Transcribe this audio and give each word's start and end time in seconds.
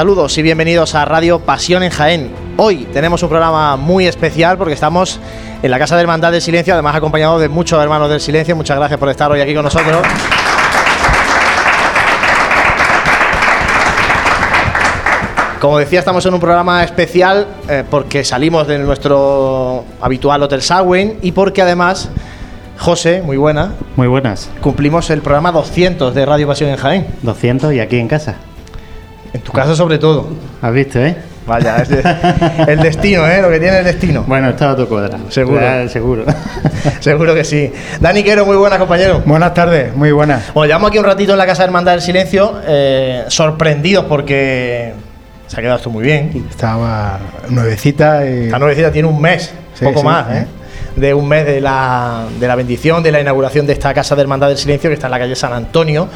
Saludos 0.00 0.38
y 0.38 0.42
bienvenidos 0.42 0.94
a 0.94 1.04
Radio 1.04 1.40
Pasión 1.40 1.82
en 1.82 1.90
Jaén. 1.90 2.30
Hoy 2.56 2.88
tenemos 2.90 3.22
un 3.22 3.28
programa 3.28 3.76
muy 3.76 4.06
especial 4.06 4.56
porque 4.56 4.72
estamos 4.72 5.20
en 5.62 5.70
la 5.70 5.78
Casa 5.78 5.94
de 5.94 6.00
Hermandad 6.00 6.32
del 6.32 6.40
Silencio, 6.40 6.72
además 6.72 6.96
acompañado 6.96 7.38
de 7.38 7.50
muchos 7.50 7.82
hermanos 7.82 8.08
del 8.08 8.18
Silencio. 8.18 8.56
Muchas 8.56 8.78
gracias 8.78 8.98
por 8.98 9.10
estar 9.10 9.30
hoy 9.30 9.42
aquí 9.42 9.54
con 9.54 9.62
nosotros. 9.62 9.98
Como 15.60 15.76
decía, 15.76 15.98
estamos 15.98 16.24
en 16.24 16.32
un 16.32 16.40
programa 16.40 16.82
especial 16.82 17.46
eh, 17.68 17.84
porque 17.90 18.24
salimos 18.24 18.66
de 18.66 18.78
nuestro 18.78 19.84
habitual 20.00 20.42
Hotel 20.42 20.62
Sagüen 20.62 21.18
y 21.20 21.32
porque 21.32 21.60
además, 21.60 22.08
José, 22.78 23.20
muy 23.20 23.36
buena. 23.36 23.72
Muy 23.96 24.08
buenas. 24.08 24.48
Cumplimos 24.62 25.10
el 25.10 25.20
programa 25.20 25.52
200 25.52 26.14
de 26.14 26.24
Radio 26.24 26.46
Pasión 26.46 26.70
en 26.70 26.76
Jaén. 26.76 27.06
200 27.20 27.74
y 27.74 27.80
aquí 27.80 27.98
en 27.98 28.08
casa. 28.08 28.36
En 29.32 29.40
tu 29.42 29.52
casa 29.52 29.74
sobre 29.76 29.98
todo. 29.98 30.28
¿Has 30.60 30.72
visto, 30.72 30.98
eh? 31.00 31.16
Vaya, 31.46 31.78
es 31.78 31.88
de- 31.88 32.02
el 32.68 32.78
destino, 32.80 33.26
¿eh? 33.26 33.40
Lo 33.42 33.48
que 33.50 33.58
tiene 33.58 33.78
el 33.78 33.84
destino. 33.84 34.24
Bueno, 34.26 34.50
estaba 34.50 34.76
tu 34.76 34.86
cuadra. 34.86 35.18
Seguro. 35.30 35.60
Ya, 35.60 35.88
seguro. 35.88 36.24
Seguro 37.00 37.34
que 37.34 37.44
sí. 37.44 37.72
Dani 38.00 38.22
Quero, 38.22 38.46
muy 38.46 38.56
buenas, 38.56 38.78
compañero. 38.78 39.22
Buenas 39.26 39.52
tardes, 39.54 39.94
muy 39.94 40.12
buenas. 40.12 40.52
Bueno, 40.54 40.66
llevamos 40.68 40.90
aquí 40.90 40.98
un 40.98 41.04
ratito 41.04 41.32
en 41.32 41.38
la 41.38 41.46
Casa 41.46 41.62
de 41.62 41.66
Hermandad 41.66 41.92
del 41.92 42.02
Silencio, 42.02 42.60
eh, 42.66 43.24
sorprendidos 43.28 44.04
porque 44.06 44.92
se 45.46 45.56
ha 45.56 45.60
quedado 45.60 45.76
esto 45.78 45.90
muy 45.90 46.04
bien. 46.04 46.46
Estaba 46.48 47.18
nuevecita 47.48 48.24
y 48.26 48.48
La 48.48 48.58
nuevecita 48.58 48.90
tiene 48.92 49.08
un 49.08 49.20
mes, 49.20 49.52
Sí, 49.74 49.84
poco 49.84 50.00
sí, 50.00 50.06
más. 50.06 50.26
¿eh? 50.30 50.46
De 50.96 51.14
un 51.14 51.28
mes 51.28 51.46
de 51.46 51.60
la, 51.60 52.26
de 52.38 52.48
la 52.48 52.54
bendición, 52.54 53.02
de 53.02 53.12
la 53.12 53.20
inauguración 53.20 53.66
de 53.66 53.72
esta 53.72 53.94
Casa 53.94 54.14
de 54.14 54.22
Hermandad 54.22 54.48
del 54.48 54.58
Silencio 54.58 54.90
que 54.90 54.94
está 54.94 55.06
en 55.06 55.12
la 55.12 55.18
calle 55.18 55.36
San 55.36 55.52
Antonio, 55.52 56.08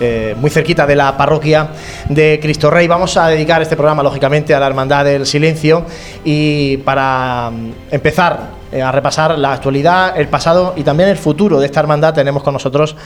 eh, 0.00 0.34
muy 0.38 0.50
cerquita 0.50 0.86
de 0.86 0.96
la 0.96 1.16
parroquia 1.16 1.68
de 2.08 2.38
Cristo 2.40 2.70
Rey. 2.70 2.86
Vamos 2.86 3.16
a 3.16 3.28
dedicar 3.28 3.62
este 3.62 3.76
programa, 3.76 4.02
lógicamente, 4.02 4.54
a 4.54 4.60
la 4.60 4.66
Hermandad 4.66 5.04
del 5.04 5.26
Silencio 5.26 5.84
y 6.24 6.78
para 6.78 7.50
mm, 7.50 7.70
empezar 7.90 8.55
eh, 8.72 8.82
a 8.82 8.90
repasar 8.90 9.38
la 9.38 9.52
actualidad, 9.52 10.18
el 10.18 10.28
pasado 10.28 10.74
y 10.76 10.82
también 10.82 11.08
el 11.08 11.16
futuro 11.16 11.60
de 11.60 11.66
esta 11.66 11.80
hermandad, 11.80 12.12
tenemos 12.14 12.42
con 12.42 12.52
nosotros 12.52 12.96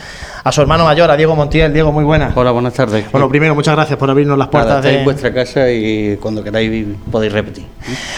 a 0.43 0.51
su 0.51 0.61
hermano 0.61 0.85
mayor, 0.85 1.11
a 1.11 1.15
Diego 1.15 1.35
Montiel. 1.35 1.71
Diego, 1.71 1.91
muy 1.91 2.03
buena. 2.03 2.31
Hola, 2.35 2.51
buenas 2.51 2.73
tardes. 2.73 3.11
Bueno, 3.11 3.29
primero, 3.29 3.53
muchas 3.53 3.75
gracias 3.75 3.97
por 3.97 4.09
abrirnos 4.09 4.37
las 4.37 4.47
puertas 4.47 4.83
de 4.83 4.99
en 4.99 5.05
vuestra 5.05 5.33
casa 5.33 5.69
y 5.71 6.17
cuando 6.17 6.43
queráis 6.43 6.87
podéis 7.11 7.31
repetir. 7.31 7.65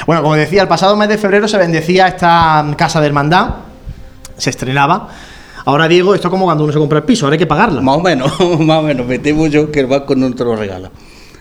Bueno, 0.05 0.21
como 0.21 0.35
decía, 0.35 0.61
el 0.61 0.67
pasado 0.67 0.95
mes 0.95 1.09
de 1.09 1.17
febrero 1.17 1.47
se 1.47 1.57
bendecía 1.57 2.07
esta 2.07 2.65
casa 2.77 3.01
de 3.01 3.07
hermandad, 3.07 3.49
se 4.37 4.49
estrenaba. 4.49 5.09
Ahora, 5.65 5.87
Diego, 5.87 6.13
esto 6.13 6.27
es 6.27 6.31
como 6.31 6.45
cuando 6.45 6.63
uno 6.63 6.73
se 6.73 6.79
compra 6.79 6.99
el 6.99 7.05
piso, 7.05 7.25
ahora 7.25 7.35
hay 7.35 7.39
que 7.39 7.47
pagarla. 7.47 7.81
Más 7.81 7.97
o 7.97 8.01
menos, 8.01 8.31
más 8.59 8.79
o 8.79 8.81
menos. 8.83 9.05
Me 9.05 9.19
temo 9.19 9.47
yo 9.47 9.71
que 9.71 9.81
el 9.81 9.87
banco 9.87 10.15
no 10.15 10.33
te 10.33 10.43
lo 10.43 10.55
regala. 10.55 10.91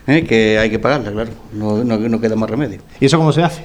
¿eh? 0.06 0.24
Que 0.24 0.58
hay 0.58 0.70
que 0.70 0.78
pagarla, 0.78 1.10
claro. 1.10 1.30
No, 1.52 1.82
no, 1.84 1.96
no 1.96 2.20
queda 2.20 2.36
más 2.36 2.48
remedio. 2.50 2.80
¿Y 3.00 3.06
eso 3.06 3.18
cómo 3.18 3.32
se 3.32 3.42
hace? 3.42 3.64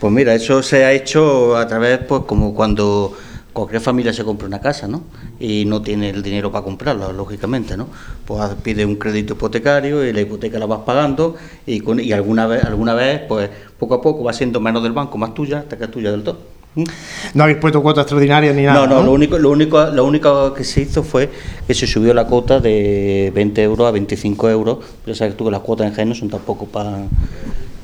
Pues 0.00 0.12
mira, 0.12 0.34
eso 0.34 0.62
se 0.62 0.84
ha 0.84 0.92
hecho 0.92 1.56
a 1.58 1.66
través, 1.66 1.98
pues 1.98 2.22
como 2.26 2.54
cuando 2.54 3.12
cualquier 3.52 3.82
familia 3.82 4.14
se 4.14 4.24
compra 4.24 4.46
una 4.46 4.58
casa, 4.58 4.88
¿no? 4.88 5.02
Y 5.38 5.66
no 5.66 5.82
tiene 5.82 6.08
el 6.08 6.22
dinero 6.22 6.50
para 6.50 6.64
comprarla, 6.64 7.12
lógicamente, 7.12 7.76
¿no? 7.76 7.86
Pues 8.24 8.42
pide 8.62 8.86
un 8.86 8.96
crédito 8.96 9.34
hipotecario 9.34 10.02
y 10.06 10.14
la 10.14 10.22
hipoteca 10.22 10.58
la 10.58 10.64
vas 10.64 10.80
pagando 10.86 11.36
y, 11.66 11.80
con, 11.80 12.00
y 12.00 12.12
alguna 12.12 12.46
vez, 12.46 12.64
alguna 12.64 12.94
vez, 12.94 13.20
pues 13.28 13.50
poco 13.78 13.94
a 13.94 14.00
poco 14.00 14.24
va 14.24 14.32
siendo 14.32 14.58
menos 14.58 14.82
del 14.82 14.92
banco, 14.92 15.18
más 15.18 15.34
tuya, 15.34 15.58
hasta 15.58 15.76
que 15.76 15.84
es 15.84 15.90
tuya 15.90 16.10
del 16.10 16.22
todo. 16.22 16.38
No 17.34 17.42
habéis 17.42 17.58
puesto 17.58 17.82
cuotas 17.82 18.04
extraordinarias 18.04 18.54
ni 18.54 18.62
nada. 18.62 18.86
No, 18.86 18.94
no, 18.94 19.02
lo 19.02 19.12
único, 19.12 19.38
lo 19.38 19.50
único, 19.50 19.84
lo 19.86 20.04
único 20.04 20.54
que 20.54 20.64
se 20.64 20.82
hizo 20.82 21.02
fue 21.02 21.28
que 21.66 21.74
se 21.74 21.86
subió 21.86 22.14
la 22.14 22.26
cuota 22.26 22.60
de 22.60 23.32
20 23.34 23.62
euros 23.62 23.88
a 23.88 23.90
25 23.90 24.48
euros. 24.48 24.78
Pero 25.04 25.14
sabes 25.14 25.36
tú 25.36 25.44
que 25.44 25.50
las 25.50 25.60
cuotas 25.60 25.98
en 25.98 26.08
no 26.08 26.14
son 26.14 26.30
tampoco 26.30 26.66
para 26.66 27.06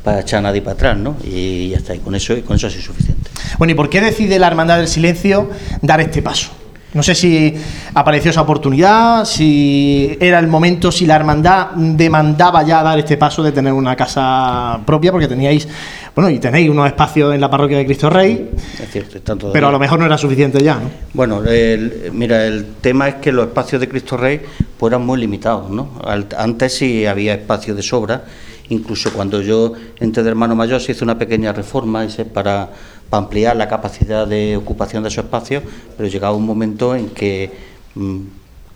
para 0.07 0.21
echar 0.21 0.39
a 0.39 0.43
nadie 0.43 0.63
para 0.63 0.75
atrás, 0.75 0.97
¿no? 0.97 1.17
Y 1.25 1.71
ya 1.71 1.79
está, 1.79 1.93
y 1.93 1.99
con 1.99 2.15
eso, 2.15 2.33
y 2.37 2.43
con 2.43 2.55
eso 2.55 2.71
sí 2.71 2.79
es 2.79 2.85
suficiente. 2.85 3.29
Bueno, 3.59 3.73
¿y 3.73 3.75
por 3.75 3.91
qué 3.91 4.01
decide 4.01 4.39
la 4.39 4.47
Hermandad 4.47 4.79
del 4.79 4.87
Silencio 4.87 5.51
dar 5.83 6.01
este 6.01 6.23
paso? 6.23 6.51
No 6.95 7.03
sé 7.03 7.15
si 7.17 7.53
apareció 7.93 8.31
esa 8.31 8.41
oportunidad, 8.43 9.25
si 9.25 10.17
era 10.21 10.39
el 10.39 10.47
momento, 10.47 10.93
si 10.93 11.05
la 11.07 11.17
hermandad 11.17 11.73
demandaba 11.75 12.63
ya 12.63 12.83
dar 12.83 12.99
este 12.99 13.17
paso 13.19 13.43
de 13.43 13.51
tener 13.53 13.73
una 13.73 13.95
casa 13.97 14.79
propia, 14.87 15.11
porque 15.11 15.27
teníais, 15.29 15.67
bueno, 16.15 16.31
y 16.31 16.39
tenéis 16.39 16.71
unos 16.71 16.87
espacios 16.87 17.35
en 17.35 17.41
la 17.41 17.51
parroquia 17.51 17.77
de 17.79 17.85
Cristo 17.85 18.09
Rey, 18.09 18.51
Es 18.83 18.91
cierto, 18.93 19.51
pero 19.53 19.69
a 19.69 19.73
lo 19.73 19.79
mejor 19.81 19.99
no 19.99 20.07
era 20.07 20.17
suficiente 20.17 20.63
ya, 20.63 20.77
¿no? 20.77 20.89
Bueno, 21.13 21.43
el- 21.45 22.11
mira, 22.15 22.47
el 22.47 22.65
tema 22.81 23.09
es 23.09 23.15
que 23.17 23.31
los 23.33 23.49
espacios 23.49 23.81
de 23.81 23.89
Cristo 23.89 24.17
Rey 24.17 24.41
pues, 24.79 24.91
eran 24.91 25.05
muy 25.05 25.19
limitados, 25.19 25.69
¿no? 25.69 26.01
Antes 26.39 26.79
sí 26.79 27.05
había 27.05 27.35
espacio 27.35 27.75
de 27.75 27.83
sobra, 27.83 28.23
incluso 28.69 29.13
cuando 29.13 29.41
yo 29.43 29.73
entré 30.01 30.23
de 30.23 30.31
hermano 30.31 30.55
mayor 30.55 30.81
se 30.81 30.93
hizo 30.93 31.05
una 31.05 31.19
pequeña 31.19 31.53
reforma 31.53 32.05
ese, 32.05 32.25
para, 32.25 32.71
para 33.09 33.25
ampliar 33.25 33.57
la 33.57 33.69
capacidad 33.69 34.27
de 34.27 34.57
ocupación 34.57 35.03
de 35.03 35.09
esos 35.09 35.25
espacios, 35.25 35.63
pero 35.97 36.09
llegaba 36.09 36.35
un 36.35 36.47
momento 36.47 36.95
en 36.95 37.09
que, 37.11 37.53
mm, 37.95 38.21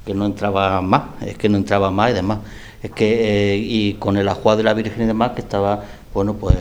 que 0.06 0.14
no 0.14 0.26
entraba 0.26 0.80
más, 0.80 1.02
es 1.22 1.36
que 1.36 1.48
no 1.48 1.56
entraba 1.56 1.90
más 1.90 2.10
y 2.10 2.14
demás. 2.14 2.38
Es 2.82 2.90
que, 2.92 3.54
eh, 3.54 3.56
y 3.58 3.94
con 3.94 4.16
el 4.16 4.28
ajuar 4.28 4.56
de 4.56 4.62
la 4.62 4.74
Virgen 4.74 5.02
y 5.02 5.06
demás, 5.06 5.32
que 5.32 5.42
estaba, 5.42 5.84
bueno, 6.14 6.34
pues 6.34 6.56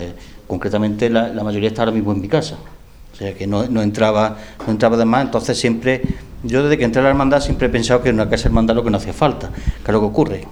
concretamente 0.47 1.09
la, 1.09 1.31
mayoría 1.43 1.69
está 1.69 1.83
ahora 1.83 1.91
mismo 1.93 2.11
en 2.11 2.21
mi 2.21 2.27
casa. 2.27 2.57
O 3.13 3.15
sea 3.15 3.33
que 3.33 3.47
no, 3.47 3.67
no 3.67 3.81
entraba 3.81 4.37
no 4.65 4.71
entraba 4.71 4.95
de 4.97 5.05
más, 5.05 5.25
entonces 5.25 5.57
siempre, 5.59 6.01
yo 6.43 6.63
desde 6.63 6.77
que 6.77 6.85
entré 6.85 7.01
a 7.01 7.03
la 7.03 7.09
hermandad 7.09 7.41
siempre 7.41 7.67
he 7.67 7.69
pensado 7.69 8.01
que 8.01 8.09
en 8.09 8.15
una 8.15 8.29
casa 8.29 8.47
hermandad 8.47 8.75
lo 8.75 8.83
que 8.83 8.89
no 8.89 8.97
hacía 8.97 9.13
falta, 9.13 9.49
que 9.49 9.83
es 9.85 9.93
lo 9.93 9.99
que 9.99 10.05
ocurre, 10.05 10.47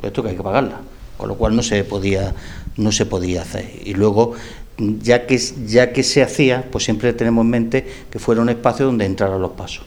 pues 0.00 0.10
esto 0.10 0.22
que 0.22 0.30
hay 0.30 0.36
que 0.36 0.42
pagarla, 0.42 0.80
con 1.16 1.28
lo 1.28 1.36
cual 1.36 1.54
no 1.56 1.62
se 1.62 1.84
podía, 1.84 2.34
no 2.76 2.92
se 2.92 3.06
podía 3.06 3.42
hacer. 3.42 3.70
Y 3.84 3.94
luego, 3.94 4.34
ya 4.78 5.26
que, 5.26 5.38
ya 5.66 5.92
que 5.92 6.02
se 6.02 6.22
hacía, 6.22 6.64
pues 6.70 6.84
siempre 6.84 7.12
tenemos 7.12 7.44
en 7.44 7.50
mente 7.50 7.86
que 8.10 8.18
fuera 8.18 8.40
un 8.40 8.48
espacio 8.48 8.86
donde 8.86 9.04
entraran 9.04 9.40
los 9.40 9.52
pasos. 9.52 9.84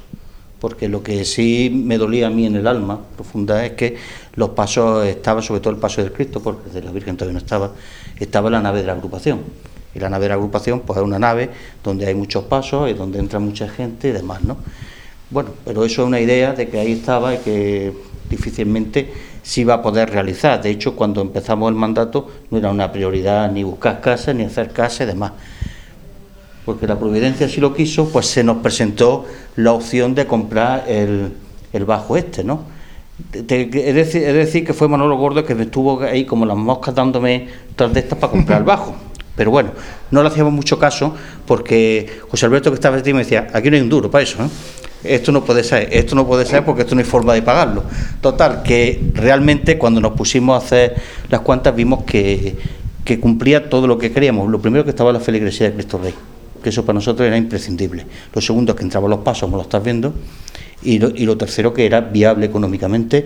Porque 0.60 0.88
lo 0.88 1.04
que 1.04 1.24
sí 1.26 1.70
me 1.72 1.98
dolía 1.98 2.28
a 2.28 2.30
mí 2.30 2.46
en 2.46 2.56
el 2.56 2.66
alma 2.66 3.00
profunda 3.16 3.64
es 3.66 3.74
que 3.74 3.96
los 4.36 4.50
pasos 4.50 5.06
estaban, 5.06 5.44
sobre 5.44 5.62
todo 5.62 5.72
el 5.74 5.80
paso 5.80 6.02
del 6.02 6.12
Cristo, 6.12 6.42
porque 6.42 6.70
de 6.72 6.82
la 6.82 6.92
Virgen 6.92 7.16
todavía 7.16 7.34
no 7.34 7.40
estaba, 7.40 7.74
estaba 8.20 8.50
la 8.50 8.60
nave 8.60 8.82
de 8.82 8.88
la 8.88 8.94
agrupación. 8.94 9.42
Y 9.94 10.00
la 10.00 10.10
nave 10.10 10.24
de 10.24 10.30
la 10.30 10.36
agrupación, 10.36 10.82
pues 10.82 10.98
es 10.98 11.04
una 11.04 11.20
nave 11.20 11.50
donde 11.84 12.08
hay 12.08 12.16
muchos 12.16 12.46
pasos 12.46 12.90
y 12.90 12.94
donde 12.94 13.20
entra 13.20 13.40
mucha 13.40 13.68
gente 13.68 14.10
y 14.10 14.12
demás, 14.12 14.44
¿no? 14.44 14.58
Bueno, 15.30 15.50
pero 15.66 15.84
eso 15.84 16.04
es 16.04 16.08
una 16.08 16.22
idea 16.22 16.54
de 16.54 16.70
que 16.70 16.80
ahí 16.80 16.94
estaba 16.94 17.36
y 17.36 17.38
que 17.40 17.94
difícilmente 18.30 19.12
se 19.48 19.62
iba 19.62 19.76
a 19.76 19.82
poder 19.82 20.10
realizar. 20.10 20.62
De 20.62 20.70
hecho, 20.70 20.94
cuando 20.94 21.22
empezamos 21.22 21.70
el 21.70 21.76
mandato 21.76 22.28
no 22.52 22.58
era 22.58 22.70
una 22.70 22.92
prioridad 22.92 23.50
ni 23.50 23.64
buscar 23.64 24.02
casas, 24.02 24.36
ni 24.36 24.44
hacer 24.44 24.74
casas 24.74 25.02
y 25.02 25.06
demás. 25.06 25.32
Porque 26.66 26.86
la 26.86 27.00
Providencia 27.00 27.48
si 27.48 27.62
lo 27.62 27.74
quiso, 27.74 28.10
pues 28.10 28.26
se 28.26 28.44
nos 28.44 28.58
presentó 28.58 29.24
la 29.56 29.72
opción 29.72 30.16
de 30.16 30.28
comprar 30.28 30.84
el, 30.90 31.32
el 31.72 31.86
bajo 31.86 32.18
este, 32.18 32.44
¿no? 32.44 32.64
Decir, 33.32 34.22
es 34.26 34.34
decir, 34.34 34.66
que 34.66 34.74
fue 34.74 34.90
Manolo 34.90 35.16
Gordo 35.16 35.46
que 35.46 35.56
me 35.56 35.64
estuvo 35.64 36.02
ahí 36.02 36.26
como 36.26 36.46
las 36.46 36.58
moscas 36.58 36.94
dándome 36.94 37.48
tras 37.78 37.94
de 37.94 38.02
estas 38.02 38.20
para 38.20 38.32
comprar 38.32 38.60
el 38.60 38.66
bajo. 38.66 38.98
Pero 39.38 39.50
bueno, 39.50 39.72
no 40.12 40.24
le 40.24 40.28
hacíamos 40.28 40.52
mucho 40.52 40.78
caso 40.78 41.16
porque 41.46 42.20
José 42.30 42.48
Alberto 42.48 42.70
que 42.70 42.76
estaba 42.76 42.98
aquí 42.98 43.14
me 43.14 43.20
decía, 43.20 43.48
aquí 43.54 43.70
no 43.70 43.78
hay 43.78 43.82
un 43.82 43.90
duro 43.90 44.12
para 44.12 44.24
eso, 44.26 44.44
¿eh? 44.44 44.50
Esto 45.04 45.32
no 45.32 45.44
puede 45.46 45.64
ser, 45.64 45.90
esto 45.92 46.16
no 46.16 46.26
puede 46.28 46.46
ser 46.46 46.66
porque 46.66 46.82
esto 46.82 46.96
no 46.96 47.00
hay 47.00 47.06
forma 47.06 47.34
de 47.34 47.42
pagarlo. 47.42 47.84
Total, 48.22 48.64
que 48.64 49.00
realmente 49.14 49.78
cuando 49.78 50.02
nos 50.02 50.14
pusimos 50.14 50.56
a 50.62 50.66
hacer 50.66 50.96
las 51.30 51.42
cuantas 51.42 51.76
vimos 51.76 52.04
que, 52.04 52.56
que 53.06 53.20
cumplía 53.20 53.70
todo 53.70 53.88
lo 53.88 53.98
que 53.98 54.12
queríamos. 54.12 54.50
Lo 54.50 54.60
primero 54.60 54.84
que 54.84 54.90
estaba 54.90 55.14
la 55.14 55.20
feligresía 55.20 55.68
de 55.70 55.76
Cristo 55.76 56.00
Rey, 56.02 56.14
que 56.64 56.70
eso 56.70 56.84
para 56.84 56.96
nosotros 56.96 57.28
era 57.28 57.38
imprescindible. 57.38 58.06
Lo 58.34 58.42
segundo 58.42 58.72
es 58.74 58.78
que 58.78 58.84
entraban 58.84 59.10
los 59.12 59.20
pasos, 59.20 59.42
como 59.44 59.58
lo 59.58 59.64
estás 59.64 59.84
viendo, 59.84 60.14
y 60.84 61.00
lo, 61.00 61.10
y 61.10 61.26
lo 61.26 61.38
tercero 61.38 61.74
que 61.74 61.86
era 61.86 62.02
viable 62.02 62.46
económicamente 62.48 63.26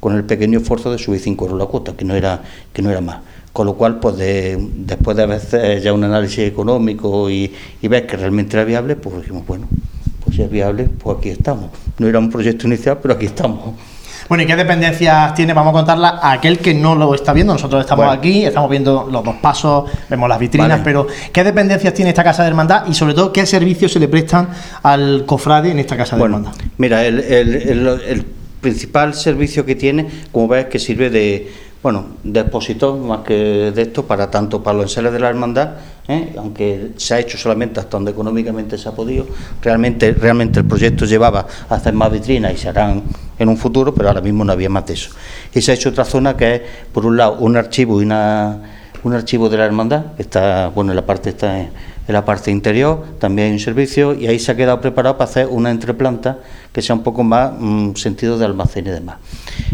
con 0.00 0.14
el 0.16 0.24
pequeño 0.24 0.58
esfuerzo 0.60 0.90
de 0.90 0.98
subir 0.98 1.20
5 1.20 1.44
euros 1.44 1.58
la 1.58 1.66
cuota, 1.66 1.92
que 1.96 2.04
no 2.04 2.14
era, 2.14 2.42
que 2.72 2.82
no 2.82 2.90
era 2.90 3.00
más. 3.00 3.18
Con 3.52 3.66
lo 3.66 3.74
cual, 3.74 3.98
pues 4.00 4.16
de- 4.16 4.58
después 4.76 5.16
de 5.16 5.24
hacer 5.24 5.80
ya 5.82 5.92
un 5.92 6.04
análisis 6.04 6.40
económico 6.40 7.30
y, 7.30 7.52
y 7.80 7.88
ver 7.88 8.06
que 8.06 8.16
realmente 8.16 8.56
era 8.56 8.64
viable, 8.64 8.96
pues 8.96 9.16
dijimos, 9.22 9.46
bueno, 9.46 9.66
pues 10.26 10.36
si 10.36 10.42
es 10.42 10.50
viable, 10.50 10.84
pues 11.02 11.16
aquí 11.18 11.30
estamos. 11.30 11.70
No 11.98 12.06
era 12.06 12.18
un 12.18 12.30
proyecto 12.30 12.66
inicial, 12.66 12.98
pero 13.00 13.14
aquí 13.14 13.24
estamos. 13.26 13.74
Bueno, 14.28 14.42
¿y 14.42 14.46
qué 14.46 14.56
dependencias 14.56 15.34
tiene? 15.34 15.52
Vamos 15.52 15.70
a 15.70 15.74
contarla 15.74 16.08
a 16.20 16.32
aquel 16.32 16.58
que 16.58 16.74
no 16.74 16.96
lo 16.96 17.14
está 17.14 17.32
viendo. 17.32 17.52
Nosotros 17.52 17.80
estamos 17.82 18.04
Bueno. 18.06 18.18
aquí, 18.18 18.44
estamos 18.44 18.68
viendo 18.68 19.08
los 19.10 19.22
dos 19.24 19.36
pasos, 19.36 19.88
vemos 20.10 20.28
las 20.28 20.38
vitrinas, 20.40 20.68
Vale. 20.68 20.82
pero 20.82 21.06
¿qué 21.32 21.44
dependencias 21.44 21.94
tiene 21.94 22.08
esta 22.10 22.24
casa 22.24 22.42
de 22.42 22.48
hermandad 22.48 22.86
y 22.88 22.94
sobre 22.94 23.14
todo 23.14 23.32
qué 23.32 23.46
servicios 23.46 23.92
se 23.92 24.00
le 24.00 24.08
prestan 24.08 24.48
al 24.82 25.24
cofrade 25.26 25.70
en 25.70 25.78
esta 25.78 25.96
casa 25.96 26.16
de 26.16 26.20
Bueno, 26.20 26.38
hermandad? 26.38 26.60
mira, 26.76 27.04
el, 27.06 27.20
el- 27.20 27.54
el- 27.54 27.86
el 28.08 28.24
principal 28.60 29.14
servicio 29.14 29.64
que 29.64 29.76
tiene, 29.76 30.08
como 30.32 30.48
ves, 30.48 30.66
que 30.66 30.80
sirve 30.80 31.08
de, 31.08 31.48
bueno, 31.86 32.04
depositó 32.24 32.96
más 32.96 33.20
que 33.20 33.70
de 33.72 33.82
esto 33.82 34.04
para 34.04 34.28
tanto 34.28 34.60
para 34.60 34.78
los 34.78 34.86
enseres 34.86 35.12
de 35.12 35.20
la 35.20 35.28
hermandad, 35.28 35.74
¿eh? 36.08 36.34
aunque 36.36 36.90
se 36.96 37.14
ha 37.14 37.20
hecho 37.20 37.38
solamente 37.38 37.78
hasta 37.78 37.92
donde 37.92 38.10
económicamente 38.10 38.76
se 38.76 38.88
ha 38.88 38.90
podido. 38.90 39.24
Realmente, 39.62 40.12
realmente 40.12 40.58
el 40.58 40.66
proyecto 40.66 41.04
llevaba 41.04 41.46
a 41.68 41.74
hacer 41.76 41.94
más 41.94 42.10
vitrinas 42.10 42.52
y 42.54 42.56
se 42.56 42.70
harán 42.70 43.04
en 43.38 43.48
un 43.48 43.56
futuro, 43.56 43.94
pero 43.94 44.08
ahora 44.08 44.20
mismo 44.20 44.44
no 44.44 44.50
había 44.50 44.68
más 44.68 44.84
de 44.84 44.94
eso. 44.94 45.10
Y 45.54 45.62
se 45.62 45.70
ha 45.70 45.74
hecho 45.76 45.90
otra 45.90 46.04
zona 46.04 46.36
que 46.36 46.56
es, 46.56 46.62
por 46.92 47.06
un 47.06 47.16
lado, 47.16 47.36
un 47.38 47.56
archivo 47.56 48.00
y 48.00 48.04
una, 48.04 48.58
un 49.06 49.14
archivo 49.14 49.48
de 49.48 49.56
la 49.56 49.64
hermandad, 49.64 50.16
que 50.16 50.22
está, 50.22 50.68
bueno, 50.74 50.90
en 50.90 50.96
la 50.96 51.06
parte 51.06 51.30
está 51.30 51.60
en, 51.60 51.70
la 52.08 52.24
parte 52.24 52.50
interior, 52.50 53.04
también 53.20 53.46
hay 53.48 53.52
un 53.52 53.60
servicio 53.60 54.14
y 54.14 54.26
ahí 54.26 54.40
se 54.40 54.50
ha 54.50 54.56
quedado 54.56 54.80
preparado 54.80 55.16
para 55.16 55.30
hacer 55.30 55.46
una 55.48 55.70
entreplanta 55.70 56.38
que 56.72 56.82
sea 56.82 56.96
un 56.96 57.04
poco 57.04 57.22
más 57.22 57.52
mm, 57.56 57.94
sentido 57.94 58.36
de 58.36 58.44
almacén 58.44 58.86
y 58.86 58.90
demás. 58.90 59.18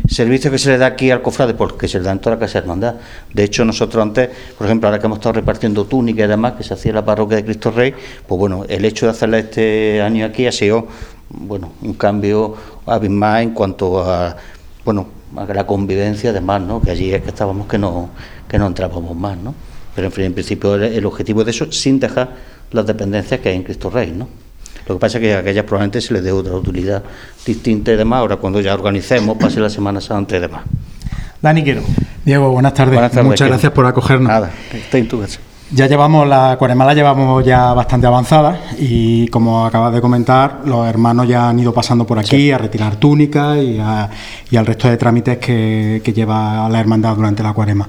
Servicio 0.07 0.51
que 0.51 0.59
se 0.59 0.71
le 0.71 0.77
da 0.77 0.87
aquí 0.87 1.11
al 1.11 1.23
cofrade, 1.23 1.55
porque 1.55 1.89
se 1.89 1.99
le 1.99 2.05
da 2.05 2.13
en 2.13 2.19
toda 2.19 2.37
la 2.37 2.41
casa 2.41 2.55
de 2.55 2.59
hermandad. 2.65 2.97
De 3.33 3.43
hecho, 3.43 3.65
nosotros 3.65 4.03
antes, 4.03 4.29
por 4.59 4.67
ejemplo, 4.67 4.89
ahora 4.89 4.99
que 4.99 5.07
hemos 5.07 5.19
estado 5.19 5.33
repartiendo 5.33 5.87
túnicas 5.87 6.27
y 6.27 6.29
demás, 6.29 6.53
que 6.53 6.63
se 6.63 6.75
hacía 6.75 6.91
en 6.91 6.97
la 6.97 7.05
parroquia 7.05 7.39
de 7.39 7.45
Cristo 7.45 7.71
Rey, 7.71 7.95
pues 8.27 8.39
bueno, 8.39 8.65
el 8.69 8.85
hecho 8.85 9.07
de 9.07 9.13
hacerla 9.13 9.39
este 9.39 10.03
año 10.03 10.27
aquí 10.27 10.47
ha 10.47 10.53
sido, 10.53 10.89
bueno, 11.31 11.73
un 11.81 11.95
cambio 11.95 12.55
abismal 12.85 13.43
en 13.43 13.51
cuanto 13.51 14.03
a, 14.03 14.37
bueno, 14.85 15.07
a 15.37 15.45
la 15.47 15.67
convivencia 15.67 16.31
y 16.31 16.33
demás, 16.33 16.61
¿no? 16.61 16.81
Que 16.83 16.91
allí 16.91 17.13
es 17.13 17.23
que 17.23 17.29
estábamos 17.29 17.67
que 17.67 17.79
no, 17.79 18.11
que 18.53 18.59
no 18.59 18.69
entrábamos 18.69 19.17
más, 19.17 19.37
¿no? 19.37 19.53
Pero 19.97 20.07
en, 20.07 20.13
fin, 20.13 20.25
en 20.27 20.35
principio 20.35 20.77
el, 20.77 21.05
objetivo 21.05 21.43
de 21.43 21.51
eso 21.51 21.73
sin 21.73 21.99
dejar 21.99 22.31
las 22.71 22.87
dependencias 22.87 23.41
que 23.41 23.49
hay 23.49 23.57
en 23.57 23.63
Cristo 23.65 23.91
Rey, 23.91 24.13
¿no? 24.17 24.29
Lo 24.87 24.95
que 24.97 25.01
pasa 25.01 25.19
es 25.19 25.23
que 25.23 25.35
a 25.35 25.39
aquellas 25.41 25.65
probablemente 25.65 26.01
se 26.01 26.13
les 26.15 26.23
dé 26.25 26.31
otra 26.33 26.55
utilidad 26.55 27.03
distinta 27.45 27.93
y 27.93 27.97
demás, 27.97 28.21
ahora 28.21 28.37
cuando 28.37 28.61
ya 28.61 28.75
organicemos, 28.75 29.37
pase 29.39 29.59
la 29.61 29.69
Semana 29.71 30.01
Santa 30.01 30.37
y 30.37 30.41
demás. 30.41 30.63
Dani 31.41 31.65
Quero. 31.65 31.83
Diego, 32.25 32.51
buenas 32.51 32.75
tardes. 32.75 32.95
Buenas 32.95 33.11
tardes, 33.13 33.27
Muchas 33.31 33.49
gracias 33.49 33.73
por 33.73 33.87
acogernos. 33.87 34.29
Nada, 34.29 34.51
está 34.73 34.99
en 34.99 35.09
tu 35.09 35.21
casa. 35.21 35.41
Ya 35.75 35.87
llevamos 35.87 36.29
la 36.29 36.57
cuarema 36.59 36.85
la 36.85 36.93
llevamos 36.93 37.43
ya 37.47 37.73
bastante 37.73 38.07
avanzada 38.07 38.61
y 38.79 39.27
como 39.29 39.65
acabas 39.65 39.95
de 39.95 40.03
comentar, 40.03 40.61
los 40.67 40.87
hermanos 40.87 41.27
ya 41.27 41.49
han 41.49 41.59
ido 41.59 41.73
pasando 41.73 42.07
por 42.07 42.19
aquí 42.19 42.51
a 42.53 42.59
retirar 42.59 42.97
túnicas 42.97 43.57
y, 43.57 43.79
a- 43.81 44.11
y 44.51 44.57
al 44.57 44.67
resto 44.67 44.89
de 44.91 44.99
trámites 44.99 45.39
que, 45.39 46.03
que 46.05 46.13
lleva 46.13 46.69
la 46.69 46.79
hermandad 46.79 47.17
durante 47.17 47.43
la 47.43 47.55
cuarema. 47.55 47.89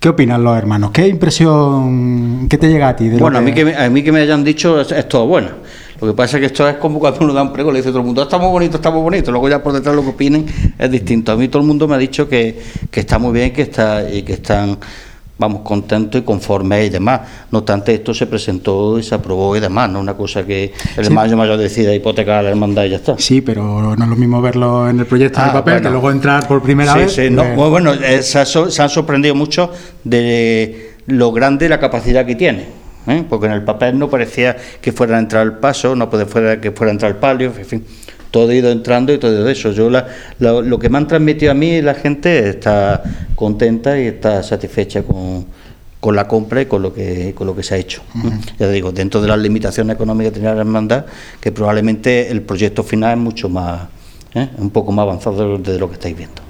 ¿Qué 0.00 0.08
opinan 0.08 0.42
los 0.42 0.56
hermanos? 0.56 0.92
¿Qué 0.92 1.06
impresión, 1.06 2.48
qué 2.48 2.56
te 2.56 2.70
llega 2.70 2.88
a 2.88 2.96
ti? 2.96 3.10
de 3.10 3.18
Bueno, 3.18 3.36
a 3.36 3.42
mí, 3.42 3.52
que 3.52 3.66
me, 3.66 3.76
a 3.76 3.90
mí 3.90 4.02
que 4.02 4.10
me 4.10 4.22
hayan 4.22 4.42
dicho 4.42 4.80
es, 4.80 4.90
es 4.92 5.06
todo 5.06 5.26
bueno. 5.26 5.48
Lo 6.00 6.06
que 6.06 6.14
pasa 6.14 6.38
es 6.38 6.40
que 6.40 6.46
esto 6.46 6.66
es 6.66 6.76
como 6.76 6.98
cuando 6.98 7.22
uno 7.22 7.34
da 7.34 7.42
un 7.42 7.52
prego, 7.52 7.70
le 7.70 7.80
dice 7.80 7.90
a 7.90 7.92
todo 7.92 8.00
el 8.00 8.06
mundo, 8.06 8.22
está 8.22 8.38
muy 8.38 8.48
bonito, 8.48 8.76
está 8.78 8.90
muy 8.90 9.02
bonito. 9.02 9.30
Luego 9.30 9.50
ya 9.50 9.62
por 9.62 9.74
detrás 9.74 9.94
lo 9.94 10.00
que 10.00 10.08
opinen 10.08 10.46
es 10.78 10.90
distinto. 10.90 11.32
A 11.32 11.36
mí 11.36 11.48
todo 11.48 11.60
el 11.60 11.68
mundo 11.68 11.86
me 11.86 11.96
ha 11.96 11.98
dicho 11.98 12.26
que, 12.26 12.58
que 12.90 13.00
está 13.00 13.18
muy 13.18 13.34
bien 13.34 13.52
que 13.52 13.60
está, 13.60 14.10
y 14.10 14.22
que 14.22 14.32
están, 14.32 14.78
vamos, 15.40 15.62
contentos 15.62 16.20
y 16.20 16.24
conformes 16.24 16.86
y 16.86 16.90
demás. 16.90 17.22
No 17.50 17.58
obstante, 17.60 17.94
esto 17.94 18.12
se 18.12 18.26
presentó 18.26 18.98
y 18.98 19.02
se 19.02 19.14
aprobó 19.14 19.56
y 19.56 19.60
demás, 19.60 19.88
no 19.90 19.98
una 19.98 20.14
cosa 20.14 20.44
que 20.44 20.72
el 20.96 21.06
hermano 21.06 21.36
mayor 21.36 21.56
decida 21.56 21.94
hipotecar 21.94 22.36
a 22.36 22.42
la 22.42 22.50
hermandad 22.50 22.84
y 22.84 22.90
ya 22.90 22.96
está. 22.96 23.16
Sí, 23.18 23.40
pero 23.40 23.96
no 23.96 24.04
es 24.04 24.10
lo 24.10 24.16
mismo 24.16 24.42
verlo 24.42 24.88
en 24.88 25.00
el 25.00 25.06
proyecto 25.06 25.40
Ah, 25.40 25.46
de 25.46 25.52
papel 25.52 25.74
bueno. 25.74 25.88
que 25.88 25.90
luego 25.92 26.10
entrar 26.10 26.46
por 26.46 26.62
primera 26.62 26.92
sí, 26.92 26.98
vez. 27.00 27.12
sí, 27.14 27.30
no, 27.30 27.42
Eh, 27.42 27.54
bueno, 27.56 27.70
bueno, 27.70 27.94
eh, 27.94 28.22
se, 28.22 28.38
ha 28.38 28.44
so- 28.44 28.70
se 28.70 28.82
han 28.82 28.90
sorprendido 28.90 29.34
mucho 29.34 29.70
de 30.04 30.92
lo 31.06 31.32
grande 31.32 31.68
la 31.68 31.80
capacidad 31.80 32.26
que 32.26 32.34
tiene. 32.36 32.66
¿eh? 33.06 33.24
Porque 33.28 33.46
en 33.46 33.52
el 33.52 33.62
papel 33.64 33.98
no 33.98 34.10
parecía 34.10 34.56
que 34.80 34.92
fuera 34.92 35.16
a 35.16 35.20
entrar 35.20 35.42
el 35.46 35.54
paso, 35.54 35.96
no 35.96 36.10
puede 36.10 36.26
fuera, 36.26 36.60
que 36.60 36.70
fuera 36.70 36.90
a 36.90 36.92
entrar 36.92 37.10
el 37.12 37.16
palio, 37.16 37.52
en 37.56 37.64
fin. 37.64 37.84
Todo 38.30 38.50
ha 38.50 38.54
ido 38.54 38.70
entrando 38.70 39.12
y 39.12 39.18
todo 39.18 39.48
eso. 39.48 39.72
Yo 39.72 39.90
la- 39.90 40.06
la- 40.38 40.60
lo 40.60 40.78
que 40.78 40.88
me 40.88 40.98
han 40.98 41.06
transmitido 41.08 41.50
a 41.52 41.54
mí, 41.54 41.82
la 41.82 41.94
gente 41.94 42.48
está 42.48 43.02
contenta 43.34 43.98
y 43.98 44.06
está 44.06 44.42
satisfecha 44.42 45.02
con, 45.02 45.46
con 45.98 46.14
la 46.16 46.26
compra 46.28 46.62
y 46.62 46.66
con 46.66 46.80
lo 46.82 46.92
que 46.94 47.34
con 47.34 47.46
lo 47.46 47.54
que 47.56 47.62
se 47.62 47.74
ha 47.74 47.78
hecho. 47.78 48.02
¿eh? 48.16 48.30
Ya 48.58 48.66
te 48.66 48.72
digo, 48.72 48.92
dentro 48.92 49.20
de 49.20 49.28
las 49.28 49.38
limitaciones 49.38 49.94
económicas 49.94 50.32
que 50.32 50.38
tenía 50.40 50.54
la 50.54 50.60
hermandad, 50.60 51.04
que 51.40 51.50
probablemente 51.52 52.30
el 52.30 52.42
proyecto 52.42 52.82
final 52.84 53.12
es 53.12 53.18
mucho 53.18 53.48
más, 53.48 53.82
¿eh? 54.34 54.48
un 54.58 54.70
poco 54.70 54.92
más 54.92 55.02
avanzado 55.02 55.58
de 55.58 55.78
lo 55.78 55.88
que 55.88 55.94
estáis 55.94 56.16
viendo. 56.16 56.40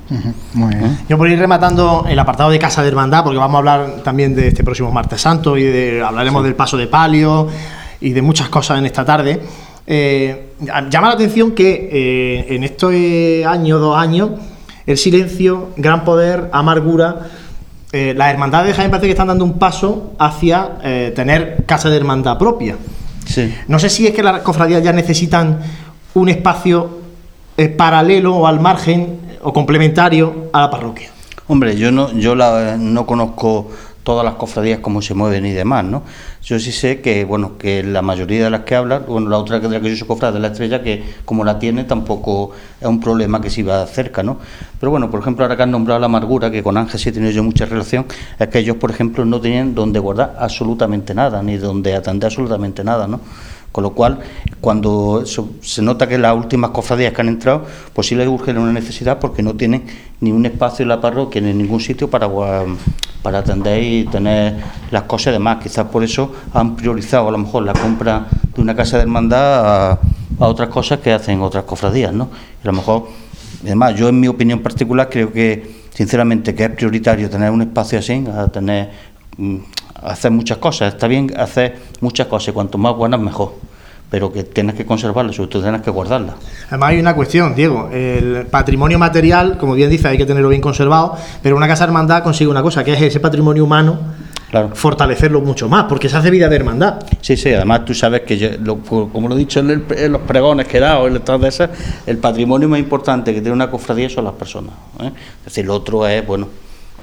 muy 0.54 0.75
bien. 0.75 0.99
Yo 1.09 1.16
por 1.16 1.28
ir 1.31 1.38
rematando 1.38 2.04
el 2.09 2.19
apartado 2.19 2.50
de 2.50 2.59
Casa 2.59 2.83
de 2.83 2.88
Hermandad, 2.88 3.23
porque 3.25 3.38
vamos 3.38 3.54
a 3.54 3.59
hablar 3.59 4.02
también 4.04 4.35
de 4.35 4.49
este 4.49 4.62
próximo 4.64 4.90
martes 4.93 5.21
santo 5.21 5.57
y 5.57 5.62
de, 5.64 6.02
hablaremos 6.02 6.43
del 6.45 6.54
paso 6.57 6.76
de 6.76 6.88
palio 6.88 7.49
y 8.00 8.11
de 8.11 8.21
muchas 8.23 8.49
cosas 8.50 8.78
en 8.78 8.87
esta 8.87 9.04
tarde. 9.04 9.40
Eh, 9.87 10.50
llama 10.61 11.09
la 11.09 11.14
atención 11.14 11.52
que 11.52 11.88
eh, 11.93 12.55
en 12.55 12.64
estos 12.64 12.93
eh, 12.95 13.45
años, 13.47 13.81
dos 13.81 13.97
años, 13.97 14.31
el 14.87 14.97
silencio, 14.99 15.71
gran 15.76 16.05
poder, 16.05 16.49
amargura, 16.52 17.29
eh, 17.93 18.14
las 18.17 18.31
hermandades 18.33 18.69
de 18.69 18.75
Jaén 18.75 18.90
parece 18.90 19.07
que 19.07 19.12
están 19.12 19.29
dando 19.29 19.45
un 19.45 19.59
paso 19.59 20.12
hacia 20.19 20.79
eh, 20.83 21.12
tener 21.14 21.64
casa 21.67 21.90
de 21.90 21.97
hermandad 21.97 22.38
propia. 22.38 22.76
Sí. 23.26 23.52
No 23.69 23.79
sé 23.79 23.88
si 23.90 24.07
es 24.07 24.14
que 24.14 24.23
las 24.23 24.40
cofradías 24.43 24.83
ya 24.83 24.93
necesitan 24.93 25.61
un 26.14 26.29
espacio 26.29 27.00
paralelo 27.76 28.37
o 28.37 28.47
al 28.47 28.59
margen 28.59 29.19
o 29.43 29.52
complementario 29.52 30.49
a 30.52 30.61
la 30.62 30.71
parroquia. 30.71 31.11
Hombre, 31.47 31.76
yo 31.76 31.93
no, 31.93 32.11
yo 32.12 32.35
la- 32.35 32.76
no 32.79 33.05
conozco 33.07 33.71
todas 34.02 34.25
las 34.25 34.35
cofradías 34.35 34.80
cómo 34.80 35.02
se 35.02 35.14
mueven 35.14 35.47
y 35.47 35.52
demás, 35.52 35.85
¿no? 35.85 36.02
Yo 36.42 36.59
sí 36.59 36.73
sé 36.73 37.00
que, 37.00 37.25
bueno, 37.25 37.59
que 37.59 37.83
la 37.83 38.02
mayoría 38.02 38.45
de 38.45 38.50
las 38.50 38.61
que 38.62 38.75
hablan, 38.75 39.04
bueno, 39.07 39.28
la 39.28 39.38
otra 39.38 39.61
que 39.61 39.69
de 39.69 39.75
la 39.75 39.80
que 39.80 39.90
yo 39.90 39.97
soy 39.97 40.07
cofrade 40.07 40.37
es 40.37 40.42
la 40.42 40.49
estrella, 40.49 40.83
que 40.83 41.02
como 41.25 41.45
la 41.45 41.59
tiene 41.59 41.85
tampoco 41.85 42.52
es 42.80 42.87
un 42.87 43.00
problema 43.00 43.40
que 43.40 43.50
se 43.50 43.61
iba 43.61 43.87
cerca, 43.87 44.23
¿no? 44.23 44.38
Pero 44.78 44.90
bueno, 44.90 45.11
por 45.11 45.21
ejemplo, 45.21 45.45
ahora 45.45 45.57
que 45.57 45.62
han 45.62 45.71
nombrado 45.71 46.00
la 46.00 46.07
amargura, 46.07 46.50
que 46.50 46.62
con 46.62 46.76
Ángel 46.76 46.99
sí 46.99 47.11
he 47.11 47.33
yo 47.33 47.42
mucha 47.42 47.66
relación, 47.66 48.07
es 48.38 48.49
que 48.49 48.61
ellos, 48.61 48.76
por 48.76 48.90
ejemplo, 48.90 49.25
no 49.25 49.40
tenían 49.40 49.75
donde 49.75 49.99
guardar 49.99 50.37
absolutamente 50.38 51.14
nada, 51.14 51.42
ni 51.42 51.57
donde 51.59 51.95
atender 51.95 52.26
absolutamente 52.26 52.83
nada, 52.83 53.07
¿no? 53.07 53.21
Con 53.73 53.85
lo 53.85 53.90
cual, 53.90 54.19
cuando 54.61 55.25
se 55.25 55.83
nota 55.83 56.09
que 56.09 56.19
las 56.19 56.35
últimas 56.35 56.71
cofradías 56.71 57.12
que 57.12 57.21
han 57.21 57.28
entrado, 57.28 57.66
pues 57.95 58.09
sí 58.09 58.16
les 58.16 58.26
urge 58.26 58.50
una 58.50 58.73
necesidad 58.73 59.21
porque 59.21 59.45
no 59.45 59.54
tienen 59.54 59.85
ni 60.21 60.33
un 60.33 60.45
espacio 60.45 60.83
en 60.83 60.88
la 60.88 61.00
parroquia 61.00 61.40
ni 61.40 61.50
en 61.50 61.59
ningún 61.59 61.78
sitio 61.78 62.11
para, 62.11 62.28
para 63.23 63.39
atender 63.39 63.83
y 63.83 64.05
tener 64.05 64.57
las 64.91 65.03
cosas 65.03 65.29
y 65.29 65.33
demás. 65.33 65.59
Quizás 65.62 65.87
por 65.87 66.03
eso 66.03 66.33
han 66.53 66.77
priorizado 66.77 67.29
a 67.29 67.33
lo 67.33 67.39
mejor 67.39 67.65
la 67.65 67.73
compra 67.73 68.27
de 68.55 68.61
una 68.61 68.75
casa 68.75 68.97
de 68.97 69.03
hermandad 69.05 69.93
a, 69.93 70.00
otras 70.39 70.71
cosas 70.71 71.00
que 71.00 71.12
hacen 71.12 71.43
otras 71.43 71.65
cofradías, 71.65 72.15
¿no? 72.15 72.31
Y 72.65 72.69
a 72.69 72.71
lo 72.71 72.79
mejor, 72.79 73.09
además, 73.62 73.95
yo 73.95 74.09
en 74.09 74.19
mi 74.19 74.27
opinión 74.27 74.61
particular 74.61 75.11
creo 75.11 75.31
que, 75.33 75.85
sinceramente, 75.93 76.55
que 76.55 76.65
es 76.65 76.71
prioritario 76.71 77.29
tener 77.29 77.50
un 77.50 77.61
espacio 77.61 77.99
así, 77.99 78.25
a 78.35 78.49
tener 78.49 78.91
mm, 79.37 79.57
hacer 80.03 80.31
muchas 80.31 80.57
cosas, 80.57 80.95
está 80.95 81.09
bien 81.09 81.31
hacer 81.37 81.79
muchas 82.00 82.27
cosas, 82.27 82.55
cuanto 82.55 82.79
más 82.79 82.97
buenas 82.97 83.21
mejor, 83.21 83.53
pero 84.11 84.33
que 84.33 84.43
tienes 84.45 84.75
que 84.75 84.85
conservarlas, 84.85 85.37
sobre 85.37 85.49
todo 85.50 85.62
tienes 85.62 85.83
que 85.83 85.90
guardarlas. 85.90 86.35
Además 86.69 86.90
hay 86.90 86.99
una 87.00 87.14
cuestión, 87.14 87.55
Diego, 87.55 87.88
el 87.93 88.47
patrimonio 88.50 88.99
material, 88.99 89.57
como 89.57 89.75
bien 89.75 89.88
dice, 89.88 90.09
hay 90.09 90.19
que 90.19 90.26
tenerlo 90.26 90.49
bien 90.49 90.61
conservado, 90.61 91.17
pero 91.43 91.57
una 91.57 91.69
casa 91.69 91.85
hermandad 91.85 92.23
consigue 92.25 92.50
una 92.50 92.62
cosa, 92.62 92.83
que 92.83 92.93
es 92.93 93.00
ese 93.02 93.21
patrimonio 93.21 93.64
humano, 93.64 93.99
Claro. 94.50 94.71
fortalecerlo 94.75 95.40
mucho 95.43 95.69
más, 95.69 95.85
porque 95.85 96.09
se 96.09 96.17
hace 96.17 96.29
vida 96.29 96.49
de 96.49 96.57
hermandad. 96.57 96.97
Sí, 97.21 97.37
sí, 97.37 97.55
además 97.55 97.85
tú 97.85 97.95
sabes 97.95 98.23
que, 98.23 98.37
yo- 98.37 98.49
lo- 98.61 98.79
como 98.79 99.29
lo 99.29 99.37
he 99.37 99.38
dicho 99.38 99.61
en, 99.61 99.71
el- 99.71 99.85
en 99.97 100.11
los 100.11 100.23
pregones 100.23 100.67
que 100.67 100.79
he 100.79 100.81
dado, 100.81 101.07
en 101.07 101.14
de 101.40 101.49
esas, 101.49 101.71
el 102.05 102.19
patrimonio 102.19 102.69
más 102.69 102.81
importante 102.81 103.33
que 103.33 103.40
tiene 103.40 103.52
una 103.55 103.71
cofradía 103.71 104.11
son 104.11 104.25
las 104.25 104.35
personas. 104.35 104.73
¿eh? 105.00 105.12
Es 105.38 105.45
decir, 105.45 105.64
lo 105.67 105.75
otro 105.76 106.05
es, 106.05 106.26
bueno, 106.26 106.49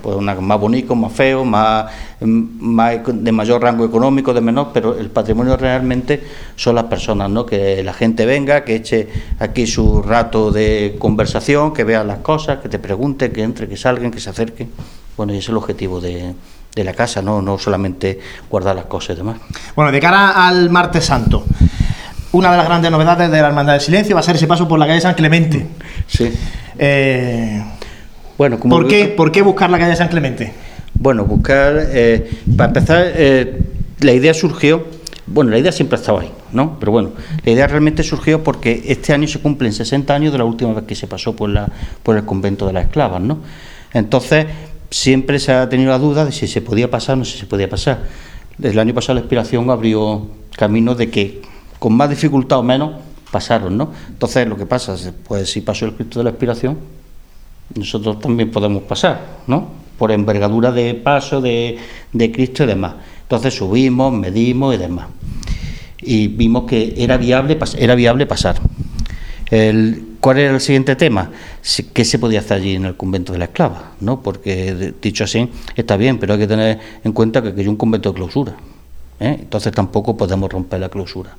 pues 0.01 0.15
una, 0.15 0.35
más 0.35 0.59
bonito, 0.59 0.95
más 0.95 1.11
feo, 1.11 1.43
más, 1.45 1.91
de 2.19 3.31
mayor 3.31 3.61
rango 3.61 3.85
económico, 3.85 4.33
de 4.33 4.41
menor, 4.41 4.69
pero 4.73 4.97
el 4.97 5.09
patrimonio 5.09 5.57
realmente 5.57 6.21
son 6.55 6.75
las 6.75 6.85
personas, 6.85 7.29
¿no? 7.29 7.45
Que 7.45 7.83
la 7.83 7.93
gente 7.93 8.25
venga, 8.25 8.63
que 8.63 8.75
eche 8.75 9.07
aquí 9.39 9.67
su 9.67 10.01
rato 10.01 10.51
de 10.51 10.95
conversación, 10.99 11.73
que 11.73 11.83
vea 11.83 12.03
las 12.03 12.19
cosas, 12.19 12.59
que 12.59 12.69
te 12.69 12.79
pregunte, 12.79 13.31
que 13.31 13.43
entre, 13.43 13.67
que 13.67 13.77
salgan, 13.77 14.11
que 14.11 14.19
se 14.19 14.29
acerquen. 14.29 14.69
Bueno, 15.15 15.33
y 15.33 15.37
ese 15.37 15.45
es 15.45 15.49
el 15.49 15.57
objetivo 15.57 15.99
de, 15.99 16.33
de 16.75 16.83
la 16.83 16.93
casa, 16.93 17.21
¿no? 17.21 17.41
No 17.41 17.57
solamente 17.57 18.19
guardar 18.49 18.75
las 18.75 18.85
cosas 18.85 19.15
y 19.15 19.17
demás. 19.17 19.37
Bueno, 19.75 19.91
de 19.91 19.99
cara 19.99 20.47
al 20.47 20.69
martes 20.69 21.05
santo, 21.05 21.43
una 22.31 22.51
de 22.51 22.57
las 22.57 22.65
grandes 22.67 22.91
novedades 22.91 23.31
de 23.31 23.41
la 23.41 23.47
Hermandad 23.47 23.73
del 23.73 23.81
Silencio 23.81 24.15
va 24.15 24.19
a 24.19 24.23
ser 24.23 24.35
ese 24.35 24.47
paso 24.47 24.67
por 24.67 24.77
la 24.77 24.85
calle 24.85 25.01
San 25.01 25.15
Clemente. 25.15 25.65
Sí. 26.07 26.31
Eh, 26.77 27.63
Bueno, 28.37 28.59
como 28.59 28.75
¿por, 28.75 28.87
qué, 28.87 29.07
¿Por 29.07 29.31
qué 29.31 29.41
buscar 29.41 29.69
la 29.69 29.79
calle 29.79 29.95
San 29.95 30.09
Clemente? 30.09 30.53
Bueno, 30.93 31.25
buscar, 31.25 31.87
eh, 31.89 32.29
para 32.55 32.67
empezar, 32.69 33.11
eh, 33.15 33.61
la 34.01 34.13
idea 34.13 34.33
surgió, 34.33 34.85
bueno, 35.25 35.51
la 35.51 35.57
idea 35.57 35.71
siempre 35.71 35.97
ha 35.97 35.99
estado 35.99 36.19
ahí, 36.19 36.31
¿no? 36.51 36.77
Pero 36.79 36.91
bueno, 36.91 37.11
la 37.43 37.51
idea 37.51 37.67
realmente 37.67 38.03
surgió 38.03 38.43
porque 38.43 38.83
este 38.87 39.13
año 39.13 39.27
se 39.27 39.39
cumplen 39.39 39.73
60 39.73 40.13
años 40.13 40.31
de 40.31 40.37
la 40.37 40.45
última 40.45 40.73
vez 40.73 40.85
que 40.85 40.95
se 40.95 41.07
pasó 41.07 41.35
por, 41.35 41.49
la, 41.49 41.67
por 42.03 42.15
el 42.15 42.25
convento 42.25 42.67
de 42.67 42.73
las 42.73 42.85
esclavas, 42.85 43.21
¿no? 43.21 43.39
Entonces, 43.93 44.45
siempre 44.89 45.39
se 45.39 45.53
ha 45.53 45.67
tenido 45.67 45.89
la 45.91 45.99
duda 45.99 46.23
de 46.25 46.31
si 46.31 46.47
se 46.47 46.61
podía 46.61 46.89
pasar 46.89 47.13
o 47.13 47.17
no 47.17 47.25
si 47.25 47.37
se 47.37 47.45
podía 47.45 47.69
pasar. 47.69 47.99
Desde 48.57 48.73
el 48.73 48.79
año 48.79 48.93
pasado 48.93 49.15
la 49.15 49.21
inspiración 49.21 49.69
abrió 49.69 50.27
camino 50.55 50.95
de 50.95 51.09
que 51.09 51.41
con 51.79 51.93
más 51.93 52.09
dificultad 52.09 52.59
o 52.59 52.63
menos 52.63 52.95
pasaron, 53.31 53.77
¿no? 53.77 53.91
Entonces, 54.09 54.47
lo 54.47 54.57
que 54.57 54.65
pasa, 54.65 54.93
es, 54.93 55.11
pues 55.27 55.51
si 55.51 55.61
pasó 55.61 55.85
el 55.85 55.93
Cristo 55.93 56.19
de 56.19 56.25
la 56.25 56.29
inspiración, 56.31 56.77
nosotros 57.75 58.19
también 58.19 58.51
podemos 58.51 58.83
pasar, 58.83 59.39
¿no? 59.47 59.67
Por 59.97 60.11
envergadura 60.11 60.71
de 60.71 60.93
paso 60.93 61.41
de, 61.41 61.77
de 62.13 62.31
Cristo 62.31 62.63
y 62.63 62.67
demás. 62.67 62.95
Entonces 63.23 63.55
subimos, 63.55 64.13
medimos 64.13 64.75
y 64.75 64.77
demás. 64.77 65.07
Y 66.01 66.27
vimos 66.27 66.63
que 66.63 66.93
era 66.97 67.17
viable, 67.17 67.57
era 67.77 67.95
viable 67.95 68.25
pasar. 68.25 68.57
¿Cuál 70.19 70.39
era 70.39 70.53
el 70.53 70.61
siguiente 70.61 70.95
tema? 70.95 71.31
¿Qué 71.93 72.05
se 72.05 72.19
podía 72.19 72.39
hacer 72.39 72.57
allí 72.57 72.75
en 72.75 72.85
el 72.85 72.95
convento 72.95 73.33
de 73.33 73.39
la 73.39 73.45
esclava? 73.45 73.93
¿no? 74.01 74.21
Porque, 74.21 74.93
dicho 75.01 75.23
así, 75.23 75.49
está 75.75 75.95
bien, 75.95 76.19
pero 76.19 76.33
hay 76.33 76.39
que 76.39 76.47
tener 76.47 76.79
en 77.03 77.13
cuenta 77.13 77.41
que 77.41 77.49
aquello 77.49 77.63
es 77.63 77.67
un 77.69 77.75
convento 77.77 78.09
de 78.09 78.15
clausura. 78.15 78.55
¿eh? 79.19 79.37
Entonces 79.39 79.71
tampoco 79.73 80.17
podemos 80.17 80.51
romper 80.51 80.79
la 80.79 80.89
clausura. 80.89 81.35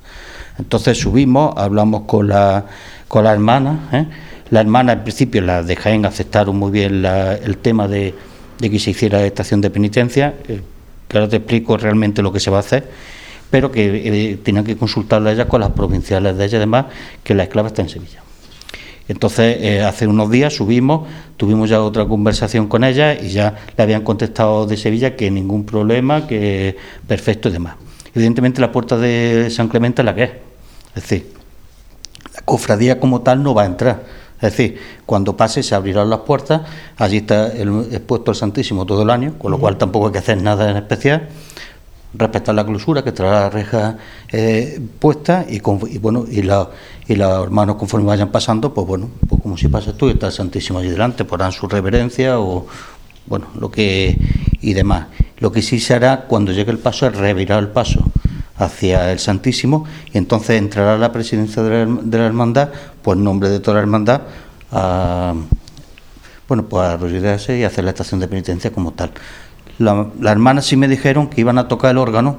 Entonces 0.57 0.97
subimos, 0.97 1.55
hablamos 1.57 2.03
con 2.03 2.27
la, 2.27 2.65
con 3.07 3.23
la 3.23 3.33
hermana. 3.33 3.89
¿eh? 3.91 4.05
La 4.51 4.61
hermana, 4.61 4.93
al 4.93 5.03
principio, 5.03 5.41
la 5.41 5.63
de 5.63 5.75
Jaén 5.75 6.05
aceptaron 6.05 6.55
muy 6.55 6.71
bien 6.71 7.05
el 7.05 7.57
tema 7.57 7.87
de, 7.87 8.13
que 8.59 8.79
se 8.79 8.91
hiciera 8.91 9.25
estación 9.25 9.61
de 9.61 9.69
penitencia. 9.69 10.33
eh, 10.47 10.61
que 11.07 11.17
ahora 11.17 11.29
te 11.29 11.37
explico 11.37 11.75
realmente 11.75 12.21
lo 12.21 12.31
que 12.31 12.39
se 12.39 12.51
va 12.51 12.57
a 12.57 12.59
hacer 12.59 12.87
pero 13.49 13.71
que 13.71 14.31
eh, 14.31 14.37
tenían 14.37 14.63
que 14.63 14.77
consultarla 14.77 15.31
ella 15.31 15.47
con 15.47 15.61
las 15.61 15.71
provinciales 15.71 16.37
de 16.37 16.45
ella, 16.45 16.57
además, 16.57 16.85
que 17.23 17.33
la 17.33 17.43
esclava 17.43 17.69
está 17.69 17.81
en 17.81 17.89
Sevilla. 17.89 18.21
Entonces, 19.07 19.57
eh, 19.59 19.81
hace 19.81 20.05
unos 20.05 20.29
días 20.29 20.55
subimos, 20.55 21.07
tuvimos 21.35 21.67
ya 21.67 21.81
otra 21.81 22.05
conversación 22.05 22.67
con 22.67 22.83
ella 22.83 23.15
y 23.15 23.29
ya 23.29 23.55
le 23.75 23.83
habían 23.83 24.03
contestado 24.03 24.67
de 24.67 24.77
Sevilla 24.77 25.15
que 25.15 25.31
ningún 25.31 25.65
problema, 25.65 26.27
que 26.27 26.77
perfecto 27.07 27.49
y 27.49 27.53
demás. 27.53 27.75
Evidentemente, 28.13 28.61
la 28.61 28.71
puerta 28.71 28.97
de 28.97 29.49
San 29.49 29.67
Clemente 29.67 30.03
es 30.03 30.05
la 30.05 30.13
que 30.13 30.23
es. 30.23 30.31
Es 30.95 31.03
decir, 31.03 31.31
la 32.35 32.41
cofradía 32.41 32.99
como 32.99 33.21
tal 33.21 33.41
no 33.41 33.55
va 33.55 33.63
a 33.63 33.65
entrar. 33.65 34.03
Es 34.41 34.51
decir, 34.53 34.79
cuando 35.05 35.35
pase 35.35 35.61
se 35.63 35.75
abrirán 35.75 36.09
las 36.09 36.19
puertas, 36.19 36.61
allí 36.97 37.17
está 37.17 37.47
el, 37.51 37.87
expuesto 37.91 38.31
el 38.31 38.37
Santísimo 38.37 38.85
todo 38.85 39.01
el 39.03 39.09
año, 39.09 39.33
con 39.37 39.51
lo 39.51 39.57
cual 39.59 39.77
tampoco 39.77 40.07
hay 40.07 40.13
que 40.13 40.19
hacer 40.19 40.41
nada 40.41 40.69
en 40.71 40.77
especial. 40.77 41.27
Respetar 42.11 42.55
la 42.55 42.65
clausura, 42.65 43.03
que 43.03 43.11
traerá 43.11 43.41
la 43.41 43.49
reja 43.51 43.97
eh, 44.31 44.79
puesta 44.97 45.45
y, 45.47 45.59
con- 45.59 45.79
y 45.87 45.99
bueno 45.99 46.25
y, 46.29 46.41
la- 46.41 46.69
y 47.07 47.15
los 47.15 47.43
hermanos 47.43 47.75
conforme 47.75 48.07
vayan 48.07 48.29
pasando, 48.31 48.73
pues 48.73 48.87
bueno, 48.87 49.09
pues 49.27 49.41
como 49.41 49.57
si 49.57 49.67
pasas 49.67 49.95
tú 49.95 50.07
y 50.07 50.11
está 50.13 50.27
el 50.27 50.33
Santísimo 50.33 50.79
allí 50.79 50.89
delante, 50.89 51.23
podrán 51.25 51.51
su 51.51 51.67
reverencia 51.67 52.39
o 52.39 52.65
bueno, 53.27 53.45
lo 53.59 53.69
que 53.69 54.17
y 54.61 54.73
demás. 54.73 55.05
Lo 55.37 55.51
que 55.51 55.61
sí 55.61 55.79
se 55.79 55.93
hará 55.93 56.21
cuando 56.21 56.51
llegue 56.51 56.71
el 56.71 56.79
paso 56.79 57.05
es 57.05 57.15
revirar 57.15 57.59
el 57.59 57.67
paso 57.69 58.03
hacia 58.59 59.11
el 59.11 59.19
Santísimo 59.19 59.85
y 60.13 60.17
entonces 60.17 60.57
entrará 60.59 60.97
la 60.97 61.11
presidencia 61.11 61.63
de 61.63 61.87
la, 62.17 62.25
hermandad, 62.25 62.69
pues 63.01 63.17
nombre 63.17 63.49
de 63.49 63.59
toda 63.59 63.75
la 63.75 63.81
hermandad, 63.81 64.21
a, 64.71 65.33
bueno, 66.47 66.65
pues 66.65 66.83
a 66.83 66.93
arrodillarse 66.93 67.57
y 67.57 67.63
hacer 67.63 67.83
la 67.85 67.91
estación 67.91 68.19
de 68.19 68.27
penitencia 68.27 68.71
como 68.71 68.91
tal. 68.91 69.11
La- 69.79 70.07
Las 70.19 70.31
hermanas 70.33 70.65
sí 70.65 70.75
me 70.75 70.87
dijeron 70.87 71.27
que 71.27 71.41
iban 71.41 71.57
a 71.57 71.67
tocar 71.67 71.91
el 71.91 71.97
órgano, 71.97 72.37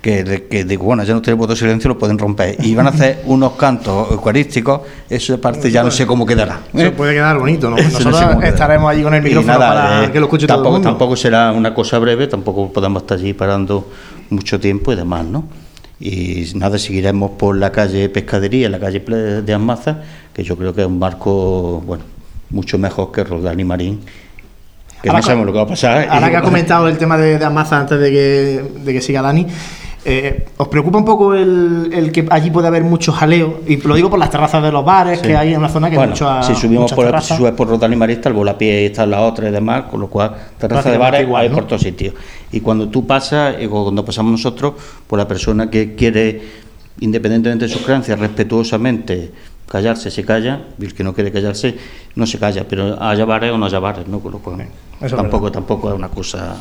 que, 0.00 0.24
de- 0.24 0.46
que 0.46 0.64
digo, 0.64 0.84
bueno, 0.84 1.04
ya 1.04 1.12
no 1.12 1.20
tiene 1.20 1.38
voto 1.38 1.52
de 1.52 1.58
silencio, 1.58 1.88
lo 1.88 1.98
pueden 1.98 2.18
romper. 2.18 2.56
Y 2.60 2.70
iban 2.70 2.86
a 2.86 2.90
hacer 2.90 3.22
unos 3.26 3.52
cantos 3.52 4.10
eucarísticos, 4.10 4.80
eso 5.08 5.32
de 5.34 5.38
parte 5.38 5.70
ya 5.70 5.82
no 5.82 5.90
sé 5.90 6.06
cómo 6.06 6.24
quedará. 6.24 6.60
¿eh? 6.74 6.84
Eso 6.86 6.92
puede 6.92 7.14
quedar 7.14 7.38
bonito, 7.38 7.68
¿no? 7.68 7.76
Eso 7.78 8.00
no 8.00 8.16
sé 8.16 8.24
Nosotros 8.24 8.44
estaremos 8.44 8.90
allí 8.90 9.02
con 9.02 9.14
el 9.14 9.22
micrófono 9.22 9.52
nada, 9.58 9.68
para 9.68 10.04
eh, 10.06 10.12
que 10.12 10.18
lo 10.20 10.26
escuche 10.26 10.46
tampoco, 10.46 10.62
todo 10.68 10.76
el 10.76 10.82
mundo. 10.82 10.90
Tampoco 10.90 11.16
será 11.16 11.52
una 11.52 11.74
cosa 11.74 11.98
breve, 11.98 12.26
tampoco 12.28 12.72
podemos 12.72 13.02
estar 13.02 13.18
allí 13.18 13.34
parando 13.34 13.90
mucho 14.30 14.58
tiempo 14.58 14.92
y 14.92 14.96
demás, 14.96 15.24
¿no? 15.26 15.44
Y 16.00 16.50
nada, 16.54 16.78
seguiremos 16.78 17.32
por 17.32 17.56
la 17.58 17.70
calle 17.70 18.08
Pescadería, 18.08 18.70
la 18.70 18.78
calle 18.80 19.00
de 19.42 19.52
Almaza, 19.52 19.98
que 20.32 20.42
yo 20.42 20.56
creo 20.56 20.74
que 20.74 20.80
es 20.80 20.86
un 20.86 20.98
marco, 20.98 21.82
bueno, 21.84 22.04
mucho 22.48 22.78
mejor 22.78 23.12
que 23.12 23.22
Roldán 23.22 23.60
y 23.60 23.64
Marín, 23.64 24.00
que 25.02 25.08
Ahora 25.10 25.20
no 25.20 25.26
sabemos 25.26 25.46
lo 25.46 25.52
que 25.52 25.58
va 25.58 25.64
a 25.64 25.68
pasar. 25.68 26.08
Ahora 26.08 26.30
que 26.30 26.36
ha 26.36 26.42
comentado 26.42 26.88
el 26.88 26.96
tema 26.96 27.18
de, 27.18 27.38
de 27.38 27.44
Amaza 27.44 27.78
antes 27.80 27.98
de 28.00 28.10
que, 28.10 28.64
de 28.82 28.92
que 28.94 29.00
siga 29.02 29.20
Dani, 29.20 29.46
eh, 30.02 30.46
¿os 30.56 30.68
preocupa 30.68 30.96
un 30.96 31.04
poco 31.04 31.34
el, 31.34 31.90
el 31.92 32.10
que 32.10 32.26
allí 32.30 32.50
puede 32.50 32.68
haber 32.68 32.82
mucho 32.84 33.12
jaleo? 33.12 33.60
Y 33.66 33.76
lo 33.76 33.94
digo 33.94 34.08
por 34.08 34.18
las 34.18 34.30
terrazas 34.30 34.62
de 34.62 34.72
los 34.72 34.82
bares, 34.82 35.20
que 35.20 35.36
hay 35.36 35.52
en 35.52 35.58
una 35.58 35.68
zona 35.68 35.90
que 35.90 35.96
bueno, 35.96 36.14
hay 36.14 36.20
mucho 36.26 36.42
si 36.42 36.54
subimos 36.54 36.92
por, 36.92 37.04
terrazas. 37.04 37.36
si 37.36 37.42
subes 37.42 37.52
por 37.52 37.68
Roldán 37.68 37.92
y 37.92 37.96
Marín 37.96 38.16
está 38.16 38.30
el 38.30 38.34
volapié 38.34 38.82
y 38.82 38.86
está 38.86 39.04
la 39.04 39.20
otra 39.20 39.48
y 39.48 39.52
demás, 39.52 39.84
con 39.90 40.00
lo 40.00 40.08
cual 40.08 40.34
terraza 40.58 40.90
de 40.90 40.96
bares 40.96 41.22
igual, 41.22 41.42
hay 41.42 41.48
¿no? 41.50 41.56
por 41.56 41.66
todos 41.66 41.82
sitios. 41.82 42.14
Y 42.50 42.60
cuando 42.60 42.88
tú 42.88 43.06
pasas, 43.06 43.56
y 43.60 43.66
cuando 43.66 44.02
pasamos 44.04 44.32
nosotros, 44.32 44.74
pues 45.06 45.18
la 45.18 45.28
persona 45.28 45.68
que 45.68 45.94
quiere, 45.94 46.40
independientemente 47.00 47.66
de 47.66 47.72
sus 47.72 47.82
creencias, 47.82 48.18
respetuosamente 48.18 49.30
callarse, 49.68 50.10
se 50.10 50.24
calla, 50.24 50.62
y 50.78 50.84
el 50.86 50.94
que 50.94 51.04
no 51.04 51.12
quiere 51.12 51.30
callarse, 51.30 51.76
no 52.16 52.26
se 52.26 52.38
calla, 52.38 52.66
pero 52.66 53.00
haya 53.00 53.24
bares 53.24 53.52
o 53.52 53.58
no 53.58 53.66
haya 53.66 53.78
bares, 53.78 54.08
¿no? 54.08 54.18
Con 54.18 54.32
lo 54.32 54.38
cual, 54.38 54.66
tampoco, 55.08 55.52
tampoco 55.52 55.90
es 55.90 55.94
una 55.94 56.08
cosa 56.08 56.56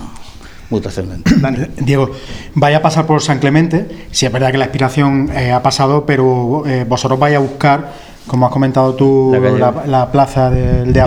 muy 0.70 0.82
trascendente. 0.82 1.32
Diego, 1.78 2.12
vaya 2.56 2.78
a 2.78 2.82
pasar 2.82 3.06
por 3.06 3.22
San 3.22 3.40
Clemente. 3.40 3.88
Sí, 4.12 4.26
es 4.26 4.32
verdad 4.32 4.52
que 4.52 4.58
la 4.58 4.66
expiración 4.66 5.30
eh, 5.34 5.52
ha 5.52 5.62
pasado, 5.64 6.06
pero 6.06 6.64
eh, 6.68 6.86
vosotros 6.88 7.20
vais 7.20 7.36
a 7.36 7.40
buscar, 7.40 7.92
como 8.28 8.46
has 8.46 8.52
comentado 8.52 8.94
tú, 8.96 9.32
La 9.34 9.40
calle- 9.42 9.60
la, 9.60 9.86
la 9.88 10.12
plaza 10.12 10.50
de, 10.50 10.86
de 10.86 11.02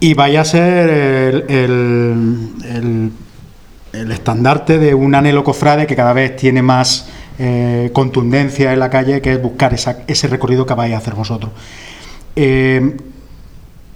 y 0.00 0.14
vaya 0.14 0.40
a 0.42 0.44
ser 0.44 0.88
el, 0.90 1.44
el- 1.48 2.48
el- 2.74 3.10
el 3.92 4.12
estandarte 4.12 4.78
de 4.78 4.94
un 4.94 5.14
anhelo 5.14 5.42
cofrade 5.42 5.86
que 5.86 5.96
cada 5.96 6.12
vez 6.12 6.36
tiene 6.36 6.60
más 6.62 7.08
eh, 7.38 7.90
contundencia 7.94 8.72
en 8.72 8.78
la 8.80 8.90
calle, 8.90 9.22
que 9.22 9.32
es 9.34 9.40
buscar 9.42 9.72
esa- 9.72 9.98
ese 10.06 10.26
recorrido 10.28 10.66
que 10.66 10.74
vais 10.74 10.92
a 10.94 10.98
hacer 10.98 11.14
vosotros. 11.14 11.52
Eh, 12.34 12.94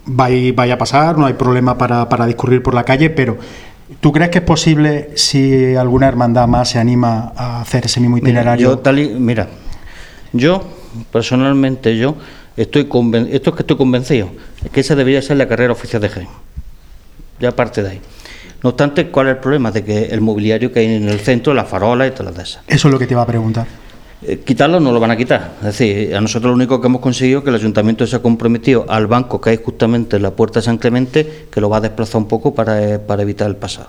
vai- 0.06 0.52
vaya 0.52 0.74
a 0.74 0.78
pasar, 0.78 1.18
no 1.18 1.26
hay 1.26 1.34
problema 1.34 1.76
para, 1.76 2.08
para 2.08 2.26
discurrir 2.26 2.62
por 2.62 2.72
la 2.74 2.84
calle, 2.84 3.10
pero 3.10 3.36
¿tú 4.00 4.12
crees 4.12 4.30
que 4.30 4.38
es 4.38 4.44
posible 4.44 5.10
si 5.16 5.74
alguna 5.74 6.06
hermandad 6.08 6.46
más 6.46 6.68
se 6.70 6.78
anima 6.78 7.32
a 7.36 7.60
hacer 7.60 7.86
ese 7.86 8.00
mismo 8.00 8.16
Mira, 8.16 8.28
itinerario? 8.28 8.70
yo, 8.70 8.78
tal 8.78 8.98
y- 8.98 9.08
mira, 9.08 9.48
yo, 10.32 10.62
personalmente, 11.12 11.96
yo 11.96 12.16
estoy 12.56 12.84
conven- 12.84 13.28
esto 13.32 13.50
es 13.50 13.56
que 13.56 13.62
estoy 13.62 13.76
convencido, 13.76 14.30
es 14.64 14.70
que 14.70 14.80
esa 14.80 14.94
debería 14.94 15.22
ser 15.22 15.36
la 15.36 15.48
carrera 15.48 15.72
oficial 15.72 16.00
de 16.02 16.08
Jaén. 16.08 16.28
Ya 17.40 17.48
aparte 17.50 17.82
de 17.82 17.90
ahí. 17.90 18.00
No 18.62 18.70
obstante, 18.70 19.08
¿cuál 19.08 19.28
es 19.28 19.34
el 19.36 19.38
problema? 19.40 19.70
De 19.70 19.82
que 19.82 20.04
el 20.06 20.20
mobiliario 20.20 20.70
que 20.72 20.80
hay 20.80 20.94
en 20.94 21.08
el 21.08 21.20
centro, 21.20 21.54
las 21.54 21.66
farolas 21.68 22.08
y 22.08 22.10
todas 22.10 22.26
las 22.26 22.36
de 22.36 22.42
esas. 22.42 22.62
Eso 22.68 22.88
es 22.88 22.92
lo 22.92 22.98
que 22.98 23.06
te 23.06 23.14
iba 23.14 23.22
a 23.22 23.26
preguntar. 23.26 23.66
Eh, 24.22 24.40
quitarlo 24.44 24.80
no 24.80 24.92
lo 24.92 25.00
van 25.00 25.10
a 25.10 25.16
quitar. 25.16 25.54
Es 25.60 25.78
decir, 25.78 26.14
a 26.14 26.20
nosotros 26.20 26.50
lo 26.50 26.54
único 26.54 26.80
que 26.80 26.86
hemos 26.86 27.00
conseguido 27.00 27.38
es 27.38 27.44
que 27.44 27.50
el 27.50 27.56
ayuntamiento 27.56 28.06
se 28.06 28.16
ha 28.16 28.18
comprometido 28.20 28.84
al 28.88 29.06
banco 29.06 29.40
que 29.40 29.50
hay 29.50 29.60
justamente 29.64 30.16
en 30.16 30.22
la 30.22 30.32
puerta 30.32 30.60
de 30.60 30.64
San 30.64 30.78
Clemente, 30.78 31.46
que 31.50 31.60
lo 31.60 31.70
va 31.70 31.78
a 31.78 31.80
desplazar 31.80 32.18
un 32.18 32.28
poco 32.28 32.54
para, 32.54 32.82
eh, 32.82 32.98
para 32.98 33.22
evitar 33.22 33.48
el 33.48 33.56
pasado. 33.56 33.88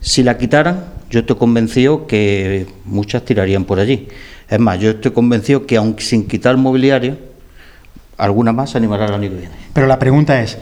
Si 0.00 0.22
la 0.22 0.36
quitaran, 0.36 0.84
yo 1.10 1.20
estoy 1.20 1.36
convencido 1.36 2.06
que 2.06 2.66
muchas 2.84 3.24
tirarían 3.24 3.64
por 3.64 3.78
allí. 3.78 4.08
Es 4.48 4.58
más, 4.58 4.80
yo 4.80 4.90
estoy 4.90 5.12
convencido 5.12 5.66
que 5.66 5.76
aunque 5.76 6.02
sin 6.02 6.26
quitar 6.26 6.52
el 6.52 6.60
mobiliario, 6.60 7.16
alguna 8.16 8.52
más 8.52 8.70
se 8.70 8.78
animará 8.78 9.06
el 9.06 9.14
año 9.14 9.30
que 9.30 9.36
viene. 9.36 9.54
Pero 9.72 9.86
la 9.86 9.98
pregunta 9.98 10.42
es, 10.42 10.58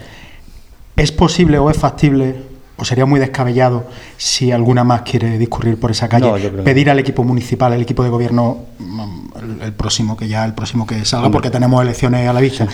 ¿es 0.95 1.11
posible 1.11 1.57
o 1.57 1.69
es 1.69 1.77
factible 1.77 2.35
o 2.77 2.83
sería 2.85 3.05
muy 3.05 3.19
descabellado 3.19 3.85
si 4.17 4.51
alguna 4.51 4.83
más 4.83 5.01
quiere 5.03 5.37
discurrir 5.37 5.79
por 5.79 5.91
esa 5.91 6.09
calle, 6.09 6.25
No, 6.51 6.63
pedir 6.63 6.89
al 6.89 6.99
equipo 6.99 7.23
municipal, 7.23 7.71
al 7.73 7.81
equipo 7.81 8.03
de 8.03 8.09
gobierno, 8.09 8.57
mm, 8.79 9.09
el, 9.59 9.61
el 9.61 9.73
próximo 9.73 10.17
que 10.17 10.27
ya 10.27 10.43
el 10.45 10.53
próximo 10.53 10.85
que 10.85 11.05
salga, 11.05 11.31
porque 11.31 11.49
tenemos 11.49 11.81
elecciones 11.81 12.27
a 12.27 12.33
la 12.33 12.41
vista, 12.41 12.67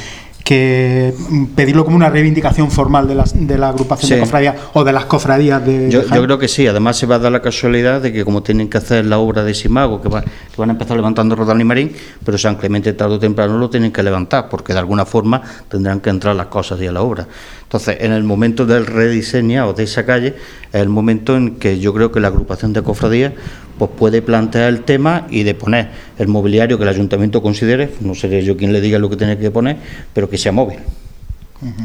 que 0.43 1.13
mm, 1.29 1.45
pedirlo 1.55 1.85
como 1.85 1.95
una 1.95 2.09
reivindicación 2.09 2.71
formal 2.71 3.07
de, 3.07 3.13
las, 3.15 3.33
de 3.47 3.57
la 3.59 3.69
agrupación 3.69 4.09
de 4.09 4.15
Sí. 4.15 4.19
cofradías 4.21 4.55
o 4.73 4.83
de 4.83 4.91
las 4.91 5.05
cofradías 5.05 5.63
de, 5.63 5.89
Yo, 5.91 6.01
de 6.01 6.15
yo 6.15 6.23
creo 6.23 6.39
que 6.39 6.47
sí, 6.47 6.65
además 6.65 6.97
se 6.97 7.05
va 7.05 7.15
a 7.15 7.19
dar 7.19 7.31
la 7.31 7.41
casualidad 7.43 8.01
de 8.01 8.11
que 8.11 8.25
como 8.25 8.41
tienen 8.41 8.67
que 8.69 8.77
hacer 8.79 9.05
la 9.05 9.19
obra 9.19 9.43
de 9.43 9.53
Simago, 9.53 10.01
que, 10.01 10.09
va- 10.09 10.21
que 10.23 10.57
van 10.57 10.69
a 10.69 10.73
empezar 10.73 10.97
levantando 10.97 11.35
Rodal 11.35 11.61
y 11.61 11.63
Marín, 11.63 11.91
pero 12.25 12.37
San 12.39 12.55
Clemente 12.55 12.91
tarde 12.93 13.15
o 13.15 13.19
temprano 13.19 13.57
lo 13.59 13.69
tienen 13.69 13.91
que 13.91 14.01
levantar, 14.01 14.49
porque 14.49 14.73
de 14.73 14.79
alguna 14.79 15.05
forma 15.05 15.41
tendrán 15.69 15.99
que 15.99 16.09
entrar 16.09 16.35
las 16.35 16.47
cosas 16.47 16.81
y 16.81 16.87
a 16.87 16.91
la 16.91 17.01
obra. 17.03 17.27
Entonces, 17.71 17.99
en 18.01 18.11
el 18.11 18.25
momento 18.25 18.65
del 18.65 18.85
rediseñado 18.85 19.71
de 19.71 19.83
esa 19.83 20.05
calle, 20.05 20.35
es 20.73 20.81
el 20.81 20.89
momento 20.89 21.37
en 21.37 21.55
que 21.55 21.79
yo 21.79 21.93
creo 21.93 22.11
que 22.11 22.19
la 22.19 22.27
agrupación 22.27 22.73
de 22.73 22.83
cofradías 22.83 23.31
pues 23.79 23.89
puede 23.97 24.21
plantear 24.21 24.67
el 24.67 24.81
tema 24.81 25.25
y 25.29 25.43
de 25.43 25.55
poner 25.55 25.87
el 26.17 26.27
mobiliario 26.27 26.77
que 26.77 26.83
el 26.83 26.89
ayuntamiento 26.89 27.41
considere, 27.41 27.89
no 28.01 28.13
seré 28.13 28.43
yo 28.43 28.57
quien 28.57 28.73
le 28.73 28.81
diga 28.81 28.99
lo 28.99 29.09
que 29.09 29.15
tiene 29.15 29.37
que 29.37 29.51
poner, 29.51 29.77
pero 30.13 30.29
que 30.29 30.37
sea 30.37 30.51
móvil 30.51 30.79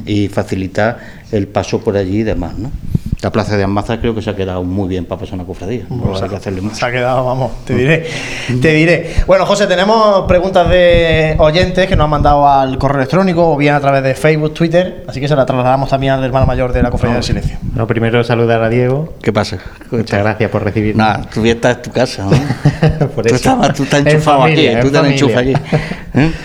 y 0.04 0.26
facilitar 0.26 0.98
el 1.30 1.46
paso 1.46 1.78
por 1.78 1.96
allí 1.96 2.18
y 2.18 2.24
demás, 2.24 2.58
¿no? 2.58 2.72
La 3.26 3.32
plaza 3.32 3.56
de 3.56 3.64
Almaza 3.64 3.98
creo 3.98 4.14
que 4.14 4.22
se 4.22 4.30
ha 4.30 4.36
quedado 4.36 4.62
muy 4.62 4.86
bien 4.86 5.04
para 5.04 5.18
pasar 5.18 5.34
una 5.34 5.42
cofradía, 5.44 5.82
no 5.90 6.14
hay 6.16 6.28
que 6.28 6.36
hacerle 6.36 6.60
mucho. 6.60 6.76
Se 6.76 6.84
ha 6.86 6.92
quedado, 6.92 7.24
vamos, 7.24 7.50
te 7.64 7.74
diré. 7.74 8.06
Te 8.62 8.72
diré. 8.72 9.14
Bueno, 9.26 9.44
José, 9.44 9.66
tenemos 9.66 10.26
preguntas 10.28 10.68
de 10.70 11.34
oyentes 11.38 11.88
que 11.88 11.96
nos 11.96 12.04
han 12.04 12.10
mandado 12.10 12.48
al 12.48 12.78
correo 12.78 12.98
electrónico 12.98 13.50
o 13.52 13.56
bien 13.56 13.74
a 13.74 13.80
través 13.80 14.04
de 14.04 14.14
Facebook, 14.14 14.54
Twitter, 14.54 15.02
así 15.08 15.18
que 15.20 15.26
se 15.26 15.34
la 15.34 15.44
trasladamos 15.44 15.90
también 15.90 16.12
al 16.12 16.22
hermano 16.22 16.46
mayor 16.46 16.72
de 16.72 16.84
la 16.84 16.90
Cofradía 16.92 17.14
del 17.16 17.24
Silencio. 17.24 17.58
Bueno, 17.62 17.88
primero 17.88 18.22
saludar 18.22 18.62
a 18.62 18.68
Diego. 18.68 19.14
¿Qué 19.20 19.32
pasa? 19.32 19.58
Muchas 19.90 20.20
gracias 20.22 20.48
por 20.48 20.62
recibirnos. 20.62 21.04
Nada, 21.04 21.22
tú 21.34 21.44
ya 21.44 21.54
estás 21.54 21.78
en 21.78 21.82
tu 21.82 21.90
casa, 21.90 22.26
¿no? 22.26 22.30
Por 23.08 23.26
tú, 23.26 23.34
eso. 23.34 23.34
estabas- 23.34 23.74
tú 23.74 23.82
estás 23.82 24.02
En 24.02 24.06
enchufado 24.06 24.38
familia, 24.42 24.70
aquí, 24.70 24.80
tú 24.82 24.86
estás 24.86 25.04
enchufado 25.10 25.40
aquí. 25.40 25.52
¿eh? 26.14 26.32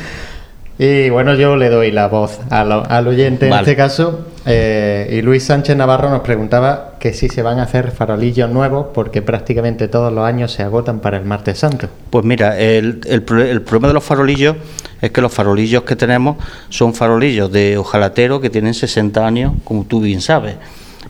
Y 0.80 1.12
bueno, 1.12 1.36
yo 1.36 1.58
le 1.58 1.70
doy 1.70 1.92
la 1.92 2.08
voz 2.08 2.40
al, 2.50 2.72
al 2.72 3.08
oyente 3.08 3.46
en 3.46 3.54
este 3.54 3.76
caso. 3.76 4.26
Eh, 4.46 5.08
y 5.18 5.22
Luis 5.22 5.44
Sánchez 5.44 5.76
Navarro 5.78 6.10
nos 6.10 6.22
preguntaba 6.22 6.94
que 7.00 7.14
si 7.14 7.30
se 7.30 7.42
van 7.44 7.60
a 7.60 7.64
hacer 7.64 7.92
farolillos 7.92 8.50
nuevos 8.50 8.88
porque 8.94 9.22
prácticamente 9.22 9.88
todos 9.88 10.12
los 10.12 10.26
años 10.26 10.52
se 10.52 10.64
agotan 10.64 11.00
para 11.00 11.18
el 11.18 11.26
martes 11.26 11.60
santo. 11.60 11.88
Pues 12.10 12.26
mira, 12.26 12.58
el, 12.60 13.02
el 13.08 13.22
pro- 13.24 13.44
el 13.44 13.62
problema 13.62 13.90
de 13.90 13.94
los 13.96 14.04
farolillos 14.04 14.56
es 15.02 15.12
que 15.12 15.22
los 15.22 15.32
farolillos 15.34 15.84
que 15.84 15.96
tenemos 15.96 16.38
son 16.70 16.94
farolillos 16.94 17.52
de 17.52 17.78
ojalatero 17.78 18.42
que 18.42 18.50
tienen 18.50 18.74
60 18.74 19.26
años, 19.26 19.54
como 19.64 19.84
tú 19.86 20.02
bien 20.02 20.22
sabes. 20.22 20.56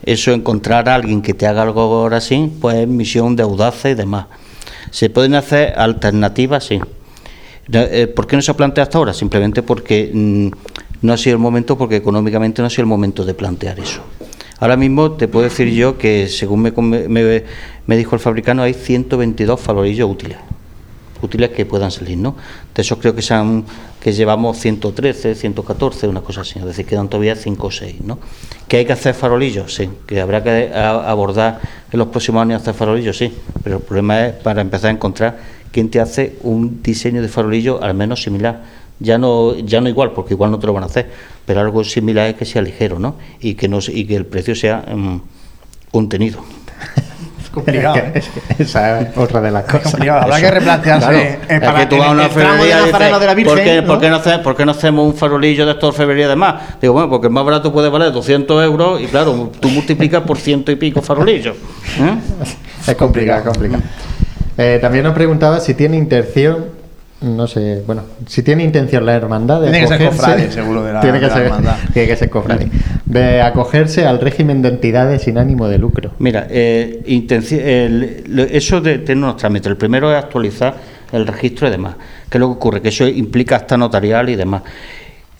Eso, 0.04 0.32
encontrar 0.32 0.88
a 0.88 0.94
alguien 0.96 1.22
que 1.22 1.32
te 1.32 1.46
haga 1.46 1.62
algo 1.62 1.80
ahora 1.82 2.16
así, 2.18 2.50
pues 2.60 2.76
es 2.76 2.88
misión 2.88 3.36
de 3.36 3.42
audacia 3.44 3.90
y 3.90 3.94
demás. 3.94 4.26
¿Se 4.90 5.08
pueden 5.10 5.34
hacer 5.34 5.74
alternativas? 5.78 6.64
Sí. 6.64 6.80
Eh, 7.72 8.08
¿Por 8.14 8.26
qué 8.26 8.36
no 8.36 8.42
se 8.42 8.50
ha 8.50 8.56
planteado 8.56 8.82
hasta 8.82 8.98
ahora? 8.98 9.12
Simplemente 9.14 9.62
porque 9.62 10.10
mm, 10.12 10.48
no 11.02 11.12
ha 11.12 11.16
sido 11.16 11.34
el 11.34 11.42
momento, 11.42 11.76
porque 11.76 11.96
económicamente 11.96 12.62
no 12.62 12.66
ha 12.66 12.70
sido 12.70 12.82
el 12.82 12.88
momento 12.88 13.24
de 13.24 13.34
plantear 13.34 13.78
eso. 13.78 14.00
Ahora 14.58 14.76
mismo 14.76 15.12
te 15.12 15.28
puedo 15.28 15.44
decir 15.44 15.68
yo 15.68 15.98
que, 15.98 16.28
según 16.28 16.62
me, 16.62 16.70
me, 16.70 17.44
me 17.86 17.96
dijo 17.96 18.14
el 18.14 18.20
fabricano, 18.20 18.62
hay 18.62 18.74
122 18.74 19.60
farolillos 19.60 20.08
útiles 20.08 20.38
útiles 21.22 21.50
que 21.50 21.64
puedan 21.64 21.90
salir, 21.90 22.18
¿no? 22.18 22.36
De 22.74 22.82
esos 22.82 22.98
creo 22.98 23.14
que 23.14 23.22
sean, 23.22 23.64
que 24.00 24.12
llevamos 24.12 24.58
113, 24.58 25.34
114, 25.34 26.08
una 26.08 26.20
cosa 26.20 26.42
así, 26.42 26.58
es 26.58 26.64
decir, 26.64 26.84
quedan 26.84 27.08
todavía 27.08 27.36
5 27.36 27.66
o 27.66 27.70
6, 27.70 28.00
¿no? 28.02 28.18
¿Que 28.68 28.78
hay 28.78 28.84
que 28.84 28.92
hacer 28.92 29.14
farolillos? 29.14 29.74
Sí, 29.74 29.88
que 30.06 30.20
habrá 30.20 30.42
que 30.42 30.72
abordar 30.74 31.60
en 31.90 31.98
los 31.98 32.08
próximos 32.08 32.42
años 32.42 32.62
hacer 32.62 32.74
farolillos, 32.74 33.16
sí, 33.16 33.32
pero 33.62 33.76
el 33.76 33.82
problema 33.82 34.26
es 34.26 34.34
para 34.34 34.60
empezar 34.60 34.90
a 34.90 34.92
encontrar 34.92 35.38
quién 35.70 35.88
te 35.88 36.00
hace 36.00 36.36
un 36.42 36.82
diseño 36.82 37.22
de 37.22 37.28
farolillo 37.28 37.82
al 37.82 37.94
menos 37.94 38.22
similar. 38.22 38.81
Ya 39.02 39.18
no, 39.18 39.54
ya 39.58 39.80
no 39.80 39.88
igual, 39.88 40.12
porque 40.12 40.34
igual 40.34 40.50
no 40.50 40.58
te 40.58 40.66
lo 40.66 40.72
van 40.72 40.84
a 40.84 40.86
hacer, 40.86 41.10
pero 41.44 41.60
algo 41.60 41.82
similar 41.84 42.28
es 42.28 42.34
que 42.36 42.44
sea 42.44 42.62
ligero, 42.62 42.98
¿no? 42.98 43.16
Y 43.40 43.54
que, 43.54 43.68
no, 43.68 43.78
y 43.86 44.04
que 44.06 44.14
el 44.16 44.26
precio 44.26 44.54
sea 44.54 44.84
mm, 44.94 45.20
contenido. 45.90 46.38
Es 47.42 47.54
complicado. 47.54 47.96
¿eh? 47.96 48.12
Es 48.14 48.28
que 48.30 48.62
esa 48.62 49.00
es 49.02 49.14
otra 49.18 49.40
de 49.42 49.50
las 49.50 49.64
cosas. 49.64 49.94
Habrá 50.00 50.40
que 50.40 50.50
replantearse. 50.50 51.06
Claro, 51.06 51.18
eh, 51.18 51.38
es 51.50 51.60
para- 51.60 51.78
que 51.80 51.86
tú 51.86 51.94
en 51.96 52.00
vas 52.00 52.08
a 52.08 52.12
una 52.12 52.24
el 52.24 52.30
tramo 52.30 52.48
de 52.48 52.48
ferrería 52.48 52.64
y 52.64 52.78
dices, 52.78 52.92
Nazareno 52.92 53.18
de 53.20 53.26
la 53.26 53.34
Virgen. 53.34 53.54
¿por, 53.54 53.62
qué, 53.64 53.80
¿no? 53.82 53.86
por 53.88 54.00
qué 54.00 54.08
no 54.08 54.16
hace- 54.16 54.38
por 54.38 54.56
qué 54.56 54.64
no 54.64 54.70
hacemos 54.72 55.06
un 55.06 55.14
farolillo 55.14 55.66
de 55.66 55.72
estos 55.72 55.94
ferrería 55.94 56.28
de 56.28 56.36
más? 56.36 56.80
Digo, 56.80 56.94
bueno, 56.94 57.10
porque 57.10 57.26
el 57.26 57.32
más 57.34 57.44
barato 57.44 57.70
puede 57.70 57.90
valer 57.90 58.10
200 58.10 58.64
euros 58.64 59.02
y 59.02 59.06
claro, 59.06 59.52
tú 59.60 59.68
multiplicas 59.68 60.22
por 60.22 60.38
ciento 60.38 60.72
y 60.72 60.76
pico 60.76 61.02
farolillos. 61.02 61.54
¿eh? 62.00 62.14
Es 62.90 62.96
complicado, 62.96 63.40
es 63.40 63.46
complicado. 63.46 63.82
Eh, 64.56 64.78
también 64.80 65.04
nos 65.04 65.12
preguntaba 65.12 65.60
si 65.60 65.74
tiene 65.74 65.98
intención, 65.98 66.64
no 67.22 67.46
sé, 67.46 67.82
bueno, 67.86 68.02
si 68.26 68.42
tiene 68.42 68.64
intención 68.64 69.06
la 69.06 69.14
hermandad 69.14 69.60
de 69.60 69.70
Tiene 69.70 69.86
que 69.86 69.96
ser 69.96 70.08
cofrade, 70.08 70.50
seguro, 70.52 70.82
de 70.84 70.92
la- 70.92 71.00
tiene 71.02 71.18
que 71.18 71.24
de 71.26 71.30
la 71.30 71.34
ser, 71.36 71.44
hermandad. 71.46 71.76
tiene 71.92 72.08
que 72.08 72.16
ser 72.16 72.30
cofrade, 72.30 72.68
de 73.04 73.40
acogerse 73.42 74.06
al 74.06 74.20
régimen 74.20 74.62
de 74.62 74.68
entidades 74.70 75.22
sin 75.22 75.38
ánimo 75.38 75.68
de 75.68 75.78
lucro. 75.78 76.12
Mira, 76.18 76.46
eh, 76.50 77.02
intenci- 77.06 77.60
el- 77.60 78.24
lo- 78.28 78.42
eso 78.42 78.80
de, 78.80 78.98
tiene 78.98 79.22
unos 79.22 79.36
trámites. 79.36 79.68
El 79.68 79.76
primero 79.76 80.10
es 80.10 80.18
actualizar 80.22 80.74
el 81.12 81.26
registro 81.26 81.68
y 81.68 81.70
demás. 81.70 81.94
¿Qué 82.28 82.38
es 82.38 82.40
lo 82.40 82.48
que 82.48 82.52
ocurre? 82.54 82.80
Que 82.82 82.88
eso 82.88 83.06
implica 83.06 83.56
hasta 83.56 83.76
notarial 83.76 84.28
y 84.30 84.36
demás. 84.36 84.62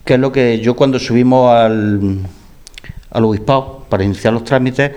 ¿Qué 0.05 0.15
es 0.15 0.19
lo 0.19 0.31
que 0.31 0.59
yo 0.59 0.75
cuando 0.75 0.99
subimos 0.99 1.53
al, 1.53 2.19
al 3.11 3.25
obispado 3.25 3.85
para 3.89 4.03
iniciar 4.03 4.33
los 4.33 4.43
trámites, 4.43 4.91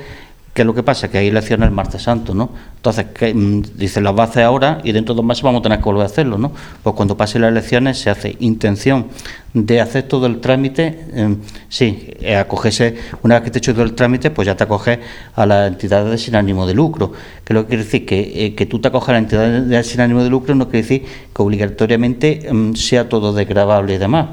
¿qué 0.56 0.62
es 0.62 0.66
lo 0.66 0.74
que 0.74 0.82
pasa? 0.82 1.10
Que 1.10 1.18
hay 1.18 1.28
elecciones 1.28 1.68
el 1.68 1.74
martes 1.74 2.00
santo, 2.00 2.34
¿no? 2.34 2.48
Entonces, 2.76 3.04
mm, 3.34 3.60
dicen, 3.76 4.02
las 4.02 4.14
va 4.18 4.24
ahora 4.42 4.78
y 4.82 4.92
dentro 4.92 5.12
de 5.14 5.18
dos 5.18 5.24
meses 5.26 5.42
vamos 5.42 5.60
a 5.60 5.62
tener 5.62 5.78
que 5.80 5.84
volver 5.84 6.04
a 6.04 6.06
hacerlo, 6.06 6.38
¿no? 6.38 6.50
Pues 6.82 6.96
cuando 6.96 7.14
pasen 7.14 7.42
las 7.42 7.50
elecciones 7.50 7.98
se 7.98 8.08
hace 8.08 8.36
intención 8.40 9.08
de 9.52 9.82
hacer 9.82 10.04
todo 10.04 10.24
el 10.26 10.40
trámite, 10.40 11.04
eh, 11.12 11.36
sí, 11.68 12.08
eh, 12.20 12.36
acogerse, 12.36 12.96
una 13.22 13.34
vez 13.34 13.44
que 13.44 13.50
te 13.50 13.58
hecho 13.58 13.74
todo 13.74 13.84
el 13.84 13.92
trámite, 13.92 14.30
pues 14.30 14.46
ya 14.46 14.56
te 14.56 14.64
acoges 14.64 14.98
a 15.34 15.44
las 15.44 15.68
entidades 15.68 16.22
sin 16.22 16.34
ánimo 16.36 16.66
de 16.66 16.72
lucro. 16.72 17.12
Que 17.44 17.52
lo 17.52 17.64
que 17.64 17.68
quiere 17.68 17.84
decir 17.84 18.06
que, 18.06 18.46
eh, 18.46 18.54
que 18.54 18.64
tú 18.64 18.78
te 18.80 18.88
acoges 18.88 19.10
a 19.10 19.12
la 19.12 19.18
entidad 19.18 19.60
de- 19.60 19.84
sin 19.84 20.00
ánimo 20.00 20.24
de 20.24 20.30
lucro 20.30 20.54
no 20.54 20.64
quiere 20.70 20.82
decir 20.88 21.02
que 21.34 21.42
obligatoriamente 21.42 22.48
mm, 22.50 22.74
sea 22.76 23.10
todo 23.10 23.34
desgravable 23.34 23.94
y 23.96 23.98
demás, 23.98 24.28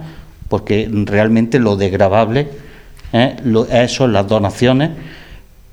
porque 0.48 0.90
realmente 0.90 1.60
lo 1.60 1.76
desgravable 1.76 2.48
¿eh? 3.12 3.36
lo, 3.44 3.68
son 3.90 4.14
las 4.14 4.26
donaciones 4.26 4.92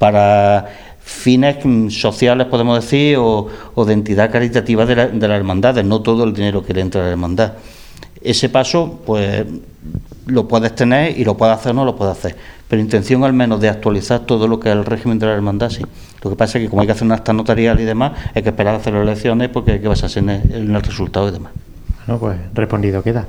para 0.01 0.67
fines 1.03 1.59
sociales, 1.93 2.47
podemos 2.47 2.83
decir, 2.83 3.19
o, 3.19 3.49
o 3.75 3.85
de 3.85 3.93
entidad 3.93 4.31
caritativa 4.33 4.87
de 4.87 4.97
la, 4.97 5.07
de 5.09 5.29
las 5.29 5.37
hermandades, 5.37 5.85
no 5.85 6.01
todo 6.01 6.25
el 6.25 6.33
dinero 6.33 6.65
que 6.65 6.73
le 6.73 6.81
entra 6.81 7.03
a 7.03 7.05
la 7.05 7.11
hermandad. 7.11 7.53
Ese 8.23 8.49
paso, 8.49 9.03
pues 9.05 9.45
lo 10.25 10.49
puedes 10.49 10.75
tener 10.75 11.19
y 11.19 11.25
lo 11.25 11.37
puedes 11.37 11.55
hacer 11.55 11.73
o 11.73 11.75
no 11.75 11.85
lo 11.85 11.97
puedes 11.97 12.17
hacer. 12.17 12.35
Pero 12.67 12.81
intención 12.81 13.25
al 13.25 13.35
menos 13.35 13.61
de 13.61 13.69
actualizar 13.69 14.21
todo 14.21 14.49
lo 14.49 14.59
que 14.59 14.71
es 14.71 14.75
el 14.75 14.87
régimen 14.87 15.19
de 15.19 15.27
la 15.27 15.33
hermandad, 15.35 15.69
sí. 15.69 15.85
Lo 16.23 16.31
que 16.31 16.37
pasa 16.37 16.57
es 16.57 16.65
que 16.65 16.71
como 16.71 16.81
hay 16.81 16.87
que 16.87 16.93
hacer 16.93 17.05
una 17.05 17.17
acta 17.17 17.35
notarial 17.35 17.79
y 17.79 17.85
demás, 17.85 18.13
hay 18.35 18.43
que 18.43 18.49
esperar 18.49 18.75
a 18.75 18.79
hacer 18.79 18.95
las 18.95 19.03
elecciones 19.03 19.51
porque 19.51 19.73
hay 19.73 19.81
que 19.81 19.89
basarse 19.89 20.21
en 20.21 20.31
el, 20.31 20.51
en 20.51 20.75
el 20.75 20.83
resultado 20.83 21.29
y 21.29 21.33
demás. 21.33 21.53
Bueno, 22.07 22.21
pues 22.21 22.39
respondido 22.55 23.03
queda. 23.03 23.27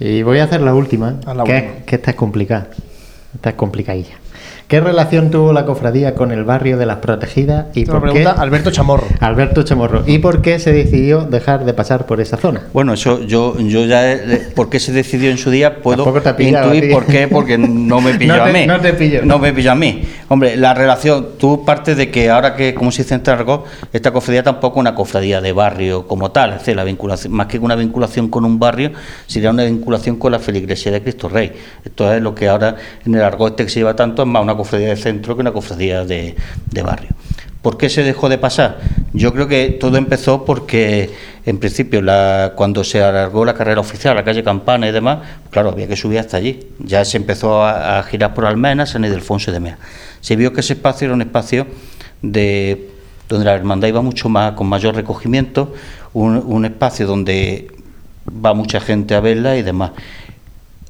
Y 0.00 0.22
voy 0.22 0.38
a 0.40 0.44
hacer 0.44 0.60
la 0.60 0.74
última, 0.74 1.20
Haz 1.24 1.34
la 1.34 1.44
que, 1.44 1.52
última. 1.52 1.74
Es, 1.78 1.84
que 1.84 1.96
esta 1.96 2.10
es 2.10 2.16
complicada. 2.16 2.68
Esta 3.34 3.50
es 3.50 3.56
complicadilla. 3.56 4.23
¿Qué 4.68 4.80
relación 4.80 5.30
tuvo 5.30 5.52
la 5.52 5.66
cofradía 5.66 6.14
con 6.14 6.32
el 6.32 6.44
barrio 6.44 6.78
de 6.78 6.86
las 6.86 6.96
protegidas 6.98 7.66
y 7.74 7.84
por 7.84 7.96
qué? 8.02 8.10
pregunta 8.12 8.32
Alberto 8.32 8.70
Chamorro. 8.70 9.06
Alberto 9.20 9.62
Chamorro. 9.62 10.02
¿Y 10.06 10.18
por 10.18 10.40
qué 10.42 10.58
se 10.58 10.72
decidió 10.72 11.20
dejar 11.22 11.64
de 11.64 11.74
pasar 11.74 12.06
por 12.06 12.20
esa 12.20 12.36
zona? 12.38 12.62
Bueno, 12.72 12.94
eso 12.94 13.20
yo, 13.20 13.58
yo 13.58 13.84
ya, 13.84 14.10
eh, 14.12 14.48
¿por 14.54 14.70
qué 14.70 14.80
se 14.80 14.92
decidió 14.92 15.30
en 15.30 15.38
su 15.38 15.50
día? 15.50 15.80
Puedo 15.82 16.04
intuir 16.38 16.90
por 16.90 17.06
qué, 17.06 17.28
porque 17.28 17.58
no 17.58 18.00
me 18.00 18.14
pilló 18.18 18.36
No 18.36 18.44
te- 18.44 18.50
a 18.50 18.52
mí. 18.52 18.66
no 18.66 18.80
te 18.80 18.92
pilló. 18.94 19.24
No 19.24 19.38
me 19.38 19.52
pilló 19.52 19.72
a 19.72 19.74
mí. 19.74 20.02
Hombre, 20.28 20.56
la 20.56 20.72
relación, 20.74 21.26
tú 21.38 21.64
partes 21.64 21.96
de 21.96 22.10
que 22.10 22.30
ahora 22.30 22.54
que, 22.56 22.74
como 22.74 22.90
se 22.90 23.02
dice 23.02 23.14
en 23.14 23.22
Tarragó, 23.22 23.64
esta 23.92 24.10
cofradía 24.12 24.42
tampoco 24.42 24.78
es 24.78 24.80
una 24.80 24.94
cofradía 24.94 25.40
de 25.40 25.52
barrio 25.52 26.06
como 26.06 26.30
tal, 26.30 26.54
es 26.54 26.58
decir, 26.60 26.74
la 26.76 26.84
vinculación, 26.84 27.32
más 27.32 27.46
que 27.46 27.58
una 27.58 27.76
vinculación 27.76 28.28
con 28.28 28.44
un 28.44 28.58
barrio, 28.58 28.92
sería 29.26 29.50
una 29.50 29.64
vinculación 29.64 30.16
con 30.16 30.32
la 30.32 30.38
feligresía 30.38 30.90
de 30.90 31.02
Cristo 31.02 31.28
Rey. 31.28 31.52
Esto 31.84 32.12
es 32.12 32.22
lo 32.22 32.34
que 32.34 32.48
ahora 32.48 32.76
en 33.04 33.14
el 33.14 33.22
argot 33.22 33.50
este 33.50 33.64
que 33.64 33.70
se 33.70 33.80
lleva 33.80 33.94
tanto, 33.94 34.23
más 34.26 34.42
una 34.42 34.56
cofradía 34.56 34.88
de 34.88 34.96
centro 34.96 35.34
que 35.34 35.40
una 35.40 35.52
cofradía 35.52 36.04
de, 36.04 36.34
barrio. 36.82 37.10
¿Por 37.62 37.78
qué 37.78 37.88
se 37.88 38.02
dejó 38.02 38.28
de 38.28 38.36
pasar? 38.36 38.78
Yo 39.14 39.32
creo 39.32 39.48
que 39.48 39.70
todo 39.80 39.96
empezó 39.96 40.44
porque, 40.44 41.10
en 41.46 41.58
principio, 41.58 42.02
la, 42.02 42.52
cuando 42.56 42.84
se 42.84 43.02
alargó 43.02 43.44
la 43.44 43.54
carrera 43.54 43.80
oficial, 43.80 44.14
la 44.14 44.24
calle 44.24 44.42
Campana 44.42 44.86
y 44.86 44.92
demás, 44.92 45.20
claro, 45.50 45.70
había 45.70 45.88
que 45.88 45.96
subir 45.96 46.18
hasta 46.18 46.36
allí. 46.36 46.68
Ya 46.78 47.04
se 47.04 47.16
empezó 47.16 47.64
a, 47.64 48.02
girar 48.02 48.34
por 48.34 48.44
Almena, 48.44 48.84
San 48.84 49.04
Ildefonso 49.04 49.50
y 49.50 49.54
demás. 49.54 49.78
Se 50.20 50.36
vio 50.36 50.52
que 50.52 50.60
ese 50.60 50.74
espacio 50.74 51.06
era 51.06 51.14
un 51.14 51.22
espacio 51.22 51.66
de 52.20 52.90
donde 53.28 53.46
la 53.46 53.54
hermandad 53.54 53.88
iba 53.88 54.02
mucho 54.02 54.28
más, 54.28 54.52
con 54.52 54.66
mayor 54.66 54.94
recogimiento, 54.94 55.72
un, 56.12 56.64
espacio 56.64 57.06
donde 57.06 57.68
va 58.28 58.52
mucha 58.52 58.80
gente 58.80 59.14
a 59.14 59.20
verla 59.20 59.56
y 59.56 59.62
demás. 59.62 59.92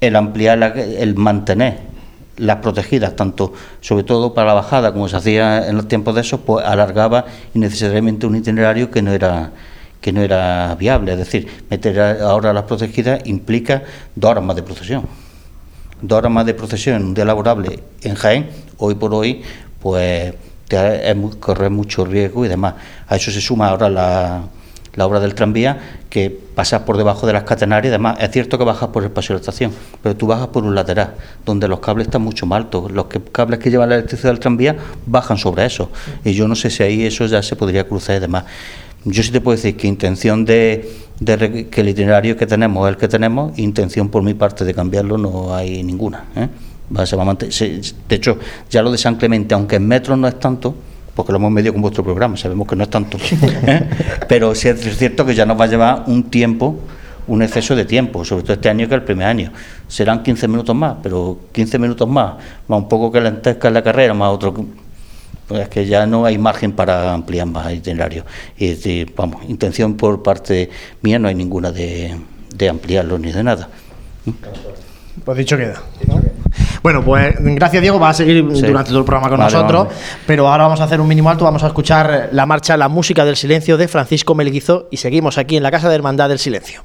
El 0.01 0.17
ampliar, 0.17 0.59
la- 0.59 0.69
el 0.69 1.15
mantener 1.15 1.94
las 2.37 2.57
protegidas, 2.59 3.17
tanto 3.17 3.53
sobre 3.81 4.05
todo 4.05 4.35
para 4.35 4.49
la 4.49 4.55
bajada, 4.55 4.93
como 4.93 5.09
se 5.09 5.17
hacía 5.17 5.69
en 5.69 5.77
los 5.77 5.89
tiempos 5.89 6.15
de 6.15 6.23
esos, 6.23 6.41
pues 6.41 6.65
alargaba 6.67 7.27
innecesariamente 7.55 8.27
un 8.27 8.37
itinerario 8.37 8.91
que 8.91 9.03
no 9.03 9.13
era 9.13 9.53
que 10.01 10.13
no 10.13 10.21
era 10.21 10.75
viable. 10.75 11.13
Es 11.13 11.19
decir, 11.19 11.49
meter 11.71 11.99
ahora 12.21 12.53
las 12.53 12.65
protegidas 12.65 13.23
implica 13.25 13.85
dos 14.15 14.33
horas 14.33 14.45
más 14.45 14.55
de 14.55 14.63
procesión. 14.63 15.07
Dos 16.03 16.19
horas 16.19 16.31
más 16.31 16.45
de 16.45 16.53
procesión 16.53 16.97
en 16.97 17.05
un 17.05 17.15
día 17.15 17.25
laborable 17.25 17.81
en 18.03 18.15
Jaén, 18.15 18.51
hoy 18.77 18.97
por 18.97 19.15
hoy, 19.15 19.43
pues 19.81 20.35
te 20.69 21.17
correr 21.41 21.71
mucho 21.71 22.05
riesgo 22.05 22.45
y 22.45 22.49
demás. 22.49 22.75
A 23.09 23.17
eso 23.17 23.31
se 23.31 23.41
suma 23.41 23.69
ahora 23.69 23.89
la, 23.89 24.43
la 24.97 25.07
obra 25.07 25.21
del 25.21 25.35
tranvía, 25.35 25.79
que 26.11 26.31
pasas 26.55 26.83
por 26.83 26.97
debajo 26.97 27.27
de 27.27 27.33
las 27.33 27.43
catenarias 27.45 27.91
y 27.91 27.93
demás. 27.93 28.17
Es 28.21 28.31
cierto 28.31 28.59
que 28.59 28.65
bajas 28.65 28.91
por 28.91 29.03
el 29.05 29.11
paseo 29.11 29.37
de 29.37 29.41
estación, 29.41 29.73
pero 30.03 30.17
tú 30.17 30.27
bajas 30.27 30.49
por 30.49 30.65
un 30.65 30.75
lateral, 30.75 31.15
donde 31.45 31.67
los 31.69 31.81
cables 31.81 32.07
están 32.07 32.23
mucho 32.23 32.47
más 32.47 32.59
altos. 32.59 32.91
Los 32.93 33.07
que- 33.07 33.21
cables 33.21 33.59
que 33.59 33.71
llevan 33.71 33.89
la 33.89 33.97
electricidad 33.97 34.31
del 34.31 34.39
tranvía 34.41 34.77
bajan 35.07 35.37
sobre 35.37 35.65
eso. 35.67 35.91
Y 36.25 36.33
yo 36.35 36.47
no 36.49 36.55
sé 36.55 36.71
si 36.71 36.83
ahí 36.83 37.05
eso 37.05 37.27
ya 37.27 37.43
se 37.43 37.57
podría 37.57 37.85
cruzar 37.89 38.17
y 38.17 38.21
demás. 38.21 38.45
Yo 39.05 39.23
sí 39.23 39.31
te 39.33 39.41
puedo 39.41 39.57
decir 39.57 39.77
que 39.77 39.87
intención 39.87 40.45
de, 40.45 40.91
de 41.21 41.67
que 41.71 41.81
el 41.83 41.89
itinerario 41.91 42.37
que 42.37 42.47
tenemos 42.47 42.87
es 42.89 42.95
el 42.95 43.01
que 43.01 43.09
tenemos, 43.09 43.59
intención 43.59 44.09
por 44.09 44.23
mi 44.23 44.33
parte 44.35 44.65
de 44.65 44.73
cambiarlo 44.73 45.19
no 45.19 45.55
hay 45.55 45.83
ninguna. 45.83 46.25
¿eh? 46.37 46.49
Se 47.05 47.17
va 47.17 47.23
a 47.23 47.27
mantener- 47.27 47.53
se- 47.53 47.81
de 48.09 48.17
hecho, 48.17 48.39
ya 48.71 48.81
lo 48.83 48.91
de 48.93 48.97
San 48.99 49.17
Clemente, 49.17 49.55
aunque 49.55 49.77
en 49.77 49.87
metros 49.89 50.17
no 50.17 50.27
es 50.29 50.39
tanto, 50.39 50.75
porque 51.15 51.33
lo 51.33 51.39
hemos 51.39 51.51
medido 51.51 51.73
con 51.73 51.83
vuestro 51.83 52.03
programa, 52.03 52.37
sabemos 52.37 52.67
que 52.67 52.77
no 52.77 52.85
es 52.85 52.91
tanto, 52.91 53.19
¿eh? 53.67 53.89
pero 54.29 54.55
sí 54.55 54.69
es 54.69 54.97
cierto 54.97 55.25
que 55.25 55.35
ya 55.35 55.47
nos 55.47 55.59
va 55.59 55.65
a 55.65 55.69
llevar 55.69 56.05
un 56.07 56.25
tiempo, 56.25 56.81
un 57.27 57.43
exceso 57.43 57.75
de 57.75 57.85
tiempo, 57.85 58.25
sobre 58.25 58.43
todo 58.43 58.55
este 58.55 58.69
año 58.69 58.89
que 58.89 58.95
el 58.95 59.03
primer 59.03 59.27
año. 59.27 59.53
Serán 59.89 60.23
15 60.23 60.49
minutos 60.49 60.75
más, 60.75 60.97
pero 61.03 61.39
15 61.53 61.79
minutos 61.79 62.09
más, 62.09 62.35
más 62.69 62.79
un 62.79 62.89
poco 62.89 63.11
que 63.11 63.21
lentezca 63.21 63.69
en 63.69 63.75
la 63.75 63.83
carrera, 63.83 64.15
más 64.15 64.31
otro 64.31 64.55
pues 65.47 65.61
es 65.61 65.69
que 65.69 65.87
ya 65.87 66.07
no 66.07 66.25
hay 66.25 66.39
margen 66.39 66.73
para 66.73 67.13
ampliar 67.13 67.47
más 67.47 67.67
el 67.67 67.79
itinerario. 67.79 68.25
Y 68.57 68.67
es 68.69 68.77
decir, 68.79 69.13
vamos, 69.15 69.45
intención 69.49 69.95
por 69.95 70.23
parte 70.23 70.71
mía 71.03 71.19
no 71.19 71.29
hay 71.29 71.35
ninguna 71.35 71.71
de, 71.71 72.17
de 72.55 72.69
ampliarlo 72.69 73.19
ni 73.19 73.31
de 73.31 73.43
nada. 73.43 73.69
Pues 75.25 75.39
dicho 75.39 75.57
queda. 75.57 75.83
Bueno, 76.85 77.03
pues 77.03 77.35
gracias 77.41 77.81
Diego, 77.81 77.99
va 77.99 78.11
a 78.11 78.13
seguir 78.15 78.47
Sí. 78.53 78.61
durante 78.67 78.91
todo 78.91 78.99
el 78.99 79.05
programa 79.07 79.31
con 79.31 79.39
Vale, 79.39 79.51
nosotros, 79.51 79.87
vale. 79.87 79.97
pero 80.27 80.47
ahora 80.49 80.65
vamos 80.65 80.83
a 80.83 80.85
hacer 80.85 81.01
un 81.01 81.09
mínimo 81.09 81.31
alto, 81.31 81.43
vamos 81.47 81.65
a 81.65 81.69
escuchar 81.69 82.29
la 82.33 82.45
marcha 82.45 82.77
La 82.77 82.89
música 82.91 83.25
del 83.25 83.37
silencio 83.37 83.79
de 83.79 83.89
Francisco 83.89 84.35
Melguizo 84.35 84.87
y 84.91 84.99
seguimos 84.99 85.39
aquí 85.39 85.57
en 85.57 85.63
la 85.63 85.71
Casa 85.71 85.89
de 85.89 85.95
Hermandad 85.95 86.29
del 86.29 86.39
Silencio. 86.39 86.83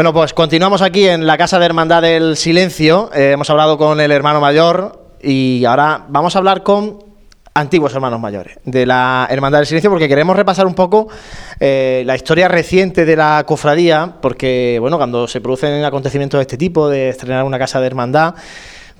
Bueno, 0.00 0.14
pues 0.14 0.32
continuamos 0.32 0.80
aquí 0.80 1.06
en 1.06 1.26
la 1.26 1.36
Casa 1.36 1.58
de 1.58 1.66
Hermandad 1.66 2.00
del 2.00 2.38
Silencio. 2.38 3.10
Eh, 3.12 3.32
hemos 3.32 3.50
hablado 3.50 3.76
con 3.76 4.00
el 4.00 4.10
hermano 4.12 4.40
mayor 4.40 5.14
y 5.22 5.62
ahora 5.66 6.06
vamos 6.08 6.34
a 6.34 6.38
hablar 6.38 6.62
con 6.62 7.04
antiguos 7.52 7.92
hermanos 7.92 8.18
mayores 8.18 8.58
de 8.64 8.86
la 8.86 9.28
Hermandad 9.28 9.58
del 9.58 9.66
Silencio 9.66 9.90
porque 9.90 10.08
queremos 10.08 10.34
repasar 10.34 10.66
un 10.66 10.72
poco 10.72 11.08
eh, 11.58 12.02
la 12.06 12.16
historia 12.16 12.48
reciente 12.48 13.04
de 13.04 13.14
la 13.14 13.44
cofradía 13.46 14.16
porque, 14.22 14.78
bueno, 14.80 14.96
cuando 14.96 15.28
se 15.28 15.42
producen 15.42 15.84
acontecimientos 15.84 16.38
de 16.38 16.42
este 16.44 16.56
tipo, 16.56 16.88
de 16.88 17.10
estrenar 17.10 17.44
una 17.44 17.58
casa 17.58 17.78
de 17.78 17.86
hermandad, 17.86 18.36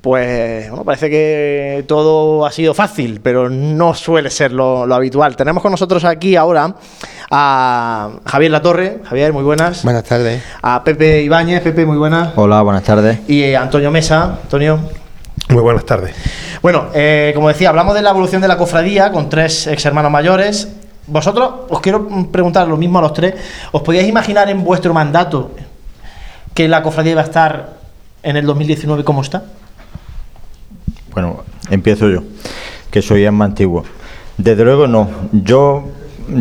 pues 0.00 0.68
bueno, 0.70 0.84
parece 0.84 1.10
que 1.10 1.84
todo 1.86 2.46
ha 2.46 2.52
sido 2.52 2.72
fácil, 2.72 3.20
pero 3.22 3.50
no 3.50 3.94
suele 3.94 4.30
ser 4.30 4.52
lo, 4.52 4.86
lo, 4.86 4.94
habitual. 4.94 5.36
Tenemos 5.36 5.62
con 5.62 5.70
nosotros 5.72 6.04
aquí 6.04 6.36
ahora 6.36 6.74
a 7.30 8.10
Javier 8.24 8.50
Latorre. 8.50 8.98
Javier, 9.04 9.32
muy 9.32 9.42
buenas. 9.42 9.84
Buenas 9.84 10.04
tardes. 10.04 10.42
A 10.62 10.82
Pepe 10.82 11.22
Ibáñez. 11.22 11.60
Pepe, 11.62 11.84
muy 11.84 11.98
buenas. 11.98 12.30
Hola, 12.36 12.62
buenas 12.62 12.82
tardes. 12.82 13.20
Y 13.28 13.52
a 13.54 13.62
Antonio 13.62 13.90
Mesa. 13.90 14.38
Antonio. 14.42 14.80
Muy 15.50 15.62
buenas 15.62 15.84
tardes. 15.84 16.14
Bueno, 16.62 16.86
eh, 16.94 17.32
como 17.34 17.48
decía, 17.48 17.68
hablamos 17.68 17.94
de 17.94 18.02
la 18.02 18.10
evolución 18.10 18.40
de 18.40 18.48
la 18.48 18.56
cofradía 18.56 19.12
con 19.12 19.28
tres 19.28 19.66
ex 19.66 19.84
hermanos 19.84 20.10
mayores. 20.10 20.68
Vosotros, 21.06 21.50
os 21.68 21.80
quiero 21.80 22.06
preguntar 22.30 22.68
lo 22.68 22.76
mismo 22.76 23.00
a 23.00 23.02
los 23.02 23.12
tres. 23.12 23.34
¿Os 23.72 23.82
podíais 23.82 24.08
imaginar 24.08 24.48
en 24.48 24.64
vuestro 24.64 24.94
mandato 24.94 25.50
que 26.54 26.68
la 26.68 26.82
cofradía 26.82 27.12
iba 27.12 27.20
a 27.20 27.24
estar 27.24 27.74
en 28.22 28.36
el 28.36 28.46
2019 28.46 29.04
como 29.04 29.22
está? 29.22 29.42
Bueno, 31.12 31.44
empiezo 31.70 32.08
yo, 32.08 32.22
que 32.90 33.02
soy 33.02 33.30
más 33.30 33.50
antiguo. 33.50 33.84
Desde 34.36 34.64
luego 34.64 34.86
no. 34.86 35.08
Yo, 35.32 35.84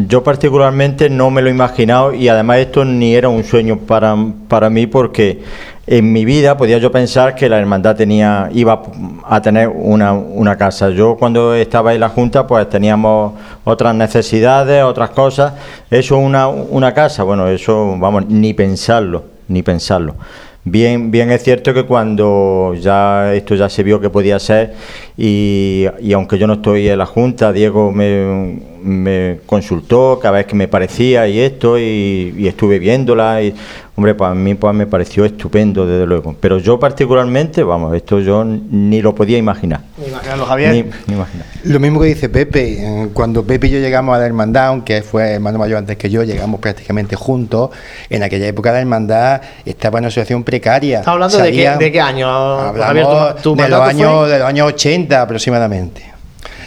yo 0.08 0.24
particularmente 0.24 1.10
no 1.10 1.30
me 1.32 1.42
lo 1.42 1.50
he 1.50 1.52
imaginado 1.52 2.14
y 2.14 2.30
además 2.30 2.60
esto 2.60 2.86
ni 2.86 3.16
era 3.16 3.30
un 3.30 3.44
sueño 3.44 3.80
para, 3.80 4.16
para 4.48 4.70
mí 4.70 4.88
porque 4.88 5.42
en 5.88 6.14
mi 6.14 6.24
vida 6.24 6.56
podía 6.56 6.78
yo 6.78 6.92
pensar 6.92 7.34
que 7.34 7.50
la 7.50 7.58
hermandad 7.58 7.96
tenía 7.96 8.50
iba 8.54 8.84
a 9.28 9.42
tener 9.42 9.68
una, 9.70 10.14
una, 10.14 10.56
casa. 10.56 10.92
Yo 10.92 11.18
cuando 11.18 11.56
estaba 11.56 11.96
en 11.96 12.00
la 12.00 12.10
Junta 12.10 12.46
pues 12.46 12.70
teníamos 12.70 13.34
otras 13.64 13.96
necesidades, 13.96 14.84
otras 14.84 15.10
cosas. 15.10 15.54
Eso 15.90 16.18
una, 16.20 16.48
una 16.48 16.94
casa, 16.94 17.24
bueno, 17.24 17.48
eso 17.48 17.96
vamos, 17.98 18.28
ni 18.28 18.54
pensarlo, 18.54 19.24
ni 19.48 19.64
pensarlo. 19.64 20.16
Bien, 20.66 21.10
bien 21.10 21.32
es 21.32 21.44
cierto 21.44 21.74
que 21.74 21.86
cuando 21.86 22.76
ya 22.80 23.34
esto 23.34 23.56
ya 23.56 23.70
se 23.70 23.82
vio 23.82 24.00
que 24.02 24.10
podía 24.10 24.38
ser 24.40 24.74
y, 25.18 25.86
y 26.02 26.14
aunque 26.14 26.38
yo 26.38 26.48
no 26.48 26.54
estoy 26.54 26.90
en 26.90 26.98
la 26.98 27.06
Junta, 27.06 27.54
Diego 27.54 27.92
me, 27.92 28.60
me 28.84 29.40
consultó 29.46 30.20
cada 30.22 30.38
vez 30.38 30.46
que 30.46 30.56
me 30.56 30.68
parecía 30.68 31.28
y 31.28 31.40
esto 31.40 31.78
y, 31.78 32.34
y 32.38 32.48
estuve 32.48 32.80
viéndola 32.80 33.42
y 33.42 33.54
hombre 34.00 34.16
para 34.16 34.34
mí 34.34 34.56
pues 34.56 34.74
me 34.74 34.88
pareció 34.88 35.26
estupendo 35.26 35.86
desde 35.86 36.06
luego. 36.06 36.34
Pero 36.40 36.58
yo 36.58 36.80
particularmente 36.80 37.64
vamos 37.64 37.94
esto 37.94 38.20
yo 38.20 38.46
ni 38.46 39.02
lo 39.02 39.14
podía 39.14 39.38
imaginar. 39.38 39.82
Ni 39.98 40.08
imaginarlo 40.08 40.46
Javier. 40.46 40.72
Ni, 40.72 40.84
ni 41.08 41.14
imaginar. 41.16 41.46
lo 41.66 41.80
mismo 41.80 42.00
que 42.00 42.08
dice 42.08 42.30
Pepe 42.30 42.78
eh, 42.80 43.10
cuando 43.14 43.44
Pepe 43.44 43.68
y 43.68 43.72
yo 43.72 43.80
llegamos 43.80 44.16
a 44.16 44.20
la 44.20 44.26
hermandad 44.26 44.68
aunque 44.68 45.02
fue 45.02 45.34
hermano 45.34 45.60
mayor 45.60 45.80
antes 45.80 45.98
que 45.98 46.10
yo 46.10 46.24
llegamos 46.24 46.62
prácticamente 46.62 47.16
juntos 47.16 47.72
en 48.10 48.24
aquella 48.24 48.48
época 48.48 48.72
la 48.72 48.80
hermandad 48.80 49.42
estaba 49.66 50.00
en 50.00 50.06
una 50.06 50.12
situación 50.12 50.44
precaria. 50.44 51.00
¿Estás 51.00 51.14
hablando 51.14 51.38
de, 51.38 51.52
qué, 51.52 51.70
de 51.70 51.92
qué 51.92 52.02
año 52.02 52.74
Javier, 52.74 53.06
¿tu, 53.42 53.56
tu 53.56 53.56
de, 53.62 53.68
los 53.68 53.82
años, 53.82 54.30
de 54.30 54.40
los 54.40 54.48
años 54.48 54.68
80 54.68 55.22
aproximadamente 55.22 56.19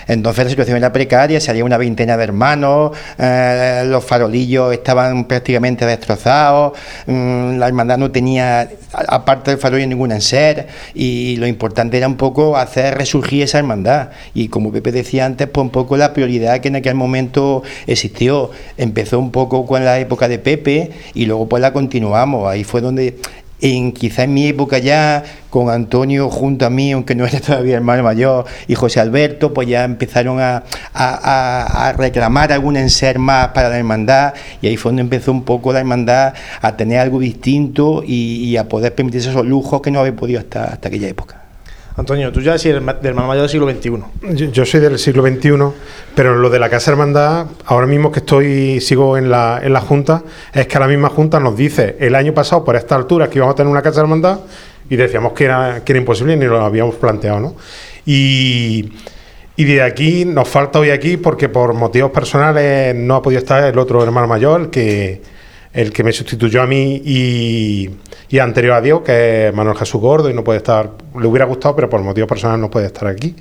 entonces 0.07 0.45
la 0.45 0.51
situación 0.51 0.77
era 0.77 0.93
precaria, 0.93 1.41
salía 1.41 1.65
una 1.65 1.79
veintena 1.79 2.17
de 2.17 2.25
hermanos, 2.25 2.97
eh, 3.19 3.85
los 3.87 4.05
farolillos 4.05 4.73
estaban 4.73 5.25
prácticamente 5.27 5.87
destrozados, 5.87 6.73
mmm, 7.07 7.59
la 7.59 7.67
hermandad 7.67 7.99
no 7.99 8.11
tenía, 8.11 8.69
aparte 9.09 9.51
del 9.51 9.61
farolillo, 9.61 9.89
ningún 9.89 10.13
enser, 10.13 10.67
y 10.95 11.37
lo 11.37 11.47
importante 11.47 11.97
era 11.97 12.09
un 12.09 12.17
poco 12.17 12.57
hacer 12.57 12.97
resurgir 12.97 13.43
esa 13.43 13.59
hermandad. 13.59 14.11
Y 14.35 14.49
como 14.49 14.73
Pepe 14.73 14.93
decía 14.93 15.27
antes, 15.27 15.49
pues 15.49 15.63
un 15.63 15.71
poco 15.71 15.97
la 15.97 16.13
prioridad 16.13 16.61
que 16.61 16.69
en 16.69 16.77
aquel 16.77 16.95
momento 16.95 17.63
existió. 17.87 18.51
Empezó 18.77 19.19
un 19.19 19.31
poco 19.31 19.67
con 19.67 19.85
la 19.85 19.99
época 19.99 20.29
de 20.29 20.39
Pepe 20.39 20.91
y 21.15 21.27
luego 21.27 21.49
pues 21.49 21.61
la 21.61 21.73
continuamos. 21.73 22.49
Ahí 22.49 22.65
fue 22.65 22.81
donde 22.81 23.17
en 23.63 23.93
quizá 23.93 24.25
en 24.25 24.35
mi 24.35 24.49
época 24.49 24.79
ya 24.79 25.23
con 25.49 25.71
Antonio 25.71 26.29
junto 26.29 26.67
a 26.67 26.71
mí, 26.71 26.93
aunque 26.93 27.15
no 27.15 27.25
era 27.25 27.41
todavía 27.47 27.77
hermano 27.77 28.03
mayor, 28.03 28.45
y 28.67 28.75
José 28.75 29.01
Alberto, 29.01 29.55
pues 29.55 29.69
ya 29.69 29.85
empezaron 29.85 30.41
a, 30.41 30.65
a, 30.93 31.95
reclamar 31.97 32.53
algún 32.53 32.77
enser 32.77 33.19
más 33.19 33.49
para 33.49 33.69
la 33.69 33.79
hermandad, 33.79 34.35
y 34.61 34.67
ahí 34.67 34.77
fue 34.77 34.91
donde 34.91 35.03
empezó 35.03 35.31
un 35.31 35.45
poco 35.45 35.73
la 35.73 35.79
hermandad 35.79 36.35
a 36.61 36.77
tener 36.77 36.99
algo 36.99 37.21
distinto 37.21 38.03
y, 38.05 38.45
y 38.45 38.57
a 38.57 38.69
poder 38.69 38.95
permitirse 38.95 39.31
esos 39.31 39.47
lujos 39.47 39.81
que 39.81 39.91
no 39.91 40.01
había 40.01 40.17
podido 40.17 40.41
hasta, 40.41 40.65
hasta 40.65 40.89
aquella 40.89 41.09
época. 41.09 41.42
Antonio, 41.97 42.33
tú 42.33 42.41
ya 42.41 42.55
eres 42.55 42.65
del 42.65 43.07
hermano 43.07 43.29
mayor 43.29 43.43
del 43.43 43.51
siglo 43.51 43.71
XXI. 43.71 44.35
Yo, 44.35 44.47
yo, 44.51 44.65
soy 44.65 44.81
del 44.81 44.99
siglo 44.99 45.23
XXI, 45.23 45.51
pero 46.15 46.37
lo 46.37 46.49
de 46.49 46.59
la 46.59 46.71
Casa 46.71 46.91
Hermandad, 46.91 47.47
ahora 47.67 47.87
mismo 47.87 48.11
que 48.11 48.21
estoy, 48.21 48.81
sigo 48.81 49.19
en 49.19 49.31
la, 49.31 49.61
en 49.63 49.73
la 49.73 49.81
Junta, 49.81 50.23
es 50.55 50.67
que 50.67 50.79
la 50.79 50.89
misma 50.89 51.11
Junta 51.11 51.39
nos 51.39 51.57
dice 51.57 51.97
el 52.01 52.15
año 52.15 52.33
pasado, 52.33 52.65
por 52.65 52.77
esta 52.77 52.97
altura, 52.97 53.29
que 53.29 53.39
íbamos 53.39 53.55
a 53.55 53.57
tener 53.57 53.71
una 53.71 53.83
Casa 53.83 54.01
Hermandad, 54.01 54.41
y 54.89 54.97
decíamos 54.97 55.33
que 55.33 55.45
era, 55.45 55.83
que 55.85 55.93
era 55.93 55.99
imposible 55.99 56.35
y 56.35 56.37
ni 56.37 56.47
lo 56.47 56.61
habíamos 56.65 56.95
planteado, 56.95 57.41
¿no? 57.41 57.55
Y, 58.07 58.93
y 59.57 59.65
de 59.65 59.83
aquí 59.83 60.25
nos 60.25 60.49
falta 60.49 60.79
hoy 60.79 60.91
aquí 60.91 61.19
porque 61.19 61.49
por 61.49 61.75
motivos 61.75 62.11
personales 62.11 62.95
no 62.95 63.17
ha 63.17 63.23
podido 63.23 63.39
estar 63.39 63.63
el 63.65 63.79
otro 63.79 64.03
hermano 64.03 64.27
mayor, 64.27 64.71
que 64.71 65.21
el 65.73 65.93
que 65.93 66.05
me 66.05 66.13
sustituyó 66.13 66.63
a 66.63 66.67
mí 66.67 67.01
y, 67.05 67.91
y, 68.29 68.39
anterior 68.39 68.75
a 68.75 68.81
Dios, 68.81 69.03
que 69.03 69.49
es 69.49 69.55
Manuel 69.55 69.77
Jesús 69.77 70.01
Gordo, 70.01 70.29
y 70.29 70.35
no 70.35 70.45
puede 70.45 70.59
estar, 70.59 70.91
le 71.19 71.27
hubiera 71.27 71.47
gustado, 71.47 71.75
pero 71.75 71.89
por 71.89 72.03
motivos 72.03 72.29
personales 72.29 72.61
no 72.61 72.71
puede 72.71 72.87
estar 72.87 73.09
aquí. 73.09 73.35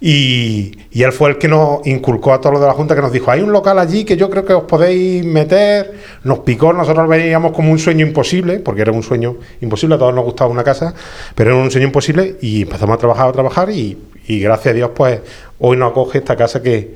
Y, 0.00 0.78
y, 0.92 1.02
él 1.02 1.10
fue 1.10 1.30
el 1.30 1.38
que 1.38 1.48
nos 1.48 1.84
inculcó 1.84 2.32
a 2.32 2.40
todos 2.40 2.52
los 2.52 2.62
de 2.62 2.68
la 2.68 2.74
Junta, 2.74 2.94
que 2.94 3.02
nos 3.02 3.10
dijo, 3.10 3.32
hay 3.32 3.40
un 3.40 3.50
local 3.50 3.80
allí 3.80 4.04
que 4.04 4.16
yo 4.16 4.30
creo 4.30 4.44
que 4.44 4.52
os 4.52 4.62
podéis 4.62 5.24
meter, 5.24 5.94
nos 6.22 6.40
picó, 6.40 6.72
nosotros 6.72 7.08
veíamos 7.08 7.50
como 7.50 7.72
un 7.72 7.80
sueño 7.80 8.06
imposible, 8.06 8.60
porque 8.60 8.82
era 8.82 8.92
un 8.92 9.02
sueño 9.02 9.38
imposible, 9.60 9.96
a 9.96 9.98
todos 9.98 10.14
nos 10.14 10.24
gustaba 10.24 10.50
una 10.50 10.62
casa, 10.62 10.94
pero 11.34 11.50
era 11.50 11.60
un 11.60 11.72
sueño 11.72 11.88
imposible 11.88 12.36
y 12.40 12.62
empezamos 12.62 12.94
a 12.94 12.98
trabajar, 12.98 13.28
a 13.28 13.32
trabajar 13.32 13.70
y, 13.70 13.98
y 14.28 14.38
gracias 14.38 14.72
a 14.72 14.76
Dios, 14.76 14.90
pues 14.94 15.20
hoy 15.58 15.76
nos 15.76 15.90
acoge 15.90 16.18
esta 16.18 16.36
casa 16.36 16.62
que, 16.62 16.94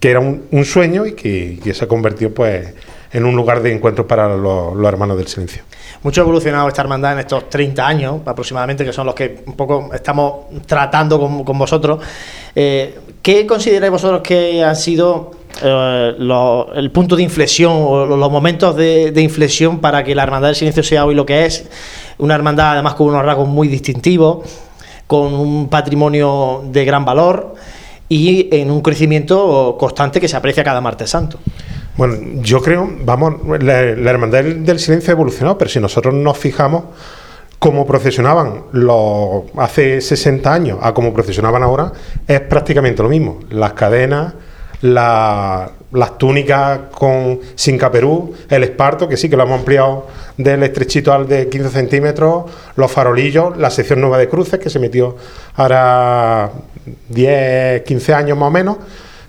que 0.00 0.10
era 0.10 0.18
un, 0.18 0.64
sueño 0.64 1.06
y 1.06 1.12
que, 1.12 1.60
que 1.62 1.74
se 1.74 1.86
convirtió 1.86 2.34
pues 2.34 2.74
en 3.12 3.24
un 3.24 3.34
lugar 3.34 3.60
de 3.62 3.72
encuentro 3.72 4.06
para 4.06 4.36
los, 4.36 4.84
hermanos 4.84 5.16
del 5.16 5.26
silencio. 5.26 5.62
Mucho 6.02 6.20
ha 6.20 6.24
evolucionado 6.24 6.68
esta 6.68 6.82
hermandad 6.82 7.14
en 7.14 7.18
estos 7.20 7.48
30 7.50 7.86
años 7.86 8.20
aproximadamente, 8.24 8.84
que 8.84 8.92
son 8.92 9.06
los 9.06 9.14
que 9.14 9.42
un 9.46 9.54
poco 9.54 9.90
estamos 9.92 10.46
tratando 10.66 11.18
con, 11.44 11.58
vosotros. 11.58 12.00
Eh, 12.54 12.98
¿Qué 13.20 13.46
consideráis 13.46 13.90
vosotros 13.90 14.20
que 14.22 14.62
han 14.62 14.76
sido 14.76 15.32
eh, 15.62 16.14
el 16.74 16.90
punto 16.90 17.16
de 17.16 17.22
inflexión 17.22 17.72
o 17.74 18.06
los 18.06 18.30
momentos 18.30 18.76
de, 18.76 19.10
de, 19.10 19.20
inflexión 19.20 19.80
para 19.80 20.04
que 20.04 20.14
la 20.14 20.22
hermandad 20.22 20.48
del 20.48 20.56
silencio 20.56 20.82
sea 20.82 21.04
hoy 21.04 21.14
lo 21.14 21.26
que 21.26 21.44
es? 21.44 21.68
Una 22.18 22.34
hermandad 22.36 22.72
además 22.72 22.94
con 22.94 23.08
unos 23.08 23.24
rasgos 23.24 23.48
muy 23.48 23.66
distintivos, 23.68 24.48
con 25.06 25.34
un 25.34 25.68
patrimonio 25.68 26.62
de 26.66 26.84
gran 26.84 27.04
valor 27.04 27.54
y 28.08 28.48
en 28.54 28.70
un 28.70 28.80
crecimiento 28.80 29.76
constante 29.78 30.20
que 30.20 30.28
se 30.28 30.36
aprecia 30.36 30.64
cada 30.64 30.80
martes 30.80 31.10
santo. 31.10 31.38
Bueno, 31.96 32.16
yo 32.42 32.62
creo, 32.62 32.88
vamos, 33.04 33.34
la, 33.62 33.80
Hermandad 33.80 34.44
del 34.44 34.78
Silencio 34.78 35.10
ha 35.10 35.14
evolucionado, 35.14 35.58
pero 35.58 35.70
si 35.70 35.80
nosotros 35.80 36.14
nos 36.14 36.38
fijamos 36.38 36.84
cómo 37.58 37.86
procesionaban 37.86 38.64
los, 38.72 39.44
hace 39.58 40.00
60 40.00 40.52
años 40.52 40.78
a 40.80 40.94
cómo 40.94 41.12
procesionaban 41.12 41.62
ahora, 41.62 41.92
es 42.26 42.40
prácticamente 42.40 43.02
lo 43.02 43.08
mismo. 43.08 43.40
Las 43.50 43.74
cadenas, 43.74 44.34
la, 44.80 45.72
las 45.92 46.16
túnicas 46.16 46.80
con 46.92 47.40
sin 47.54 47.76
caperú, 47.76 48.34
el 48.48 48.64
esparto, 48.64 49.08
que 49.08 49.16
sí 49.16 49.28
que 49.28 49.36
lo 49.36 49.42
hemos 49.42 49.58
ampliado 49.58 50.06
del 50.36 50.62
estrechito 50.62 51.12
al 51.12 51.28
de 51.28 51.48
15 51.48 51.70
centímetros, 51.70 52.44
los 52.76 52.90
farolillos, 52.90 53.56
la 53.58 53.70
sección 53.70 54.00
nueva 54.00 54.16
de 54.16 54.28
cruces 54.28 54.58
que 54.58 54.70
se 54.70 54.78
metió 54.78 55.16
ahora 55.56 56.50
10, 57.08 57.82
15 57.82 58.14
años 58.14 58.38
más 58.38 58.48
o 58.48 58.50
menos 58.50 58.76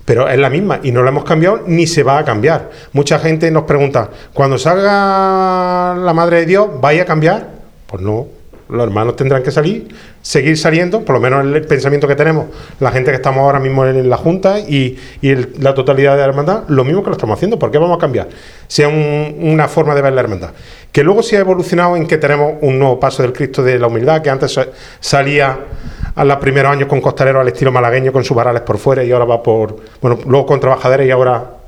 pero 0.04 0.28
es 0.28 0.38
la 0.38 0.50
misma 0.50 0.80
y 0.82 0.92
no 0.92 1.02
la 1.02 1.10
hemos 1.10 1.24
cambiado 1.24 1.62
ni 1.66 1.86
se 1.86 2.02
va 2.02 2.18
a 2.18 2.24
cambiar. 2.24 2.70
Mucha 2.92 3.18
gente 3.18 3.50
nos 3.50 3.64
pregunta, 3.64 4.10
cuando 4.32 4.58
salga 4.58 5.94
la 5.96 6.12
Madre 6.14 6.40
de 6.40 6.46
Dios, 6.46 6.68
¿vaya 6.80 7.02
a 7.02 7.06
cambiar? 7.06 7.48
Pues 7.86 8.02
no, 8.02 8.26
los 8.72 8.84
hermanos 8.84 9.16
tendrán 9.16 9.42
que 9.42 9.50
salir, 9.50 9.88
seguir 10.22 10.56
saliendo, 10.56 11.04
por 11.04 11.14
lo 11.14 11.20
menos 11.20 11.44
el 11.44 11.66
pensamiento 11.66 12.08
que 12.08 12.16
tenemos, 12.16 12.46
la 12.80 12.90
gente 12.90 13.10
que 13.10 13.16
estamos 13.16 13.40
ahora 13.40 13.60
mismo 13.60 13.84
en 13.86 14.08
la 14.08 14.16
Junta 14.16 14.58
y, 14.60 14.98
la 15.60 15.74
totalidad 15.74 16.12
de 16.12 16.18
la 16.18 16.24
hermandad, 16.24 16.64
lo 16.68 16.82
mismo 16.82 17.02
que 17.02 17.10
lo 17.10 17.16
estamos 17.16 17.36
haciendo, 17.36 17.58
¿por 17.58 17.70
qué 17.70 17.78
vamos 17.78 17.98
a 17.98 18.00
cambiar? 18.00 18.28
Sea 18.66 18.88
un, 18.88 19.36
una 19.40 19.68
forma 19.68 19.94
de 19.94 20.02
ver 20.02 20.14
la 20.14 20.22
hermandad. 20.22 20.52
Que 20.90 21.04
luego 21.04 21.22
se 21.22 21.36
ha 21.36 21.40
evolucionado 21.40 21.96
en 21.96 22.06
que 22.06 22.16
tenemos 22.16 22.54
un 22.62 22.78
nuevo 22.78 22.98
paso 22.98 23.22
del 23.22 23.32
Cristo 23.32 23.62
de 23.62 23.78
la 23.78 23.88
humildad, 23.88 24.22
que 24.22 24.30
antes 24.30 24.58
salía 25.00 25.58
a 26.14 26.24
los 26.24 26.36
primeros 26.36 26.72
años 26.72 26.88
con 26.88 27.00
costalero 27.00 27.40
al 27.40 27.48
estilo 27.48 27.72
malagueño, 27.72 28.12
con 28.12 28.24
sus 28.24 28.36
varales 28.36 28.62
por 28.62 28.78
fuera 28.78 29.02
y 29.02 29.12
ahora 29.12 29.24
va 29.24 29.42
por, 29.42 29.76
bueno, 30.00 30.18
luego 30.26 30.46
con 30.46 30.60
trabajadores 30.60 31.06
y 31.06 31.10
ahora 31.10 31.58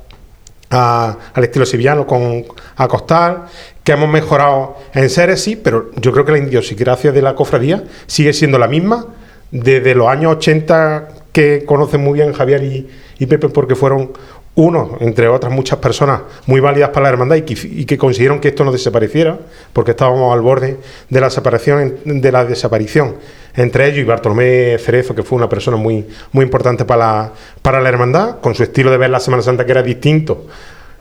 al 0.69 1.43
estilo 1.43 1.65
sevillano 1.65 2.05
con 2.05 2.43
Acostal, 2.75 3.43
que 3.83 3.93
hemos 3.93 4.09
mejorado 4.09 4.77
en 4.93 5.09
seres, 5.09 5.41
sí, 5.41 5.55
pero 5.55 5.91
yo 5.95 6.11
creo 6.11 6.25
que 6.25 6.31
la 6.31 6.39
idiosincrasia 6.39 7.11
de 7.11 7.21
la 7.21 7.35
cofradía 7.35 7.83
sigue 8.07 8.33
siendo 8.33 8.57
la 8.57 8.67
misma 8.67 9.05
desde 9.51 9.95
los 9.95 10.07
años 10.07 10.33
80 10.37 11.07
que 11.31 11.65
conocen 11.65 12.01
muy 12.01 12.13
bien 12.13 12.33
Javier 12.33 12.63
y, 12.63 12.89
y 13.19 13.25
Pepe 13.25 13.49
porque 13.49 13.75
fueron 13.75 14.11
uno, 14.55 14.97
entre 15.01 15.27
otras 15.27 15.51
muchas 15.51 15.79
personas 15.79 16.21
muy 16.45 16.61
válidas 16.61 16.89
para 16.89 17.03
la 17.03 17.09
hermandad 17.09 17.35
y 17.35 17.85
que, 17.85 17.97
consiguieron 17.97 18.39
que 18.39 18.49
esto 18.49 18.63
no 18.63 18.71
desapareciera, 18.71 19.37
porque 19.73 19.91
estábamos 19.91 20.33
al 20.33 20.41
borde 20.41 20.77
de 21.09 21.21
la 21.21 21.29
separación, 21.29 21.95
de 22.05 22.31
la 22.31 22.45
desaparición 22.45 23.15
entre 23.57 23.87
ellos 23.87 23.99
y 23.99 24.03
Bartolomé 24.03 24.77
Cerezo, 24.79 25.15
que 25.15 25.23
fue 25.23 25.37
una 25.37 25.47
persona 25.47 25.77
muy, 25.77 26.05
muy 26.31 26.43
importante 26.43 26.83
para 26.83 27.05
la, 27.05 27.31
para 27.61 27.79
la 27.79 27.89
hermandad, 27.89 28.39
con 28.39 28.53
su 28.53 28.63
estilo 28.63 28.91
de 28.91 28.97
ver 28.97 29.09
la 29.09 29.19
Semana 29.19 29.43
Santa 29.43 29.65
que 29.65 29.71
era 29.71 29.81
distinto 29.81 30.45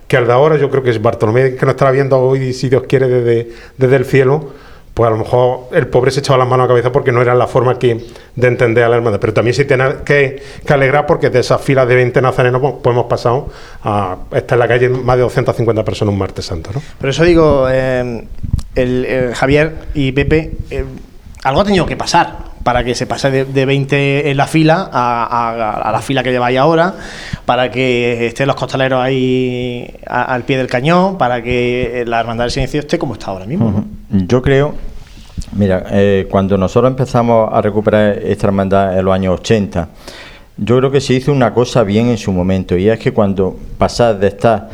que 0.07 0.17
al 0.17 0.27
de 0.27 0.33
ahora. 0.33 0.57
Yo 0.57 0.71
creo 0.71 0.83
que 0.83 0.91
es 0.91 1.03
Bartolomé 1.03 1.57
que 1.57 1.67
nos 1.67 1.75
estará 1.75 1.91
viendo 1.91 2.19
hoy, 2.19 2.53
si 2.53 2.69
Dios 2.69 2.85
quiere, 2.89 3.09
desde, 3.09 3.51
desde 3.77 3.97
el 3.97 4.05
cielo 4.05 4.51
pues 4.95 5.09
a 5.09 5.11
lo 5.11 5.19
mejor 5.19 5.69
el 5.73 5.89
pobre 5.89 6.13
se 6.13 6.21
echaba 6.21 6.39
las 6.39 6.49
manos 6.49 6.65
a 6.65 6.67
la 6.67 6.69
cabeza 6.69 6.93
porque 6.93 7.11
no 7.11 7.21
era 7.21 7.35
la 7.35 7.49
forma 7.49 7.79
que, 7.79 8.07
de 8.37 8.47
entender 8.47 8.85
a 8.85 8.89
la 8.89 8.97
hermandad. 8.97 9.19
Pero 9.19 9.35
también 9.35 9.53
se 9.53 9.65
tiene 9.65 9.85
que, 10.05 10.41
alegrar 10.69 11.05
porque 11.07 11.31
de 11.31 11.41
esas 11.41 11.61
filas 11.61 11.89
de 11.89 11.97
20 11.97 12.23
nazarenos 12.23 12.61
pues, 12.61 12.75
pues, 12.81 12.95
hemos 12.95 13.07
pasado 13.07 13.49
a 13.83 14.17
estar 14.33 14.57
en 14.57 14.61
la 14.61 14.69
calle 14.69 14.89
más 14.89 15.17
de 15.17 15.23
250 15.23 15.85
personas 15.85 16.13
un 16.13 16.19
martes 16.19 16.47
santo. 16.47 16.71
¿no? 16.73 17.09
Eso 17.09 17.25
digo, 17.25 17.67
eh, 17.69 18.25
el, 18.77 19.35
Javier 19.35 19.75
y 19.95 20.13
Pepe, 20.13 20.53
eh, 20.71 20.85
algo 21.43 21.61
ha 21.61 21.65
tenido 21.65 21.87
que 21.87 21.97
pasar 21.97 22.54
para 22.65 22.83
que 22.83 22.95
se 22.95 23.07
pase 23.07 23.45
de, 23.45 23.67
20 23.67 24.31
en 24.31 24.37
la 24.37 24.47
fila 24.47 24.89
a, 24.91 25.91
la 25.93 26.01
fila 26.01 26.23
que 26.23 26.33
lleváis 26.33 26.59
ahora, 26.59 26.95
para 27.45 27.71
que 27.71 28.27
estén 28.27 28.49
los 28.49 28.57
costaleros 28.57 29.01
ahí 29.01 29.95
al 30.07 30.43
pie 30.45 30.57
del 30.57 30.67
cañón, 30.67 31.19
para 31.19 31.43
que 31.43 32.05
la 32.07 32.21
Hermandad 32.21 32.45
del 32.45 32.51
Silencio 32.51 32.81
esté 32.81 32.99
como 32.99 33.13
está 33.13 33.27
ahora 33.27 33.45
mismo. 33.45 33.85
Yo 34.09 34.41
creo, 34.41 34.75
mira, 35.53 35.85
eh, 35.91 36.27
cuando 36.31 36.57
nosotros 36.57 36.91
empezamos 36.91 37.51
a 37.53 37.61
recuperar 37.61 38.19
esta 38.19 38.47
hermandad 38.47 38.99
en 38.99 39.05
los 39.05 39.15
años 39.15 39.41
80, 39.41 39.89
yo 40.57 40.79
creo 40.79 40.91
que 40.91 41.03
se 41.03 41.15
hizo 41.15 41.33
una 41.33 41.53
cosa 41.53 41.83
bien 41.83 42.09
en 42.09 42.17
su 42.17 42.33
momento, 42.33 42.79
y 42.79 42.89
es 42.89 42.99
que 42.99 43.13
cuando 43.13 43.57
pasás 43.77 44.19
de 44.19 44.29
estar 44.29 44.71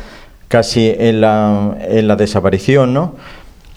casi 0.47 0.93
en 0.97 1.19
la, 1.19 1.75
en 1.81 2.07
la 2.07 2.15
desaparición, 2.15 2.93
¿no? 2.93 3.15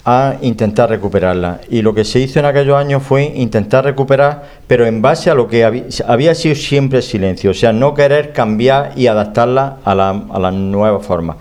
A 0.05 0.35
intentar 0.41 0.89
recuperarla. 0.89 1.61
Y 1.69 1.81
lo 1.81 1.93
que 1.95 2.05
se 2.05 2.19
hizo 2.19 2.39
en 2.39 2.45
aquellos 2.45 2.77
años 2.77 3.01
fue 3.01 3.23
intentar 3.23 3.83
recuperar, 3.83 4.43
pero 4.67 4.85
en 4.85 5.01
base 5.01 5.31
a 5.31 5.33
lo 5.33 5.47
que 5.47 5.65
había, 5.65 6.35
sido 6.35 6.55
siempre 6.55 7.01
silencio, 7.01 7.51
o 7.51 7.53
sea, 7.55 7.73
no 7.73 7.95
querer 7.95 8.31
cambiar 8.31 8.91
y 8.95 9.07
adaptarla 9.07 9.77
a 9.83 9.95
la, 9.95 10.09
a 10.09 10.39
la 10.39 10.51
nueva 10.51 10.99
forma. 10.99 11.37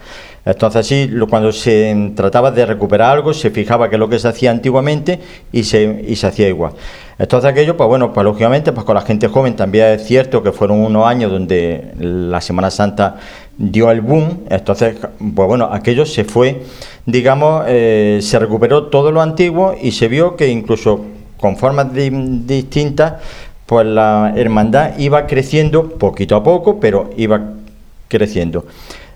Entonces, 0.47 0.81
así, 0.81 1.11
cuando 1.31 1.53
se 1.53 2.13
trataba 2.15 2.51
de 2.51 2.67
recuperar 2.67 3.13
algo, 3.13 3.33
se 3.33 3.51
fijaba 3.51 3.89
que 3.89 3.97
es 3.97 4.01
lo 4.01 4.11
que 4.11 4.19
se 4.19 4.29
hacía 4.29 4.51
antiguamente 4.51 5.19
y 5.53 5.65
se, 5.65 6.05
y 6.07 6.17
se 6.17 6.27
hacía 6.27 6.49
igual. 6.49 6.73
Entonces, 7.19 7.51
aquello, 7.51 7.77
pues 7.77 7.89
bueno, 7.89 8.13
pues 8.13 8.25
lógicamente, 8.25 8.73
pues 8.73 8.85
con 8.85 8.95
la 8.95 9.01
gente 9.01 9.29
joven 9.29 9.57
también 9.57 9.87
es 9.87 10.05
cierto 10.05 10.43
que 10.43 10.53
fueron 10.53 10.81
unos 10.81 11.07
años 11.07 11.31
donde 11.31 11.93
la 11.99 12.43
Semana 12.43 12.71
Santa 12.71 13.17
dio 13.57 13.91
el 13.91 14.03
boom. 14.03 14.45
Entonces, 14.51 14.97
pues 14.99 15.49
bueno, 15.49 15.71
aquello 15.73 16.05
se 16.05 16.25
fue, 16.25 16.63
digamos, 17.07 17.65
eh, 17.69 18.19
se 18.23 18.39
recuperó 18.39 18.85
todo 18.85 19.13
lo 19.13 19.21
antiguo 19.21 19.75
y 19.81 19.93
se 19.93 20.09
vio 20.09 20.37
que 20.37 20.49
incluso 20.49 21.05
con 21.39 21.57
formas 21.57 21.89
distintas, 21.93 23.15
pues 23.67 23.87
la 23.87 24.33
hermandad 24.37 24.99
iba 24.99 25.27
creciendo 25.27 25.91
poquito 25.91 26.37
a 26.37 26.43
poco, 26.43 26.81
pero 26.81 27.11
iba 27.17 27.41
creciendo. 28.09 28.65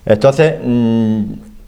Entonces, 0.05 0.55
mm, 0.63 1.23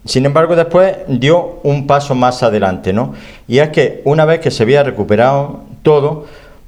sin 0.05 0.25
embargo, 0.25 0.55
después 0.55 0.97
dio 1.07 1.59
un 1.63 1.85
paso 1.85 2.15
más 2.15 2.41
adelante, 2.43 2.91
¿no? 2.91 3.13
Y 3.47 3.59
es 3.59 3.69
que 3.69 4.01
una 4.05 4.25
vez 4.25 4.39
que 4.39 4.51
se 4.51 4.63
había 4.63 4.83
recuperado 4.83 5.61
todo, 5.83 6.25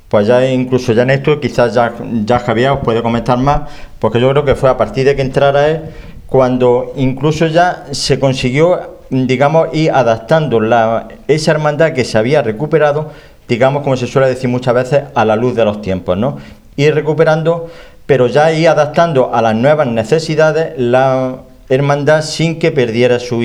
pues 0.07 0.27
ya 0.27 0.47
incluso 0.47 0.93
ya 0.93 1.01
en 1.01 1.09
esto, 1.09 1.39
quizás 1.39 1.73
ya, 1.73 1.91
ya 2.25 2.37
Javier 2.39 2.69
os 2.71 2.79
puede 2.79 3.01
comentar 3.01 3.39
más, 3.39 3.61
porque 3.97 4.19
yo 4.19 4.29
creo 4.29 4.45
que 4.45 4.53
fue 4.53 4.69
a 4.69 4.77
partir 4.77 5.05
de 5.05 5.15
que 5.15 5.23
entrara 5.23 5.67
él 5.69 5.81
cuando 6.27 6.93
incluso 6.95 7.47
ya 7.47 7.85
se 7.91 8.19
consiguió, 8.19 8.97
digamos, 9.09 9.69
ir 9.73 9.91
adaptando 9.91 10.59
la, 10.59 11.07
esa 11.27 11.51
hermandad 11.51 11.93
que 11.93 12.05
se 12.05 12.17
había 12.17 12.41
recuperado, 12.41 13.11
digamos, 13.47 13.83
como 13.83 13.97
se 13.97 14.07
suele 14.07 14.27
decir 14.27 14.49
muchas 14.49 14.73
veces, 14.73 15.03
a 15.13 15.25
la 15.25 15.35
luz 15.35 15.55
de 15.55 15.65
los 15.65 15.81
tiempos, 15.81 16.17
¿no? 16.17 16.37
Ir 16.75 16.95
recuperando, 16.95 17.69
pero 18.05 18.27
ya 18.27 18.51
ir 18.51 18.67
adaptando 18.67 19.33
a 19.33 19.41
las 19.41 19.55
nuevas 19.55 19.87
necesidades 19.87 20.73
la 20.77 21.37
hermandad 21.69 22.21
sin 22.21 22.59
que 22.59 22.71
perdiera 22.71 23.19
su 23.19 23.41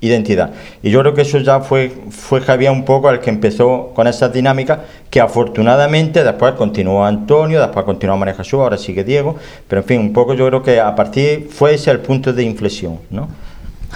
identidad. 0.00 0.50
Y 0.82 0.90
yo 0.90 1.00
creo 1.00 1.14
que 1.14 1.22
eso 1.22 1.38
ya 1.38 1.60
fue, 1.60 1.90
fue 2.10 2.40
Javier 2.40 2.70
un 2.70 2.84
poco 2.84 3.10
el 3.10 3.20
que 3.20 3.30
empezó 3.30 3.92
con 3.94 4.06
esa 4.06 4.28
dinámica, 4.28 4.82
que 5.10 5.20
afortunadamente 5.20 6.22
después 6.22 6.54
continuó 6.54 7.04
Antonio, 7.04 7.60
después 7.60 7.84
continuó 7.84 8.16
María 8.16 8.34
Jesús, 8.34 8.54
ahora 8.54 8.76
sigue 8.76 9.04
Diego, 9.04 9.36
pero 9.68 9.82
en 9.82 9.88
fin, 9.88 10.00
un 10.00 10.12
poco 10.12 10.34
yo 10.34 10.46
creo 10.48 10.62
que 10.62 10.80
a 10.80 10.94
partir 10.94 11.48
fue 11.50 11.74
ese 11.74 11.90
el 11.90 12.00
punto 12.00 12.32
de 12.32 12.42
inflexión, 12.42 12.98
¿no? 13.10 13.28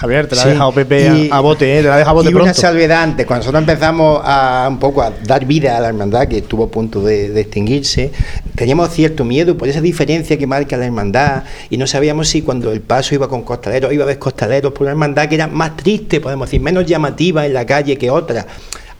Javier, 0.01 0.25
te 0.25 0.35
la 0.35 0.41
ha 0.41 0.47
dejado 0.47 0.71
Pepe 0.71 1.29
a, 1.31 1.39
bote, 1.41 1.77
¿eh? 1.77 1.83
te 1.83 1.87
la 1.87 1.93
ha 1.93 1.97
dejado 1.99 2.15
bote 2.15 2.31
y 2.31 2.33
una 2.33 2.55
salvedad 2.55 3.03
antes, 3.03 3.27
cuando 3.27 3.41
nosotros 3.41 3.61
empezamos 3.61 4.19
a 4.23 4.65
un 4.67 4.79
poco 4.79 5.03
a 5.03 5.11
dar 5.11 5.45
vida 5.45 5.77
a 5.77 5.79
la 5.79 5.89
hermandad, 5.89 6.27
que 6.27 6.39
estuvo 6.39 6.63
a 6.63 6.71
punto 6.71 7.03
de, 7.03 7.39
extinguirse, 7.39 8.11
teníamos 8.55 8.89
cierto 8.89 9.23
miedo 9.23 9.55
por 9.55 9.67
esa 9.67 9.79
diferencia 9.79 10.39
que 10.39 10.47
marca 10.47 10.75
la 10.75 10.87
hermandad 10.87 11.43
y 11.69 11.77
no 11.77 11.85
sabíamos 11.85 12.29
si 12.29 12.41
cuando 12.41 12.71
el 12.71 12.81
paso 12.81 13.13
iba 13.13 13.27
con 13.27 13.43
costaleros, 13.43 13.93
iba 13.93 14.01
a 14.01 14.05
haber 14.05 14.17
costaleros 14.17 14.71
por 14.71 14.81
una 14.81 14.91
hermandad 14.93 15.29
que 15.29 15.35
era 15.35 15.45
más 15.45 15.77
triste, 15.77 16.19
podemos 16.19 16.47
decir, 16.47 16.61
menos 16.61 16.87
llamativa 16.87 17.45
en 17.45 17.53
la 17.53 17.67
calle 17.67 17.95
que 17.95 18.09
otra. 18.09 18.47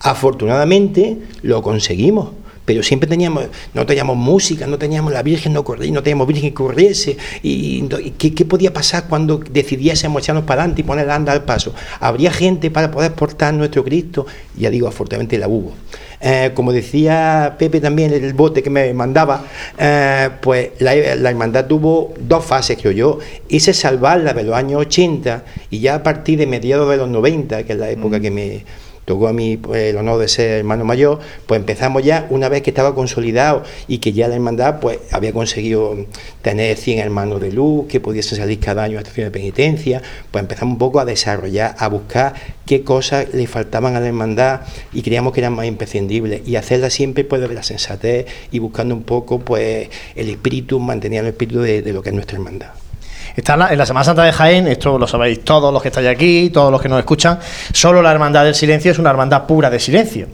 Afortunadamente 0.01 1.17
lo 1.41 1.63
conseguimos 1.63 2.29
pero 2.65 2.83
siempre 2.83 3.09
teníamos, 3.09 3.45
no 3.73 3.85
teníamos 3.85 4.17
música, 4.17 4.67
no 4.67 4.77
teníamos 4.77 5.11
la 5.11 5.23
Virgen, 5.23 5.53
no 5.53 5.63
corría, 5.63 5.91
no 5.91 6.03
teníamos 6.03 6.27
Virgen 6.27 6.49
que 6.49 6.53
corriese. 6.53 7.17
¿Y, 7.41 7.81
¿qué, 8.17 8.45
podía 8.45 8.73
pasar 8.73 9.07
cuando 9.07 9.37
decidiésemos 9.37 10.21
echarnos 10.21 10.43
para 10.45 10.61
adelante 10.61 10.81
y 10.81 10.83
poner 10.83 11.07
la 11.07 11.15
anda 11.15 11.33
al 11.33 11.43
paso? 11.43 11.73
¿Habría 11.99 12.31
gente 12.31 12.69
para 12.71 12.91
poder 12.91 13.13
portar 13.13 13.53
nuestro 13.53 13.83
Cristo? 13.83 14.25
Ya 14.57 14.69
digo, 14.69 14.87
afortunadamente 14.87 15.37
la 15.37 15.47
hubo. 15.47 15.73
Eh, 16.23 16.51
como 16.53 16.71
decía 16.71 17.55
Pepe 17.57 17.81
también, 17.81 18.13
el 18.13 18.33
bote 18.33 18.61
que 18.61 18.69
me 18.69 18.93
mandaba, 18.93 19.43
eh, 19.77 20.29
pues 20.39 20.69
la, 20.79 20.93
la, 20.93 21.29
hermandad 21.31 21.65
tuvo 21.65 22.13
dos 22.19 22.45
fases, 22.45 22.77
creo 22.79 22.91
yo. 22.91 23.19
Hice 23.49 23.73
salvarla 23.73 24.33
de 24.33 24.43
los 24.43 24.55
años 24.55 24.81
80 24.81 25.43
y 25.71 25.79
ya 25.79 25.95
a 25.95 26.03
partir 26.03 26.37
de 26.37 26.45
mediados 26.45 26.87
de 26.91 26.97
los 26.97 27.09
90, 27.09 27.63
que 27.63 27.73
es 27.73 27.79
la 27.79 27.89
época 27.89 28.19
mm. 28.19 28.21
que 28.21 28.31
me 28.31 28.65
tocó 29.05 29.27
a 29.27 29.33
mí 29.33 29.57
pues, 29.57 29.81
el 29.83 29.97
honor 29.97 30.19
de 30.19 30.27
ser 30.27 30.51
hermano 30.51 30.85
mayor, 30.85 31.19
pues 31.45 31.59
empezamos 31.59 32.03
ya, 32.03 32.27
una 32.29 32.49
vez 32.49 32.61
que 32.61 32.69
estaba 32.69 32.95
consolidado 32.95 33.63
y 33.87 33.99
que 33.99 34.13
ya 34.13 34.27
la 34.27 34.35
hermandad 34.35 34.79
pues 34.79 34.99
había 35.11 35.33
conseguido 35.33 36.05
tener 36.41 36.77
100 36.77 36.99
hermanos 36.99 37.41
de 37.41 37.51
luz, 37.51 37.87
que 37.87 37.99
pudiesen 37.99 38.37
salir 38.37 38.59
cada 38.59 38.83
año 38.83 38.97
a 38.97 39.01
estación 39.01 39.25
de 39.25 39.31
penitencia, 39.31 40.01
pues 40.31 40.41
empezamos 40.41 40.73
un 40.73 40.79
poco 40.79 40.99
a 40.99 41.05
desarrollar, 41.05 41.75
a 41.77 41.87
buscar 41.87 42.33
qué 42.65 42.83
cosas 42.83 43.33
le 43.33 43.47
faltaban 43.47 43.95
a 43.95 43.99
la 43.99 44.07
hermandad 44.07 44.61
y 44.93 45.01
creíamos 45.01 45.33
que 45.33 45.41
eran 45.41 45.53
más 45.53 45.65
imprescindibles 45.65 46.47
y 46.47 46.55
hacerla 46.55 46.89
siempre 46.89 47.23
pues 47.23 47.41
de 47.41 47.53
la 47.53 47.63
sensatez 47.63 48.27
y 48.51 48.59
buscando 48.59 48.95
un 48.95 49.03
poco 49.03 49.39
pues 49.39 49.89
el 50.15 50.29
espíritu, 50.29 50.79
mantener 50.79 51.21
el 51.21 51.31
espíritu 51.31 51.61
de 51.61 51.93
lo 51.93 52.01
que 52.01 52.09
es 52.09 52.15
nuestra 52.15 52.37
hermandad. 52.37 52.80
Está 53.35 53.53
en 53.71 53.77
la, 53.77 53.85
Semana 53.85 54.03
Santa 54.03 54.23
de 54.23 54.31
Jaén, 54.31 54.67
esto 54.67 54.97
lo 54.97 55.07
sabéis 55.07 55.43
todos 55.43 55.73
los 55.73 55.81
que 55.81 55.87
estáis 55.87 56.07
aquí, 56.07 56.49
todos 56.49 56.71
los 56.71 56.81
que 56.81 56.89
nos 56.89 56.99
escuchan, 56.99 57.39
solo 57.71 58.01
la 58.01 58.11
Hermandad 58.11 58.43
del 58.43 58.55
Silencio 58.55 58.91
es 58.91 58.99
una 58.99 59.09
hermandad 59.09 59.45
pura 59.45 59.69
de 59.69 59.79
silencio. 59.79 60.27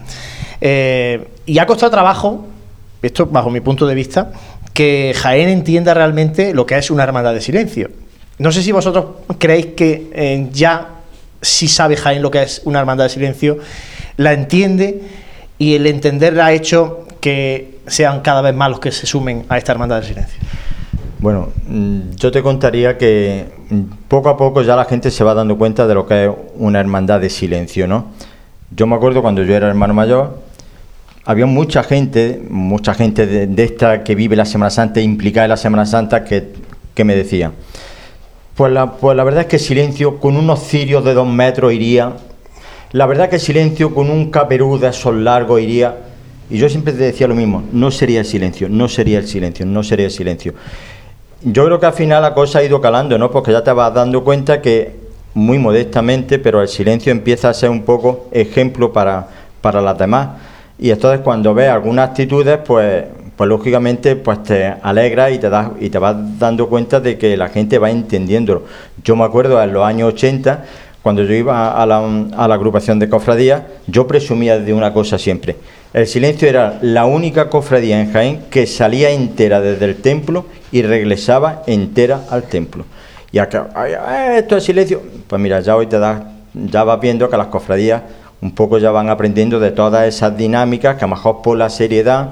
Eh, 0.60 1.28
y 1.45 1.60
ha 1.60 1.66
costado 1.66 1.91
trabajo, 1.91 2.48
esto 3.02 3.28
bajo 3.28 3.50
mi 3.50 3.62
punto 3.62 3.86
de 3.86 3.93
vista, 3.93 4.32
que 4.74 5.14
Jaén 5.16 5.50
entienda 5.50 5.93
realmente 5.93 6.54
lo 6.54 6.66
que 6.66 6.78
es 6.78 6.89
una 6.89 7.04
hermandad 7.04 7.34
de 7.34 7.41
silencio. 7.41 7.89
No 8.39 8.52
sé 8.52 8.62
si 8.62 8.72
vosotros 8.72 9.06
creéis 9.39 9.68
que 9.76 10.10
eh, 10.14 10.48
ya 10.52 10.89
si 11.41 11.68
sabe 11.68 11.98
Jaén 11.98 12.22
lo 12.22 12.32
que 12.32 12.43
es 12.43 12.62
una 12.66 12.80
hermandad 12.80 13.06
de 13.06 13.10
silencio, 13.10 13.60
la 14.18 14.34
entiende 14.34 15.02
y 15.58 15.76
el 15.76 15.88
entenderla 15.88 16.48
ha 16.48 16.54
hecho 16.54 17.08
que 17.22 17.80
sean 17.88 18.22
cada 18.22 18.41
vez 18.41 18.54
más 18.54 18.70
los 18.70 18.80
que 18.80 18.91
se 18.91 19.06
sumen 19.06 19.45
a 19.50 19.58
esta 19.58 19.72
hermandad 19.72 20.02
de 20.02 20.08
silencio. 20.08 20.39
Bueno, 21.20 21.49
mm, 21.68 22.11
yo 22.15 22.32
te 22.32 22.43
contaría 22.43 22.97
que 22.97 23.45
mm, 23.70 23.82
poco 24.07 24.30
a 24.30 24.38
poco 24.38 24.61
ya 24.61 24.76
la 24.76 24.86
gente 24.86 25.09
se 25.09 25.24
va 25.24 25.34
dando 25.34 25.57
cuenta 25.57 25.88
de 25.88 25.95
lo 25.95 26.05
que 26.05 26.26
es 26.26 26.32
una 26.55 26.80
hermandad 26.80 27.20
de 27.20 27.30
silencio, 27.30 27.88
¿no? 27.88 28.07
Yo 28.76 28.86
me 28.86 28.95
acuerdo 28.95 29.22
cuando 29.22 29.43
yo 29.43 29.55
era 29.55 29.68
hermano 29.68 29.93
mayor, 29.93 30.39
había 31.26 31.45
mucha 31.45 31.84
gente, 31.84 32.41
mucha 32.49 32.93
gente 32.93 33.26
de, 33.26 33.63
esta 33.63 34.03
que 34.03 34.13
vive 34.13 34.36
la 34.36 34.45
Semana 34.45 34.70
Santa, 34.70 35.01
implicada 35.01 35.45
en 35.45 35.49
la 35.49 35.57
Semana 35.57 35.86
Santa, 35.86 36.24
que, 36.24 37.03
me 37.03 37.15
decía, 37.15 37.51
pues 38.55 38.72
la, 38.72 38.93
pues 38.93 39.18
la 39.18 39.24
verdad 39.24 39.41
es 39.41 39.47
que 39.47 39.59
silencio 39.59 40.20
con 40.20 40.36
unos 40.38 40.63
cirios 40.63 41.03
de 41.03 41.13
dos 41.13 41.28
metros 41.28 41.74
iría, 41.74 42.13
la 42.91 43.05
verdad 43.07 43.26
es 43.26 43.32
que 43.32 43.39
silencio 43.39 43.93
con 43.93 44.09
un 44.09 44.32
caperú 44.32 44.78
de 44.78 44.89
esos 44.89 45.15
largos 45.15 45.61
iría, 45.61 45.97
y 46.49 46.57
yo 46.59 46.70
siempre 46.70 46.93
te 46.93 46.99
decía 46.99 47.28
lo 47.28 47.36
mismo, 47.36 47.63
no 47.72 47.91
sería 47.91 48.20
el 48.20 48.26
silencio, 48.26 48.70
no 48.70 48.88
sería 48.88 49.20
el 49.20 49.28
silencio, 49.28 49.65
no 49.65 49.84
sería 49.84 50.05
el 50.05 50.11
silencio. 50.11 50.53
Yo 51.42 51.66
creo 51.66 51.80
que 51.80 51.86
al 51.86 51.94
final 51.94 52.24
la 52.24 52.34
cosa 52.34 52.60
ha 52.60 52.64
ido 52.64 52.82
calando, 52.82 53.18
¿no? 53.18 53.30
Porque 53.30 53.52
ya 53.52 53.64
te 53.64 53.72
vas 53.72 53.94
dando 53.94 54.24
cuenta 54.24 54.60
que 54.60 54.96
muy 55.36 55.60
modestamente, 55.60 56.40
pero 56.40 56.64
el 56.64 56.68
silencio 56.68 57.12
empieza 57.12 57.50
a 57.50 57.54
ser 57.54 57.70
un 57.70 57.84
poco 57.84 58.28
ejemplo 58.32 58.92
para, 58.92 59.28
para 59.62 59.80
las 59.80 59.98
demás. 60.00 60.30
Y 60.80 60.90
entonces 60.90 61.22
cuando 61.22 61.54
ves 61.54 61.70
algunas 61.70 62.10
actitudes, 62.10 62.58
pues, 62.66 63.06
pues 63.36 63.48
lógicamente 63.48 64.16
pues 64.16 64.42
te 64.42 64.66
alegra 64.82 65.30
y 65.30 65.38
te, 65.38 65.48
das, 65.48 65.70
y 65.80 65.92
te 65.92 66.00
vas 66.00 66.16
dando 66.40 66.68
cuenta 66.70 67.00
de 67.00 67.20
que 67.20 67.38
la 67.38 67.50
gente 67.50 67.78
va 67.78 67.92
entendiéndolo. 67.92 68.64
Yo 69.04 69.16
me 69.16 69.24
acuerdo 69.24 69.62
en 69.62 69.74
los 69.74 69.86
años 69.86 70.14
80, 70.14 70.66
cuando 71.04 71.22
yo 71.22 71.34
iba 71.34 71.72
a 71.72 71.86
la, 71.86 72.00
a 72.36 72.48
la 72.48 72.56
agrupación 72.56 72.98
de 72.98 73.10
cofradías, 73.10 73.62
yo 73.86 74.08
presumía 74.08 74.58
de 74.58 74.74
una 74.74 74.92
cosa 74.92 75.20
siempre. 75.20 75.56
El 75.94 76.06
silencio 76.06 76.50
era 76.50 76.80
la 76.82 77.06
única 77.06 77.50
cofradía 77.50 78.00
en 78.00 78.12
Jaén 78.12 78.44
que 78.50 78.68
salía 78.68 79.10
entera 79.10 79.62
desde 79.62 79.86
el 79.86 79.96
templo 79.96 80.46
y 80.72 80.82
regresaba 80.82 81.64
entera 81.66 82.22
al 82.30 82.44
templo. 82.44 82.86
Y 83.32 83.40
acá, 83.40 83.70
esto 84.38 84.58
es 84.58 84.64
silencio. 84.64 85.02
Pues 85.28 85.42
mira, 85.42 85.60
ya 85.62 85.76
hoy 85.76 85.88
te 85.88 85.98
das, 85.98 86.22
ya 86.54 86.84
vas 86.84 87.00
viendo 87.00 87.30
que 87.30 87.38
las 87.38 87.48
cofradías 87.48 88.02
un 88.42 88.54
poco 88.54 88.78
ya 88.78 88.92
van 88.92 89.10
aprendiendo 89.10 89.60
de 89.60 89.72
todas 89.72 90.08
esas 90.08 90.38
dinámicas 90.38 90.98
que 90.98 91.06
a 91.06 91.08
lo 91.08 91.16
mejor 91.16 91.42
por 91.42 91.58
la 91.58 91.70
seriedad, 91.70 92.32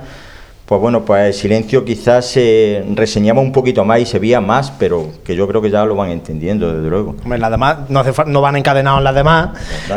pues 0.65 0.81
bueno, 0.81 1.05
pues 1.05 1.27
el 1.27 1.33
silencio 1.33 1.85
quizás 1.85 2.25
se 2.25 2.83
reseñaba 2.95 3.39
un 3.39 3.51
poquito 3.51 3.85
más 3.85 3.99
y 3.99 4.05
se 4.05 4.17
veía 4.17 4.41
más, 4.41 4.71
pero 4.71 5.11
que 5.23 5.35
yo 5.35 5.47
creo 5.47 5.61
que 5.61 5.69
ya 5.69 5.85
lo 5.85 5.95
van 5.95 6.09
entendiendo, 6.09 6.73
desde 6.73 6.89
luego. 6.89 7.15
Hombre, 7.23 7.37
las 7.37 7.51
demás 7.51 7.77
no, 7.89 8.03
no 8.25 8.41
van 8.41 8.55
encadenados 8.55 8.97
en 8.99 9.03
las 9.03 9.13
demás, 9.13 9.49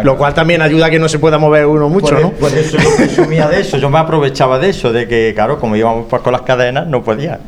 lo 0.02 0.18
cual 0.18 0.34
también 0.34 0.60
ayuda 0.60 0.86
a 0.86 0.90
que 0.90 0.98
no 0.98 1.08
se 1.08 1.18
pueda 1.18 1.38
mover 1.38 1.64
uno 1.64 1.88
mucho, 1.88 2.20
¿no? 2.20 2.32
Pues 2.32 2.52
eso 2.52 2.76
yo 2.76 2.96
presumía 2.96 3.48
de 3.48 3.60
eso, 3.60 3.78
yo 3.78 3.88
me 3.88 3.98
aprovechaba 3.98 4.58
de 4.58 4.68
eso, 4.68 4.92
de 4.92 5.08
que, 5.08 5.32
claro, 5.34 5.58
como 5.58 5.74
íbamos 5.74 6.06
pues 6.08 6.20
con 6.20 6.32
las 6.32 6.42
cadenas, 6.42 6.86
no 6.86 7.02
podía. 7.02 7.40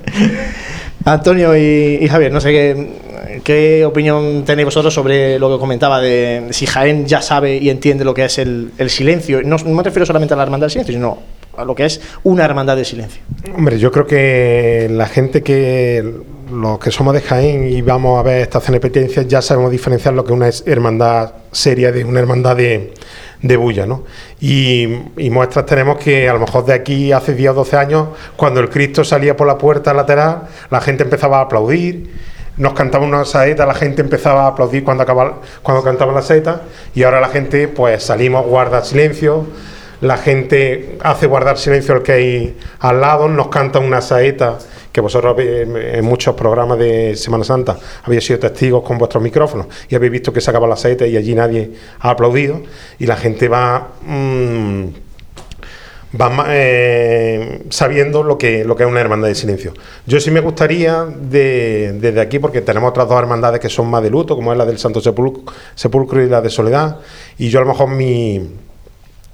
Antonio 1.05 1.55
y, 1.57 2.07
Javier, 2.09 2.33
no 2.33 2.41
sé 2.41 2.89
qué, 3.45 3.85
opinión 3.85 4.45
tenéis 4.47 4.64
vosotros 4.64 4.95
sobre 4.95 5.39
lo 5.39 5.51
que 5.51 5.61
comentaba 5.61 6.01
de 6.01 6.49
si 6.53 6.64
Jaén 6.64 7.07
ya 7.07 7.21
sabe 7.21 7.57
y 7.59 7.68
entiende 7.68 8.05
lo 8.05 8.14
que 8.14 8.25
es 8.25 8.39
el, 8.39 8.71
silencio. 8.89 9.43
No, 9.43 9.59
me 9.59 9.83
refiero 9.83 10.07
solamente 10.07 10.33
a 10.33 10.39
la 10.39 10.45
hermandad 10.45 10.66
del 10.66 10.71
silencio, 10.71 10.95
sino 10.95 11.39
lo 11.65 11.75
que 11.75 11.87
es 11.87 12.01
una 12.23 12.45
hermandad 12.45 12.77
del 12.77 12.87
silencio. 12.87 13.23
Hombre, 13.55 13.79
yo 13.79 13.91
creo 13.91 14.07
que 14.07 14.89
la 14.91 15.07
gente 15.07 15.43
que 15.43 16.23
los 16.51 16.79
que 16.79 16.91
somos 16.91 17.15
de 17.15 17.21
Jaén 17.21 17.69
y 17.69 17.81
vamos 17.83 18.19
a 18.19 18.23
ver 18.23 18.43
estas 18.43 18.65
penitencias 18.65 19.27
ya 19.29 19.41
sabemos 19.41 19.71
diferenciar 19.71 20.15
lo 20.15 20.25
que 20.25 20.33
es 20.49 20.63
una 20.65 20.73
hermandad 20.73 21.33
seria 21.53 21.93
de 21.93 22.05
una 22.05 22.21
hermandad 22.21 22.57
de, 22.57 22.93
de 23.43 23.57
bulla, 23.57 23.87
¿no? 23.87 24.05
Y, 24.41 24.87
muestras 25.31 25.67
tenemos 25.67 25.99
que 25.99 26.29
a 26.29 26.33
lo 26.33 26.41
mejor 26.41 26.65
de 26.67 26.75
aquí 26.75 27.13
hace 27.13 27.35
10 27.35 27.51
o 27.51 27.55
12 27.55 27.77
años, 27.77 28.09
cuando 28.37 28.61
el 28.61 28.69
Cristo 28.69 29.05
salía 29.05 29.37
por 29.37 29.47
la 29.47 29.59
puerta 29.59 29.95
lateral, 29.95 30.43
la 30.71 30.81
gente 30.81 31.05
empezaba 31.05 31.39
a 31.39 31.43
aplaudir, 31.43 32.11
nos 32.57 32.75
cantaba 32.75 33.07
una 33.07 33.25
saeta, 33.25 33.65
la 33.65 33.75
gente 33.75 34.03
empezaba 34.03 34.45
a 34.45 34.49
aplaudir 34.49 34.85
cuando, 34.85 35.05
acababa, 35.05 35.41
cuando 35.63 35.83
cantaba 35.83 36.13
la 36.13 36.23
saeta, 36.23 36.63
y 36.95 37.05
ahora 37.05 37.21
la 37.21 37.29
gente, 37.29 37.69
pues 37.69 38.03
salimos, 38.03 38.45
guarda 38.47 38.85
silencio, 38.85 39.47
la 40.01 40.16
gente 40.16 40.98
hace 41.03 41.26
guardar 41.26 41.59
silencio 41.59 41.94
al 41.94 42.03
que 42.03 42.12
hay 42.12 42.59
al 42.78 43.01
lado, 43.01 43.28
nos 43.28 43.48
canta 43.48 43.78
una 43.78 44.01
saeta 44.01 44.59
que 44.92 45.01
vosotros 45.01 45.36
en 45.38 46.05
muchos 46.05 46.34
programas 46.34 46.78
de 46.78 47.14
Semana 47.16 47.44
Santa 47.44 47.78
habéis 48.03 48.24
sido 48.24 48.38
testigos 48.38 48.82
con 48.82 48.98
vuestros 48.98 49.22
micrófonos 49.22 49.66
y 49.88 49.94
habéis 49.94 50.12
visto 50.12 50.32
que 50.32 50.40
se 50.40 50.51
acaba 50.51 50.66
la 50.66 50.74
aceite 50.74 51.09
y 51.09 51.16
allí 51.16 51.34
nadie 51.34 51.70
ha 52.01 52.11
aplaudido 52.11 52.62
y 52.98 53.07
la 53.07 53.16
gente 53.16 53.48
va... 53.48 53.88
Mm, 54.05 54.86
eh, 56.48 57.62
sabiendo 57.70 58.24
lo 58.24 58.36
que, 58.36 58.64
lo 58.64 58.74
que 58.74 58.82
es 58.82 58.88
una 58.88 59.01
hermandad 59.01 59.28
de 59.28 59.36
silencio. 59.36 59.72
Yo 60.07 60.18
sí 60.18 60.32
me 60.32 60.40
gustaría 60.40 61.05
desde 61.05 62.20
aquí, 62.20 62.40
porque 62.40 62.62
tenemos 62.62 62.90
otras 62.90 63.09
dos 63.09 63.16
hermandades 63.16 63.61
que 63.61 63.68
son 63.68 63.88
más 63.88 64.03
de 64.03 64.11
luto, 64.11 64.34
como 64.34 64.51
es 64.51 64.59
la 64.59 64.66
del 64.66 64.78
Santo 64.78 65.01
Sepulcro, 65.01 66.22
y 66.24 66.28
la 66.28 66.40
de 66.40 66.51
Soledad, 66.51 66.98
y 67.38 67.48
yo 67.48 67.61
a 67.61 67.62
lo 67.62 67.68
mejor 67.68 67.90
mi, 67.90 68.51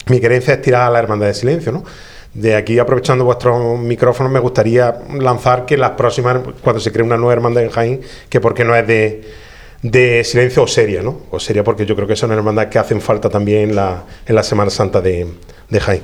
mi 0.07 0.20
querencia 0.20 0.54
es 0.54 0.62
tirar 0.62 0.82
a 0.82 0.90
la 0.90 0.98
hermandad 0.98 1.26
de 1.26 1.34
silencio, 1.34 1.72
¿no? 1.72 1.84
De 2.32 2.54
aquí, 2.54 2.78
aprovechando 2.78 3.24
vuestros 3.24 3.78
micrófonos, 3.78 4.30
me 4.30 4.38
gustaría 4.38 4.94
lanzar 5.18 5.64
que 5.64 5.76
las 5.76 5.92
próximas, 5.92 6.38
cuando 6.62 6.80
se 6.80 6.92
cree 6.92 7.04
una 7.04 7.16
nueva 7.16 7.32
hermandad 7.32 7.64
en 7.64 7.70
Jaén, 7.70 8.00
que 8.28 8.40
porque 8.40 8.64
no 8.64 8.76
es 8.76 8.86
de, 8.86 10.22
silencio 10.24 10.62
o 10.62 10.66
seria, 10.66 11.02
¿no? 11.02 11.22
O 11.30 11.40
seria 11.40 11.64
porque 11.64 11.86
yo 11.86 11.96
creo 11.96 12.07
que 12.07 12.12
es 12.12 12.22
una 12.22 12.34
hermandad 12.34 12.68
que 12.68 12.78
hacen 12.78 13.00
falta 13.00 13.30
también 13.30 13.70
en 13.70 13.76
la, 13.76 14.04
en 14.26 14.34
la 14.34 14.42
Semana 14.42 14.70
Santa 14.70 15.00
de, 15.00 15.26
de 15.70 15.80
Jaén. 15.80 16.02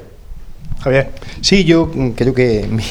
Javier. 0.81 1.11
Sí, 1.41 1.65
yo 1.65 1.91
creo 2.17 2.35
que 2.35 2.67
mi, 2.71 2.83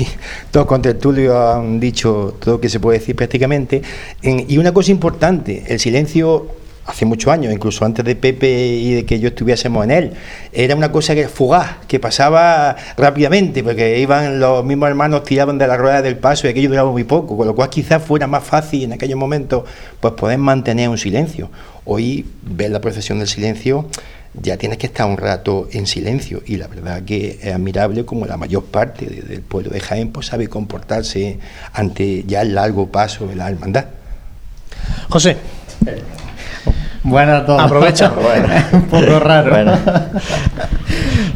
todos 0.51 0.65
contertulios 0.65 1.35
han 1.35 1.79
dicho 1.79 2.37
todo 2.39 2.55
lo 2.55 2.61
que 2.61 2.69
se 2.69 2.79
puede 2.79 2.99
decir 2.99 3.15
prácticamente. 3.15 3.81
y 4.21 4.57
una 4.57 4.73
cosa 4.73 4.91
importante, 4.91 5.63
el 5.67 5.79
silencio 5.79 6.60
hace 6.85 7.05
muchos 7.05 7.31
años, 7.31 7.53
incluso 7.53 7.85
antes 7.85 8.03
de 8.03 8.15
Pepe 8.15 8.49
y 8.49 8.93
de 8.93 9.05
que 9.05 9.19
yo 9.19 9.29
estuviésemos 9.29 9.83
en 9.83 9.91
él, 9.91 10.13
era 10.51 10.75
una 10.75 10.91
cosa 10.91 11.13
que 11.15 11.27
fugaz, 11.27 11.77
que 11.87 11.99
pasaba 11.99 12.75
rápidamente, 12.97 13.63
porque 13.63 13.99
iban 13.99 14.39
los 14.39 14.65
mismos 14.65 14.89
hermanos, 14.89 15.23
tiraban 15.23 15.57
de 15.57 15.67
la 15.67 15.77
rueda 15.77 16.01
del 16.01 16.17
paso 16.17 16.47
y 16.47 16.49
aquello 16.49 16.69
duraba 16.69 16.91
muy 16.91 17.03
poco, 17.03 17.37
con 17.37 17.47
lo 17.47 17.55
cual 17.55 17.69
quizás 17.69 18.03
fuera 18.03 18.27
más 18.27 18.43
fácil 18.43 18.83
en 18.83 18.93
aquellos 18.93 19.17
momentos 19.17 19.63
pues 19.99 20.13
poder 20.13 20.37
mantener 20.37 20.89
un 20.89 20.97
silencio. 20.97 21.49
Hoy 21.85 22.25
ver 22.41 22.71
la 22.71 22.81
procesión 22.81 23.19
del 23.19 23.27
silencio 23.27 23.87
ya 24.33 24.57
tienes 24.57 24.77
que 24.77 24.87
estar 24.87 25.07
un 25.07 25.17
rato 25.17 25.67
en 25.71 25.85
silencio 25.87 26.41
y 26.45 26.57
la 26.57 26.67
verdad 26.67 27.03
que 27.03 27.39
es 27.41 27.53
admirable 27.53 28.05
como 28.05 28.25
la 28.25 28.37
mayor 28.37 28.63
parte 28.63 29.05
del 29.05 29.41
pueblo 29.41 29.71
de 29.71 29.81
Jaén 29.81 30.11
pues 30.11 30.27
sabe 30.27 30.47
comportarse 30.47 31.39
ante 31.73 32.23
ya 32.23 32.41
el 32.41 32.55
largo 32.55 32.87
paso 32.89 33.27
de 33.27 33.35
la 33.35 33.49
hermandad. 33.49 33.85
José. 35.09 35.37
Bueno, 37.03 37.33
a 37.33 37.45
todos. 37.45 37.61
Aprovecha. 37.61 38.11
un 38.73 38.83
poco 38.83 39.19
raro. 39.19 39.77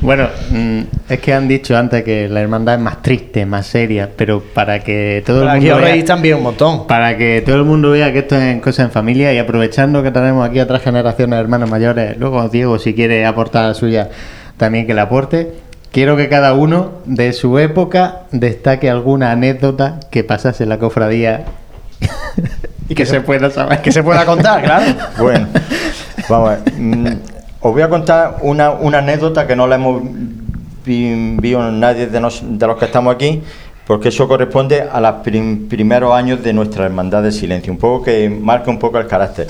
Bueno, 0.01 0.27
mm, 0.51 0.81
es 1.09 1.19
que 1.19 1.33
han 1.33 1.47
dicho 1.47 1.75
antes 1.75 2.03
que 2.03 2.29
la 2.29 2.39
hermandad 2.41 2.75
es 2.75 2.81
más 2.81 3.01
triste, 3.01 3.45
más 3.47 3.65
seria, 3.65 4.07
pero 4.15 4.39
para 4.39 4.79
que 4.79 5.23
todo 5.25 5.41
el 5.41 5.59
mundo. 5.59 5.77
vea, 5.77 6.05
también 6.05 6.37
un 6.37 6.43
montón. 6.43 6.85
Para 6.85 7.17
que 7.17 7.41
todo 7.43 7.55
el 7.55 7.63
mundo 7.63 7.89
vea 7.89 8.13
que 8.13 8.19
esto 8.19 8.35
es 8.35 8.61
cosa 8.61 8.83
en 8.83 8.91
familia 8.91 9.33
y 9.33 9.39
aprovechando 9.39 10.03
que 10.03 10.11
tenemos 10.11 10.47
aquí 10.47 10.59
otras 10.59 10.83
generaciones 10.83 11.37
de 11.37 11.41
hermanos 11.41 11.71
mayores, 11.71 12.17
luego 12.19 12.47
Diego, 12.49 12.77
si 12.77 12.93
quiere 12.93 13.25
aportar 13.25 13.65
la 13.65 13.73
suya, 13.73 14.09
también 14.57 14.85
que 14.85 14.93
la 14.93 15.03
aporte. 15.03 15.53
Quiero 15.91 16.15
que 16.17 16.29
cada 16.29 16.53
uno 16.53 16.91
de 17.05 17.33
su 17.33 17.57
época 17.57 18.23
destaque 18.31 18.89
alguna 18.89 19.31
anécdota 19.31 20.01
que 20.11 20.23
pasase 20.23 20.63
en 20.63 20.69
la 20.69 20.77
cofradía 20.77 21.45
y 22.89 22.95
que, 22.95 23.05
se, 23.05 23.21
pueda 23.21 23.49
saber. 23.49 23.81
Que 23.81 23.91
se 23.91 24.03
pueda 24.03 24.25
contar, 24.25 24.63
claro. 24.63 24.85
Bueno, 25.17 25.47
vamos 26.29 26.49
a 26.49 26.55
ver. 26.55 26.73
Mm, 26.73 27.07
os 27.61 27.73
voy 27.73 27.81
a 27.81 27.89
contar 27.89 28.37
una, 28.41 28.71
una 28.71 28.99
anécdota 28.99 29.47
que 29.47 29.55
no 29.55 29.67
la 29.67 29.75
hemos 29.75 30.03
visto 30.85 31.71
nadie 31.71 32.05
de, 32.05 32.11
de, 32.11 32.19
los 32.67 32.77
que 32.77 32.85
estamos 32.85 33.15
aquí, 33.15 33.41
porque 33.87 34.09
eso 34.09 34.27
corresponde 34.27 34.81
a 34.81 35.01
los 35.01 35.15
primeros 35.23 36.13
años 36.13 36.43
de 36.43 36.53
nuestra 36.53 36.85
hermandad 36.85 37.23
de 37.23 37.31
silencio, 37.31 37.73
un 37.73 37.79
poco 37.79 38.05
que 38.05 38.29
marca 38.29 38.69
un 38.69 38.77
poco 38.77 38.99
el 38.99 39.07
carácter. 39.07 39.47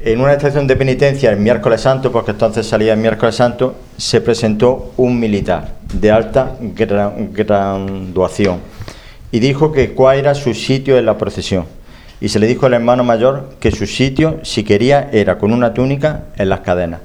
En 0.00 0.20
una 0.20 0.32
estación 0.32 0.66
de 0.66 0.74
penitencia, 0.76 1.30
el 1.30 1.38
miércoles 1.38 1.80
santo, 1.80 2.10
porque 2.10 2.30
entonces 2.32 2.66
salía 2.66 2.92
el 2.92 3.00
miércoles 3.00 3.34
santo, 3.34 3.74
se 3.96 4.20
presentó 4.20 4.92
un 4.96 5.18
militar 5.18 5.74
de 5.92 6.10
alta 6.10 6.52
graduación 6.60 8.58
y 9.30 9.40
dijo 9.40 9.72
que 9.72 9.92
cuál 9.92 10.18
era 10.18 10.34
su 10.34 10.54
sitio 10.54 10.98
en 10.98 11.06
la 11.06 11.18
procesión 11.18 11.66
y 12.20 12.28
se 12.28 12.38
le 12.38 12.46
dijo 12.46 12.66
al 12.66 12.74
hermano 12.74 13.04
mayor 13.04 13.50
que 13.60 13.70
su 13.70 13.86
sitio, 13.86 14.40
si 14.42 14.64
quería, 14.64 15.08
era 15.12 15.38
con 15.38 15.52
una 15.52 15.72
túnica 15.72 16.24
en 16.36 16.48
las 16.48 16.60
cadenas. 16.60 17.00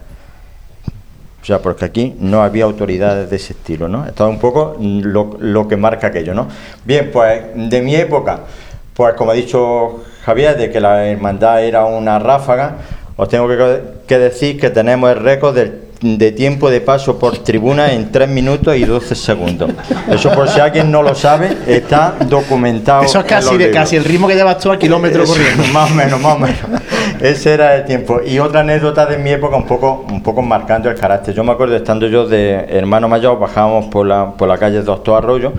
O 1.42 1.46
sea, 1.46 1.60
porque 1.60 1.86
aquí 1.86 2.16
no 2.20 2.42
había 2.42 2.64
autoridades 2.64 3.30
de 3.30 3.36
ese 3.36 3.52
estilo, 3.52 3.90
¿no? 3.90 4.06
Esto 4.06 4.26
es 4.26 4.30
un 4.34 4.40
poco 4.40 4.78
lo, 4.80 5.38
lo, 5.40 5.68
que 5.68 5.76
marca 5.76 6.08
aquello, 6.08 6.34
¿no? 6.34 6.48
Bien, 6.86 7.10
pues 7.12 7.42
de 7.54 7.82
mi 7.82 7.96
época, 7.96 8.40
pues 8.94 9.14
como 9.16 9.32
ha 9.32 9.34
dicho 9.34 10.04
Javier, 10.24 10.58
de 10.58 10.72
que 10.72 10.80
la 10.80 11.06
hermandad 11.06 11.64
era 11.64 11.84
una 11.84 12.18
ráfaga, 12.18 12.78
os 13.18 13.28
tengo 13.28 13.48
que, 13.50 13.82
que 14.08 14.18
decir 14.20 14.58
que 14.58 14.70
tenemos 14.70 15.12
el 15.12 15.20
récord 15.20 15.54
del 15.54 15.83
de 16.04 16.34
tiempo 16.34 16.70
de 16.70 16.82
paso 16.82 17.18
por 17.18 17.38
tribuna 17.38 17.94
en 17.94 18.12
3 18.12 18.28
minutos 18.28 18.76
y 18.76 18.84
12 18.84 19.16
segundos. 19.16 19.72
Eso 20.12 20.32
por 20.32 20.50
si 20.50 20.60
alguien 20.60 20.92
no 20.92 21.02
lo 21.02 21.16
sabe, 21.16 21.58
está 21.66 22.16
documentado. 22.28 23.04
Eso 23.04 23.20
es 23.20 23.26
casi, 23.26 23.58
casi 23.72 23.96
el 23.96 24.04
ritmo 24.04 24.28
que 24.28 24.36
llevas 24.36 24.58
tú 24.60 24.70
a 24.70 24.78
kilómetro 24.78 25.24
corriendo. 25.24 25.64
Más 25.74 25.90
o 25.90 25.94
menos, 25.96 26.20
más 26.20 26.36
o 26.36 26.40
menos. 26.40 26.60
Ese 27.22 27.54
era 27.54 27.76
el 27.76 27.86
tiempo. 27.86 28.20
Y 28.26 28.38
otra 28.40 28.60
anécdota 28.60 29.06
de 29.06 29.18
mi 29.18 29.30
época, 29.30 29.56
un 29.56 29.66
poco, 29.66 30.06
un 30.10 30.22
poco 30.22 30.42
marcando 30.42 30.90
el 30.90 30.96
carácter. 30.96 31.34
Yo 31.34 31.44
me 31.44 31.54
acuerdo, 31.54 31.76
estando 31.76 32.08
yo 32.08 32.28
de 32.28 32.66
hermano 32.70 33.08
mayor, 33.08 33.40
bajábamos 33.40 33.86
por 33.86 34.06
la, 34.06 34.32
por 34.32 34.50
la 34.50 34.58
calle 34.58 34.82
Doctor 34.82 35.24
Arroyo, 35.24 35.54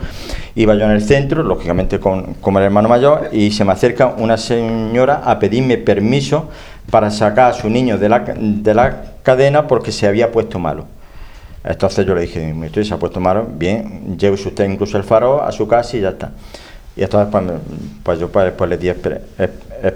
iba 0.54 0.74
yo 0.74 0.84
en 0.84 0.90
el 0.90 1.02
centro, 1.02 1.42
lógicamente 1.42 1.98
con, 1.98 2.34
con 2.34 2.56
el 2.58 2.64
hermano 2.64 2.90
mayor, 2.90 3.30
y 3.32 3.50
se 3.50 3.64
me 3.64 3.72
acerca 3.72 4.14
una 4.18 4.36
señora 4.36 5.22
a 5.24 5.38
pedirme 5.38 5.78
permiso 5.78 6.50
para 6.90 7.10
sacar 7.10 7.52
a 7.52 7.54
su 7.54 7.70
niño 7.70 7.96
de 7.96 8.08
la, 8.10 8.24
de 8.36 8.74
la 8.74 9.13
cadena 9.24 9.66
porque 9.66 9.90
se 9.90 10.06
había 10.06 10.30
puesto 10.30 10.60
malo. 10.60 10.86
Entonces 11.64 12.06
yo 12.06 12.14
le 12.14 12.20
dije, 12.20 12.52
mi 12.52 12.68
se 12.68 12.94
ha 12.94 12.98
puesto 12.98 13.18
malo, 13.18 13.48
bien, 13.50 14.16
lleve 14.18 14.34
usted 14.34 14.68
incluso 14.68 14.98
el 14.98 15.02
faro 15.02 15.42
a 15.42 15.50
su 15.50 15.66
casa 15.66 15.96
y 15.96 16.00
ya 16.02 16.10
está. 16.10 16.30
Y 16.94 17.02
entonces, 17.02 17.28
pues, 17.32 17.44
pues 18.02 18.20
yo 18.20 18.28
pues, 18.28 18.52
pues 18.52 18.70
le 18.70 18.76
di 18.76 18.88
el, 18.88 18.96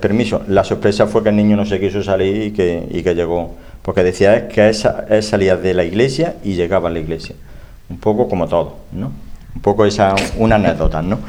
permiso. 0.00 0.42
La 0.48 0.64
sorpresa 0.64 1.06
fue 1.06 1.22
que 1.22 1.28
el 1.28 1.36
niño 1.36 1.56
no 1.56 1.64
se 1.64 1.78
quiso 1.78 2.02
salir 2.02 2.42
y 2.42 2.50
que, 2.52 2.88
y 2.90 3.02
que 3.02 3.14
llegó. 3.14 3.54
Porque 3.82 4.02
decía 4.02 4.48
que 4.48 4.68
esa, 4.68 5.04
él 5.08 5.22
salía 5.22 5.56
de 5.56 5.74
la 5.74 5.84
iglesia 5.84 6.36
y 6.42 6.54
llegaba 6.54 6.88
a 6.88 6.92
la 6.92 6.98
iglesia. 6.98 7.36
Un 7.88 7.98
poco 7.98 8.28
como 8.28 8.48
todo, 8.48 8.76
¿no? 8.92 9.12
Un 9.54 9.62
poco 9.62 9.84
esa, 9.84 10.14
una 10.38 10.56
anécdota, 10.56 11.02
¿no? 11.02 11.20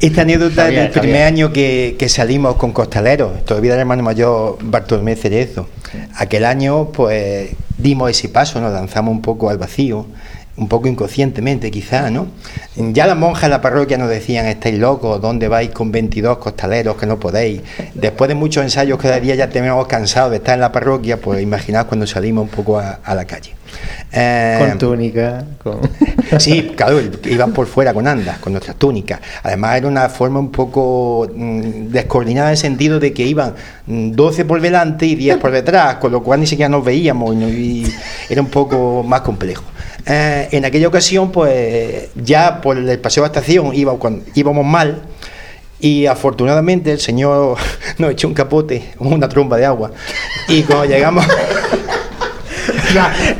Esta 0.00 0.22
anécdota 0.22 0.66
del 0.66 0.90
primer 0.90 1.22
año 1.22 1.52
que, 1.52 1.96
que, 1.98 2.08
salimos 2.08 2.56
con 2.56 2.72
costaleros, 2.72 3.44
todavía 3.44 3.74
el 3.74 3.80
hermano 3.80 4.02
mayor 4.02 4.58
Bartolomé 4.62 5.16
Cerezo. 5.16 5.68
Aquel 6.16 6.44
año, 6.44 6.90
pues 6.90 7.50
dimos 7.78 8.10
ese 8.10 8.28
paso, 8.28 8.60
nos 8.60 8.72
lanzamos 8.72 9.12
un 9.12 9.22
poco 9.22 9.50
al 9.50 9.58
vacío 9.58 10.06
un 10.56 10.68
poco 10.68 10.86
inconscientemente 10.86 11.70
quizá, 11.70 12.10
¿no? 12.10 12.28
Ya 12.76 13.06
las 13.06 13.16
monjas 13.16 13.44
en 13.44 13.50
la 13.50 13.60
parroquia 13.60 13.98
nos 13.98 14.08
decían, 14.08 14.46
estáis 14.46 14.78
locos, 14.78 15.20
¿dónde 15.20 15.48
vais 15.48 15.70
con 15.70 15.90
22 15.90 16.38
costaleros 16.38 16.96
que 16.96 17.06
no 17.06 17.18
podéis? 17.18 17.62
Después 17.94 18.28
de 18.28 18.34
muchos 18.34 18.62
ensayos 18.62 18.98
cada 18.98 19.18
día 19.18 19.34
ya 19.34 19.48
tenemos 19.48 19.86
cansado 19.88 20.30
de 20.30 20.36
estar 20.36 20.54
en 20.54 20.60
la 20.60 20.70
parroquia, 20.70 21.20
pues 21.20 21.42
imaginaos 21.42 21.86
cuando 21.86 22.06
salimos 22.06 22.44
un 22.44 22.50
poco 22.50 22.78
a, 22.78 23.14
la 23.14 23.24
calle. 23.24 23.52
Eh, 24.12 24.56
con 24.60 24.78
túnica. 24.78 25.44
Con... 25.60 25.80
sí, 26.38 26.72
claro, 26.76 27.00
iban 27.24 27.52
por 27.52 27.66
fuera 27.66 27.92
con 27.92 28.06
andas, 28.06 28.38
con 28.38 28.52
nuestras 28.52 28.76
túnicas. 28.76 29.20
Además 29.42 29.78
era 29.78 29.88
una 29.88 30.08
forma 30.08 30.38
un 30.38 30.52
poco 30.52 31.28
mm, 31.34 31.88
descoordinada 31.88 32.48
en 32.48 32.52
el 32.52 32.58
sentido 32.58 33.00
de 33.00 33.12
que 33.12 33.24
iban 33.24 33.54
12 33.86 34.44
por 34.44 34.60
delante 34.60 35.06
y 35.06 35.16
10 35.16 35.38
por 35.38 35.50
detrás, 35.50 35.96
con 35.96 36.12
lo 36.12 36.22
cual 36.22 36.40
ni 36.40 36.46
siquiera 36.46 36.68
nos 36.68 36.84
veíamos 36.84 37.34
y 37.34 37.92
era 38.28 38.40
un 38.40 38.48
poco 38.48 39.02
más 39.02 39.22
complejo. 39.22 39.64
Eh, 40.06 40.48
en 40.52 40.64
aquella 40.64 40.88
ocasión, 40.88 41.32
pues 41.32 42.08
ya 42.14 42.60
por 42.60 42.76
el 42.76 42.98
paseo 42.98 43.22
de 43.22 43.28
estación 43.28 43.72
íbamos 43.74 44.64
mal 44.64 45.02
y 45.80 46.06
afortunadamente 46.06 46.92
el 46.92 47.00
señor 47.00 47.58
nos 47.98 48.12
echó 48.12 48.28
un 48.28 48.34
capote, 48.34 48.92
una 48.98 49.28
tromba 49.28 49.56
de 49.56 49.66
agua. 49.66 49.92
Y 50.48 50.62
cuando 50.62 50.86
llegamos... 50.86 51.26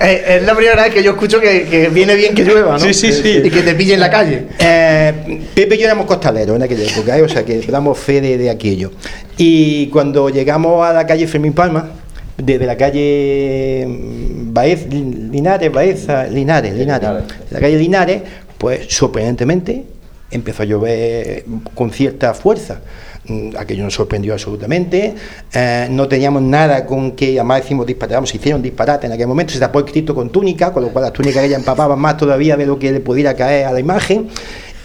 Eh, 0.01 0.39
es 0.41 0.43
la 0.43 0.55
primera 0.55 0.83
vez 0.83 0.93
que 0.93 1.03
yo 1.03 1.13
escucho 1.13 1.41
que, 1.41 1.89
viene 1.93 2.17
bien 2.17 2.35
que 2.35 2.45
llueva, 2.45 2.73
¿no? 2.73 2.79
Sí, 2.81 2.93
sí, 2.93 3.13
sí. 3.13 3.41
Y 3.45 3.51
que 3.51 3.63
te 3.63 3.75
pille 3.75 3.95
en 3.95 4.01
la 4.01 4.11
calle. 4.11 4.47
Eh, 4.59 5.47
Pepe 5.55 5.77
y 5.77 5.79
yo 5.79 5.85
éramos 5.85 6.07
costaleros 6.07 6.57
en 6.57 6.63
aquella 6.65 6.85
época, 6.85 7.17
o 7.23 7.29
sea 7.29 7.45
que 7.45 7.61
damos 7.61 7.97
fe 7.97 8.21
de, 8.21 8.51
aquello. 8.51 8.91
Y 9.37 9.87
cuando 9.89 10.29
llegamos 10.29 10.85
a 10.85 10.93
la 10.93 11.07
calle 11.07 11.29
Fermín 11.29 11.53
Palma, 11.53 11.89
desde 12.37 12.67
la 12.67 12.77
calle 12.77 13.87
mm, 13.87 14.53
Baez, 14.53 14.87
Linares, 14.89 15.73
Baeza, 15.73 16.25
Linares, 16.25 16.75
Linares, 16.75 17.09
la 17.51 17.61
calle 17.61 17.79
Linares, 17.79 18.23
pues 18.59 18.87
sorprendentemente 18.89 19.85
empezó 20.31 20.63
a 20.63 20.67
llover 20.67 21.45
con 21.75 21.91
cierta 21.91 22.35
fuerza. 22.35 22.81
Mm, 23.27 23.57
aquello 23.57 23.85
nos 23.85 23.95
sorprendió 23.95 24.33
absolutamente. 24.33 25.15
Eh, 25.53 25.89
no 25.91 26.09
teníamos 26.09 26.43
nada 26.43 26.85
con 26.85 27.13
que, 27.13 27.39
además 27.39 27.63
decimos 27.63 27.87
disparatamos, 27.87 28.31
se 28.31 28.37
hicieron 28.37 28.61
disparate 28.61 29.07
en 29.07 29.13
aquel 29.13 29.27
momento. 29.27 29.53
Se 29.53 29.61
tapó 29.61 29.79
el 29.79 29.85
Cristo 29.85 30.15
con 30.15 30.31
túnica, 30.31 30.73
con 30.73 30.83
lo 30.83 30.91
cual 30.91 31.05
las 31.05 31.13
túnicas 31.13 31.45
ella 31.45 31.57
empapaban 31.57 31.99
más 31.99 32.17
todavía 32.17 32.57
de 32.57 32.67
lo 32.67 32.79
que 32.79 32.93
le 32.93 33.01
pudiera 33.01 33.35
caer 33.35 33.67
a 33.67 33.73
la 33.73 33.81
imagen. 33.81 34.29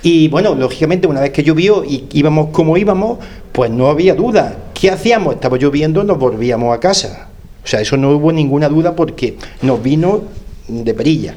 Y 0.02 0.30
bueno, 0.30 0.56
lógicamente, 0.56 1.08
una 1.08 1.20
vez 1.20 1.32
que 1.32 1.44
llovió 1.44 1.84
y 1.84 2.08
íbamos 2.14 2.52
como 2.52 2.78
íbamos, 2.78 3.20
pues 3.52 3.70
no 3.70 3.88
había 3.88 4.16
duda. 4.16 4.56
¿Qué 4.74 4.90
hacíamos? 4.90 5.36
Estaba 5.36 5.58
lloviendo, 5.58 6.04
nos 6.06 6.18
volvíamos 6.18 6.74
a 6.74 6.80
casa 6.80 7.30
o 7.64 7.68
sea, 7.68 7.82
eso 7.82 7.98
no 7.98 8.12
hubo 8.12 8.32
ninguna 8.32 8.70
duda 8.70 8.96
porque 8.96 9.38
nos 9.62 9.82
vino 9.82 10.22
de 10.68 10.94
perilla. 10.94 11.36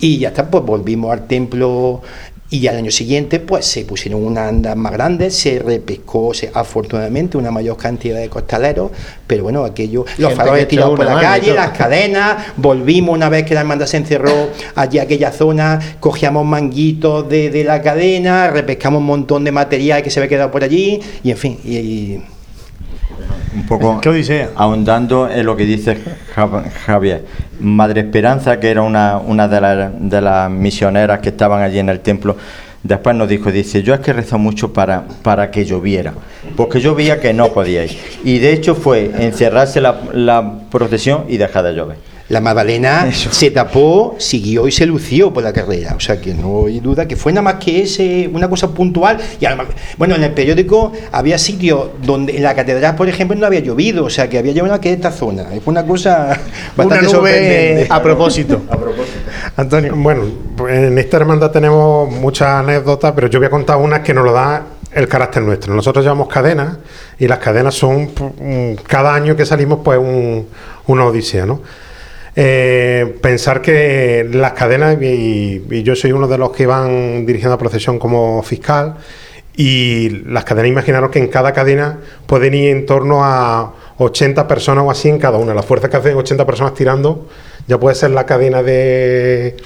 Y 0.00 0.18
ya 0.18 0.28
está, 0.28 0.50
pues 0.50 0.64
volvimos 0.64 1.12
al 1.12 1.26
templo 1.26 2.02
y 2.50 2.66
al 2.66 2.76
año 2.76 2.90
siguiente 2.90 3.38
pues 3.38 3.64
se 3.64 3.84
pusieron 3.84 4.24
unas 4.24 4.48
andas 4.48 4.76
más 4.76 4.92
grandes, 4.92 5.36
se 5.36 5.60
repescó 5.60 6.32
afortunadamente 6.52 7.38
una 7.38 7.52
mayor 7.52 7.76
cantidad 7.76 8.18
de 8.18 8.28
costaleros, 8.28 8.90
pero 9.26 9.44
bueno, 9.44 9.64
aquello, 9.64 10.04
los 10.18 10.34
faroles 10.34 10.66
tirados 10.66 10.96
por 10.96 11.06
la 11.06 11.20
calle, 11.20 11.54
las 11.54 11.70
cadenas, 11.70 12.44
volvimos 12.56 13.14
una 13.14 13.28
vez 13.28 13.44
que 13.44 13.54
la 13.54 13.60
hermandad 13.60 13.86
se 13.86 13.98
encerró 13.98 14.50
allí 14.74 14.98
aquella 14.98 15.30
zona, 15.30 15.78
cogíamos 16.00 16.44
manguitos 16.44 17.28
de, 17.28 17.62
la 17.64 17.82
cadena, 17.82 18.50
repescamos 18.50 18.98
un 18.98 19.06
montón 19.06 19.44
de 19.44 19.52
material 19.52 20.02
que 20.02 20.10
se 20.10 20.18
había 20.18 20.28
quedado 20.28 20.50
por 20.50 20.64
allí, 20.64 21.00
y 21.22 21.30
en 21.30 21.36
fin, 21.36 21.58
y 21.64 22.18
un 23.60 23.66
poco 23.66 24.00
ahondando 24.56 25.28
en 25.28 25.44
lo 25.44 25.56
que 25.56 25.64
dice 25.64 25.98
Javier. 26.86 27.24
Madre 27.60 28.00
Esperanza, 28.00 28.58
que 28.58 28.70
era 28.70 28.82
una, 28.82 29.18
una 29.18 29.48
de, 29.48 29.90
de, 30.00 30.20
las 30.20 30.50
misioneras 30.50 31.20
que 31.20 31.28
estaban 31.28 31.62
allí 31.62 31.78
en 31.78 31.90
el 31.90 32.00
templo, 32.00 32.36
después 32.82 33.14
nos 33.14 33.28
dijo, 33.28 33.52
dice, 33.52 33.82
yo 33.82 33.92
es 33.92 34.00
que 34.00 34.12
rezo 34.12 34.38
mucho 34.38 34.72
para, 34.72 35.04
para 35.22 35.50
que 35.50 35.64
lloviera, 35.64 36.14
porque 36.56 36.80
yo 36.80 36.94
veía 36.94 37.20
que 37.20 37.34
no 37.34 37.48
podíais. 37.48 37.96
Y 38.24 38.38
de 38.38 38.52
hecho 38.52 38.74
fue 38.74 39.10
encerrarse 39.18 39.80
la, 39.80 40.00
la 40.14 40.60
procesión 40.70 41.24
y 41.28 41.36
dejar 41.36 41.64
de 41.64 41.74
llover. 41.74 42.09
La 42.30 42.40
Magdalena 42.40 43.10
se 43.12 43.50
tapó, 43.50 44.14
siguió 44.18 44.68
y 44.68 44.70
se 44.70 44.86
lució 44.86 45.32
por 45.32 45.42
la 45.42 45.52
carrera. 45.52 45.94
O 45.96 46.00
sea 46.00 46.20
que 46.20 46.32
no 46.32 46.66
hay 46.66 46.78
duda 46.78 47.08
que 47.08 47.16
fue 47.16 47.32
nada 47.32 47.42
más 47.42 47.54
que 47.54 47.82
ese, 47.82 48.30
una 48.32 48.48
cosa 48.48 48.68
puntual. 48.72 49.18
Y 49.40 49.46
bueno, 49.98 50.14
en 50.14 50.22
el 50.22 50.32
periódico 50.32 50.92
había 51.10 51.38
sitios 51.38 51.88
donde 52.00 52.36
en 52.36 52.44
la 52.44 52.54
catedral, 52.54 52.94
por 52.94 53.08
ejemplo, 53.08 53.36
no 53.36 53.46
había 53.46 53.58
llovido. 53.58 54.04
O 54.04 54.10
sea 54.10 54.30
que 54.30 54.38
había 54.38 54.52
llovido 54.52 54.76
en 54.80 54.94
esta 54.94 55.10
zona. 55.10 55.46
Fue 55.64 55.72
una 55.72 55.84
cosa 55.84 56.28
bastante 56.76 57.08
una 57.08 57.18
nube 57.18 57.86
a 57.90 58.00
propósito. 58.00 58.62
a 58.70 58.76
propósito. 58.76 59.18
Antonio. 59.56 59.96
Bueno, 59.96 60.22
en 60.68 60.96
esta 60.98 61.16
hermandad 61.16 61.50
tenemos 61.50 62.12
muchas 62.12 62.46
anécdotas, 62.46 63.10
pero 63.12 63.26
yo 63.26 63.40
voy 63.40 63.46
a 63.46 63.50
contar 63.50 63.76
una 63.78 64.04
que 64.04 64.14
nos 64.14 64.24
lo 64.24 64.32
da 64.32 64.66
el 64.92 65.08
carácter 65.08 65.42
nuestro. 65.42 65.74
Nosotros 65.74 66.04
llevamos 66.04 66.28
cadenas 66.28 66.78
y 67.18 67.26
las 67.26 67.40
cadenas 67.40 67.74
son 67.74 68.12
cada 68.86 69.16
año 69.16 69.34
que 69.34 69.44
salimos 69.44 69.80
pues 69.82 69.98
un, 69.98 70.46
una 70.86 71.06
odisea, 71.06 71.44
¿no? 71.44 71.60
Eh, 72.42 73.18
pensar 73.20 73.60
que 73.60 74.26
las 74.32 74.52
cadenas, 74.54 74.96
y, 74.98 75.82
yo 75.82 75.94
soy 75.94 76.12
uno 76.12 76.26
de 76.26 76.38
los 76.38 76.52
que 76.52 76.64
van 76.64 77.26
dirigiendo 77.26 77.50
la 77.50 77.58
procesión 77.58 77.98
como 77.98 78.42
fiscal, 78.42 78.96
y 79.54 80.08
las 80.24 80.44
cadenas, 80.44 80.70
imaginaros 80.70 81.10
que 81.10 81.18
en 81.18 81.28
cada 81.28 81.52
cadena 81.52 81.98
pueden 82.26 82.54
ir 82.54 82.70
en 82.70 82.86
torno 82.86 83.22
a 83.22 83.74
80 83.98 84.48
personas 84.48 84.84
o 84.84 84.90
así 84.90 85.10
en 85.10 85.18
cada 85.18 85.36
una. 85.36 85.52
La 85.52 85.62
fuerza 85.62 85.90
que 85.90 85.98
hacen 85.98 86.16
80 86.16 86.46
personas 86.46 86.72
tirando, 86.72 87.28
ya 87.66 87.78
puede 87.78 87.94
ser 87.94 88.12
la 88.12 88.24
cadena 88.24 88.62
de, 88.62 89.56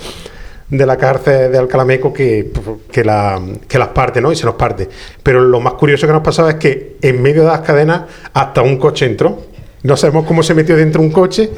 de 0.69 0.87
la 0.87 0.97
cárcel 0.97 1.53
de 1.53 1.59
Alcalameco 1.59 2.13
que, 2.13 2.51
que, 2.91 3.05
la, 3.05 3.41
que 3.69 3.79
las 3.79 3.89
parte, 3.91 4.21
¿no? 4.21 4.33
Y 4.33 4.37
se 4.37 4.47
nos 4.47 4.57
parte. 4.57 4.89
Pero 5.23 5.43
lo 5.43 5.61
más 5.61 5.75
curioso 5.75 6.09
que 6.09 6.13
nos 6.13 6.23
pasaba 6.23 6.51
es 6.51 6.57
que 6.57 6.97
en 7.03 7.23
medio 7.23 7.43
de 7.43 7.51
las 7.51 7.61
cadenas 7.61 8.03
hasta 8.33 8.63
un 8.63 8.79
coche 8.79 9.07
entró. 9.07 9.55
No 9.85 9.97
sabemos 9.97 10.27
cómo 10.27 10.43
se 10.43 10.55
metió 10.55 10.77
dentro 10.77 11.03
un 11.03 11.13
coche 11.13 11.51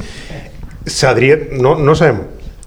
Sadriet, 0.87 1.53
no, 1.53 1.77
no 1.77 1.95
sabemos. 1.95 2.23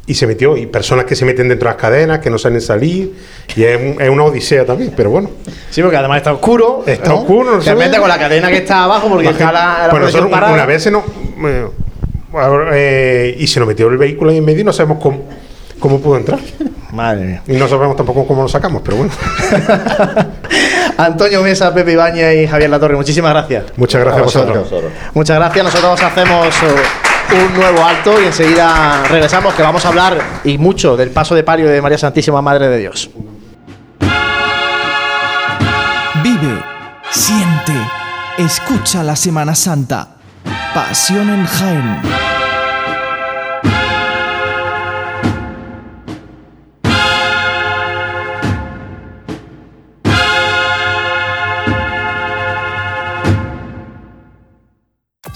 Y 0.05 0.15
se 0.15 0.25
metió, 0.25 0.57
y 0.57 0.65
personas 0.65 1.05
que 1.05 1.15
se 1.15 1.23
meten 1.23 1.49
dentro 1.49 1.69
de 1.69 1.75
las 1.75 1.81
cadenas, 1.81 2.19
que 2.19 2.31
no 2.31 2.39
saben 2.39 2.61
salir, 2.61 3.13
y 3.55 3.63
es, 3.63 4.09
una 4.09 4.23
odisea 4.23 4.65
también, 4.65 4.91
pero 4.97 5.11
bueno. 5.11 5.29
Sí, 5.69 5.81
porque 5.81 5.97
además 5.97 6.17
está 6.17 6.33
oscuro. 6.33 6.83
Está 6.87 7.13
oscuro, 7.13 7.57
no 7.57 7.61
Se 7.61 7.75
mete 7.75 7.99
con 7.99 8.09
la 8.09 8.17
cadena 8.17 8.49
que 8.49 8.57
está 8.57 8.85
abajo, 8.85 9.07
porque 9.07 9.29
está 9.29 9.51
la, 9.51 9.87
la 9.87 9.89
pues 9.91 10.15
una 10.15 10.65
vez 10.65 10.83
se 10.83 10.91
nos. 10.91 11.03
Eh, 12.73 13.35
y 13.39 13.47
se 13.47 13.59
nos 13.59 13.67
metió 13.67 13.87
el 13.87 13.97
vehículo 13.97 14.31
ahí 14.31 14.37
en 14.37 14.45
medio 14.45 14.61
y 14.61 14.63
no 14.63 14.73
sabemos 14.73 14.99
cómo, 15.01 15.25
cómo 15.79 15.99
pudo 15.99 16.17
entrar. 16.17 16.39
Madre 16.91 17.25
mía. 17.25 17.41
Y 17.47 17.53
no 17.53 17.67
sabemos 17.67 17.95
tampoco 17.95 18.25
cómo 18.25 18.43
lo 18.43 18.49
sacamos, 18.49 18.81
pero 18.83 18.97
bueno. 18.97 19.11
Antonio 20.97 21.43
Mesa, 21.43 21.73
Pepe 21.73 21.93
Ibañez 21.93 22.43
y 22.43 22.47
Javier 22.47 22.69
Latorre, 22.69 22.95
muchísimas 22.95 23.31
gracias. 23.31 23.65
Muchas 23.77 24.01
gracias 24.01 24.21
a 24.21 24.25
vosotros. 24.25 24.67
Muchas 25.13 25.37
gracias. 25.37 25.65
Nosotros 25.65 26.01
hacemos. 26.01 26.47
Un 27.31 27.53
nuevo 27.53 27.85
alto 27.85 28.19
y 28.19 28.25
enseguida 28.25 29.03
regresamos 29.03 29.53
que 29.53 29.61
vamos 29.61 29.85
a 29.85 29.89
hablar 29.89 30.19
y 30.43 30.57
mucho 30.57 30.97
del 30.97 31.11
paso 31.11 31.35
de 31.35 31.43
palio 31.43 31.69
de 31.69 31.79
María 31.79 31.97
Santísima 31.97 32.41
Madre 32.41 32.67
de 32.69 32.77
Dios. 32.79 33.11
Vive, 36.23 36.63
siente, 37.11 37.73
escucha 38.37 39.03
la 39.03 39.15
Semana 39.15 39.53
Santa. 39.53 40.07
Pasión 40.73 41.29
en 41.29 41.45
Jaén. 41.45 42.28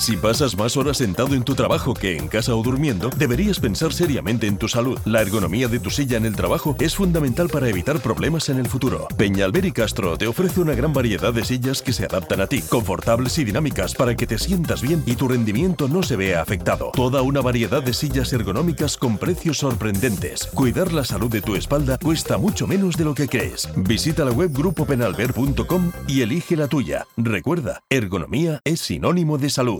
Si 0.04 0.18
pasas 0.18 0.58
más 0.58 0.76
horas 0.76 0.98
sentado 0.98 1.34
en 1.34 1.44
tu 1.44 1.56
trabajo 1.56 1.94
que 1.94 2.18
en 2.18 2.28
casa 2.28 2.54
o 2.54 2.62
durmiendo, 2.62 3.10
deberías 3.16 3.62
pensar 3.62 3.94
seriamente 3.94 4.48
en 4.48 4.58
tu 4.58 4.68
salud. 4.68 5.00
La 5.06 5.22
ergonomía 5.22 5.70
de 5.70 5.80
tu 5.80 5.90
silla 5.90 6.18
en 6.18 6.26
el 6.26 6.36
trabajo 6.36 6.76
es 6.82 6.94
fundamental 6.94 7.48
para 7.48 7.70
evitar 7.70 8.02
problemas 8.02 8.50
en 8.50 8.60
el 8.60 8.68
futuro. 8.68 9.08
Peñalver 9.16 9.64
y 9.64 9.72
Castro 9.72 10.18
te 10.18 10.28
ofrece 10.28 10.60
una 10.60 10.76
gran 10.76 10.92
variedad 10.92 11.34
de 11.34 11.46
sillas 11.46 11.82
que 11.82 11.94
se 11.94 12.04
adaptan 12.04 12.42
a 12.42 12.48
ti, 12.48 12.62
confortables 12.64 13.38
y 13.38 13.46
dinámicas 13.46 13.96
para 13.96 14.14
que 14.14 14.28
te 14.28 14.38
sientas 14.38 14.82
bien 14.82 15.02
y 15.06 15.16
tu 15.16 15.30
rendimiento 15.30 15.88
no 15.88 16.04
se 16.04 16.18
vea 16.18 16.42
afectado. 16.42 16.92
Toda 16.94 17.22
una 17.22 17.40
variedad 17.40 17.82
de 17.82 17.94
sillas 17.94 18.34
ergonómicas 18.34 18.98
con 18.98 19.18
precios 19.18 19.60
sorprendentes. 19.60 20.48
Cuidar 20.48 20.92
la 20.92 21.06
salud 21.06 21.32
de 21.32 21.42
tu 21.42 21.56
espalda 21.56 21.98
cuesta 21.98 22.38
mucho 22.38 22.68
menos 22.68 22.98
de 22.98 23.06
lo 23.06 23.16
que 23.16 23.30
crees. 23.30 23.70
Visita 23.78 24.26
la 24.26 24.32
web 24.32 24.52
grupopenalver.com 24.52 25.94
y 26.10 26.24
elige 26.24 26.58
la 26.58 26.68
tuya. 26.68 27.08
Recuerda, 27.16 27.84
ergonomía 27.90 28.60
es 28.66 28.82
sinónimo 28.82 29.38
de 29.38 29.50
salud. 29.50 29.80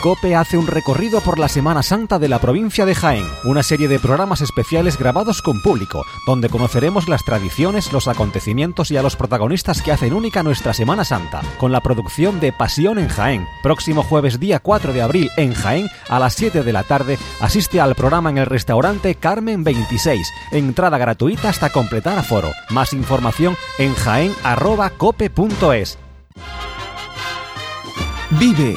COPE 0.00 0.34
hace 0.34 0.56
un 0.56 0.66
recorrido 0.66 1.20
por 1.20 1.38
la 1.38 1.48
Semana 1.48 1.82
Santa 1.82 2.18
de 2.18 2.28
la 2.28 2.38
provincia 2.38 2.86
de 2.86 2.94
Jaén, 2.94 3.26
una 3.44 3.62
serie 3.62 3.86
de 3.86 3.98
programas 3.98 4.40
especiales 4.40 4.98
grabados 4.98 5.42
con 5.42 5.60
público, 5.60 6.06
donde 6.26 6.48
conoceremos 6.48 7.06
las 7.06 7.22
tradiciones, 7.22 7.92
los 7.92 8.08
acontecimientos 8.08 8.90
y 8.90 8.96
a 8.96 9.02
los 9.02 9.16
protagonistas 9.16 9.82
que 9.82 9.92
hacen 9.92 10.14
única 10.14 10.42
nuestra 10.42 10.72
Semana 10.72 11.04
Santa, 11.04 11.42
con 11.58 11.70
la 11.70 11.82
producción 11.82 12.40
de 12.40 12.50
Pasión 12.50 12.98
en 12.98 13.08
Jaén. 13.08 13.46
Próximo 13.62 14.02
jueves 14.02 14.40
día 14.40 14.60
4 14.60 14.94
de 14.94 15.02
abril 15.02 15.30
en 15.36 15.52
Jaén, 15.52 15.90
a 16.08 16.18
las 16.18 16.32
7 16.32 16.62
de 16.62 16.72
la 16.72 16.84
tarde, 16.84 17.18
asiste 17.40 17.78
al 17.78 17.94
programa 17.94 18.30
en 18.30 18.38
el 18.38 18.46
restaurante 18.46 19.16
Carmen 19.16 19.64
26, 19.64 20.32
entrada 20.52 20.96
gratuita 20.96 21.50
hasta 21.50 21.68
completar 21.68 22.18
aforo. 22.18 22.52
Más 22.70 22.94
información 22.94 23.54
en 23.78 23.94
jaén.cope.es. 23.94 25.98
Vive 28.38 28.76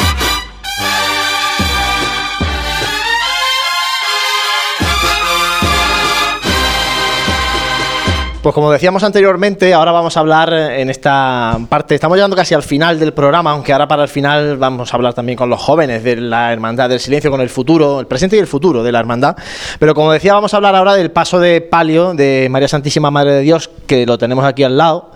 Pues 8.41 8.55
como 8.55 8.71
decíamos 8.71 9.03
anteriormente, 9.03 9.71
ahora 9.71 9.91
vamos 9.91 10.17
a 10.17 10.19
hablar 10.19 10.51
en 10.51 10.89
esta 10.89 11.59
parte, 11.69 11.93
estamos 11.93 12.17
llegando 12.17 12.35
casi 12.35 12.55
al 12.55 12.63
final 12.63 12.99
del 12.99 13.13
programa, 13.13 13.51
aunque 13.51 13.71
ahora 13.71 13.87
para 13.87 14.01
el 14.01 14.09
final 14.09 14.57
vamos 14.57 14.91
a 14.91 14.97
hablar 14.97 15.13
también 15.13 15.37
con 15.37 15.47
los 15.47 15.61
jóvenes 15.61 16.03
de 16.03 16.15
la 16.15 16.51
Hermandad 16.51 16.89
del 16.89 16.99
Silencio, 16.99 17.29
con 17.29 17.39
el 17.39 17.49
futuro, 17.49 17.99
el 17.99 18.07
presente 18.07 18.37
y 18.37 18.39
el 18.39 18.47
futuro 18.47 18.81
de 18.81 18.91
la 18.91 18.99
Hermandad. 18.99 19.35
Pero 19.77 19.93
como 19.93 20.11
decía, 20.11 20.33
vamos 20.33 20.55
a 20.55 20.57
hablar 20.57 20.75
ahora 20.75 20.95
del 20.95 21.11
paso 21.11 21.39
de 21.39 21.61
palio 21.61 22.15
de 22.15 22.47
María 22.49 22.67
Santísima 22.67 23.11
Madre 23.11 23.33
de 23.33 23.41
Dios, 23.41 23.69
que 23.85 24.07
lo 24.07 24.17
tenemos 24.17 24.43
aquí 24.43 24.63
al 24.63 24.75
lado, 24.75 25.11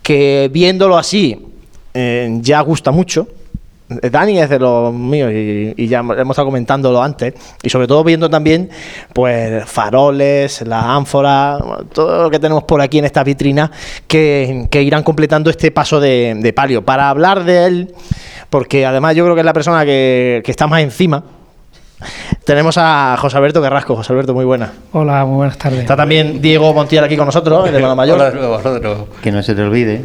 que 0.00 0.48
viéndolo 0.52 0.96
así 0.96 1.44
eh, 1.94 2.28
ya 2.42 2.60
gusta 2.60 2.92
mucho 2.92 3.26
Dani 4.00 4.38
es 4.38 4.48
de 4.48 4.58
los 4.58 4.92
míos 4.92 5.30
y, 5.32 5.86
ya 5.86 6.00
hemos 6.00 6.30
estado 6.30 6.46
comentándolo 6.46 7.02
antes. 7.02 7.34
Y 7.62 7.70
sobre 7.70 7.86
todo 7.86 8.04
viendo 8.04 8.30
también 8.30 8.70
pues 9.12 9.64
faroles, 9.66 10.62
las 10.62 10.84
ánforas, 10.84 11.62
todo 11.92 12.24
lo 12.24 12.30
que 12.30 12.38
tenemos 12.38 12.64
por 12.64 12.80
aquí 12.80 12.98
en 12.98 13.04
esta 13.04 13.24
vitrina 13.24 13.70
que, 14.06 14.68
irán 14.72 15.02
completando 15.02 15.50
este 15.50 15.70
paso 15.70 16.00
de, 16.00 16.52
palio. 16.54 16.84
Para 16.84 17.08
hablar 17.10 17.44
de 17.44 17.66
él, 17.66 17.94
porque 18.50 18.86
además 18.86 19.16
yo 19.16 19.24
creo 19.24 19.34
que 19.34 19.40
es 19.40 19.46
la 19.46 19.52
persona 19.52 19.84
que, 19.84 20.42
está 20.44 20.66
más 20.66 20.82
encima. 20.82 21.22
Tenemos 22.44 22.76
a 22.78 23.16
José 23.16 23.36
Alberto 23.36 23.62
Carrasco. 23.62 23.94
José 23.94 24.12
Alberto, 24.12 24.34
muy 24.34 24.44
buena. 24.44 24.72
Hola, 24.92 25.24
muy 25.24 25.36
buenas 25.36 25.56
tardes. 25.56 25.80
Está 25.80 25.96
también 25.96 26.42
Diego 26.42 26.74
Montiel 26.74 27.04
aquí 27.04 27.16
con 27.16 27.26
nosotros, 27.26 27.68
el 27.68 27.74
hermano 27.76 27.94
mayor. 27.94 29.00
Que 29.22 29.30
no 29.30 29.42
se 29.42 29.54
te 29.54 29.62
olvide 29.62 30.04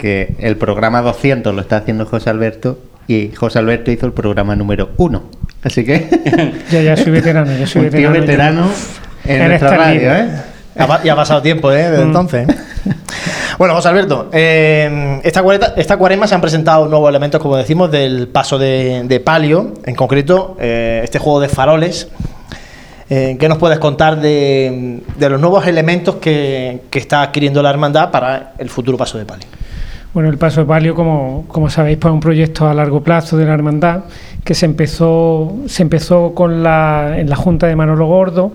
que 0.00 0.34
el 0.38 0.56
programa 0.56 1.02
200 1.02 1.54
lo 1.54 1.60
está 1.60 1.76
haciendo 1.76 2.06
José 2.06 2.30
Alberto 2.30 2.78
y 3.10 3.32
José 3.34 3.58
Alberto 3.58 3.90
hizo 3.90 4.06
el 4.06 4.12
programa 4.12 4.54
número 4.54 4.90
uno. 4.96 5.24
Así 5.62 5.84
que. 5.84 6.08
ya, 6.70 6.82
ya 6.82 6.96
soy 6.96 7.10
veterano, 7.10 7.50
ya 7.58 7.66
soy 7.66 7.82
veterano. 7.90 8.20
veterano 8.20 8.70
en, 9.24 9.48
nuestra 9.48 9.76
radio, 9.76 10.14
¿eh? 10.14 10.28
y 11.04 11.08
ha 11.08 11.16
pasado 11.16 11.42
tiempo, 11.42 11.72
¿eh? 11.72 11.90
Desde 11.90 12.04
mm. 12.04 12.06
entonces. 12.06 12.46
Bueno, 13.58 13.74
José 13.74 13.88
Alberto, 13.88 14.30
eh, 14.32 15.20
esta, 15.22 15.44
esta 15.76 15.98
cuaresma 15.98 16.26
se 16.26 16.34
han 16.34 16.40
presentado 16.40 16.88
nuevos 16.88 17.10
elementos, 17.10 17.42
como 17.42 17.58
decimos, 17.58 17.90
del 17.90 18.26
paso 18.28 18.58
de, 18.58 19.22
palio, 19.22 19.74
en 19.84 19.94
concreto, 19.94 20.56
eh, 20.58 21.02
este 21.04 21.18
juego 21.18 21.40
de 21.40 21.50
faroles. 21.50 22.08
Eh, 23.10 23.36
¿Qué 23.38 23.50
nos 23.50 23.58
puedes 23.58 23.78
contar 23.78 24.18
de, 24.18 25.02
los 25.18 25.38
nuevos 25.38 25.66
elementos 25.66 26.14
que, 26.16 26.84
que, 26.88 26.98
está 26.98 27.20
adquiriendo 27.20 27.62
la 27.62 27.68
hermandad 27.68 28.10
para 28.10 28.54
el 28.56 28.70
futuro 28.70 28.96
paso 28.96 29.18
de 29.18 29.26
palio? 29.26 29.46
Bueno, 30.12 30.28
el 30.28 30.38
Paso 30.38 30.62
de 30.62 30.66
Palio, 30.66 30.96
como, 30.96 31.44
como 31.46 31.70
sabéis, 31.70 31.98
pues 31.98 32.10
es 32.10 32.14
un 32.14 32.20
proyecto 32.20 32.68
a 32.68 32.74
largo 32.74 33.00
plazo 33.00 33.36
de 33.36 33.44
la 33.44 33.54
hermandad 33.54 34.04
que 34.42 34.54
se 34.54 34.66
empezó, 34.66 35.58
se 35.66 35.82
empezó 35.82 36.34
con 36.34 36.64
la, 36.64 37.14
en 37.16 37.30
la 37.30 37.36
Junta 37.36 37.68
de 37.68 37.76
Manolo 37.76 38.08
Gordo, 38.08 38.52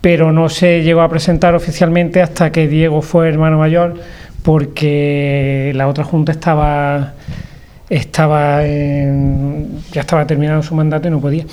pero 0.00 0.32
no 0.32 0.48
se 0.48 0.82
llegó 0.82 1.02
a 1.02 1.08
presentar 1.08 1.54
oficialmente 1.54 2.20
hasta 2.20 2.50
que 2.50 2.66
Diego 2.66 3.02
fue 3.02 3.28
hermano 3.28 3.56
mayor, 3.56 3.94
porque 4.42 5.70
la 5.76 5.86
otra 5.86 6.02
Junta 6.02 6.32
estaba, 6.32 7.12
estaba 7.88 8.62
ya 8.64 10.00
estaba 10.00 10.26
terminando 10.26 10.64
su 10.64 10.74
mandato 10.74 11.06
y 11.06 11.12
no 11.12 11.20
podía, 11.20 11.44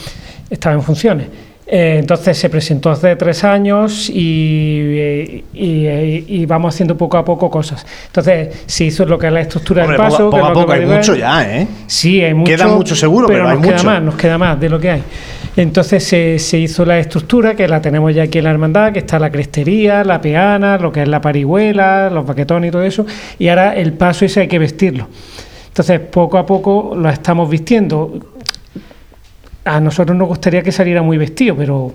estaba 0.49 0.73
en 0.73 0.81
funciones. 0.81 1.27
Eh, 1.70 1.97
entonces 1.99 2.38
se 2.38 2.49
presentó 2.49 2.89
hace 2.89 3.18
tres 3.18 3.43
años 3.43 4.09
y, 4.09 5.43
y, 5.53 6.45
vamos 6.45 6.74
haciendo 6.74 6.95
poco 6.95 7.18
a 7.18 7.26
poco 7.26 7.49
cosas. 7.49 7.86
Entonces 8.05 8.63
se 8.65 8.86
hizo 8.86 9.05
lo 9.05 9.20
que 9.20 9.28
es 9.28 9.34
la 9.34 9.41
estructura 9.41 9.86
del 9.86 9.97
paso. 9.97 10.30
Poco, 10.30 10.45
a 10.45 10.53
poco, 10.53 10.72
hay 10.72 10.86
mucho 10.86 11.13
ya, 11.13 11.43
¿eh? 11.43 11.68
Sí, 11.86 12.24
hay 12.24 12.34
mucho. 12.34 12.51
Queda 12.53 12.68
mucho 12.68 12.95
seguro, 12.95 13.28
pero, 13.28 13.53
nos 13.53 13.61
queda 13.61 13.84
más, 13.84 14.01
nos 14.01 14.15
queda 14.15 14.38
más 14.38 14.57
de 14.57 14.70
lo 14.70 14.80
que 14.80 14.91
hay. 14.91 15.03
Entonces 15.57 16.05
se, 16.05 16.39
se, 16.39 16.57
hizo 16.57 16.86
la 16.86 16.99
estructura, 16.99 17.53
que 17.53 17.68
la 17.68 17.82
tenemos 17.82 18.15
ya 18.15 18.24
aquí 18.24 18.38
en 18.38 18.45
la 18.45 18.51
hermandad, 18.51 18.93
que 18.93 18.99
está 18.99 19.20
la 19.20 19.30
crestería, 19.30 20.05
la 20.05 20.22
peana, 20.22 20.78
lo 20.78 20.93
que 20.93 21.01
es 21.01 21.07
la 21.09 21.20
parihuela, 21.20 22.09
los 22.09 22.26
baquetones 22.26 22.70
y 22.70 22.72
todo 22.72 22.84
eso. 22.84 23.05
Y 23.39 23.49
ahora 23.49 23.76
el 23.76 23.91
paso 23.91 24.24
ese 24.24 24.41
hay 24.41 24.47
que 24.47 24.59
vestirlo. 24.59 25.09
Entonces, 25.68 25.99
poco 25.99 26.38
a 26.38 26.45
poco 26.45 26.93
lo 26.95 27.09
estamos 27.09 27.49
vistiendo 27.49 28.36
a 29.68 29.80
nosotros 29.80 30.18
nos 30.18 30.28
gustaría 30.28 30.61
que 30.63 30.72
saliera 30.72 31.01
muy 31.01 31.18
vestido, 31.18 31.55
pero 31.55 31.93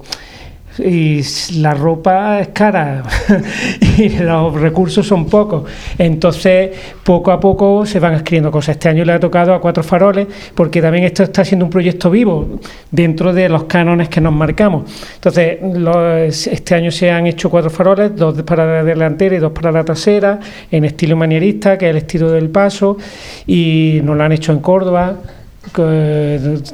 la 0.79 1.75
ropa 1.75 2.41
es 2.41 2.49
cara 2.49 3.03
y 3.99 4.09
los 4.21 4.59
recursos 4.59 5.07
son 5.07 5.27
pocos. 5.27 5.65
Entonces, 5.99 6.71
poco 7.05 7.31
a 7.31 7.39
poco 7.39 7.85
se 7.85 8.01
van 8.01 8.15
escribiendo 8.15 8.51
cosas. 8.51 8.77
Este 8.77 8.89
año 8.89 9.05
le 9.05 9.13
ha 9.13 9.21
tocado 9.21 9.53
a 9.53 9.61
Cuatro 9.61 9.83
Faroles, 9.83 10.27
porque 10.55 10.81
también 10.81 11.05
esto 11.05 11.25
está 11.25 11.45
siendo 11.45 11.67
un 11.67 11.71
proyecto 11.71 12.11
vivo 12.11 12.59
dentro 12.91 13.33
de 13.33 13.49
los 13.49 13.65
cánones 13.65 14.09
que 14.09 14.21
nos 14.21 14.33
marcamos. 14.33 14.91
Entonces, 15.15 16.47
este 16.47 16.75
año 16.75 16.91
se 16.91 17.11
han 17.11 17.27
hecho 17.27 17.51
cuatro 17.51 17.71
faroles, 17.71 18.17
dos 18.17 18.41
para 18.43 18.67
la 18.67 18.85
delantera 18.85 19.37
y 19.37 19.39
dos 19.39 19.53
para 19.53 19.71
la 19.71 19.85
trasera, 19.85 20.39
en 20.71 20.85
estilo 20.85 21.17
manierista, 21.17 21.77
que 21.77 21.87
es 21.87 21.91
el 21.91 21.97
estilo 21.99 22.31
del 22.31 22.49
paso, 22.49 22.97
y 23.47 24.01
nos 24.03 24.17
lo 24.17 24.25
han 24.25 24.33
hecho 24.33 24.53
en 24.53 24.61
Córdoba 24.61 25.19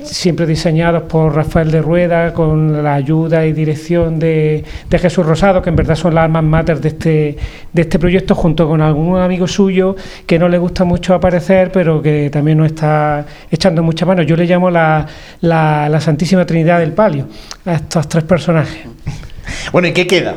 siempre 0.03 0.47
diseñados 0.47 1.03
por 1.05 1.35
Rafael 1.35 1.71
de 1.71 1.83
Rueda, 1.83 2.33
con 2.33 2.83
la 2.83 2.95
ayuda 2.95 3.47
y 3.47 3.53
dirección 3.53 4.19
de, 4.19 4.65
Jesús 4.91 5.25
Rosado, 5.25 5.63
que 5.63 5.71
en 5.71 5.77
verdad 5.77 5.95
son 5.95 6.15
las 6.15 6.25
almas 6.25 6.43
mater 6.43 6.81
de 6.81 6.89
este, 6.89 7.37
de 7.73 7.83
este 7.83 7.99
proyecto, 7.99 8.35
junto 8.35 8.67
con 8.67 8.81
algún 8.81 9.19
amigo 9.19 9.47
suyo 9.47 9.95
que 10.27 10.39
no 10.39 10.49
le 10.49 10.59
gusta 10.59 10.85
mucho 10.85 11.15
aparecer, 11.15 11.71
pero 11.71 12.03
que 12.03 12.31
también 12.31 12.59
nos 12.59 12.69
está 12.69 13.25
echando 13.51 13.83
mucha 13.83 14.07
mano. 14.07 14.23
Yo 14.23 14.37
le 14.37 14.47
llamo 14.47 14.71
la, 14.71 15.07
la, 15.41 16.01
Santísima 16.01 16.47
Trinidad 16.47 16.81
del 16.81 16.93
Palio 16.93 17.29
a 17.67 17.75
estos 17.75 18.09
tres 18.09 18.25
personajes. 18.25 18.87
Bueno, 19.73 19.89
¿y 19.89 19.93
qué 19.93 20.07
queda? 20.07 20.37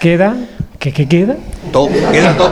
Queda 0.00 0.36
¿Qué, 0.80 0.92
qué 0.92 1.06
queda? 1.06 1.36
Todo, 1.72 1.90
queda 2.10 2.34
todo. 2.38 2.50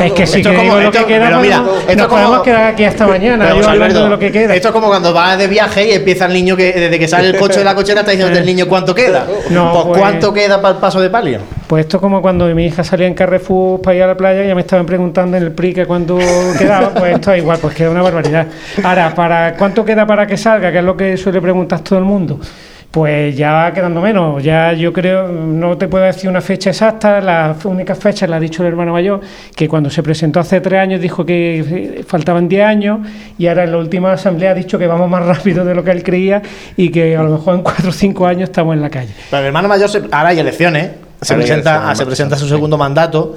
Es 0.00 0.12
que 0.14 0.26
si 0.26 0.38
Esto 0.40 0.52
como- 0.52 0.74
lo 0.74 0.80
esto- 0.80 0.98
que 0.98 1.04
queda, 1.06 1.26
pero 1.26 1.40
mira, 1.40 1.58
no- 1.58 1.62
esto 1.76 1.86
nos 1.86 1.90
es 1.90 1.96
como- 1.96 2.08
podemos 2.08 2.42
quedar 2.42 2.64
aquí 2.72 2.84
hasta 2.84 3.06
mañana. 3.06 3.44
Pero, 3.44 3.54
yo 3.60 3.62
hablando 3.68 3.84
Alberto, 3.84 4.02
de 4.02 4.10
lo 4.10 4.18
que 4.18 4.32
queda. 4.32 4.54
Esto 4.56 4.68
es 4.68 4.74
como 4.74 4.88
cuando 4.88 5.12
vas 5.12 5.38
de 5.38 5.46
viaje 5.46 5.86
y 5.86 5.92
empieza 5.92 6.26
el 6.26 6.32
niño 6.32 6.56
que 6.56 6.72
desde 6.72 6.98
que 6.98 7.06
sale 7.06 7.28
el 7.28 7.36
coche 7.36 7.60
de 7.60 7.64
la 7.64 7.76
cochera 7.76 8.00
está 8.00 8.10
diciendo 8.10 8.36
el 8.36 8.44
niño 8.44 8.66
cuánto 8.66 8.92
queda. 8.96 9.28
No, 9.50 9.72
pues, 9.74 9.84
pues- 9.86 9.98
¿cuánto 10.00 10.32
queda 10.34 10.60
para 10.60 10.74
el 10.74 10.80
paso 10.80 11.00
de 11.00 11.08
palio? 11.08 11.38
Pues 11.68 11.82
esto 11.84 11.98
es 11.98 12.00
como 12.00 12.20
cuando 12.20 12.46
mi 12.46 12.66
hija 12.66 12.82
salía 12.82 13.06
en 13.06 13.14
Carrefour 13.14 13.80
para 13.80 13.96
ir 13.96 14.02
a 14.02 14.06
la 14.08 14.16
playa 14.16 14.42
y 14.42 14.48
ya 14.48 14.56
me 14.56 14.62
estaban 14.62 14.84
preguntando 14.84 15.36
en 15.36 15.44
el 15.44 15.52
PRI 15.52 15.72
que 15.72 15.86
cuánto 15.86 16.18
quedaba, 16.58 16.88
pues 16.90 17.14
esto 17.14 17.32
es 17.32 17.38
igual, 17.42 17.58
pues 17.62 17.76
queda 17.76 17.90
una 17.90 18.02
barbaridad. 18.02 18.48
Ahora, 18.82 19.14
para 19.14 19.54
¿cuánto 19.56 19.84
queda 19.84 20.04
para 20.04 20.26
que 20.26 20.36
salga? 20.36 20.72
Que 20.72 20.78
es 20.78 20.84
lo 20.84 20.96
que 20.96 21.16
suele 21.16 21.40
preguntar 21.40 21.78
todo 21.78 22.00
el 22.00 22.04
mundo. 22.04 22.40
Pues 22.92 23.34
ya 23.38 23.52
va 23.52 23.72
quedando 23.72 24.02
menos, 24.02 24.42
ya 24.44 24.74
yo 24.74 24.92
creo, 24.92 25.26
no 25.26 25.78
te 25.78 25.88
puedo 25.88 26.04
decir 26.04 26.28
una 26.28 26.42
fecha 26.42 26.68
exacta, 26.68 27.22
la 27.22 27.56
única 27.64 27.94
fecha 27.94 28.26
la 28.26 28.36
ha 28.36 28.40
dicho 28.40 28.62
el 28.62 28.68
hermano 28.68 28.92
mayor, 28.92 29.18
que 29.56 29.66
cuando 29.66 29.88
se 29.88 30.02
presentó 30.02 30.40
hace 30.40 30.60
tres 30.60 30.78
años 30.78 31.00
dijo 31.00 31.24
que 31.24 31.60
eh, 31.60 32.04
faltaban 32.06 32.48
10 32.50 32.64
años 32.66 33.00
y 33.38 33.46
ahora 33.46 33.64
en 33.64 33.72
la 33.72 33.78
última 33.78 34.12
asamblea 34.12 34.50
ha 34.50 34.54
dicho 34.54 34.78
que 34.78 34.86
vamos 34.86 35.08
más 35.08 35.24
rápido 35.36 35.64
de 35.64 35.74
lo 35.74 35.82
que 35.82 35.90
él 35.90 36.02
creía 36.02 36.42
y 36.76 36.90
que 36.90 37.16
a 37.16 37.22
lo 37.22 37.30
mejor 37.30 37.54
en 37.54 37.62
cuatro 37.62 37.88
o 37.88 37.92
cinco 37.92 38.26
años 38.26 38.50
estamos 38.50 38.74
en 38.76 38.82
la 38.82 38.90
calle. 38.90 39.14
Pero 39.30 39.40
el 39.40 39.46
hermano 39.46 39.68
mayor, 39.68 39.88
se- 39.88 40.02
ahora 40.12 40.28
hay 40.28 40.38
elecciones, 40.40 40.90
se 41.22 41.32
Ahora 41.32 41.44
presenta, 41.46 41.70
elecciones, 41.70 41.98
se 41.98 42.04
presenta 42.06 42.36
su 42.36 42.46
segundo 42.46 42.76
mandato. 42.76 43.36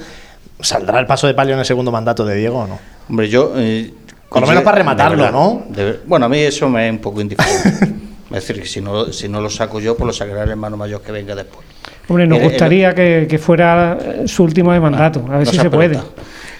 ¿Saldrá 0.59 0.99
el 0.99 1.05
paso 1.05 1.27
de 1.27 1.33
palio 1.33 1.53
en 1.53 1.59
el 1.59 1.65
segundo 1.65 1.93
mandato 1.93 2.25
de 2.25 2.35
Diego 2.35 2.59
o 2.59 2.67
no? 2.67 2.77
Hombre, 3.09 3.29
yo. 3.29 3.53
eh, 3.55 3.89
Por 4.27 4.41
lo 4.41 4.47
menos 4.47 4.63
para 4.63 4.79
rematarlo, 4.79 5.15
de 5.15 5.23
verdad, 5.23 5.31
¿no? 5.39 5.63
de 5.69 5.99
bueno, 6.05 6.25
a 6.25 6.29
mí 6.29 6.39
eso 6.39 6.67
me 6.67 6.87
es 6.87 6.91
un 6.91 6.99
poco 6.99 7.21
indiferente. 7.21 7.95
es 8.37 8.47
decir, 8.47 8.61
que 8.61 8.67
si 8.67 8.81
no, 8.81 9.11
si 9.13 9.27
no 9.29 9.41
lo 9.41 9.49
saco 9.49 9.79
yo, 9.79 9.95
pues 9.95 10.07
lo 10.07 10.13
sacará 10.13 10.43
el 10.43 10.49
hermano 10.49 10.77
mayor 10.77 11.01
que 11.01 11.11
venga 11.11 11.33
después. 11.35 11.65
Hombre, 12.07 12.27
nos 12.27 12.39
gustaría 12.41 12.93
que, 12.93 13.25
que 13.29 13.37
fuera 13.37 13.97
eh, 13.99 14.27
su 14.27 14.43
último 14.43 14.71
de 14.73 14.79
mandato, 14.79 15.25
a 15.29 15.37
ver 15.37 15.45
no 15.47 15.51
si 15.51 15.57
se 15.57 15.69
puede. 15.69 15.99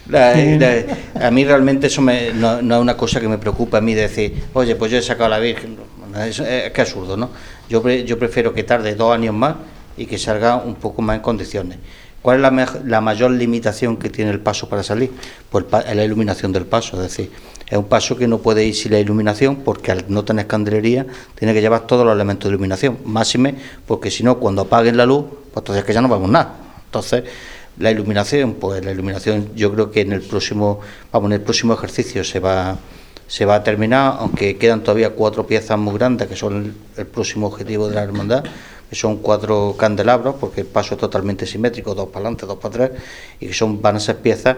La- 0.10 0.36
la- 0.36 1.28
a 1.28 1.32
mí 1.32 1.44
realmente 1.46 1.88
eso 1.88 2.02
me- 2.02 2.32
no, 2.34 2.62
no 2.62 2.76
es 2.76 2.82
una 2.82 2.96
cosa 2.96 3.20
que 3.20 3.28
me 3.28 3.38
preocupa 3.38 3.80
a 3.80 3.82
mí 3.82 3.94
decir, 3.94 4.34
oye, 4.54 4.76
pues 4.76 4.92
yo 4.92 4.98
he 4.98 5.02
sacado 5.02 5.26
a 5.26 5.30
la 5.30 5.40
Virgen. 5.40 5.78
Es, 6.28 6.42
que 6.72 6.82
absurdo, 6.82 7.18
¿no? 7.18 7.30
Yo, 7.68 7.88
yo 7.90 8.18
prefiero 8.18 8.54
que 8.54 8.64
tarde 8.64 8.96
dos 8.96 9.14
años 9.14 9.34
más 9.36 9.56
y 9.98 10.06
que 10.06 10.18
salga 10.18 10.56
un 10.58 10.76
poco 10.76 11.02
más 11.02 11.18
en 11.18 11.22
condiciones. 11.22 11.78
¿Cuál 12.22 12.38
es 12.38 12.42
la, 12.44 12.70
la 12.86 13.02
mayor 13.02 13.32
limitación 13.32 13.98
que 13.98 14.10
tiene 14.10 14.32
el 14.32 14.40
paso 14.40 14.70
para 14.70 14.82
salir? 14.82 15.12
Pues 15.50 15.66
la 15.72 16.04
iluminación 16.06 16.52
del 16.54 16.66
paso, 16.66 16.96
es 16.98 17.04
decir, 17.04 17.32
es 17.68 17.78
un 17.78 17.86
paso 17.86 18.16
que 18.16 18.28
no 18.28 18.40
puede 18.40 18.64
ir 18.64 18.76
sin 18.76 18.92
la 18.92 19.00
iluminación 19.00 19.58
porque 19.58 19.92
al 19.92 20.06
no 20.08 20.24
tener 20.24 20.48
candelería 20.48 21.06
tiene 21.36 21.54
que 21.54 21.62
llevar 21.62 21.88
todos 21.88 22.06
los 22.06 22.14
elementos 22.14 22.50
de 22.50 22.56
iluminación, 22.56 23.00
máxime 23.06 23.56
porque 23.88 24.12
si 24.12 24.24
no, 24.24 24.38
cuando 24.40 24.64
apaguen 24.64 24.98
la 24.98 25.06
luz, 25.06 25.26
pues 25.54 25.62
entonces 25.62 25.82
es 25.82 25.86
que 25.86 25.94
ya 25.94 26.02
no 26.02 26.10
vemos 26.10 26.30
nada. 26.30 26.56
Entonces, 26.86 27.24
la 27.80 27.92
iluminación, 27.92 28.54
pues 28.54 28.86
la 28.86 28.92
iluminación 28.92 29.50
yo 29.56 29.74
creo 29.74 29.92
que 29.92 30.02
en 30.02 30.14
el 30.14 30.22
próximo, 30.22 30.80
vamos, 31.12 31.30
en 31.30 31.34
el 31.34 31.42
próximo 31.42 31.74
ejercicio 31.74 32.24
se 32.24 32.40
va 32.40 32.78
se 33.28 33.46
va 33.46 33.56
a 33.56 33.64
terminar, 33.64 34.18
aunque 34.20 34.56
quedan 34.58 34.82
todavía 34.82 35.10
cuatro 35.10 35.48
piezas 35.48 35.80
muy 35.80 35.96
grandes 35.96 36.28
que 36.28 36.36
son 36.36 36.58
el, 36.58 36.74
el 36.98 37.08
próximo 37.08 37.48
objetivo 37.48 37.90
de 37.90 37.96
la 37.96 38.04
hermandad, 38.04 38.44
que 38.90 38.96
son 38.96 39.18
cuatro 39.18 39.76
candelabros, 39.78 40.36
porque 40.40 40.62
el 40.62 40.68
paso 40.68 40.94
es 40.94 41.02
totalmente 41.02 41.48
simétrico, 41.48 41.96
dos 41.96 42.10
para 42.10 42.20
adelante, 42.20 42.46
dos 42.46 42.58
para 42.58 42.86
atrás, 42.86 43.02
y 43.40 43.48
que 43.48 43.54
son, 43.54 43.82
van 43.82 43.96
a 43.96 44.00
ser 44.00 44.18
piezas 44.18 44.58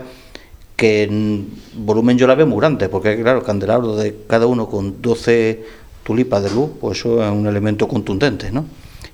que 0.77 1.03
en 1.03 1.49
volumen 1.73 2.17
yo 2.17 2.27
la 2.27 2.35
veo 2.35 2.45
muy 2.45 2.59
grande, 2.59 2.87
porque 2.87 3.19
claro, 3.21 3.43
candelabro 3.43 3.95
de 3.95 4.15
cada 4.27 4.45
uno 4.45 4.69
con 4.69 5.01
12 5.01 5.65
tulipas 6.03 6.43
de 6.43 6.51
luz, 6.51 6.69
pues 6.79 6.99
eso 6.99 7.21
es 7.21 7.31
un 7.31 7.47
elemento 7.47 7.87
contundente, 7.87 8.51
¿no? 8.51 8.63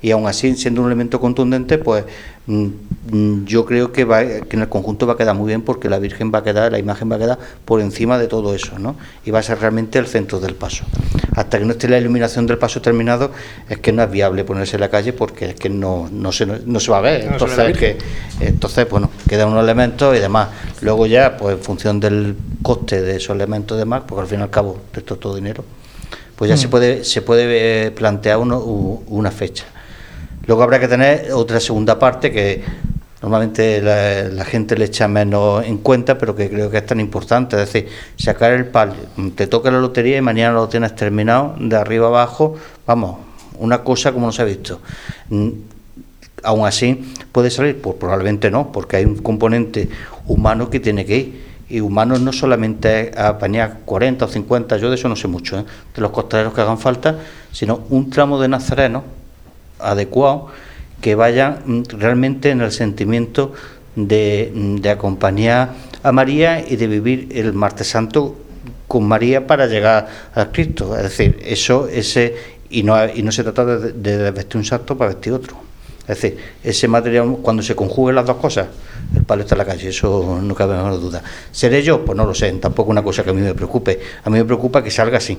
Y 0.03 0.11
aún 0.11 0.27
así, 0.27 0.53
siendo 0.57 0.81
un 0.81 0.87
elemento 0.87 1.19
contundente, 1.21 1.77
pues 1.77 2.03
mm, 2.45 2.67
mm, 3.11 3.45
yo 3.45 3.65
creo 3.65 3.93
que, 3.93 4.03
va, 4.03 4.21
que 4.23 4.57
en 4.57 4.61
el 4.61 4.67
conjunto 4.67 5.07
va 5.07 5.13
a 5.13 5.17
quedar 5.17 5.33
muy 5.33 5.47
bien 5.47 5.61
porque 5.61 5.89
la 5.89 5.97
Virgen 5.97 6.29
va 6.31 6.39
a 6.39 6.43
quedar, 6.43 6.73
la 6.73 6.77
imagen 6.77 7.09
va 7.09 7.15
a 7.15 7.19
quedar 7.19 7.39
por 7.63 7.79
encima 7.79 8.19
de 8.19 8.27
todo 8.27 8.53
eso, 8.53 8.77
¿no? 8.77 8.97
Y 9.25 9.31
va 9.31 9.39
a 9.39 9.43
ser 9.43 9.59
realmente 9.59 9.97
el 9.97 10.07
centro 10.07 10.41
del 10.41 10.55
paso. 10.55 10.83
Hasta 11.37 11.57
que 11.57 11.63
no 11.63 11.71
esté 11.71 11.87
la 11.87 11.97
iluminación 11.97 12.45
del 12.45 12.57
paso 12.57 12.81
terminado, 12.81 13.31
es 13.69 13.77
que 13.79 13.93
no 13.93 14.03
es 14.03 14.11
viable 14.11 14.43
ponerse 14.43 14.75
en 14.75 14.81
la 14.81 14.89
calle 14.89 15.13
porque 15.13 15.51
es 15.51 15.55
que 15.55 15.69
no, 15.69 16.09
no, 16.11 16.33
se, 16.33 16.45
no 16.45 16.79
se 16.81 16.91
va 16.91 16.97
a 16.97 17.01
ver. 17.01 17.25
No 17.25 17.31
Entonces, 17.31 17.77
que, 17.77 17.97
entonces, 18.41 18.89
bueno, 18.89 19.09
quedan 19.29 19.47
unos 19.47 19.63
elementos 19.63 20.15
y 20.17 20.19
demás. 20.19 20.49
Luego 20.81 21.05
ya, 21.07 21.37
pues 21.37 21.55
en 21.55 21.63
función 21.63 22.01
del 22.01 22.35
coste 22.61 23.01
de 23.01 23.15
esos 23.15 23.33
elementos 23.37 23.77
y 23.77 23.79
demás, 23.79 24.03
porque 24.05 24.21
al 24.23 24.27
fin 24.27 24.39
y 24.39 24.43
al 24.43 24.49
cabo, 24.49 24.79
esto 24.93 25.13
es 25.13 25.19
todo 25.21 25.35
dinero, 25.35 25.63
pues 26.35 26.49
ya 26.49 26.55
Mm. 26.55 26.59
se 26.59 26.67
puede, 26.67 27.03
se 27.05 27.21
puede 27.21 27.85
eh, 27.87 27.91
plantear 27.91 28.37
uno, 28.37 28.59
una 29.07 29.31
fecha. 29.31 29.63
Luego 30.45 30.63
habrá 30.63 30.79
que 30.79 30.87
tener 30.87 31.31
otra 31.31 31.59
segunda 31.59 31.97
parte 31.97 32.31
que 32.31 32.61
normalmente 33.21 33.81
la, 33.81 34.43
gente 34.45 34.77
le 34.77 34.85
echa 34.85 35.07
menos 35.07 35.65
en 35.65 35.77
cuenta, 35.77 36.17
pero 36.17 36.35
que 36.35 36.49
creo 36.49 36.69
que 36.69 36.77
es 36.77 36.85
tan 36.85 36.99
importante. 36.99 37.55
Es 37.61 37.71
decir, 37.71 37.89
sacar 38.17 38.51
el 38.53 38.65
palio, 38.65 38.95
te 39.35 39.47
toca 39.47 39.71
la 39.71 39.79
lotería 39.79 40.17
y 40.17 40.21
mañana 40.21 40.53
lo 40.53 40.67
tienes 40.67 40.95
terminado 40.95 41.55
de 41.59 41.75
arriba 41.75 42.07
abajo. 42.07 42.55
Vamos, 42.85 43.17
una 43.59 43.83
cosa 43.83 44.11
como 44.11 44.25
no 44.25 44.31
se 44.31 44.41
ha 44.41 44.45
visto. 44.45 44.81
Mm, 45.29 45.49
Aún 46.43 46.67
así, 46.67 47.13
¿puede 47.31 47.49
salir? 47.49 47.81
Pues 47.81 47.95
probablemente 47.95 48.51
no, 48.51 48.71
porque 48.71 48.97
hay 48.97 49.05
un 49.05 49.17
componente 49.17 49.89
humano 50.27 50.69
que 50.69 50.81
tiene 50.81 51.05
que 51.05 51.17
ir. 51.17 51.43
Y 51.69 51.79
humano 51.79 52.19
no 52.19 52.33
solamente 52.33 53.09
es 53.09 53.17
apañar 53.17 53.79
40 53.85 54.25
o 54.25 54.27
50, 54.27 54.77
yo 54.77 54.89
de 54.89 54.95
eso 54.95 55.07
no 55.07 55.15
sé 55.15 55.29
mucho, 55.29 55.57
¿eh? 55.57 55.65
de 55.95 56.01
los 56.01 56.11
costaleros 56.11 56.53
que 56.53 56.61
hagan 56.61 56.77
falta, 56.77 57.17
sino 57.51 57.85
un 57.89 58.09
tramo 58.09 58.39
de 58.39 58.49
nazarenos 58.49 59.03
adecuado 59.79 60.47
que 61.01 61.15
vayan 61.15 61.59
mm, 61.65 61.83
realmente 61.99 62.49
en 62.49 62.61
el 62.61 62.71
sentimiento 62.71 63.53
de, 63.95 64.51
mm, 64.53 64.75
de 64.77 64.89
acompañar 64.89 65.73
a 66.03 66.11
María 66.11 66.63
y 66.67 66.75
de 66.75 66.87
vivir 66.87 67.29
el 67.31 67.53
martes 67.53 67.87
santo 67.87 68.37
con 68.87 69.05
María 69.07 69.47
para 69.47 69.65
llegar 69.65 70.07
a 70.35 70.45
Cristo. 70.51 70.95
Es 70.95 71.03
decir, 71.03 71.39
eso, 71.43 71.87
ese, 71.87 72.35
y 72.69 72.83
no, 72.83 72.95
y 73.07 73.23
no 73.23 73.31
se 73.31 73.43
trata 73.43 73.65
de, 73.65 74.31
vestir 74.31 74.57
un 74.57 74.65
santo 74.65 74.97
para 74.97 75.11
vestir 75.13 75.33
otro. 75.33 75.57
Es 76.01 76.19
decir, 76.19 76.37
ese 76.63 76.87
material, 76.87 77.37
cuando 77.41 77.63
se 77.63 77.75
conjuguen 77.75 78.15
las 78.15 78.25
dos 78.25 78.37
cosas, 78.37 78.67
el 79.15 79.23
palo 79.23 79.43
está 79.43 79.55
en 79.55 79.59
la 79.59 79.65
calle, 79.65 79.89
eso 79.89 80.39
no 80.41 80.53
cabe 80.53 80.75
la 80.75 80.83
menor 80.83 80.99
duda. 80.99 81.23
¿Seré 81.51 81.81
yo? 81.81 82.03
Pues 82.03 82.17
no 82.17 82.25
lo 82.25 82.35
sé, 82.35 82.51
tampoco 82.53 82.91
una 82.91 83.01
cosa 83.01 83.23
que 83.23 83.29
a 83.29 83.33
mí 83.33 83.41
me 83.41 83.55
preocupe. 83.55 83.99
A 84.23 84.29
mí 84.29 84.37
me 84.37 84.45
preocupa 84.45 84.83
que 84.83 84.91
salga 84.91 85.17
así. 85.17 85.37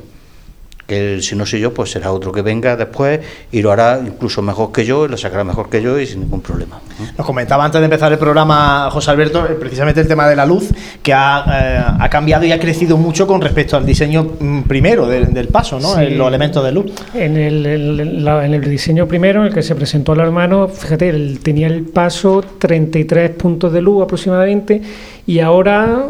Que 0.86 1.22
si 1.22 1.34
no 1.34 1.46
soy 1.46 1.60
yo, 1.60 1.72
pues 1.72 1.90
será 1.90 2.12
otro 2.12 2.30
que 2.30 2.42
venga 2.42 2.76
después 2.76 3.20
y 3.50 3.62
lo 3.62 3.72
hará 3.72 4.00
incluso 4.04 4.42
mejor 4.42 4.70
que 4.70 4.84
yo, 4.84 5.06
y 5.06 5.08
lo 5.08 5.16
sacará 5.16 5.42
mejor 5.42 5.70
que 5.70 5.80
yo 5.80 5.98
y 5.98 6.06
sin 6.06 6.20
ningún 6.20 6.42
problema. 6.42 6.78
Nos 7.16 7.26
comentaba 7.26 7.64
antes 7.64 7.80
de 7.80 7.86
empezar 7.86 8.12
el 8.12 8.18
programa 8.18 8.88
José 8.90 9.10
Alberto 9.10 9.46
eh, 9.46 9.56
precisamente 9.58 10.00
el 10.02 10.08
tema 10.08 10.28
de 10.28 10.36
la 10.36 10.44
luz, 10.44 10.68
que 11.02 11.12
ha, 11.14 11.44
eh, 11.48 11.94
ha 12.00 12.08
cambiado 12.10 12.44
y 12.44 12.52
ha 12.52 12.60
crecido 12.60 12.96
mucho 12.98 13.26
con 13.26 13.40
respecto 13.40 13.76
al 13.76 13.86
diseño 13.86 14.32
mm, 14.38 14.62
primero 14.62 15.06
del, 15.06 15.32
del 15.32 15.48
paso, 15.48 15.80
¿no? 15.80 15.94
Sí. 15.94 16.02
En 16.04 16.18
los 16.18 16.28
elementos 16.28 16.62
de 16.64 16.72
luz. 16.72 16.92
En 17.14 17.36
el, 17.38 17.64
el- 17.64 18.24
la- 18.24 18.44
en 18.44 18.52
el 18.52 18.60
diseño 18.68 19.08
primero, 19.08 19.40
en 19.40 19.46
el 19.48 19.54
que 19.54 19.62
se 19.62 19.74
presentó 19.74 20.12
al 20.12 20.20
hermano, 20.20 20.68
fíjate, 20.68 21.08
él 21.08 21.40
tenía 21.42 21.66
el 21.66 21.84
paso 21.84 22.44
33 22.58 23.30
puntos 23.30 23.72
de 23.72 23.80
luz 23.80 24.02
aproximadamente 24.04 24.82
y 25.26 25.38
ahora 25.40 26.04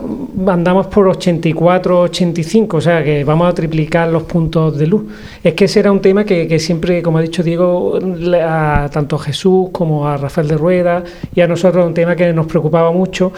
andamos 0.48 0.88
por 0.88 1.06
84, 1.08 2.00
85, 2.00 2.76
o 2.76 2.80
sea 2.80 3.04
que 3.04 3.22
vamos 3.22 3.48
a 3.48 3.54
triplicar 3.54 4.08
los 4.08 4.24
puntos 4.24 4.76
de 4.76 4.86
luz. 4.88 5.04
Es 5.42 5.54
que 5.54 5.66
ese 5.66 5.80
era 5.80 5.92
un 5.92 6.00
tema 6.00 6.24
que, 6.24 6.48
que 6.48 6.58
siempre, 6.58 7.00
como 7.02 7.18
ha 7.18 7.22
dicho 7.22 7.42
Diego, 7.42 7.98
tanto 8.92 9.16
a 9.16 9.18
Jesús 9.20 9.68
como 9.72 10.08
a 10.08 10.16
Rafael 10.16 10.48
de 10.48 10.56
Rueda 10.56 11.04
y 11.34 11.40
a 11.40 11.46
nosotros 11.46 11.86
un 11.86 11.94
tema 11.94 12.16
que 12.16 12.32
nos 12.32 12.46
preocupaba 12.46 12.90
mucho 12.90 13.32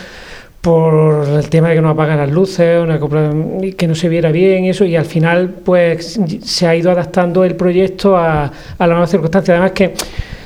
por 0.61 1.29
el 1.29 1.49
tema 1.49 1.69
de 1.69 1.77
que 1.77 1.81
no 1.83 1.91
apagan 1.91 2.19
las 2.19 2.31
luces, 2.31 2.83
una 2.83 2.99
compra- 2.99 3.31
que 3.77 3.87
no 3.87 3.95
se 3.95 4.09
viera 4.09 4.33
bien 4.33 4.65
y 4.65 4.71
eso, 4.71 4.85
y 4.85 4.97
al 4.97 5.05
final 5.05 5.49
pues 5.65 6.19
se 6.43 6.67
ha 6.67 6.75
ido 6.75 6.91
adaptando 6.91 7.45
el 7.45 7.55
proyecto 7.55 8.17
a, 8.17 8.45
a 8.47 8.51
las 8.79 8.89
nuevas 8.89 9.11
circunstancias. 9.11 9.55
Además 9.55 9.73
que 9.73 9.93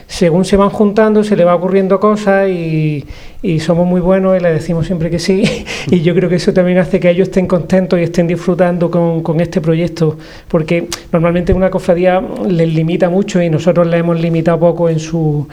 según 0.07 0.45
se 0.45 0.57
van 0.57 0.71
juntando 0.71 1.23
se 1.25 1.37
le 1.37 1.45
va 1.45 1.55
ocurriendo 1.55 2.01
cosas 2.01 2.49
y, 2.51 3.05
y 3.43 3.59
somos 3.61 3.87
muy 3.87 4.01
buenos 4.03 4.37
y 4.37 4.41
le 4.41 4.53
decimos 4.53 4.87
siempre 4.87 5.09
que 5.11 5.19
sí 5.19 5.43
y 5.91 6.01
yo 6.03 6.15
creo 6.15 6.29
que 6.29 6.37
eso 6.37 6.53
también 6.53 6.79
hace 6.79 7.01
que 7.01 7.09
ellos 7.11 7.29
estén 7.29 7.47
contentos 7.47 7.99
y 7.99 8.03
estén 8.03 8.27
disfrutando 8.27 8.91
con, 8.91 9.23
con 9.23 9.41
este 9.41 9.61
proyecto 9.63 10.19
porque 10.49 10.89
normalmente 11.13 11.53
una 11.55 11.71
cofradía 11.71 12.23
les 12.47 12.69
limita 12.75 13.09
mucho 13.09 13.41
y 13.41 13.49
nosotros 13.49 13.87
le 13.87 13.97
hemos 13.97 14.21
limitado 14.21 14.61
poco 14.61 14.89
en 14.91 14.99
su 15.01 15.47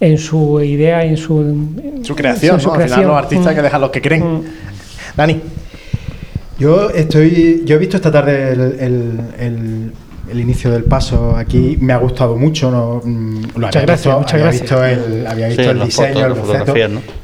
en 0.00 0.18
su 0.18 0.60
idea 0.60 1.04
y 1.06 1.10
en 1.10 1.16
su, 1.16 1.40
en 1.40 2.04
Su 2.04 2.14
creación, 2.16 2.56
en 2.56 2.60
su 2.60 2.68
¿no? 2.68 2.74
Al 2.74 2.80
final 2.80 2.88
creación. 2.90 3.08
los 3.08 3.16
artistas 3.16 3.46
hay 3.48 3.54
que 3.54 3.60
Mm. 3.60 3.64
dejar 3.64 3.80
los 3.80 3.90
que 3.90 4.02
creen. 4.02 4.22
Mm. 4.34 4.40
Dani. 5.16 5.40
Yo 6.58 6.90
estoy, 6.90 7.62
yo 7.64 7.76
he 7.76 7.78
visto 7.78 7.96
esta 7.96 8.10
tarde 8.12 8.52
el, 8.52 8.60
el- 8.60 9.20
el- 9.40 9.92
el 10.30 10.40
inicio 10.40 10.70
del 10.70 10.84
paso 10.84 11.36
aquí, 11.36 11.76
me 11.80 11.92
ha 11.92 11.98
gustado 11.98 12.36
mucho. 12.36 12.70
No, 12.70 13.00
Mm, 13.04 13.42
lo 13.56 13.66
Muchas 13.66 13.76
había 13.76 13.86
gracias, 13.86 14.04
visto, 14.06 14.18
muchas 14.18 14.32
había 14.34 14.44
gracias. 14.46 14.62
visto 14.62 14.84
el, 14.84 15.26
había 15.26 15.46
visto 15.48 15.62
Sí, 15.62 15.68
el 15.68 15.78
las 15.78 15.86
diseño, 15.88 16.14
fotos, 16.14 16.24
el 16.24 16.32
boceto, 16.42 16.72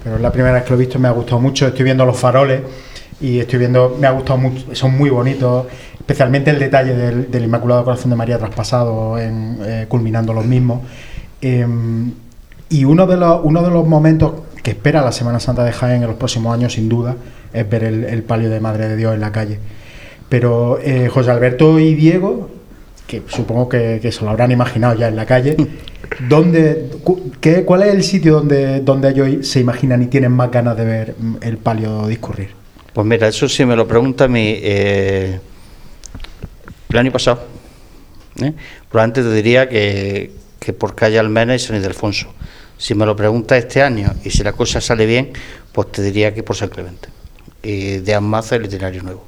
pero 0.05 0.17
es 0.17 0.23
la 0.23 0.33
primera 0.33 0.55
vez 0.55 0.63
que 0.65 0.71
lo 0.71 0.77
he 0.77 0.79
visto, 0.81 0.99
me 0.99 1.09
ha 1.09 1.13
gustado 1.13 1.41
mucho. 1.41 1.67
Estoy 1.67 1.85
viendo 1.85 2.05
los 2.07 2.19
faroles 2.19 2.61
y 3.21 3.39
estoy 3.39 3.59
viendo, 3.59 3.97
me 4.01 4.07
ha 4.07 4.11
gustado 4.13 4.39
mucho, 4.39 4.75
son 4.75 4.97
muy 4.97 5.11
bonitos, 5.11 5.67
especialmente 5.99 6.51
el 6.51 6.59
detalle 6.59 6.95
del, 6.95 7.31
del 7.31 7.45
Inmaculado 7.45 7.85
Corazón 7.85 8.11
de 8.11 8.17
María 8.17 8.39
traspasado, 8.39 9.19
en, 9.19 9.59
eh, 9.65 9.87
culminando 9.89 10.33
los 10.33 10.45
mismos. 10.45 10.81
Em, 11.41 12.13
y 12.69 12.85
uno 12.85 13.07
de 13.07 13.17
los, 13.17 13.41
uno 13.45 13.63
de 13.63 13.71
los 13.71 13.87
momentos 13.87 14.33
que 14.63 14.71
espera 14.73 15.03
la 15.03 15.13
Semana 15.13 15.41
Santa 15.41 15.65
de 15.65 15.73
Jaén 15.73 16.03
en 16.03 16.09
los 16.09 16.17
próximos 16.17 16.55
años, 16.55 16.75
sin 16.75 16.89
duda, 16.89 17.17
es 17.53 17.69
ver 17.69 17.85
el, 17.85 18.23
palio 18.23 18.51
de 18.51 18.61
Madre 18.61 18.89
de 18.89 18.97
Dios 18.97 19.15
en 19.15 19.21
la 19.21 19.33
calle. 19.33 19.59
Pero 20.29 20.79
eh, 20.83 21.09
José 21.09 21.31
Alberto 21.31 21.79
y 21.81 21.95
Diego, 21.95 22.49
que 23.11 23.23
supongo 23.27 23.69
que, 23.69 24.13
se 24.13 24.25
lo 24.25 24.31
habrán 24.31 24.53
imaginado 24.53 24.95
ya 24.95 25.09
en 25.09 25.17
la 25.17 25.27
calle, 25.27 25.57
¿dónde, 26.29 26.91
qué, 27.41 27.65
¿cuál 27.65 27.83
es 27.83 27.93
el 27.93 28.05
sitio 28.05 28.35
donde, 28.35 28.81
donde 28.83 29.11
ellos 29.11 29.49
se 29.49 29.59
imaginan 29.59 30.01
y 30.03 30.07
tienen 30.07 30.31
más 30.31 30.53
ganas 30.53 30.77
de 30.77 30.85
ver 30.85 31.15
el 31.41 31.59
palio 31.59 32.07
discurrir? 32.07 32.51
Pues 32.93 33.05
mira, 33.05 33.27
eso 33.27 33.49
sí 33.49 33.65
me 33.65 33.75
lo 33.75 33.89
pregunta 33.89 34.29
mi... 34.29 34.55
Eh, 34.63 35.41
el 36.89 36.99
año 36.99 37.11
pasado. 37.11 37.43
¿eh? 38.41 38.53
Probablemente 38.89 39.23
te 39.23 39.35
diría 39.35 39.69
que, 39.69 40.33
que 40.61 40.73
por 40.73 40.95
calle 40.95 41.19
Almena 41.19 41.57
y 41.57 41.59
San 41.59 41.77
Ildefonso. 41.77 42.33
Si 42.79 42.95
me 42.95 43.07
lo 43.07 43.17
preguntas 43.17 43.59
este 43.59 43.83
año 43.83 44.15
y 44.25 44.31
si 44.31 44.45
la 44.45 44.53
cosa 44.53 44.81
sale 44.81 45.05
bien, 45.05 45.33
pues 45.73 45.91
te 45.91 46.03
diría 46.03 46.33
que 46.33 46.45
por 46.45 46.55
San 46.55 46.69
Clemente. 46.69 47.09
Y 47.63 47.99
de 47.99 48.15
Amaza 48.15 48.55
el 48.55 48.67
itinerario 48.67 49.03
nuevo. 49.03 49.27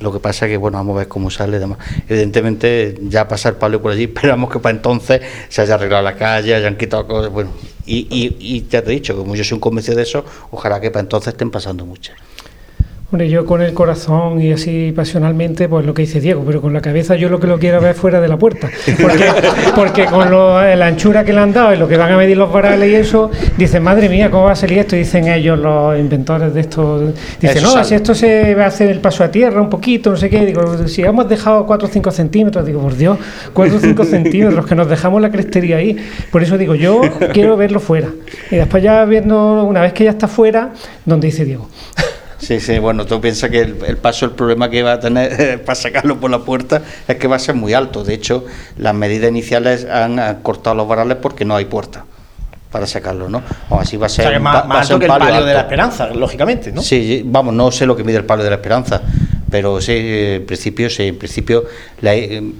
Lo 0.00 0.12
que 0.12 0.20
pasa 0.20 0.46
es 0.46 0.50
que, 0.50 0.56
bueno, 0.56 0.78
vamos 0.78 0.94
a 0.94 0.98
ver 1.00 1.08
cómo 1.08 1.30
sale. 1.30 1.58
Demás. 1.58 1.78
Evidentemente, 2.08 2.98
ya 3.02 3.26
pasar 3.26 3.58
palio 3.58 3.82
por 3.82 3.92
allí, 3.92 4.04
esperamos 4.14 4.50
que 4.50 4.58
para 4.58 4.76
entonces 4.76 5.20
se 5.48 5.62
haya 5.62 5.74
arreglado 5.74 6.02
la 6.02 6.16
calle, 6.16 6.54
hayan 6.54 6.76
quitado 6.76 7.06
cosas. 7.06 7.32
Bueno, 7.32 7.50
y, 7.86 8.06
y, 8.10 8.36
y 8.38 8.68
ya 8.68 8.82
te 8.82 8.90
he 8.90 8.94
dicho, 8.94 9.16
como 9.16 9.34
yo 9.34 9.44
soy 9.44 9.56
un 9.56 9.60
convencido 9.60 9.96
de 9.96 10.02
eso, 10.02 10.24
ojalá 10.50 10.80
que 10.80 10.90
para 10.90 11.00
entonces 11.00 11.32
estén 11.34 11.50
pasando 11.50 11.84
muchas. 11.84 12.16
Bueno, 13.10 13.24
yo 13.24 13.46
con 13.46 13.62
el 13.62 13.72
corazón 13.72 14.38
y 14.38 14.52
así 14.52 14.92
pasionalmente, 14.94 15.66
pues 15.66 15.86
lo 15.86 15.94
que 15.94 16.02
dice 16.02 16.20
Diego, 16.20 16.42
pero 16.44 16.60
con 16.60 16.74
la 16.74 16.82
cabeza 16.82 17.16
yo 17.16 17.30
lo 17.30 17.40
que 17.40 17.46
lo 17.46 17.58
quiero 17.58 17.80
ver 17.80 17.94
fuera 17.94 18.20
de 18.20 18.28
la 18.28 18.36
puerta. 18.36 18.68
Porque, 19.00 19.24
porque 19.74 20.04
con 20.04 20.30
la 20.30 20.86
anchura 20.86 21.24
que 21.24 21.32
le 21.32 21.40
han 21.40 21.54
dado 21.54 21.72
y 21.72 21.78
lo 21.78 21.88
que 21.88 21.96
van 21.96 22.12
a 22.12 22.18
medir 22.18 22.36
los 22.36 22.52
varales 22.52 22.86
y 22.90 22.94
eso, 22.94 23.30
dicen, 23.56 23.82
madre 23.82 24.10
mía, 24.10 24.30
¿cómo 24.30 24.44
va 24.44 24.52
a 24.52 24.56
salir 24.56 24.80
esto? 24.80 24.94
Dicen 24.94 25.26
ellos, 25.26 25.58
los 25.58 25.98
inventores 25.98 26.52
de 26.52 26.60
esto. 26.60 27.14
Dicen, 27.40 27.62
no, 27.62 27.82
si 27.82 27.94
esto 27.94 28.14
se 28.14 28.54
va 28.54 28.64
a 28.64 28.68
hacer 28.68 28.90
el 28.90 29.00
paso 29.00 29.24
a 29.24 29.30
tierra 29.30 29.62
un 29.62 29.70
poquito, 29.70 30.10
no 30.10 30.18
sé 30.18 30.28
qué. 30.28 30.44
Digo, 30.44 30.86
si 30.86 31.00
hemos 31.00 31.26
dejado 31.30 31.64
4 31.64 31.88
o 31.88 31.90
5 31.90 32.10
centímetros, 32.10 32.66
digo, 32.66 32.82
por 32.82 32.94
Dios, 32.94 33.16
4 33.54 33.74
o 33.74 33.80
5 33.80 34.04
centímetros, 34.04 34.66
que 34.66 34.74
nos 34.74 34.86
dejamos 34.86 35.22
la 35.22 35.30
crestería 35.30 35.78
ahí. 35.78 35.96
Por 36.30 36.42
eso 36.42 36.58
digo, 36.58 36.74
yo 36.74 37.00
quiero 37.32 37.56
verlo 37.56 37.80
fuera. 37.80 38.10
Y 38.50 38.56
después 38.56 38.82
ya 38.82 39.02
viendo, 39.06 39.64
una 39.64 39.80
vez 39.80 39.94
que 39.94 40.04
ya 40.04 40.10
está 40.10 40.28
fuera, 40.28 40.74
donde 41.06 41.28
dice 41.28 41.46
Diego. 41.46 41.70
Sí, 42.38 42.60
sí, 42.60 42.78
bueno, 42.78 43.04
tú 43.04 43.20
piensas 43.20 43.50
que 43.50 43.60
el, 43.60 43.96
paso, 43.96 44.24
el 44.24 44.30
problema 44.32 44.70
que 44.70 44.82
va 44.82 44.92
a 44.92 45.00
tener 45.00 45.62
para 45.64 45.74
sacarlo 45.74 46.18
por 46.18 46.30
la 46.30 46.38
puerta 46.38 46.82
es 47.06 47.16
que 47.16 47.26
va 47.26 47.36
a 47.36 47.38
ser 47.38 47.54
muy 47.54 47.74
alto. 47.74 48.04
De 48.04 48.14
hecho, 48.14 48.46
las 48.76 48.94
medidas 48.94 49.30
iniciales 49.30 49.84
han, 49.84 50.40
cortado 50.42 50.76
los 50.76 50.88
varales 50.88 51.18
porque 51.20 51.44
no 51.44 51.56
hay 51.56 51.64
puerta 51.64 52.04
para 52.70 52.86
sacarlo, 52.86 53.28
¿no? 53.28 53.42
O 53.70 53.80
así 53.80 53.96
va 53.96 54.06
a 54.06 54.08
ser, 54.10 54.38
más, 54.40 54.64
alto 54.64 54.98
que 54.98 55.06
el 55.06 55.08
palio 55.08 55.44
de 55.44 55.54
la 55.54 55.60
esperanza, 55.60 56.08
lógicamente, 56.08 56.70
¿no? 56.70 56.82
Sí, 56.82 57.22
vamos, 57.24 57.54
no 57.54 57.70
sé 57.72 57.86
lo 57.86 57.96
que 57.96 58.04
mide 58.04 58.18
el 58.18 58.24
palio 58.24 58.44
de 58.44 58.50
la 58.50 58.56
esperanza, 58.56 59.00
pero 59.50 59.80
sí, 59.80 59.94
en 59.96 60.46
principio, 60.46 60.90
sí, 60.90 61.04
en 61.04 61.18
principio, 61.18 61.64
eh, 62.02 62.52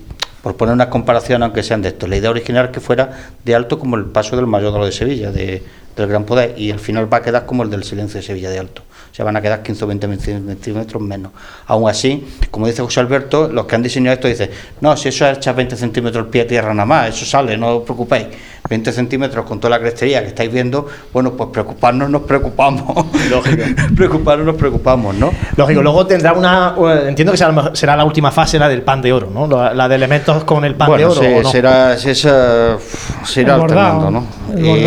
por 0.42 0.56
poner 0.56 0.72
una 0.72 0.88
comparación, 0.88 1.42
aunque 1.42 1.62
sean 1.62 1.82
de 1.82 1.90
esto, 1.90 2.06
la 2.06 2.16
idea 2.16 2.30
original 2.30 2.70
que 2.70 2.80
fuera 2.80 3.10
de 3.44 3.54
alto 3.54 3.78
como 3.78 3.96
el 3.96 4.06
paso 4.06 4.34
del 4.34 4.46
mayor 4.46 4.82
de 4.82 4.92
Sevilla, 4.92 5.30
de, 5.30 5.62
del 5.94 6.06
Gran 6.06 6.24
Poder, 6.24 6.54
y 6.56 6.70
al 6.70 6.80
final 6.80 7.12
va 7.12 7.18
a 7.18 7.22
quedar 7.22 7.44
como 7.44 7.62
el 7.62 7.68
del 7.68 7.84
silencio 7.84 8.18
de 8.18 8.26
Sevilla 8.26 8.48
de 8.48 8.60
alto 8.60 8.82
se 9.18 9.24
van 9.24 9.36
a 9.36 9.42
quedar 9.42 9.64
15 9.64 9.82
o 9.82 9.88
20 9.88 10.16
centímetros 10.20 11.02
menos. 11.02 11.32
Aún 11.66 11.90
así, 11.90 12.24
como 12.52 12.68
dice 12.68 12.82
José 12.82 13.00
Alberto, 13.00 13.48
los 13.48 13.66
que 13.66 13.74
han 13.74 13.82
diseñado 13.82 14.14
esto 14.14 14.28
dicen, 14.28 14.48
no, 14.80 14.96
si 14.96 15.08
eso 15.08 15.26
es 15.26 15.38
echar 15.38 15.56
20 15.56 15.74
centímetros 15.74 16.24
el 16.24 16.30
pie 16.30 16.42
a 16.42 16.46
tierra 16.46 16.72
nada 16.72 16.86
más, 16.86 17.08
eso 17.08 17.26
sale, 17.26 17.58
no 17.58 17.78
os 17.78 17.82
preocupéis. 17.82 18.28
20 18.68 18.92
centímetros 18.92 19.44
con 19.44 19.58
toda 19.58 19.70
la 19.70 19.80
crestería 19.80 20.20
que 20.20 20.28
estáis 20.28 20.52
viendo, 20.52 20.86
bueno, 21.12 21.32
pues 21.32 21.48
preocuparnos 21.50 22.08
nos 22.10 22.22
preocupamos. 22.22 23.06
Lógico. 23.28 23.64
preocuparnos 23.96 24.46
nos 24.46 24.56
preocupamos, 24.56 25.16
¿no? 25.16 25.32
Lógico. 25.56 25.82
Luego 25.82 26.06
tendrá 26.06 26.32
una, 26.34 26.74
entiendo 27.08 27.32
que 27.32 27.38
será, 27.72 27.96
la 27.96 28.04
última 28.04 28.30
fase, 28.30 28.56
la 28.56 28.68
del 28.68 28.82
pan 28.82 29.02
de 29.02 29.12
oro, 29.12 29.30
¿no? 29.32 29.48
La, 29.48 29.88
de 29.88 29.94
elementos 29.96 30.44
con 30.44 30.64
el 30.64 30.76
pan 30.76 30.96
de 30.96 31.06
oro. 31.06 31.20
Sí, 31.20 31.26
no? 31.42 31.50
será, 31.50 31.96
será, 31.96 32.78
será 33.24 33.54
alternando, 33.54 34.10
¿no? 34.12 34.26
y, 34.56 34.84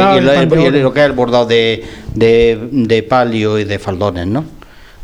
lo 0.80 0.94
que 0.94 1.00
es 1.02 1.06
el 1.06 1.14
bordado 1.14 1.46
de, 1.46 1.84
de, 2.14 2.70
de 2.72 3.04
palio 3.04 3.60
y 3.60 3.64
de 3.64 3.80
faldones, 3.80 4.28
¿no? 4.28 4.46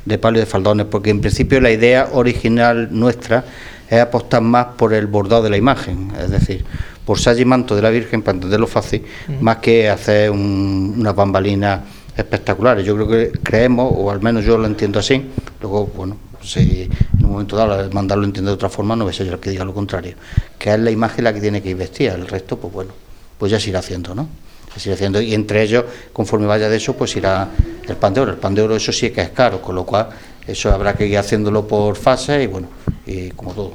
De 0.05 0.17
palio 0.17 0.39
y 0.39 0.45
de 0.45 0.49
faldones, 0.49 0.85
porque 0.87 1.09
en 1.09 1.21
principio 1.21 1.59
la 1.61 1.71
idea 1.71 2.09
original 2.13 2.89
nuestra 2.91 3.43
es 3.89 3.99
apostar 3.99 4.41
más 4.41 4.67
por 4.77 4.93
el 4.93 5.07
bordado 5.07 5.43
de 5.43 5.49
la 5.49 5.57
imagen, 5.57 6.11
es 6.19 6.29
decir, 6.29 6.65
por 7.05 7.17
y 7.19 7.45
manto 7.45 7.73
de 7.73 7.81
la 7.81 7.89
Virgen, 7.89 8.21
para 8.21 8.35
entenderlo 8.35 8.67
fácil, 8.67 9.03
más 9.39 9.57
que 9.57 9.89
hacer 9.89 10.29
unas 10.29 11.15
bambalinas 11.15 11.81
espectaculares. 12.17 12.85
Yo 12.85 12.95
creo 12.95 13.07
que 13.07 13.39
creemos, 13.39 13.93
o 13.95 14.11
al 14.11 14.21
menos 14.21 14.43
yo 14.43 14.57
lo 14.57 14.65
entiendo 14.65 14.99
así, 14.99 15.23
luego, 15.61 15.87
bueno, 15.95 16.17
si 16.41 16.89
en 17.17 17.25
un 17.25 17.31
momento 17.31 17.55
dado 17.55 17.89
mandarlo 17.91 18.25
entiendo 18.25 18.51
de 18.51 18.55
otra 18.55 18.67
forma, 18.67 18.95
no 18.97 19.05
voy 19.05 19.13
a 19.13 19.15
ser 19.15 19.25
yo 19.25 19.33
el 19.33 19.39
que 19.39 19.51
diga 19.51 19.63
lo 19.63 19.73
contrario, 19.73 20.15
que 20.59 20.73
es 20.73 20.79
la 20.79 20.91
imagen 20.91 21.23
la 21.23 21.33
que 21.33 21.39
tiene 21.39 21.61
que 21.61 21.69
ir 21.69 21.77
vestida, 21.77 22.13
el 22.13 22.27
resto, 22.27 22.57
pues 22.57 22.73
bueno, 22.73 22.91
pues 23.37 23.51
ya 23.51 23.59
se 23.59 23.69
irá 23.69 23.79
haciendo, 23.79 24.15
¿no? 24.15 24.27
Se 24.75 24.89
irá 24.89 24.95
haciendo, 24.95 25.21
y 25.21 25.33
entre 25.33 25.63
ellos, 25.63 25.85
conforme 26.13 26.45
vaya 26.45 26.69
de 26.69 26.77
eso, 26.77 26.93
pues 26.93 27.15
irá 27.15 27.49
el 27.87 27.95
pan 27.95 28.13
de 28.13 28.21
oro. 28.21 28.31
El 28.31 28.37
pan 28.37 28.53
de 28.53 28.61
oro, 28.61 28.75
eso 28.75 28.91
sí 28.91 29.09
que 29.09 29.21
es 29.21 29.29
caro, 29.29 29.61
con 29.61 29.75
lo 29.75 29.85
cual, 29.85 30.09
eso 30.45 30.71
habrá 30.71 30.93
que 30.93 31.07
ir 31.07 31.17
haciéndolo 31.17 31.67
por 31.67 31.95
fase 31.95 32.43
y 32.43 32.47
bueno, 32.47 32.67
y 33.05 33.29
como 33.31 33.53
todo. 33.53 33.73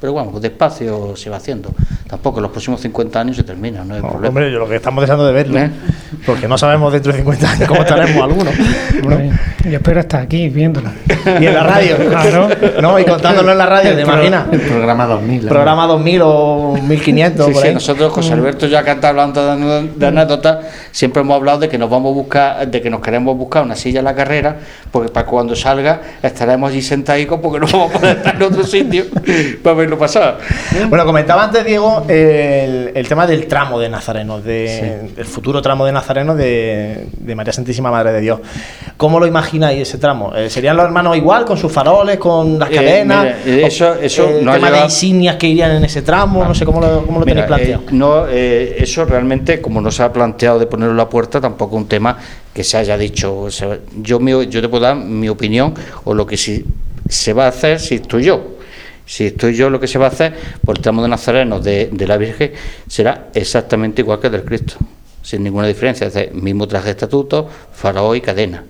Pero 0.00 0.12
bueno, 0.12 0.38
despacio 0.38 1.16
se 1.16 1.28
va 1.28 1.38
haciendo. 1.38 1.70
Tampoco 2.06 2.38
en 2.38 2.44
los 2.44 2.52
próximos 2.52 2.80
50 2.80 3.20
años 3.20 3.36
se 3.36 3.42
termina, 3.42 3.84
no 3.84 3.94
hay 3.94 4.00
problema. 4.00 4.28
Hombre, 4.28 4.52
yo 4.52 4.60
lo 4.60 4.68
que 4.68 4.76
estamos 4.76 5.02
deseando 5.02 5.26
de 5.26 5.32
verlo, 5.32 5.58
¿Eh? 5.58 5.70
porque 6.24 6.46
no 6.46 6.56
sabemos 6.56 6.92
dentro 6.92 7.12
de 7.12 7.18
50 7.18 7.50
años 7.50 7.68
cómo 7.68 7.80
estaremos 7.80 8.22
algunos. 8.22 8.54
Yo 9.64 9.76
espero 9.76 10.00
estar 10.00 10.22
aquí 10.22 10.48
viéndolo. 10.48 10.90
Y 11.40 11.46
en 11.46 11.54
la 11.54 11.62
radio. 11.64 11.96
Claro. 12.08 12.48
No, 12.80 12.98
y 12.98 13.04
contándolo 13.04 13.52
en 13.52 13.58
la 13.58 13.66
radio, 13.66 13.94
¿te 13.94 14.02
imaginas? 14.02 14.46
El 14.50 14.60
programa 14.60 15.06
2000. 15.06 15.46
Programa 15.46 15.86
2000 15.86 16.20
o 16.24 16.78
1500. 16.82 17.46
Sí, 17.46 17.54
sí, 17.54 17.74
nosotros, 17.74 18.12
José 18.12 18.32
Alberto, 18.32 18.66
ya 18.66 18.82
que 18.82 18.92
está 18.92 19.10
hablando 19.10 19.56
de, 19.56 20.06
anécdotas, 20.06 20.58
siempre 20.90 21.22
hemos 21.22 21.36
hablado 21.36 21.60
de 21.60 21.68
que 21.68 21.78
nos 21.78 21.90
vamos 21.90 22.12
a 22.12 22.14
buscar, 22.14 22.68
de 22.68 22.80
que 22.80 22.90
nos 22.90 23.00
queremos 23.00 23.36
buscar 23.36 23.62
una 23.62 23.76
silla 23.76 23.98
en 24.00 24.04
la 24.06 24.14
carrera, 24.14 24.56
porque 24.90 25.10
para 25.10 25.26
cuando 25.26 25.54
salga 25.54 26.00
estaremos 26.22 26.70
allí 26.70 26.82
sentadicos 26.82 27.40
porque 27.40 27.60
no 27.60 27.66
vamos 27.66 27.94
a 27.94 27.98
poder 27.98 28.16
estar 28.16 28.34
en 28.34 28.42
otro 28.42 28.64
sitio 28.64 29.04
para 29.62 29.76
verlo 29.88 29.98
pasar. 29.98 30.38
Bueno, 30.88 31.04
comentaba 31.06 31.44
antes, 31.44 31.64
Diego, 31.64 32.04
el, 32.08 33.06
tema 33.08 33.26
del 33.26 33.46
tramo 33.46 33.80
de 33.80 33.88
Nazareno, 33.88 34.40
de, 34.40 35.10
del 35.16 35.24
futuro 35.24 35.62
tramo 35.62 35.86
de 35.86 35.92
Nazareno 35.92 36.34
de, 36.34 37.06
de 37.16 37.34
María 37.34 37.52
Santísima 37.52 37.90
Madre 37.90 38.12
de 38.12 38.20
Dios. 38.20 38.40
¿Cómo 38.98 39.18
lo 39.18 39.26
imagináis 39.26 39.80
ese 39.80 39.96
tramo? 39.96 40.34
Eh, 40.36 40.50
¿Serían 40.50 40.76
los 40.76 40.84
hermanos 40.84 41.16
igual, 41.16 41.46
con 41.46 41.56
sus 41.56 41.72
faroles, 41.72 42.18
con 42.18 42.58
las 42.58 42.70
eh, 42.70 42.74
cadenas? 42.74 43.46
eso, 43.46 43.94
eso 43.94 44.28
el 44.28 44.44
tema 44.44 44.70
de 44.70 44.80
insignias 44.84 45.36
que 45.36 45.48
irían 45.48 45.70
en 45.72 45.84
ese 45.84 46.02
tramo, 46.02 46.44
no 46.44 46.54
sé 46.54 46.66
cómo 46.66 46.80
lo, 46.80 47.06
cómo 47.06 47.20
lo 47.20 47.24
tenéis 47.24 47.44
eh, 47.44 47.48
planteado. 47.48 47.82
no, 47.92 48.26
eso 48.28 49.04
realmente, 49.06 49.62
como 49.62 49.80
no 49.80 49.90
se 49.90 50.02
ha 50.02 50.12
planteado 50.12 50.58
de 50.58 50.66
ponerlo 50.66 50.92
en 50.92 50.98
la 50.98 51.08
puerta, 51.08 51.40
tampoco 51.40 51.76
un 51.76 51.88
tema 51.88 52.18
que 52.52 52.62
se 52.62 52.76
haya 52.76 52.98
dicho. 52.98 53.48
yo, 54.02 54.20
yo 54.20 54.60
te 54.60 54.68
puedo 54.68 54.84
dar 54.84 54.96
mi 54.96 55.28
opinión 55.28 55.72
o 56.04 56.12
lo 56.12 56.26
que 56.26 56.36
si, 56.36 56.64
se 57.08 57.32
va 57.32 57.46
a 57.46 57.48
hacer 57.48 57.80
si 57.80 57.96
estoy 57.96 58.24
yo. 58.24 58.57
Si 59.08 59.26
estoy 59.26 59.56
yo, 59.56 59.70
lo 59.70 59.80
que 59.80 59.88
se 59.88 59.98
va 59.98 60.04
a 60.04 60.10
hacer 60.10 60.34
por 60.64 60.76
el 60.76 60.82
tramo 60.82 61.02
de 61.02 61.08
Nazareno 61.08 61.58
de, 61.58 61.88
de 61.90 62.06
la 62.06 62.16
Virgen 62.16 62.52
será 62.86 63.30
exactamente 63.34 64.02
igual 64.02 64.20
que 64.20 64.28
el 64.28 64.34
del 64.34 64.44
Cristo 64.44 64.76
sin 65.28 65.42
ninguna 65.42 65.66
diferencia, 65.66 66.06
es 66.06 66.14
decir, 66.14 66.32
mismo 66.32 66.66
traje 66.66 66.86
de 66.86 66.90
estatuto, 66.92 67.46
faraón 67.72 68.16
y 68.16 68.22
cadena. 68.22 68.64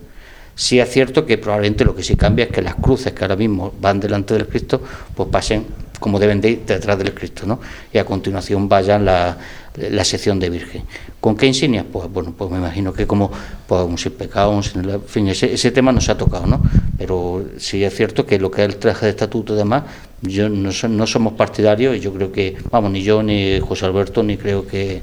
Sí 0.56 0.80
es 0.80 0.90
cierto 0.90 1.24
que 1.24 1.38
probablemente 1.38 1.84
lo 1.84 1.94
que 1.94 2.02
sí 2.02 2.16
cambia 2.16 2.46
es 2.46 2.50
que 2.50 2.62
las 2.62 2.74
cruces 2.74 3.12
que 3.12 3.22
ahora 3.22 3.36
mismo 3.36 3.72
van 3.80 4.00
delante 4.00 4.34
del 4.34 4.48
Cristo, 4.48 4.82
pues 5.14 5.28
pasen 5.28 5.66
como 6.00 6.18
deben 6.18 6.40
de 6.40 6.50
ir 6.50 6.64
detrás 6.66 6.98
del 6.98 7.14
Cristo, 7.14 7.46
¿no? 7.46 7.60
Y 7.92 7.98
a 7.98 8.04
continuación 8.04 8.68
vayan 8.68 9.04
la, 9.04 9.36
la 9.76 10.04
sección 10.04 10.40
de 10.40 10.50
Virgen. 10.50 10.82
¿Con 11.20 11.36
qué 11.36 11.46
insignias? 11.46 11.84
Pues 11.92 12.10
bueno, 12.10 12.34
pues 12.36 12.50
me 12.50 12.58
imagino 12.58 12.92
que 12.92 13.06
como 13.06 13.30
pues, 13.68 13.82
un 13.84 13.96
sin 13.96 14.12
pecado, 14.12 14.52
en 14.52 15.02
fin, 15.02 15.28
ese, 15.28 15.54
ese, 15.54 15.70
tema 15.70 15.92
no 15.92 16.00
se 16.00 16.10
ha 16.10 16.18
tocado, 16.18 16.46
¿no? 16.46 16.60
Pero 16.98 17.44
sí 17.58 17.84
es 17.84 17.94
cierto 17.94 18.26
que 18.26 18.40
lo 18.40 18.50
que 18.50 18.64
es 18.64 18.68
el 18.68 18.76
traje 18.78 19.06
de 19.06 19.10
estatuto 19.10 19.54
y 19.54 19.58
demás, 19.58 19.84
yo 20.22 20.48
no, 20.48 20.70
no 20.88 21.06
somos 21.06 21.32
partidarios 21.34 21.96
y 21.96 22.00
yo 22.00 22.12
creo 22.12 22.32
que, 22.32 22.56
vamos, 22.70 22.90
ni 22.90 23.02
yo 23.02 23.22
ni 23.22 23.60
José 23.60 23.86
Alberto 23.86 24.22
ni 24.22 24.36
creo 24.36 24.66
que 24.66 25.02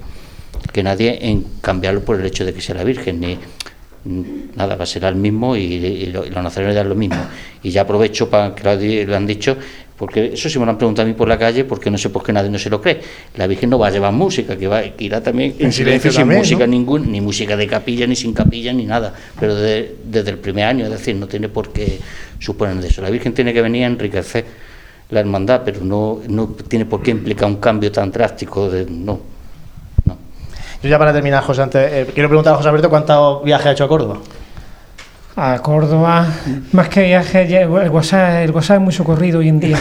que 0.72 0.84
nadie 0.84 1.18
en 1.22 1.45
cambiarlo 1.61 2.01
por 2.01 2.20
el 2.20 2.26
hecho 2.26 2.45
de 2.45 2.53
que 2.53 2.61
sea 2.61 2.76
la 2.76 2.84
Virgen, 2.84 3.20
ni 3.20 3.38
nada, 4.55 4.76
va 4.76 4.84
a 4.84 4.86
ser 4.86 5.03
el 5.05 5.16
mismo 5.16 5.55
y, 5.55 6.07
los 6.07 6.30
nazarenos 6.32 6.86
lo 6.86 6.95
mismo. 6.95 7.18
Y 7.63 7.72
ya 7.72 7.82
aprovecho 7.82 8.30
para 8.30 8.53
que 8.53 9.05
lo, 9.05 9.16
han 9.16 9.26
dicho, 9.26 9.57
porque 9.97 10.34
eso 10.34 10.49
sí 10.49 10.59
me 10.59 10.66
lo 10.66 10.72
han 10.72 10.78
preguntado 10.78 11.07
a 11.07 11.07
mí 11.07 11.16
por 11.16 11.28
la 11.28 11.39
calle, 11.39 11.63
porque 11.63 11.89
no 11.89 11.97
sé 11.97 12.09
por 12.09 12.24
qué 12.24 12.34
nadie 12.34 12.49
no 12.49 12.59
se 12.59 12.70
lo 12.70 12.82
cree. 12.82 12.99
La 13.36 13.47
Virgen 13.47 13.70
no 13.70 13.80
va 13.80 13.88
a 13.88 13.91
llevar 13.91 14.11
música, 14.13 14.57
que, 14.57 14.68
va, 14.68 14.82
que 14.82 15.03
irá 15.03 15.24
también 15.24 15.55
en, 15.59 15.72
silencio, 15.72 16.11
sin 16.11 16.28
música 16.28 16.68
ningún, 16.68 17.11
ni 17.11 17.22
música 17.22 17.55
de 17.55 17.68
capilla, 17.68 18.05
ni 18.05 18.16
sin 18.16 18.34
capilla, 18.34 18.74
ni 18.74 18.86
nada, 18.86 19.13
pero 19.39 19.55
desde 19.55 20.30
el 20.30 20.38
primer 20.38 20.66
año, 20.66 20.86
es 20.86 20.91
decir, 20.91 21.16
no 21.16 21.28
tiene 21.28 21.49
por 21.49 21.72
qué 21.72 21.99
suponer 22.39 22.76
de 22.76 22.89
eso. 22.89 23.01
La 23.01 23.09
Virgen 23.09 23.34
tiene 23.34 23.53
que 23.53 23.61
venir 23.61 23.86
a 23.86 23.88
enriquecer 23.88 24.45
la 25.10 25.20
hermandad, 25.20 25.62
pero 25.64 25.84
no, 25.84 26.20
no 26.28 26.47
tiene 26.47 26.86
por 26.86 27.01
qué 27.01 27.12
implicar 27.12 27.47
un 27.47 27.58
cambio 27.58 27.91
tan 27.91 28.12
drástico 28.12 28.70
de 28.70 28.86
no 28.86 29.20
Yo 30.82 30.89
ya 30.89 30.97
para 30.97 31.14
terminar, 31.14 31.43
José, 31.43 31.62
antes, 31.62 31.91
eh, 31.91 32.08
quiero 32.14 32.30
preguntar 32.30 32.53
a 32.53 32.58
José 32.58 32.70
Alberto 32.70 32.89
cuántos 32.89 33.43
viajes 33.43 33.68
ha 33.68 33.72
hecho 33.72 33.84
a 33.84 33.88
Córdoba. 33.88 34.18
A 35.38 35.60
Córdoba, 35.60 36.28
más 36.72 36.89
que 36.89 37.03
viajes, 37.03 37.51
el 37.51 37.68
WhatsApp, 37.68 38.45
el 38.45 38.51
WhatsApp 38.51 38.78
es 38.78 38.84
muy 38.84 38.93
socorrido 38.93 39.39
hoy 39.39 39.49
en 39.49 39.60
día. 39.60 39.78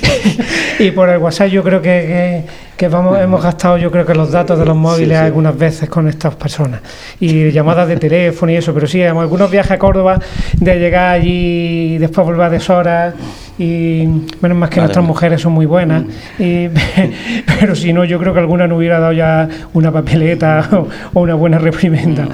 y 0.78 0.90
por 0.92 1.08
el 1.08 1.18
WhatsApp 1.18 1.48
yo 1.48 1.62
creo 1.62 1.82
que, 1.82 2.44
vamos, 2.86 3.18
hemos 3.18 3.42
gastado 3.42 3.78
yo 3.78 3.90
creo 3.90 4.06
que 4.06 4.14
los 4.14 4.30
datos 4.30 4.58
de 4.58 4.64
los 4.64 4.76
móviles 4.76 5.18
algunas 5.18 5.58
veces 5.58 5.88
con 5.88 6.06
estas 6.06 6.36
personas. 6.36 6.80
Y 7.18 7.50
llamadas 7.50 7.88
de 7.88 7.96
teléfono 7.96 8.52
y 8.52 8.56
eso, 8.56 8.72
pero 8.72 8.86
sí, 8.86 9.02
algunos 9.02 9.50
viajes 9.50 9.72
a 9.72 9.78
Córdoba 9.78 10.20
de 10.56 10.78
llegar 10.78 11.14
allí 11.14 11.94
y 11.94 11.98
después 11.98 12.24
volver 12.24 12.46
a 12.46 12.50
deshoras 12.50 13.14
y 13.58 14.06
menos 14.40 14.56
más 14.56 14.70
que 14.70 14.78
nuestras 14.78 15.04
mujeres 15.04 15.40
son 15.40 15.52
muy 15.52 15.66
buenas 15.66 16.04
y, 16.38 16.68
pero 17.58 17.74
si 17.74 17.92
no 17.92 18.04
yo 18.04 18.20
creo 18.20 18.32
que 18.32 18.38
alguna 18.38 18.68
no 18.68 18.76
hubiera 18.76 19.00
dado 19.00 19.12
ya 19.12 19.48
una 19.72 19.90
papeleta 19.90 20.68
o, 21.12 21.20
una 21.20 21.34
buena 21.34 21.58
reprimenda. 21.58 22.28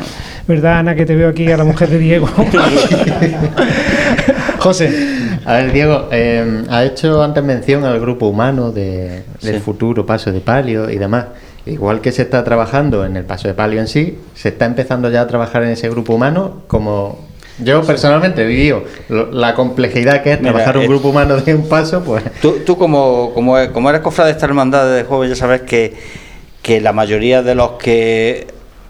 ¿verdad 0.47 0.81
Ana 0.81 0.95
que 0.95 1.07
te 1.07 1.17
veo 1.17 1.31
aquí 1.31 1.51
a 1.51 1.57
la 1.57 1.65
mujer 1.65 1.89
de 1.89 1.99
Diego? 1.99 2.29
José 4.59 4.91
a 5.45 5.53
ver 5.55 5.73
Diego 5.73 6.09
eh, 6.11 6.65
ha 6.71 6.85
hecho 6.85 7.23
antes 7.23 7.43
mención 7.43 7.85
al 7.85 8.01
grupo 8.01 8.27
humano 8.27 8.73
de, 8.73 9.25
del 9.43 9.61
futuro 9.61 10.07
paso 10.07 10.33
de 10.33 10.41
palio 10.41 10.91
y 10.91 10.99
demás. 10.99 11.27
Igual 11.67 12.01
que 12.01 12.13
se 12.13 12.23
está 12.23 12.45
trabajando 12.45 13.07
en 13.07 13.17
el 13.17 13.25
paso 13.25 13.49
de 13.49 13.55
palio 13.55 13.81
en 13.81 13.89
sí, 13.89 14.19
se 14.35 14.51
está 14.51 14.67
empezando 14.67 15.11
ya 15.11 15.23
a 15.23 15.27
trabajar 15.27 15.63
en 15.63 15.71
ese 15.71 15.89
grupo 15.89 16.15
humano 16.15 16.63
como 16.67 17.19
yo 17.59 17.83
personalmente 17.83 18.43
he 18.43 18.47
vivido 18.47 18.83
la 19.09 19.55
complejidad 19.55 20.23
que 20.23 20.33
es 20.33 20.43
trabajar 20.43 20.77
un 20.77 20.89
grupo 20.89 21.11
humano 21.11 21.37
de 21.37 21.55
un 21.55 21.69
paso, 21.69 22.03
pues... 22.03 22.25
Tú, 22.43 22.59
tú 22.67 22.77
como, 22.77 23.33
como, 23.33 23.55
como 23.73 23.91
eres 23.91 24.03
cofrade 24.03 24.31
de 24.31 24.33
esta 24.33 24.47
hermandad 24.47 24.93
de 24.93 25.05
joven, 25.05 25.31
ya 25.31 25.37
sabes 25.37 25.63
que, 25.63 25.95
que 26.63 26.81
la 26.81 26.93
mayoría 26.93 27.43
de 27.43 27.55
los 27.55 27.73
que 27.73 28.49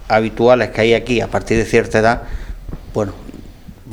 habituales 0.08 0.70
que 0.70 0.80
hay 0.80 0.94
aquí 0.94 1.20
a 1.20 1.28
partir 1.28 1.58
de 1.58 1.66
cierta 1.66 1.98
edad, 1.98 2.22
bueno, 2.94 3.12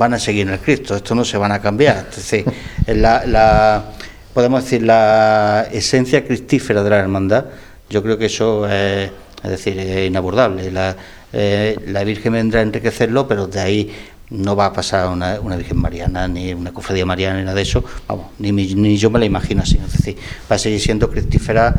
van 0.02 0.16
a 0.16 0.20
seguir 0.20 0.48
en 0.48 0.54
el 0.54 0.60
Cristo, 0.60 0.96
esto 0.96 1.14
no 1.14 1.24
se 1.24 1.38
van 1.38 1.52
a 1.52 1.62
cambiar. 1.62 2.08
Es 2.12 2.44
la, 2.88 3.24
la, 3.24 3.92
podemos 4.34 4.64
decir, 4.64 4.82
la 4.82 5.68
esencia 5.72 6.26
cristífera 6.26 6.82
de 6.82 6.90
la 6.90 6.98
hermandad, 6.98 7.46
yo 7.88 8.02
creo 8.02 8.18
que 8.18 8.26
eso 8.26 8.68
es, 8.68 9.12
es 9.44 9.50
decir, 9.50 9.78
es 9.78 10.08
inabordable. 10.08 10.72
La, 10.72 10.96
eh, 11.32 11.78
la 11.86 12.04
Virgen 12.04 12.34
vendrá 12.34 12.62
a 12.62 12.64
enriquecerlo, 12.64 13.28
pero 13.28 13.46
de 13.46 13.60
ahí 13.60 13.92
no 14.32 14.56
va 14.56 14.66
a 14.68 14.74
pasar 14.74 15.08
una, 15.08 15.40
una 15.40 15.56
Virgen 15.56 15.78
Mariana, 15.78 16.28
ni 16.28 16.52
una 16.52 16.74
cofradía 16.74 17.06
mariana, 17.06 17.38
ni 17.38 17.44
nada 17.44 17.56
de 17.56 17.62
eso, 17.62 17.84
vamos, 18.08 18.28
ni, 18.40 18.52
ni 18.52 18.98
yo 18.98 19.12
me 19.12 19.20
la 19.20 19.26
imagino 19.26 19.62
así, 19.62 19.78
es 19.78 19.92
decir, 19.92 20.18
va 20.50 20.56
a 20.56 20.60
seguir 20.60 20.80
siendo 20.80 21.12
cristífera 21.12 21.76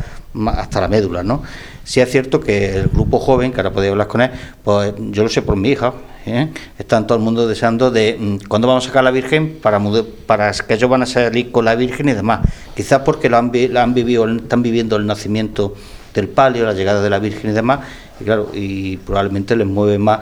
hasta 0.47 0.81
la 0.81 0.87
médula, 0.87 1.25
¿no? 1.25 1.43
Sí 1.85 2.01
es 2.01 2.11
cierto 2.11 2.41
que 2.41 2.77
el 2.77 2.89
grupo 2.89 3.19
joven, 3.19 3.53
que 3.53 3.61
ahora 3.61 3.73
podéis 3.73 3.93
hablar 3.93 4.07
con 4.07 4.21
él, 4.21 4.31
pues 4.63 4.95
yo 5.11 5.23
lo 5.23 5.29
sé 5.29 5.43
por 5.43 5.57
mi 5.57 5.71
hija, 5.71 5.93
¿eh? 6.27 6.49
están 6.79 7.07
todo 7.07 7.19
el 7.19 7.25
mundo 7.25 7.49
deseando 7.49 7.91
de 7.91 8.17
mm, 8.19 8.49
cuándo 8.49 8.69
vamos 8.69 8.85
a 8.85 8.89
sacar 8.89 9.01
a 9.01 9.05
la 9.05 9.11
Virgen 9.11 9.59
para, 9.61 9.81
para 10.27 10.53
que 10.53 10.75
ellos 10.75 10.89
van 10.89 11.03
a 11.03 11.07
salir 11.07 11.51
con 11.51 11.65
la 11.65 11.75
Virgen 11.75 12.09
y 12.09 12.13
demás, 12.13 12.41
quizás 12.77 13.01
porque 13.01 13.29
lo 13.29 13.39
han, 13.39 13.51
han 13.77 13.95
vivido, 13.95 14.29
están 14.29 14.63
viviendo 14.63 14.97
el 14.97 15.07
nacimiento 15.07 15.75
del 16.15 16.29
palio, 16.29 16.65
la 16.65 16.75
llegada 16.75 17.03
de 17.03 17.11
la 17.11 17.19
Virgen 17.19 17.51
y 17.51 17.55
demás, 17.55 17.81
y 18.21 18.25
claro, 18.25 18.51
y 18.53 18.97
probablemente 18.99 19.57
les 19.57 19.67
mueve 19.67 19.99
más 19.99 20.21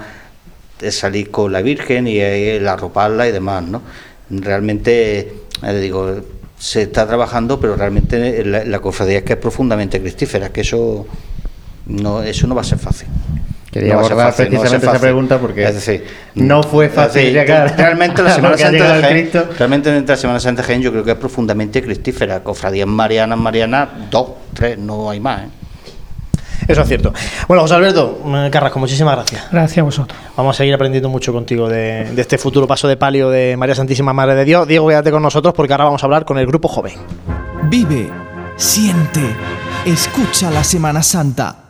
salir 0.90 1.30
con 1.30 1.52
la 1.52 1.61
Virgen 1.61 2.06
y 2.06 2.18
el 2.18 2.66
arroparla 2.66 3.28
y 3.28 3.32
demás, 3.32 3.64
¿no? 3.64 3.82
Realmente, 4.30 5.34
eh, 5.62 5.78
digo, 5.80 6.20
se 6.58 6.82
está 6.82 7.06
trabajando, 7.06 7.61
pero 7.61 7.76
realmente 7.76 8.44
la, 8.44 8.78
cofradía 8.80 9.18
es 9.18 9.24
que 9.24 9.34
es 9.34 9.38
profundamente 9.38 10.00
cristífera, 10.00 10.50
que 10.50 10.61
eso 10.62 11.06
no, 11.91 12.22
eso 12.22 12.47
no 12.47 12.55
va 12.55 12.62
a 12.62 12.64
ser 12.64 12.78
fácil. 12.78 13.09
Quería 13.70 13.95
abordar 13.95 14.34
precisamente 14.34 14.86
esa 14.86 14.99
pregunta 14.99 15.38
porque 15.38 15.62
es 15.62 15.74
decir, 15.74 16.05
no 16.34 16.62
fue 16.62 16.88
fácil 16.88 17.32
llegar. 17.32 17.72
Realmente 17.76 18.22
la 18.22 18.34
Semana 18.34 18.59
Santa 18.59 18.97
de 18.97 19.03
Jaén, 19.03 19.30
realmente 19.57 20.05
la 20.07 20.16
Semana 20.16 20.41
Santa 20.41 20.62
de 20.62 20.66
Jaén 20.66 20.82
yo 20.82 20.91
creo 20.91 21.05
que 21.05 21.12
es 21.12 21.16
profundamente 21.16 21.80
cristífera. 21.80 22.43
Cofradías 22.43 22.88
marianas, 22.88 23.38
marianas, 23.38 23.88
dos, 24.11 24.30
tres, 24.55 24.76
no 24.76 25.09
hay 25.09 25.20
más. 25.20 25.43
¿eh? 25.43 25.49
Eso 26.66 26.82
es 26.82 26.88
cierto. 26.88 27.12
Bueno, 27.47 27.62
José 27.62 27.74
Alberto 27.74 28.20
mm, 28.24 28.51
Carrasco, 28.51 28.78
muchísimas 28.80 29.14
gracias. 29.14 29.51
Gracias 29.53 29.78
a 29.78 29.82
vosotros. 29.82 30.18
Vamos 30.36 30.57
a 30.57 30.59
seguir 30.59 30.74
aprendiendo 30.74 31.09
mucho 31.09 31.32
contigo 31.32 31.68
de, 31.68 32.12
este 32.16 32.38
futuro 32.38 32.66
paso 32.66 32.88
de 32.88 32.97
palio 32.97 33.30
de 33.30 33.57
María 33.57 33.76
Santísima 33.76 34.12
Madre 34.12 34.34
de 34.34 34.45
Dios. 34.45 34.66
Diego, 34.66 34.88
quédate 34.88 35.12
con 35.12 35.22
nosotros 35.22 35.55
porque 35.55 35.72
ahora 35.72 35.84
vamos 35.84 36.03
a 36.03 36.07
hablar 36.07 36.24
con 36.24 36.38
el 36.38 36.47
grupo 36.47 36.68
joven. 36.68 36.95
Vive, 37.64 38.11
siente, 38.57 39.20
escucha 39.86 40.51
la 40.51 40.64
Semana 40.64 41.03
Santa. 41.03 41.70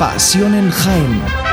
Pasión 0.00 0.54
en 0.54 0.70
Jaén. 0.70 1.49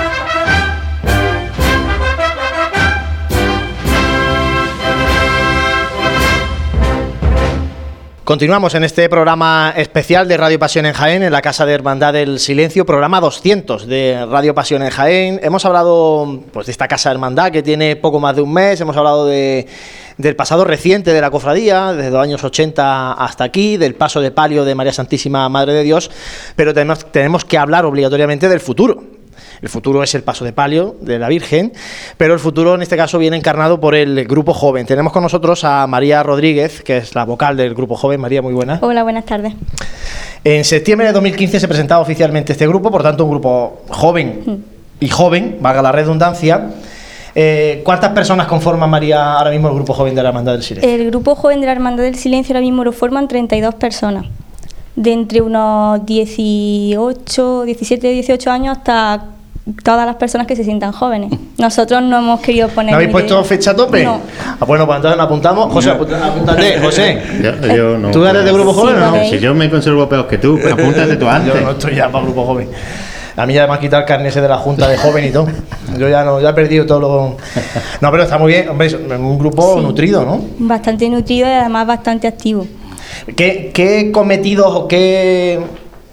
Continuamos 8.28 8.76
en 8.76 8.84
este 8.84 9.08
programa 9.08 9.74
especial 9.78 10.28
de 10.28 10.36
Radio 10.36 10.60
Pasión 10.60 10.86
en 10.86 10.92
Jaén, 10.92 11.24
en 11.24 11.32
la 11.32 11.42
Casa 11.42 11.66
de 11.66 11.72
Hermandad 11.72 12.12
del 12.12 12.40
Silencio, 12.40 12.86
programa 12.86 13.22
200 13.22 13.88
de 13.88 14.26
Radio 14.30 14.54
Pasión 14.54 14.84
en 14.84 14.90
Jaén. 14.90 15.40
Hemos 15.42 15.64
hablado 15.64 16.44
pues, 16.52 16.66
de 16.66 16.74
esta 16.74 16.90
Casa 16.90 17.08
de 17.08 17.14
Hermandad 17.14 17.52
que 17.52 17.64
tiene 17.64 17.96
poco 17.96 18.20
más 18.20 18.36
de 18.36 18.42
un 18.42 18.52
mes, 18.52 18.82
hemos 18.82 18.98
hablado 18.98 19.26
de, 19.26 19.66
del 20.18 20.36
pasado 20.36 20.66
reciente 20.66 21.14
de 21.14 21.22
la 21.22 21.32
cofradía, 21.32 21.94
desde 21.94 22.12
los 22.12 22.22
años 22.22 22.44
80 22.44 23.14
hasta 23.14 23.46
aquí, 23.46 23.78
del 23.78 23.96
paso 23.96 24.20
de 24.20 24.30
palio 24.30 24.66
de 24.66 24.76
María 24.76 24.92
Santísima 24.92 25.48
Madre 25.48 25.72
de 25.72 25.84
Dios, 25.84 26.12
pero 26.58 26.74
tenemos 26.74 27.46
que 27.46 27.58
hablar 27.58 27.86
obligatoriamente 27.86 28.50
del 28.50 28.60
futuro 28.60 29.17
el 29.62 29.70
futuro 29.70 30.04
es 30.04 30.14
el 30.16 30.24
paso 30.24 30.46
de 30.46 30.54
palio 30.54 30.96
de 31.02 31.20
la 31.20 31.28
Virgen, 31.28 31.74
pero 32.18 32.34
el 32.34 32.40
futuro 32.40 32.76
en 32.76 32.82
este 32.82 32.98
caso 32.98 33.18
viene 33.18 33.38
encarnado 33.38 33.80
por 33.80 33.96
el 33.96 34.26
grupo 34.26 34.54
joven. 34.54 34.86
Tenemos 34.86 35.14
con 35.14 35.24
nosotros 35.24 35.64
a 35.64 35.88
María 35.88 36.24
Rodríguez, 36.24 36.82
que 36.82 36.98
es 36.98 37.16
la 37.16 37.26
vocal 37.26 37.58
del 37.58 37.74
grupo 37.74 37.96
joven. 37.96 38.20
María, 38.22 38.42
muy 38.42 38.54
buena. 38.54 38.80
Hola, 38.82 39.04
buenas 39.04 39.26
tardes. 39.26 39.54
En 40.44 40.64
septiembre 40.64 41.08
de 41.08 41.14
2015 41.14 41.60
se 41.60 41.68
presentaba 41.68 42.02
oficialmente 42.02 42.54
este 42.54 42.68
grupo, 42.68 42.92
por 42.92 43.04
tanto 43.04 43.26
un 43.26 43.32
grupo 43.32 43.84
joven 43.90 44.44
hmm. 44.46 45.04
y 45.04 45.10
joven, 45.10 45.58
valga 45.60 45.82
la 45.82 45.92
redundancia. 45.92 46.70
Eh, 47.40 47.82
¿Cuántas 47.84 48.14
personas 48.14 48.48
conforman, 48.48 48.90
María, 48.90 49.34
ahora 49.34 49.52
mismo 49.52 49.68
el 49.68 49.76
Grupo 49.76 49.94
Joven 49.94 50.16
de 50.16 50.24
la 50.24 50.30
Hermandad 50.30 50.54
del 50.54 50.64
Silencio? 50.64 50.92
El 50.92 51.06
Grupo 51.12 51.36
Joven 51.36 51.60
de 51.60 51.68
la 51.68 51.74
Hermandad 51.74 52.04
del 52.04 52.16
Silencio 52.16 52.54
ahora 52.54 52.62
mismo 52.62 52.84
lo 52.84 52.92
forman 52.92 53.28
32 53.28 53.76
personas, 53.76 54.26
de 54.96 55.14
entre 55.14 55.42
unos 55.42 56.04
18, 56.04 57.64
17, 57.66 58.08
18 58.08 58.50
años 58.50 58.78
hasta 58.80 59.37
todas 59.84 60.06
las 60.06 60.16
personas 60.16 60.48
que 60.48 60.56
se 60.56 60.64
sientan 60.64 60.92
jóvenes. 60.92 61.32
Nosotros 61.58 62.02
no 62.04 62.18
hemos 62.20 62.40
querido 62.42 62.70
poner... 62.70 62.92
¿No 62.92 62.98
habéis 62.98 63.12
puesto 63.12 63.44
fecha 63.44 63.76
tope? 63.76 64.04
No. 64.04 64.22
Ah, 64.60 64.66
bueno, 64.66 64.86
pues 64.86 64.98
entonces 64.98 65.18
nos 65.18 65.26
apuntamos. 65.26 65.74
José, 65.74 65.90
apúntate, 65.92 66.80
José. 66.80 67.22
Yo, 67.42 67.76
yo 67.76 67.98
no. 67.98 68.12
¿Tú 68.12 68.26
eres 68.26 68.44
de 68.46 68.52
grupo 68.54 68.74
joven 68.74 68.96
o 68.96 69.12
no? 69.12 69.24
Si 69.30 69.40
yo 69.40 69.54
me 69.54 69.70
conservo 69.70 70.08
peor 70.08 70.28
que 70.28 70.38
tú, 70.38 70.58
apúntate 70.72 71.16
tú 71.18 71.28
antes. 71.28 71.54
Yo 71.54 71.62
no 71.62 71.72
estoy 71.72 71.96
ya 71.96 72.10
para 72.12 72.24
grupo 72.26 72.46
joven. 72.46 72.70
A 73.36 73.46
mí 73.46 73.54
ya 73.54 73.68
me 73.68 73.74
han 73.74 73.80
quitado 73.80 74.02
el 74.02 74.08
carnet 74.08 74.30
ese 74.30 74.42
de 74.42 74.48
la 74.48 74.58
Junta 74.58 74.88
de 74.88 74.98
Joven 74.98 75.26
y 75.26 75.30
todo. 75.30 75.48
Yo 76.00 76.10
ya 76.10 76.24
no, 76.24 76.42
ya 76.42 76.50
he 76.50 76.54
perdido 76.54 76.88
todo 76.88 77.00
lo. 77.00 77.38
No, 78.02 78.10
pero 78.12 78.24
está 78.24 78.40
muy 78.40 78.52
bien, 78.54 78.68
hombre, 78.68 78.88
es 78.88 78.94
un 78.96 79.38
grupo 79.38 79.76
Sí. 79.78 79.82
nutrido, 79.86 80.26
¿no? 80.26 80.42
Bastante 80.58 81.08
nutrido 81.08 81.48
y 81.48 81.52
además 81.52 81.86
bastante 81.86 82.28
activo. 82.28 82.66
¿Qué, 83.36 83.70
qué 83.76 84.12
cometidos 84.12 84.74
o 84.76 84.88
qué 84.88 85.60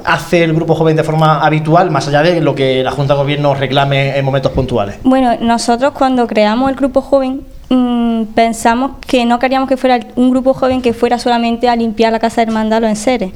hace 0.04 0.44
el 0.44 0.52
grupo 0.52 0.74
joven 0.74 0.96
de 0.96 1.02
forma 1.02 1.40
habitual, 1.40 1.90
más 1.90 2.06
allá 2.08 2.22
de 2.22 2.40
lo 2.40 2.54
que 2.54 2.82
la 2.82 2.90
Junta 2.90 3.14
de 3.14 3.20
Gobierno 3.20 3.54
reclame 3.54 4.16
en 4.16 4.24
momentos 4.24 4.52
puntuales? 4.52 4.96
Bueno, 5.02 5.36
nosotros 5.40 5.92
cuando 5.92 6.26
creamos 6.26 6.70
el 6.70 6.76
grupo 6.76 7.00
joven 7.00 7.42
mm, 7.70 8.24
pensamos 8.34 8.92
que 9.06 9.24
no 9.24 9.38
queríamos 9.38 9.68
que 9.68 9.76
fuera 9.76 10.00
un 10.16 10.30
grupo 10.30 10.54
joven 10.54 10.82
que 10.82 10.92
fuera 10.92 11.18
solamente 11.18 11.68
a 11.68 11.76
limpiar 11.76 12.12
la 12.12 12.18
casa 12.18 12.36
de 12.36 12.50
hermandad 12.50 12.80
los 12.80 12.90
enseres. 12.90 13.32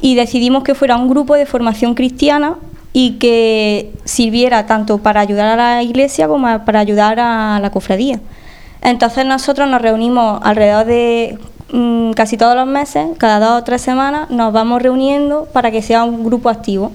Y 0.00 0.14
decidimos 0.14 0.64
que 0.64 0.74
fuera 0.74 0.96
un 0.96 1.08
grupo 1.08 1.34
de 1.34 1.44
formación 1.44 1.94
cristiana 1.94 2.56
y 2.92 3.18
que 3.18 3.92
sirviera 4.04 4.66
tanto 4.66 4.98
para 4.98 5.20
ayudar 5.20 5.46
a 5.46 5.56
la 5.56 5.82
iglesia 5.82 6.26
como 6.26 6.64
para 6.64 6.80
ayudar 6.80 7.20
a 7.20 7.60
la 7.60 7.70
cofradía. 7.70 8.20
Entonces 8.82 9.26
nosotros 9.26 9.68
nos 9.68 9.82
reunimos 9.82 10.40
alrededor 10.42 10.86
de 10.86 11.38
mm, 11.72 12.12
casi 12.12 12.36
todos 12.36 12.54
los 12.54 12.66
meses, 12.66 13.06
cada 13.18 13.40
dos 13.40 13.60
o 13.60 13.64
tres 13.64 13.82
semanas, 13.82 14.30
nos 14.30 14.52
vamos 14.52 14.82
reuniendo 14.82 15.46
para 15.52 15.70
que 15.70 15.82
sea 15.82 16.04
un 16.04 16.24
grupo 16.24 16.48
activo. 16.48 16.92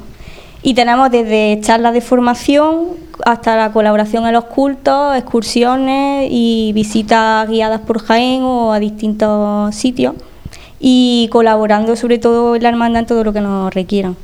Y 0.61 0.73
tenemos 0.73 1.11
desde 1.11 1.59
charlas 1.61 1.93
de 1.93 2.01
formación 2.01 2.87
hasta 3.23 3.55
la 3.55 3.71
colaboración 3.71 4.25
en 4.25 4.33
los 4.33 4.45
cultos, 4.45 5.15
excursiones 5.15 6.27
y 6.31 6.71
visitas 6.73 7.47
guiadas 7.47 7.81
por 7.81 7.99
Jaén 7.99 8.41
o 8.43 8.73
a 8.73 8.79
distintos 8.79 9.75
sitios. 9.75 10.15
Y 10.79 11.29
colaborando 11.31 11.95
sobre 11.95 12.17
todo 12.17 12.55
en 12.55 12.63
la 12.63 12.69
hermandad 12.69 13.01
en 13.01 13.05
todo 13.05 13.23
lo 13.23 13.31
que 13.31 13.41
nos 13.41 13.73
requieran. 13.73 14.15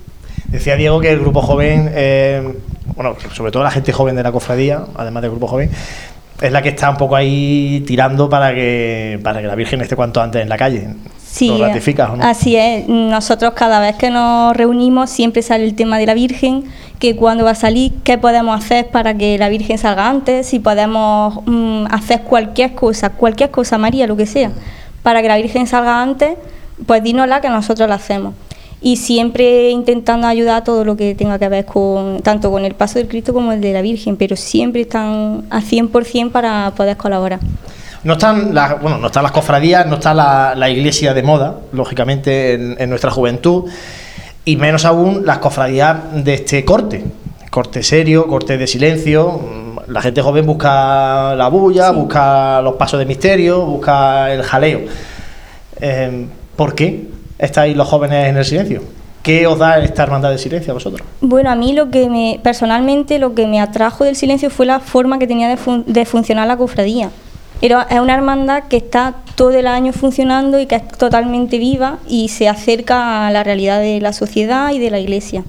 Decía 0.48 0.76
Diego 0.76 1.00
que 1.00 1.12
el 1.12 1.20
grupo 1.20 1.42
joven, 1.42 1.90
eh, 1.94 2.56
bueno, 2.96 3.16
sobre 3.34 3.52
todo 3.52 3.64
la 3.64 3.72
gente 3.72 3.94
joven 3.94 4.16
de 4.16 4.24
la 4.24 4.32
cofradía, 4.32 4.84
además 4.96 5.22
del 5.22 5.32
grupo 5.32 5.48
joven, 5.48 5.70
es 6.42 6.52
la 6.52 6.62
que 6.62 6.70
está 6.70 6.90
un 6.90 6.98
poco 6.98 7.16
ahí 7.16 7.84
tirando 7.86 8.30
para 8.30 8.54
que, 8.54 9.20
para 9.24 9.42
que 9.42 9.48
la 9.48 9.56
Virgen 9.56 9.80
esté 9.82 9.96
cuanto 9.96 10.22
antes 10.22 10.42
en 10.42 10.50
la 10.50 10.58
calle. 10.58 10.88
Sí, 11.24 11.48
¿Lo 11.48 11.60
ratificas 11.60 12.10
o 12.10 12.18
no? 12.18 12.24
así 12.24 12.56
es. 12.56 12.88
Nosotros 12.90 13.54
cada 13.56 13.80
vez 13.80 13.96
que 13.96 14.10
nos 14.10 14.56
reunimos 14.58 15.10
siempre 15.10 15.44
sale 15.44 15.64
el 15.64 15.76
tema 15.76 15.98
de 15.98 16.08
la 16.08 16.14
Virgen, 16.14 16.66
que 17.00 17.16
cuándo 17.16 17.46
va 17.46 17.52
a 17.52 17.56
salir, 17.56 17.94
qué 18.04 18.18
podemos 18.18 18.58
hacer 18.58 18.88
para 18.88 19.14
que 19.14 19.38
la 19.38 19.50
Virgen 19.50 19.78
salga 19.78 20.10
antes, 20.10 20.48
si 20.48 20.60
podemos 20.60 21.40
mm, 21.46 21.86
hacer 21.92 22.24
cualquier 22.24 22.74
cosa, 22.74 23.12
cualquier 23.12 23.52
cosa, 23.52 23.78
María, 23.78 24.08
lo 24.08 24.18
que 24.18 24.26
sea, 24.26 24.52
para 25.04 25.22
que 25.22 25.28
la 25.28 25.38
Virgen 25.38 25.68
salga 25.68 26.02
antes, 26.02 26.32
pues 26.86 27.04
dínosla 27.04 27.40
que 27.40 27.50
nosotros 27.50 27.88
la 27.88 27.96
hacemos. 27.96 28.34
Y 28.84 28.98
siempre 28.98 29.70
intentando 29.70 30.26
ayudar 30.26 30.56
a 30.58 30.64
todo 30.64 30.84
lo 30.84 30.98
que 30.98 31.14
tenga 31.14 31.38
que 31.38 31.48
ver 31.50 31.66
con, 31.66 32.22
tanto 32.22 32.50
con 32.50 32.66
el 32.66 32.74
paso 32.74 32.98
del 32.98 33.08
Cristo 33.08 33.32
como 33.32 33.52
el 33.52 33.62
de 33.62 33.74
la 33.74 33.82
Virgen, 33.84 34.18
pero 34.18 34.36
siempre 34.36 34.82
están 34.82 35.44
a 35.52 35.62
100% 35.62 36.32
para 36.32 36.72
poder 36.76 36.98
colaborar. 36.98 37.40
No 38.04 38.14
están 38.14 38.56
las, 38.56 38.82
bueno, 38.82 38.98
no 38.98 39.08
están 39.08 39.22
las 39.22 39.32
cofradías, 39.32 39.86
no 39.86 39.96
está 39.96 40.16
la, 40.16 40.56
la 40.56 40.68
iglesia 40.72 41.14
de 41.14 41.22
moda, 41.22 41.58
lógicamente, 41.74 42.54
en, 42.54 42.76
en 42.80 42.90
nuestra 42.90 43.12
juventud, 43.12 43.70
y 44.46 44.56
menos 44.58 44.86
aún 44.86 45.28
las 45.28 45.38
cofradías 45.38 45.98
de 46.24 46.34
este 46.34 46.66
corte. 46.66 47.04
Corte 47.52 47.84
serio, 47.84 48.26
corte 48.26 48.58
de 48.58 48.66
silencio. 48.66 49.30
mm, 49.30 49.92
La 49.92 50.02
gente 50.02 50.24
joven 50.24 50.48
busca 50.48 51.36
la 51.36 51.48
bulla, 51.50 51.92
busca 51.92 52.60
los 52.64 52.74
pasos 52.74 52.98
de 52.98 53.06
misterio, 53.06 53.64
busca 53.64 54.34
el 54.34 54.42
jaleo. 54.42 54.82
Eh, 55.80 56.26
¿Por 56.56 56.74
qué 56.74 57.08
estáis 57.42 57.76
los 57.76 57.88
jóvenes 57.88 58.30
en 58.30 58.38
el 58.38 58.46
silencio? 58.46 58.82
¿Qué 59.24 59.46
os 59.46 59.60
da 59.60 59.78
esta 59.80 60.04
hermandad 60.04 60.30
del 60.30 60.40
silencio 60.40 60.72
a 60.72 60.74
vosotros? 60.76 61.06
Bueno, 61.20 61.52
a 61.52 61.56
mí 61.56 61.74
lo 61.74 61.92
que 61.92 62.10
me, 62.10 62.40
personalmente 62.42 63.20
lo 63.20 63.36
que 63.36 63.46
me 63.48 63.60
atrajo 63.60 64.04
del 64.04 64.16
silencio 64.16 64.50
fue 64.50 64.66
la 64.66 64.80
forma 64.80 65.20
que 65.20 65.28
tenía 65.28 65.48
de, 65.48 65.58
fun- 65.58 65.84
de 65.86 66.06
funcionar 66.06 66.48
la 66.48 66.58
cofradía. 66.58 67.12
Es 67.62 68.00
una 68.00 68.16
hermandad 68.16 68.64
que 68.70 68.78
está 68.78 69.14
todo 69.36 69.52
el 69.52 69.68
año 69.68 69.94
funcionando 69.94 70.60
y 70.60 70.66
que 70.66 70.76
es 70.78 70.88
totalmente 70.88 71.60
viva 71.60 72.00
y 72.08 72.30
se 72.30 72.50
acerca 72.50 73.28
a 73.28 73.32
la 73.32 73.44
realidad 73.44 73.80
de 73.80 74.02
la 74.02 74.14
sociedad 74.14 74.72
y 74.72 74.80
de 74.80 74.90
la 74.90 74.98
iglesia. 75.00 75.44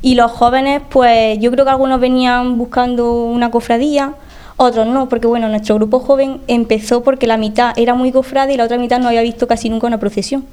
Y 0.00 0.16
los 0.16 0.32
jóvenes, 0.32 0.82
pues 0.88 1.38
yo 1.38 1.52
creo 1.52 1.64
que 1.64 1.70
algunos 1.70 2.00
venían 2.00 2.58
buscando 2.58 3.12
una 3.26 3.52
cofradía, 3.52 4.14
otros 4.56 4.88
no, 4.88 5.08
porque 5.08 5.28
bueno, 5.28 5.48
nuestro 5.48 5.76
grupo 5.76 6.00
joven 6.00 6.40
empezó 6.48 7.04
porque 7.04 7.28
la 7.28 7.36
mitad 7.36 7.72
era 7.78 7.94
muy 7.94 8.10
cofrade 8.10 8.52
y 8.54 8.56
la 8.56 8.64
otra 8.64 8.78
mitad 8.78 8.98
no 8.98 9.06
había 9.06 9.22
visto 9.22 9.46
casi 9.46 9.70
nunca 9.70 9.86
una 9.86 10.00
procesión. 10.00 10.44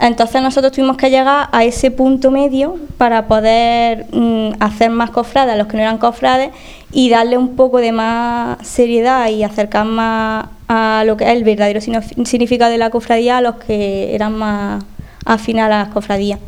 Entonces 0.00 0.42
nosotros 0.42 0.72
tuvimos 0.72 0.96
que 0.96 1.10
llegar 1.10 1.48
a 1.52 1.64
ese 1.64 1.90
punto 1.90 2.30
medio 2.30 2.76
para 2.98 3.28
poder 3.28 4.06
mm, 4.12 4.54
hacer 4.58 4.90
más 4.90 5.10
cofrades 5.10 5.54
a 5.54 5.56
los 5.56 5.68
que 5.68 5.76
no 5.76 5.82
eran 5.82 5.98
cofrades 5.98 6.50
y 6.90 7.08
darle 7.08 7.38
un 7.38 7.54
poco 7.54 7.78
de 7.78 7.92
más 7.92 8.66
seriedad 8.66 9.28
y 9.28 9.44
acercar 9.44 9.86
más 9.86 10.46
a 10.68 11.04
lo 11.06 11.16
que 11.16 11.24
es 11.24 11.30
el 11.30 11.44
verdadero 11.44 11.80
significado 11.80 12.72
de 12.72 12.78
la 12.78 12.90
cofradía 12.90 13.38
a 13.38 13.40
los 13.40 13.56
que 13.56 14.14
eran 14.14 14.34
más 14.34 14.84
afines 15.24 15.64
a 15.64 15.68
las 15.68 15.88
cofradías. 15.88 16.40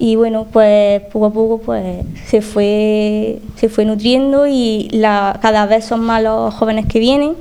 Y 0.00 0.14
bueno, 0.14 0.46
pues 0.52 1.02
poco 1.12 1.26
a 1.26 1.32
poco 1.32 1.58
pues 1.58 2.04
se 2.26 2.40
fue, 2.40 3.40
se 3.56 3.68
fue 3.68 3.84
nutriendo 3.84 4.46
y 4.46 4.88
la, 4.92 5.38
cada 5.42 5.66
vez 5.66 5.84
son 5.84 6.00
más 6.00 6.22
los 6.22 6.54
jóvenes 6.54 6.86
que 6.86 7.00
vienen 7.00 7.34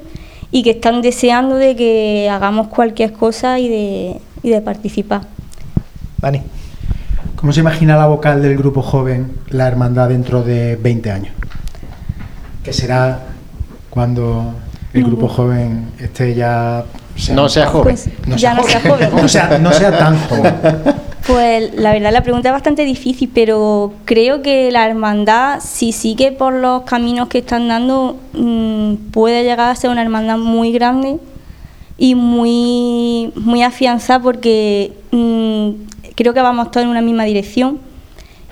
y 0.52 0.64
que 0.64 0.72
están 0.72 1.02
deseando 1.02 1.56
de 1.56 1.76
que 1.76 2.30
hagamos 2.32 2.68
cualquier 2.68 3.14
cosa 3.14 3.60
y 3.60 3.70
de, 3.70 4.22
y 4.48 4.52
de 4.52 4.62
participar. 4.62 5.22
Dani. 6.18 6.42
¿Cómo 7.36 7.54
se 7.54 7.60
imagina 7.60 7.98
la 7.98 8.08
vocal 8.08 8.42
del 8.42 8.58
grupo 8.58 8.82
joven, 8.82 9.32
la 9.50 9.68
hermandad, 9.68 10.10
dentro 10.10 10.42
de 10.42 10.76
20 10.76 11.12
años? 11.12 11.36
¿Qué 12.64 12.74
será 12.74 13.20
cuando 13.92 14.56
el 14.94 15.04
grupo 15.04 15.28
joven 15.28 15.92
esté 16.00 16.34
ya... 16.34 16.86
No 17.32 17.48
sea 17.48 17.68
joven. 17.68 17.96
Pues 18.26 18.42
ya 18.42 18.54
no 18.54 18.64
sea 18.64 18.82
joven. 18.82 19.10
No 19.16 19.28
sea, 19.28 19.58
no 19.60 19.72
sea 19.72 19.98
tan 19.98 20.18
joven. 20.28 20.54
Pues 21.28 21.74
la 21.76 21.92
verdad 21.92 22.12
la 22.12 22.24
pregunta 22.24 22.50
es 22.50 22.54
bastante 22.54 22.86
difícil, 22.86 23.30
pero 23.34 23.94
creo 24.06 24.42
que 24.42 24.72
la 24.72 24.88
hermandad, 24.88 25.60
si 25.60 25.92
sigue 25.92 26.32
por 26.32 26.54
los 26.54 26.84
caminos 26.84 27.28
que 27.28 27.40
están 27.40 27.68
dando, 27.68 28.18
mm, 28.34 29.12
puede 29.12 29.44
llegar 29.44 29.70
a 29.70 29.76
ser 29.76 29.90
una 29.90 30.02
hermandad 30.02 30.38
muy 30.38 30.72
grande 30.72 31.20
y 31.98 32.16
muy, 32.16 33.32
muy 33.36 33.64
afianzada 33.64 34.22
porque 34.22 34.94
mm, 35.12 35.70
creo 36.16 36.34
que 36.34 36.42
vamos 36.42 36.72
todos 36.72 36.86
en 36.86 36.90
una 36.90 37.02
misma 37.02 37.24
dirección 37.24 37.80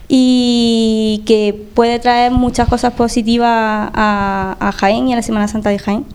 y 0.08 1.24
que 1.26 1.54
puede 1.74 2.00
traer 2.00 2.32
muchas 2.32 2.68
cosas 2.68 2.94
positivas 2.94 3.90
a, 3.94 4.56
a 4.60 4.72
Jaén 4.72 5.08
y 5.08 5.14
a 5.14 5.16
la 5.16 5.22
Semana 5.22 5.48
Santa 5.48 5.70
de 5.70 5.80
Jaén. 5.80 6.06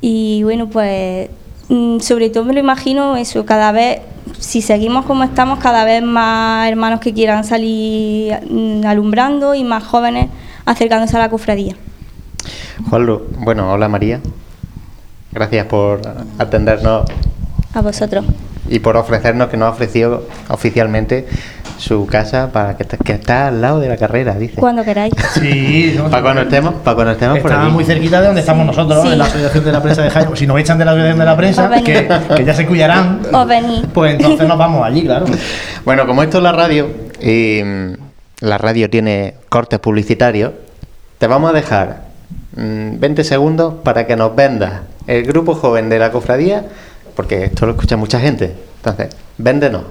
Y 0.00 0.42
bueno, 0.42 0.68
pues 0.68 1.30
mm, 1.68 2.00
sobre 2.00 2.28
todo 2.28 2.44
me 2.44 2.52
lo 2.52 2.60
imagino 2.60 3.16
eso, 3.16 3.46
cada 3.46 3.72
vez, 3.72 4.00
si 4.38 4.60
seguimos 4.60 5.04
como 5.06 5.24
estamos, 5.24 5.60
cada 5.60 5.84
vez 5.84 6.02
más 6.02 6.68
hermanos 6.68 7.00
que 7.00 7.12
quieran 7.14 7.44
salir 7.44 8.34
mm, 8.50 8.84
alumbrando 8.84 9.54
y 9.54 9.64
más 9.64 9.84
jóvenes 9.84 10.28
acercándose 10.64 11.16
a 11.16 11.20
la 11.20 11.30
cofradía. 11.30 11.76
Juanlu, 12.90 13.22
bueno, 13.38 13.72
hola 13.72 13.88
María. 13.88 14.20
Gracias 15.32 15.66
por 15.66 16.00
atendernos 16.38 17.04
A 17.74 17.80
vosotros. 17.80 18.24
y 18.68 18.78
por 18.80 18.96
ofrecernos 18.96 19.48
que 19.48 19.56
nos 19.56 19.68
ha 19.68 19.70
ofrecido 19.72 20.26
oficialmente 20.48 21.26
su 21.78 22.06
casa 22.06 22.50
para 22.52 22.76
que, 22.76 22.84
que 22.84 23.12
está 23.12 23.48
al 23.48 23.60
lado 23.60 23.80
de 23.80 23.88
la 23.88 23.96
carrera, 23.96 24.34
dice. 24.34 24.54
Cuando 24.56 24.84
queráis. 24.84 25.12
Sí, 25.34 25.98
Para 26.10 26.22
cuando 26.22 26.42
estemos, 26.42 26.74
para 26.74 26.94
cuando 26.94 27.12
estemos 27.12 27.40
por 27.40 27.52
muy 27.70 27.84
cerquita 27.84 28.20
de 28.20 28.26
donde 28.26 28.40
estamos 28.42 28.66
nosotros, 28.66 29.02
Sí. 29.02 29.08
en 29.12 29.18
la 29.18 29.24
Asociación 29.24 29.64
de 29.64 29.72
la 29.72 29.82
Prensa 29.82 30.02
de 30.02 30.10
Jaén. 30.10 30.28
Si 30.36 30.46
nos 30.46 30.60
echan 30.60 30.78
de 30.78 30.84
la 30.84 30.92
Asociación 30.92 31.18
de 31.18 31.24
la 31.24 31.36
Prensa, 31.36 31.70
que, 31.82 32.08
que 32.36 32.44
ya 32.44 32.54
se 32.54 32.66
cuidarán, 32.66 33.20
pues 33.92 34.14
entonces 34.14 34.46
nos 34.46 34.58
vamos 34.58 34.84
allí, 34.86 35.02
claro. 35.02 35.26
Bueno, 35.84 36.06
como 36.06 36.22
esto 36.22 36.36
es 36.38 36.44
la 36.44 36.52
radio 36.52 36.88
y 37.20 37.62
mm, 37.64 37.92
la 38.42 38.58
radio 38.58 38.88
tiene 38.88 39.34
cortes 39.48 39.80
publicitarios, 39.80 40.52
te 41.18 41.26
vamos 41.26 41.50
a 41.50 41.52
dejar 41.52 42.02
mm, 42.54 43.00
20 43.00 43.24
segundos 43.24 43.74
para 43.82 44.06
que 44.06 44.14
nos 44.14 44.36
vendas 44.36 44.82
el 45.06 45.24
grupo 45.24 45.54
joven 45.54 45.88
de 45.88 45.98
la 45.98 46.10
cofradía, 46.12 46.66
porque 47.14 47.44
esto 47.44 47.66
lo 47.66 47.72
escucha 47.72 47.96
mucha 47.96 48.20
gente. 48.20 48.54
Entonces, 48.76 49.14
véndenos. 49.38 49.82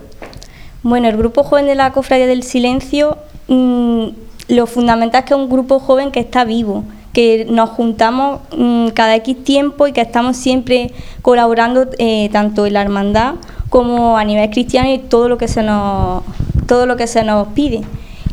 Bueno, 0.83 1.07
el 1.07 1.15
grupo 1.15 1.43
joven 1.43 1.67
de 1.67 1.75
la 1.75 1.91
Cofradía 1.91 2.25
del 2.25 2.43
Silencio, 2.43 3.17
mm, 3.47 4.07
lo 4.49 4.65
fundamental 4.65 5.19
es 5.19 5.25
que 5.27 5.33
es 5.35 5.39
un 5.39 5.49
grupo 5.49 5.79
joven 5.79 6.11
que 6.11 6.19
está 6.19 6.43
vivo, 6.43 6.83
que 7.13 7.45
nos 7.49 7.69
juntamos 7.69 8.39
mm, 8.57 8.87
cada 8.89 9.15
X 9.17 9.43
tiempo 9.43 9.85
y 9.85 9.93
que 9.93 10.01
estamos 10.01 10.37
siempre 10.37 10.91
colaborando 11.21 11.87
eh, 11.99 12.29
tanto 12.31 12.65
en 12.65 12.73
la 12.73 12.81
hermandad 12.81 13.35
como 13.69 14.17
a 14.17 14.25
nivel 14.25 14.49
cristiano 14.49 14.91
y 14.91 14.97
todo 14.97 15.29
lo 15.29 15.37
que 15.37 15.47
se 15.47 15.61
nos, 15.61 16.23
todo 16.65 16.87
lo 16.87 16.97
que 16.97 17.05
se 17.05 17.23
nos 17.23 17.49
pide. 17.49 17.81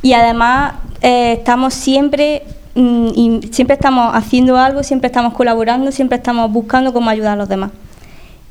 Y 0.01 0.15
además 0.15 0.75
eh, 1.03 1.33
estamos 1.33 1.75
siempre 1.75 2.45
y 2.79 3.41
siempre 3.51 3.75
estamos 3.75 4.15
haciendo 4.15 4.57
algo, 4.57 4.83
siempre 4.83 5.09
estamos 5.09 5.35
colaborando, 5.35 5.91
siempre 5.91 6.17
estamos 6.17 6.53
buscando 6.53 6.93
cómo 6.93 7.11
ayudar 7.11 7.33
a 7.33 7.37
los 7.37 7.49
demás. 7.49 7.73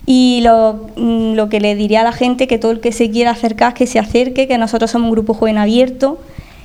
Y 0.05 0.41
lo, 0.43 0.87
mm, 0.97 1.33
lo 1.33 1.49
que 1.49 1.59
le 1.59 1.75
diría 1.75 2.01
a 2.01 2.03
la 2.03 2.11
gente, 2.11 2.47
que 2.47 2.57
todo 2.57 2.71
el 2.71 2.79
que 2.79 2.91
se 2.91 3.09
quiera 3.09 3.31
acercar, 3.31 3.73
que 3.73 3.87
se 3.87 3.99
acerque, 3.99 4.47
que 4.47 4.57
nosotros 4.57 4.91
somos 4.91 5.07
un 5.07 5.11
grupo 5.11 5.33
joven 5.33 5.57
abierto 5.57 6.19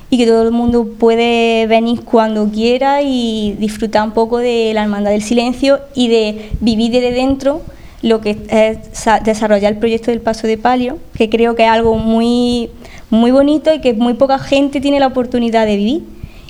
y 0.09 0.17
que 0.17 0.27
todo 0.27 0.43
el 0.43 0.51
mundo 0.51 0.87
puede 0.99 1.65
venir 1.67 2.01
cuando 2.03 2.47
quiera 2.49 3.01
y 3.01 3.55
disfrutar 3.59 4.03
un 4.03 4.11
poco 4.11 4.37
de 4.37 4.71
la 4.73 4.83
hermandad 4.83 5.11
del 5.11 5.23
silencio 5.23 5.79
y 5.95 6.07
de 6.07 6.51
vivir 6.59 6.91
desde 6.91 7.11
dentro 7.11 7.61
lo 8.01 8.19
que 8.19 8.37
es 8.49 9.05
desarrollar 9.23 9.73
el 9.73 9.79
proyecto 9.79 10.11
del 10.11 10.19
paso 10.19 10.45
de 10.47 10.57
palio, 10.57 10.97
que 11.15 11.29
creo 11.29 11.55
que 11.55 11.63
es 11.63 11.69
algo 11.69 11.95
muy, 11.95 12.69
muy 13.09 13.31
bonito 13.31 13.73
y 13.73 13.79
que 13.79 13.93
muy 13.93 14.13
poca 14.15 14.37
gente 14.37 14.81
tiene 14.81 14.99
la 14.99 15.07
oportunidad 15.07 15.65
de 15.65 15.77
vivir. 15.77 16.03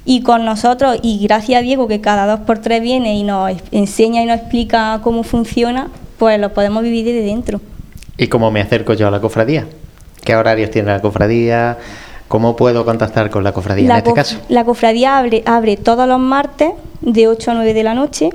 Y 0.06 0.22
con 0.22 0.44
nosotros, 0.44 0.98
y 1.02 1.20
gracias 1.24 1.60
a 1.60 1.62
Diego, 1.62 1.88
que 1.88 2.02
cada 2.02 2.26
dos 2.26 2.42
por 2.42 2.60
tres 2.60 2.82
viene 2.82 3.16
y 3.16 3.24
nos 3.24 3.54
enseña 3.72 4.22
y 4.22 4.26
nos 4.26 4.38
explica 4.38 5.00
cómo 5.04 5.24
funciona, 5.24 5.90
pues 6.18 6.40
lo 6.40 6.54
podemos 6.54 6.84
vivir 6.84 7.06
desde 7.06 7.22
dentro. 7.22 7.62
¿Y 8.18 8.28
cómo 8.28 8.52
me 8.52 8.62
acerco 8.62 8.94
yo 8.94 9.08
a 9.08 9.12
la 9.12 9.22
cofradía? 9.22 9.66
¿Qué 10.24 10.36
horarios 10.36 10.72
tiene 10.72 10.90
la 10.90 11.02
cofradía? 11.02 11.78
¿Cómo 12.28 12.56
puedo 12.56 12.86
contactar 12.86 13.30
con 13.30 13.44
la 13.44 13.54
cofradía 13.54 13.90
en 13.90 13.98
este 13.98 14.14
caso? 14.14 14.38
La 14.50 14.66
cofradía 14.66 15.18
abre, 15.18 15.44
abre 15.46 15.78
todos 15.78 16.08
los 16.08 16.20
martes 16.20 16.72
de 17.02 17.28
8 17.28 17.52
a 17.52 17.54
9 17.56 17.74
de 17.74 17.84
la 17.84 17.94
noche, 17.94 18.30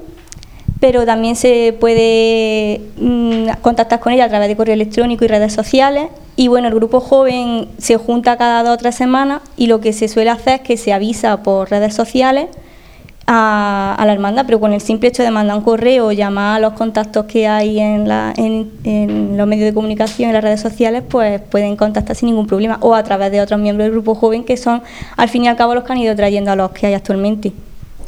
pero 0.80 1.04
también 1.04 1.36
se 1.36 1.76
puede 1.78 2.80
mm, 2.98 3.48
contactar 3.62 4.00
con 4.00 4.12
ella 4.12 4.24
a 4.24 4.28
través 4.28 4.48
de 4.48 4.56
correo 4.56 4.74
electrónico 4.74 5.24
y 5.24 5.28
redes 5.28 5.52
sociales. 5.52 6.08
Y 6.36 6.48
bueno, 6.48 6.68
el 6.68 6.74
grupo 6.74 7.00
joven 7.00 7.68
se 7.78 7.96
junta 7.96 8.36
cada 8.36 8.62
dos 8.62 8.74
o 8.74 8.76
tres 8.76 8.94
semanas 8.94 9.42
y 9.56 9.66
lo 9.66 9.80
que 9.80 9.92
se 9.92 10.06
suele 10.06 10.30
hacer 10.30 10.54
es 10.54 10.60
que 10.60 10.76
se 10.76 10.92
avisa 10.92 11.42
por 11.42 11.70
redes 11.70 11.94
sociales 11.94 12.46
a, 13.26 14.02
la 14.06 14.12
hermandad, 14.12 14.46
pero 14.46 14.58
con 14.58 14.72
el 14.72 14.80
simple 14.80 15.08
hecho 15.08 15.22
de 15.22 15.30
mandar 15.30 15.56
un 15.56 15.62
correo 15.62 16.06
o 16.06 16.12
llamar 16.12 16.56
a 16.56 16.60
los 16.60 16.72
contactos 16.72 17.26
que 17.26 17.46
hay 17.46 17.78
en, 17.78 18.08
la, 18.08 18.32
en, 18.36 19.36
los 19.36 19.46
medios 19.46 19.66
de 19.66 19.74
comunicación, 19.74 20.30
en 20.30 20.34
las 20.34 20.42
redes 20.42 20.60
sociales, 20.60 21.02
pues 21.06 21.40
pueden 21.40 21.76
contactar 21.76 22.16
sin 22.16 22.28
ningún 22.28 22.46
problema 22.46 22.78
o 22.80 22.94
a 22.94 23.02
través 23.02 23.30
de 23.32 23.42
otros 23.42 23.60
miembros 23.60 23.84
del 23.84 23.92
grupo 23.92 24.14
joven 24.14 24.44
que 24.44 24.56
son 24.56 24.82
al 25.16 25.28
fin 25.28 25.44
y 25.44 25.48
al 25.48 25.56
cabo 25.56 25.74
los 25.74 25.84
que 25.84 25.92
han 25.92 25.98
ido 25.98 26.16
trayendo 26.16 26.52
a 26.52 26.56
los 26.56 26.70
que 26.70 26.86
hay 26.86 26.94
actualmente. 26.94 27.52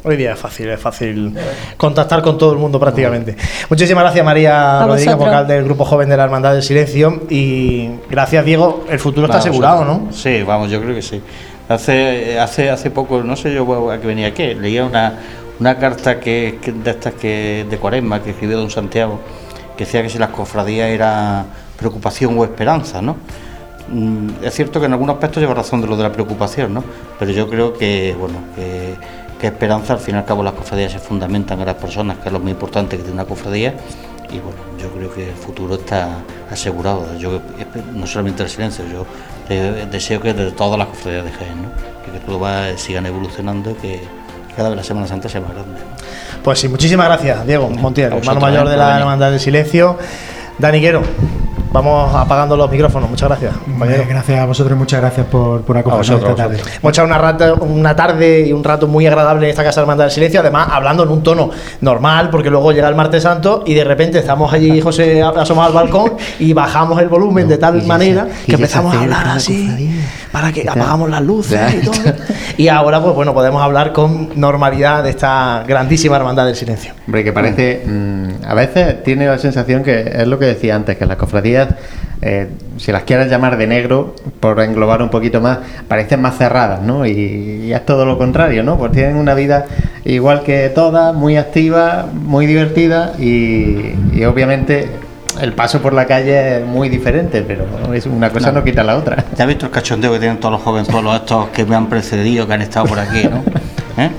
Hoy 0.03 0.17
día 0.17 0.33
es 0.33 0.39
fácil, 0.39 0.67
es 0.69 0.79
fácil 0.79 1.35
contactar 1.77 2.23
con 2.23 2.35
todo 2.35 2.53
el 2.53 2.57
mundo 2.57 2.79
prácticamente. 2.79 3.35
Muchísimas 3.69 4.03
gracias 4.03 4.25
María 4.25 4.83
Rodríguez, 4.83 5.15
vocal 5.15 5.45
del 5.45 5.63
Grupo 5.63 5.85
Joven 5.85 6.09
de 6.09 6.17
la 6.17 6.23
Hermandad 6.23 6.53
del 6.53 6.63
Silencio 6.63 7.21
y 7.29 7.87
gracias 8.09 8.43
Diego, 8.43 8.85
el 8.89 8.99
futuro 8.99 9.27
está 9.27 9.37
asegurado, 9.37 9.85
¿no? 9.85 10.07
Sí, 10.11 10.41
vamos, 10.41 10.71
yo 10.71 10.81
creo 10.81 10.95
que 10.95 11.03
sí. 11.03 11.21
Hace, 11.69 12.39
hace, 12.39 12.71
hace 12.71 12.89
poco, 12.89 13.21
no 13.21 13.35
sé 13.35 13.53
yo 13.53 13.91
a 13.91 14.01
qué 14.01 14.07
venía 14.07 14.27
aquí, 14.27 14.55
leía 14.55 14.85
una, 14.85 15.19
una 15.59 15.77
carta 15.77 16.19
que, 16.19 16.59
de 16.83 16.89
estas 16.89 17.13
que 17.13 17.67
de 17.69 17.77
Cuaresma 17.77 18.23
que 18.23 18.31
escribió 18.31 18.57
don 18.57 18.71
Santiago, 18.71 19.19
que 19.77 19.85
decía 19.85 20.01
que 20.01 20.09
si 20.09 20.17
las 20.17 20.29
cofradías 20.29 20.89
era 20.89 21.45
preocupación 21.77 22.37
o 22.39 22.43
esperanza, 22.43 23.03
¿no? 23.03 23.17
Mm, 23.89 24.43
es 24.43 24.53
cierto 24.53 24.79
que 24.79 24.87
en 24.87 24.93
algunos 24.93 25.15
aspectos 25.15 25.41
lleva 25.41 25.53
razón 25.53 25.81
de 25.81 25.87
lo 25.87 25.95
de 25.95 26.03
la 26.03 26.11
preocupación, 26.11 26.73
¿no? 26.73 26.83
Pero 27.19 27.31
yo 27.31 27.47
creo 27.47 27.73
que, 27.73 28.15
bueno, 28.19 28.39
que, 28.55 28.95
que 29.41 29.47
esperanza, 29.47 29.93
al 29.93 29.99
fin 29.99 30.13
y 30.13 30.17
al 30.19 30.25
cabo 30.25 30.43
las 30.43 30.53
cofradías 30.53 30.91
se 30.91 30.99
fundamentan 30.99 31.59
en 31.59 31.65
las 31.65 31.75
personas, 31.75 32.19
que 32.19 32.29
es 32.29 32.31
lo 32.31 32.39
muy 32.39 32.51
importante 32.51 32.95
que 32.95 33.01
tiene 33.01 33.15
una 33.15 33.25
cofradía, 33.25 33.73
y 34.29 34.37
bueno, 34.37 34.59
yo 34.79 34.89
creo 34.91 35.11
que 35.11 35.29
el 35.29 35.35
futuro 35.35 35.75
está 35.75 36.19
asegurado. 36.51 37.17
Yo 37.17 37.41
no 37.91 38.05
solamente 38.05 38.43
el 38.43 38.49
silencio, 38.49 38.85
yo 38.85 39.05
deseo 39.91 40.21
que 40.21 40.35
de 40.35 40.51
todas 40.51 40.77
las 40.77 40.89
cofradías 40.89 41.25
de 41.25 41.31
Jaén, 41.31 41.65
que, 42.05 42.19
todo 42.19 42.39
va, 42.39 42.77
sigan 42.77 43.07
evolucionando, 43.07 43.75
que 43.77 44.01
cada 44.55 44.69
vez 44.69 44.77
la 44.77 44.83
Semana 44.83 45.07
Santa 45.07 45.27
sea 45.27 45.41
más 45.41 45.53
grande. 45.53 45.79
Pues 46.43 46.59
sí, 46.59 46.69
muchísimas 46.69 47.07
gracias, 47.07 47.45
Diego 47.47 47.67
Montiel, 47.67 48.13
hermano 48.13 48.39
mayor 48.39 48.69
de 48.69 48.77
la 48.77 48.99
Hermandad 48.99 49.31
del 49.31 49.39
Silencio. 49.39 49.97
Daniquero, 50.59 51.01
vamos 51.71 52.13
apagando 52.13 52.57
los 52.57 52.69
micrófonos. 52.69 53.09
Muchas 53.09 53.29
gracias. 53.29 53.53
Gracias 54.07 54.39
a 54.39 54.45
vosotros 54.45 54.75
y 54.75 54.79
muchas 54.79 55.01
gracias 55.01 55.25
por, 55.27 55.61
por 55.61 55.77
acompañarnos 55.77 56.21
esta 56.21 56.35
tarde. 56.35 56.59
Hemos 56.81 56.91
echado 56.91 57.07
una, 57.07 57.53
una 57.61 57.95
tarde 57.95 58.47
y 58.47 58.53
un 58.53 58.63
rato 58.63 58.87
muy 58.87 59.07
agradable 59.07 59.45
en 59.45 59.51
esta 59.51 59.63
Casa 59.63 59.81
Hermandad 59.81 60.05
del 60.05 60.11
Silencio, 60.11 60.39
además 60.39 60.67
hablando 60.71 61.03
en 61.03 61.09
un 61.09 61.23
tono 61.23 61.49
normal, 61.81 62.29
porque 62.29 62.49
luego 62.49 62.71
llega 62.71 62.87
el 62.87 62.95
martes 62.95 63.23
santo 63.23 63.63
y 63.65 63.73
de 63.73 63.83
repente 63.83 64.19
estamos 64.19 64.51
allí, 64.53 64.81
José, 64.81 65.21
asomados 65.21 65.75
al 65.75 65.83
balcón 65.83 66.13
y 66.39 66.53
bajamos 66.53 66.99
el 67.01 67.07
volumen 67.07 67.47
de 67.47 67.57
tal 67.57 67.83
manera 67.83 68.27
que 68.45 68.55
empezamos 68.55 68.95
a 68.95 69.01
hablar 69.01 69.27
así, 69.29 69.91
para 70.31 70.51
que 70.51 70.61
apagamos 70.61 71.09
las 71.09 71.21
luces 71.21 71.59
y 71.75 71.85
todo. 71.85 71.95
Y 72.57 72.67
ahora, 72.67 73.01
pues 73.01 73.15
bueno, 73.15 73.33
podemos 73.33 73.61
hablar 73.61 73.93
con 73.93 74.29
normalidad 74.39 75.03
de 75.03 75.09
esta 75.09 75.63
grandísima 75.67 76.17
Hermandad 76.17 76.45
del 76.45 76.55
Silencio. 76.55 76.93
Hombre, 77.07 77.23
que 77.23 77.33
parece, 77.33 77.83
mm, 77.85 78.45
a 78.45 78.53
veces 78.53 79.03
tiene 79.03 79.25
la 79.27 79.37
sensación 79.37 79.83
que 79.83 80.11
es 80.15 80.27
lo 80.27 80.37
que 80.37 80.45
decía 80.45 80.75
antes, 80.75 80.97
que 80.97 81.05
las 81.05 81.17
cofradías 81.17 81.69
eh, 82.23 82.49
si 82.77 82.91
las 82.91 83.01
quieres 83.03 83.31
llamar 83.31 83.57
de 83.57 83.65
negro, 83.65 84.15
por 84.39 84.59
englobar 84.61 85.01
un 85.01 85.09
poquito 85.09 85.41
más, 85.41 85.57
parecen 85.87 86.21
más 86.21 86.37
cerradas, 86.37 86.81
¿no? 86.81 87.05
Y, 87.05 87.73
es 87.73 87.85
todo 87.85 88.05
lo 88.05 88.17
contrario, 88.17 88.63
¿no? 88.63 88.77
Pues 88.77 88.91
tienen 88.91 89.15
una 89.15 89.33
vida 89.33 89.65
igual 90.05 90.43
que 90.43 90.69
todas, 90.69 91.15
muy 91.15 91.37
activa, 91.37 92.05
muy 92.13 92.45
divertida 92.45 93.13
y, 93.19 93.93
obviamente 94.23 94.87
el 95.39 95.53
paso 95.53 95.81
por 95.81 95.93
la 95.93 96.05
calle 96.05 96.57
es 96.57 96.65
muy 96.65 96.89
diferente, 96.89 97.43
pero 97.43 97.65
es 97.93 98.05
una 98.05 98.29
cosa 98.29 98.51
no, 98.51 98.63
quita 98.63 98.83
la 98.83 98.97
otra. 98.97 99.23
Ya 99.37 99.43
has 99.43 99.47
visto 99.47 99.65
el 99.67 99.71
cachondeo 99.71 100.11
que 100.13 100.19
tienen 100.19 100.39
todos 100.39 100.53
los 100.53 100.61
jóvenes, 100.61 100.87
todos 100.87 101.15
estos 101.15 101.49
que 101.49 101.65
me 101.65 101.75
han 101.75 101.87
precedido, 101.87 102.47
que 102.47 102.53
han 102.53 102.61
estado 102.61 102.87
por 102.87 102.99
aquí, 102.99 103.23
¿no? 103.23 103.43
¿Eh? 103.97 104.09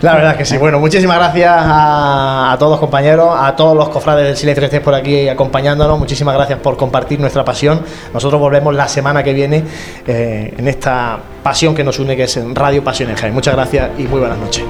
La 0.00 0.14
verdad 0.14 0.32
es 0.32 0.38
que 0.38 0.44
sí. 0.46 0.56
Bueno, 0.56 0.80
muchísimas 0.80 1.18
gracias 1.18 1.52
a, 1.54 2.56
todos 2.58 2.80
compañeros, 2.80 3.34
a 3.38 3.54
todos 3.54 3.76
los 3.76 3.90
cofrades 3.90 4.26
del 4.26 4.36
silencio 4.36 4.60
que 4.60 4.66
estéis 4.66 4.82
por 4.82 4.94
aquí 4.94 5.28
acompañándonos. 5.28 5.98
Muchísimas 5.98 6.34
gracias 6.34 6.58
por 6.58 6.76
compartir 6.76 7.20
nuestra 7.20 7.44
pasión. 7.44 7.82
Nosotros 8.14 8.40
volvemos 8.40 8.74
la 8.74 8.88
semana 8.88 9.22
que 9.22 9.34
viene 9.34 9.62
eh, 10.06 10.54
en 10.56 10.68
esta 10.68 11.18
pasión 11.42 11.74
que 11.74 11.84
nos 11.84 11.98
une, 11.98 12.16
que 12.16 12.24
es 12.24 12.40
Radio 12.54 12.82
Pasión 12.82 13.10
en 13.10 13.16
Jaén. 13.16 13.34
Muchas 13.34 13.54
gracias 13.54 13.90
y 13.98 14.04
muy 14.04 14.20
buenas 14.20 14.38
noches. 14.38 14.64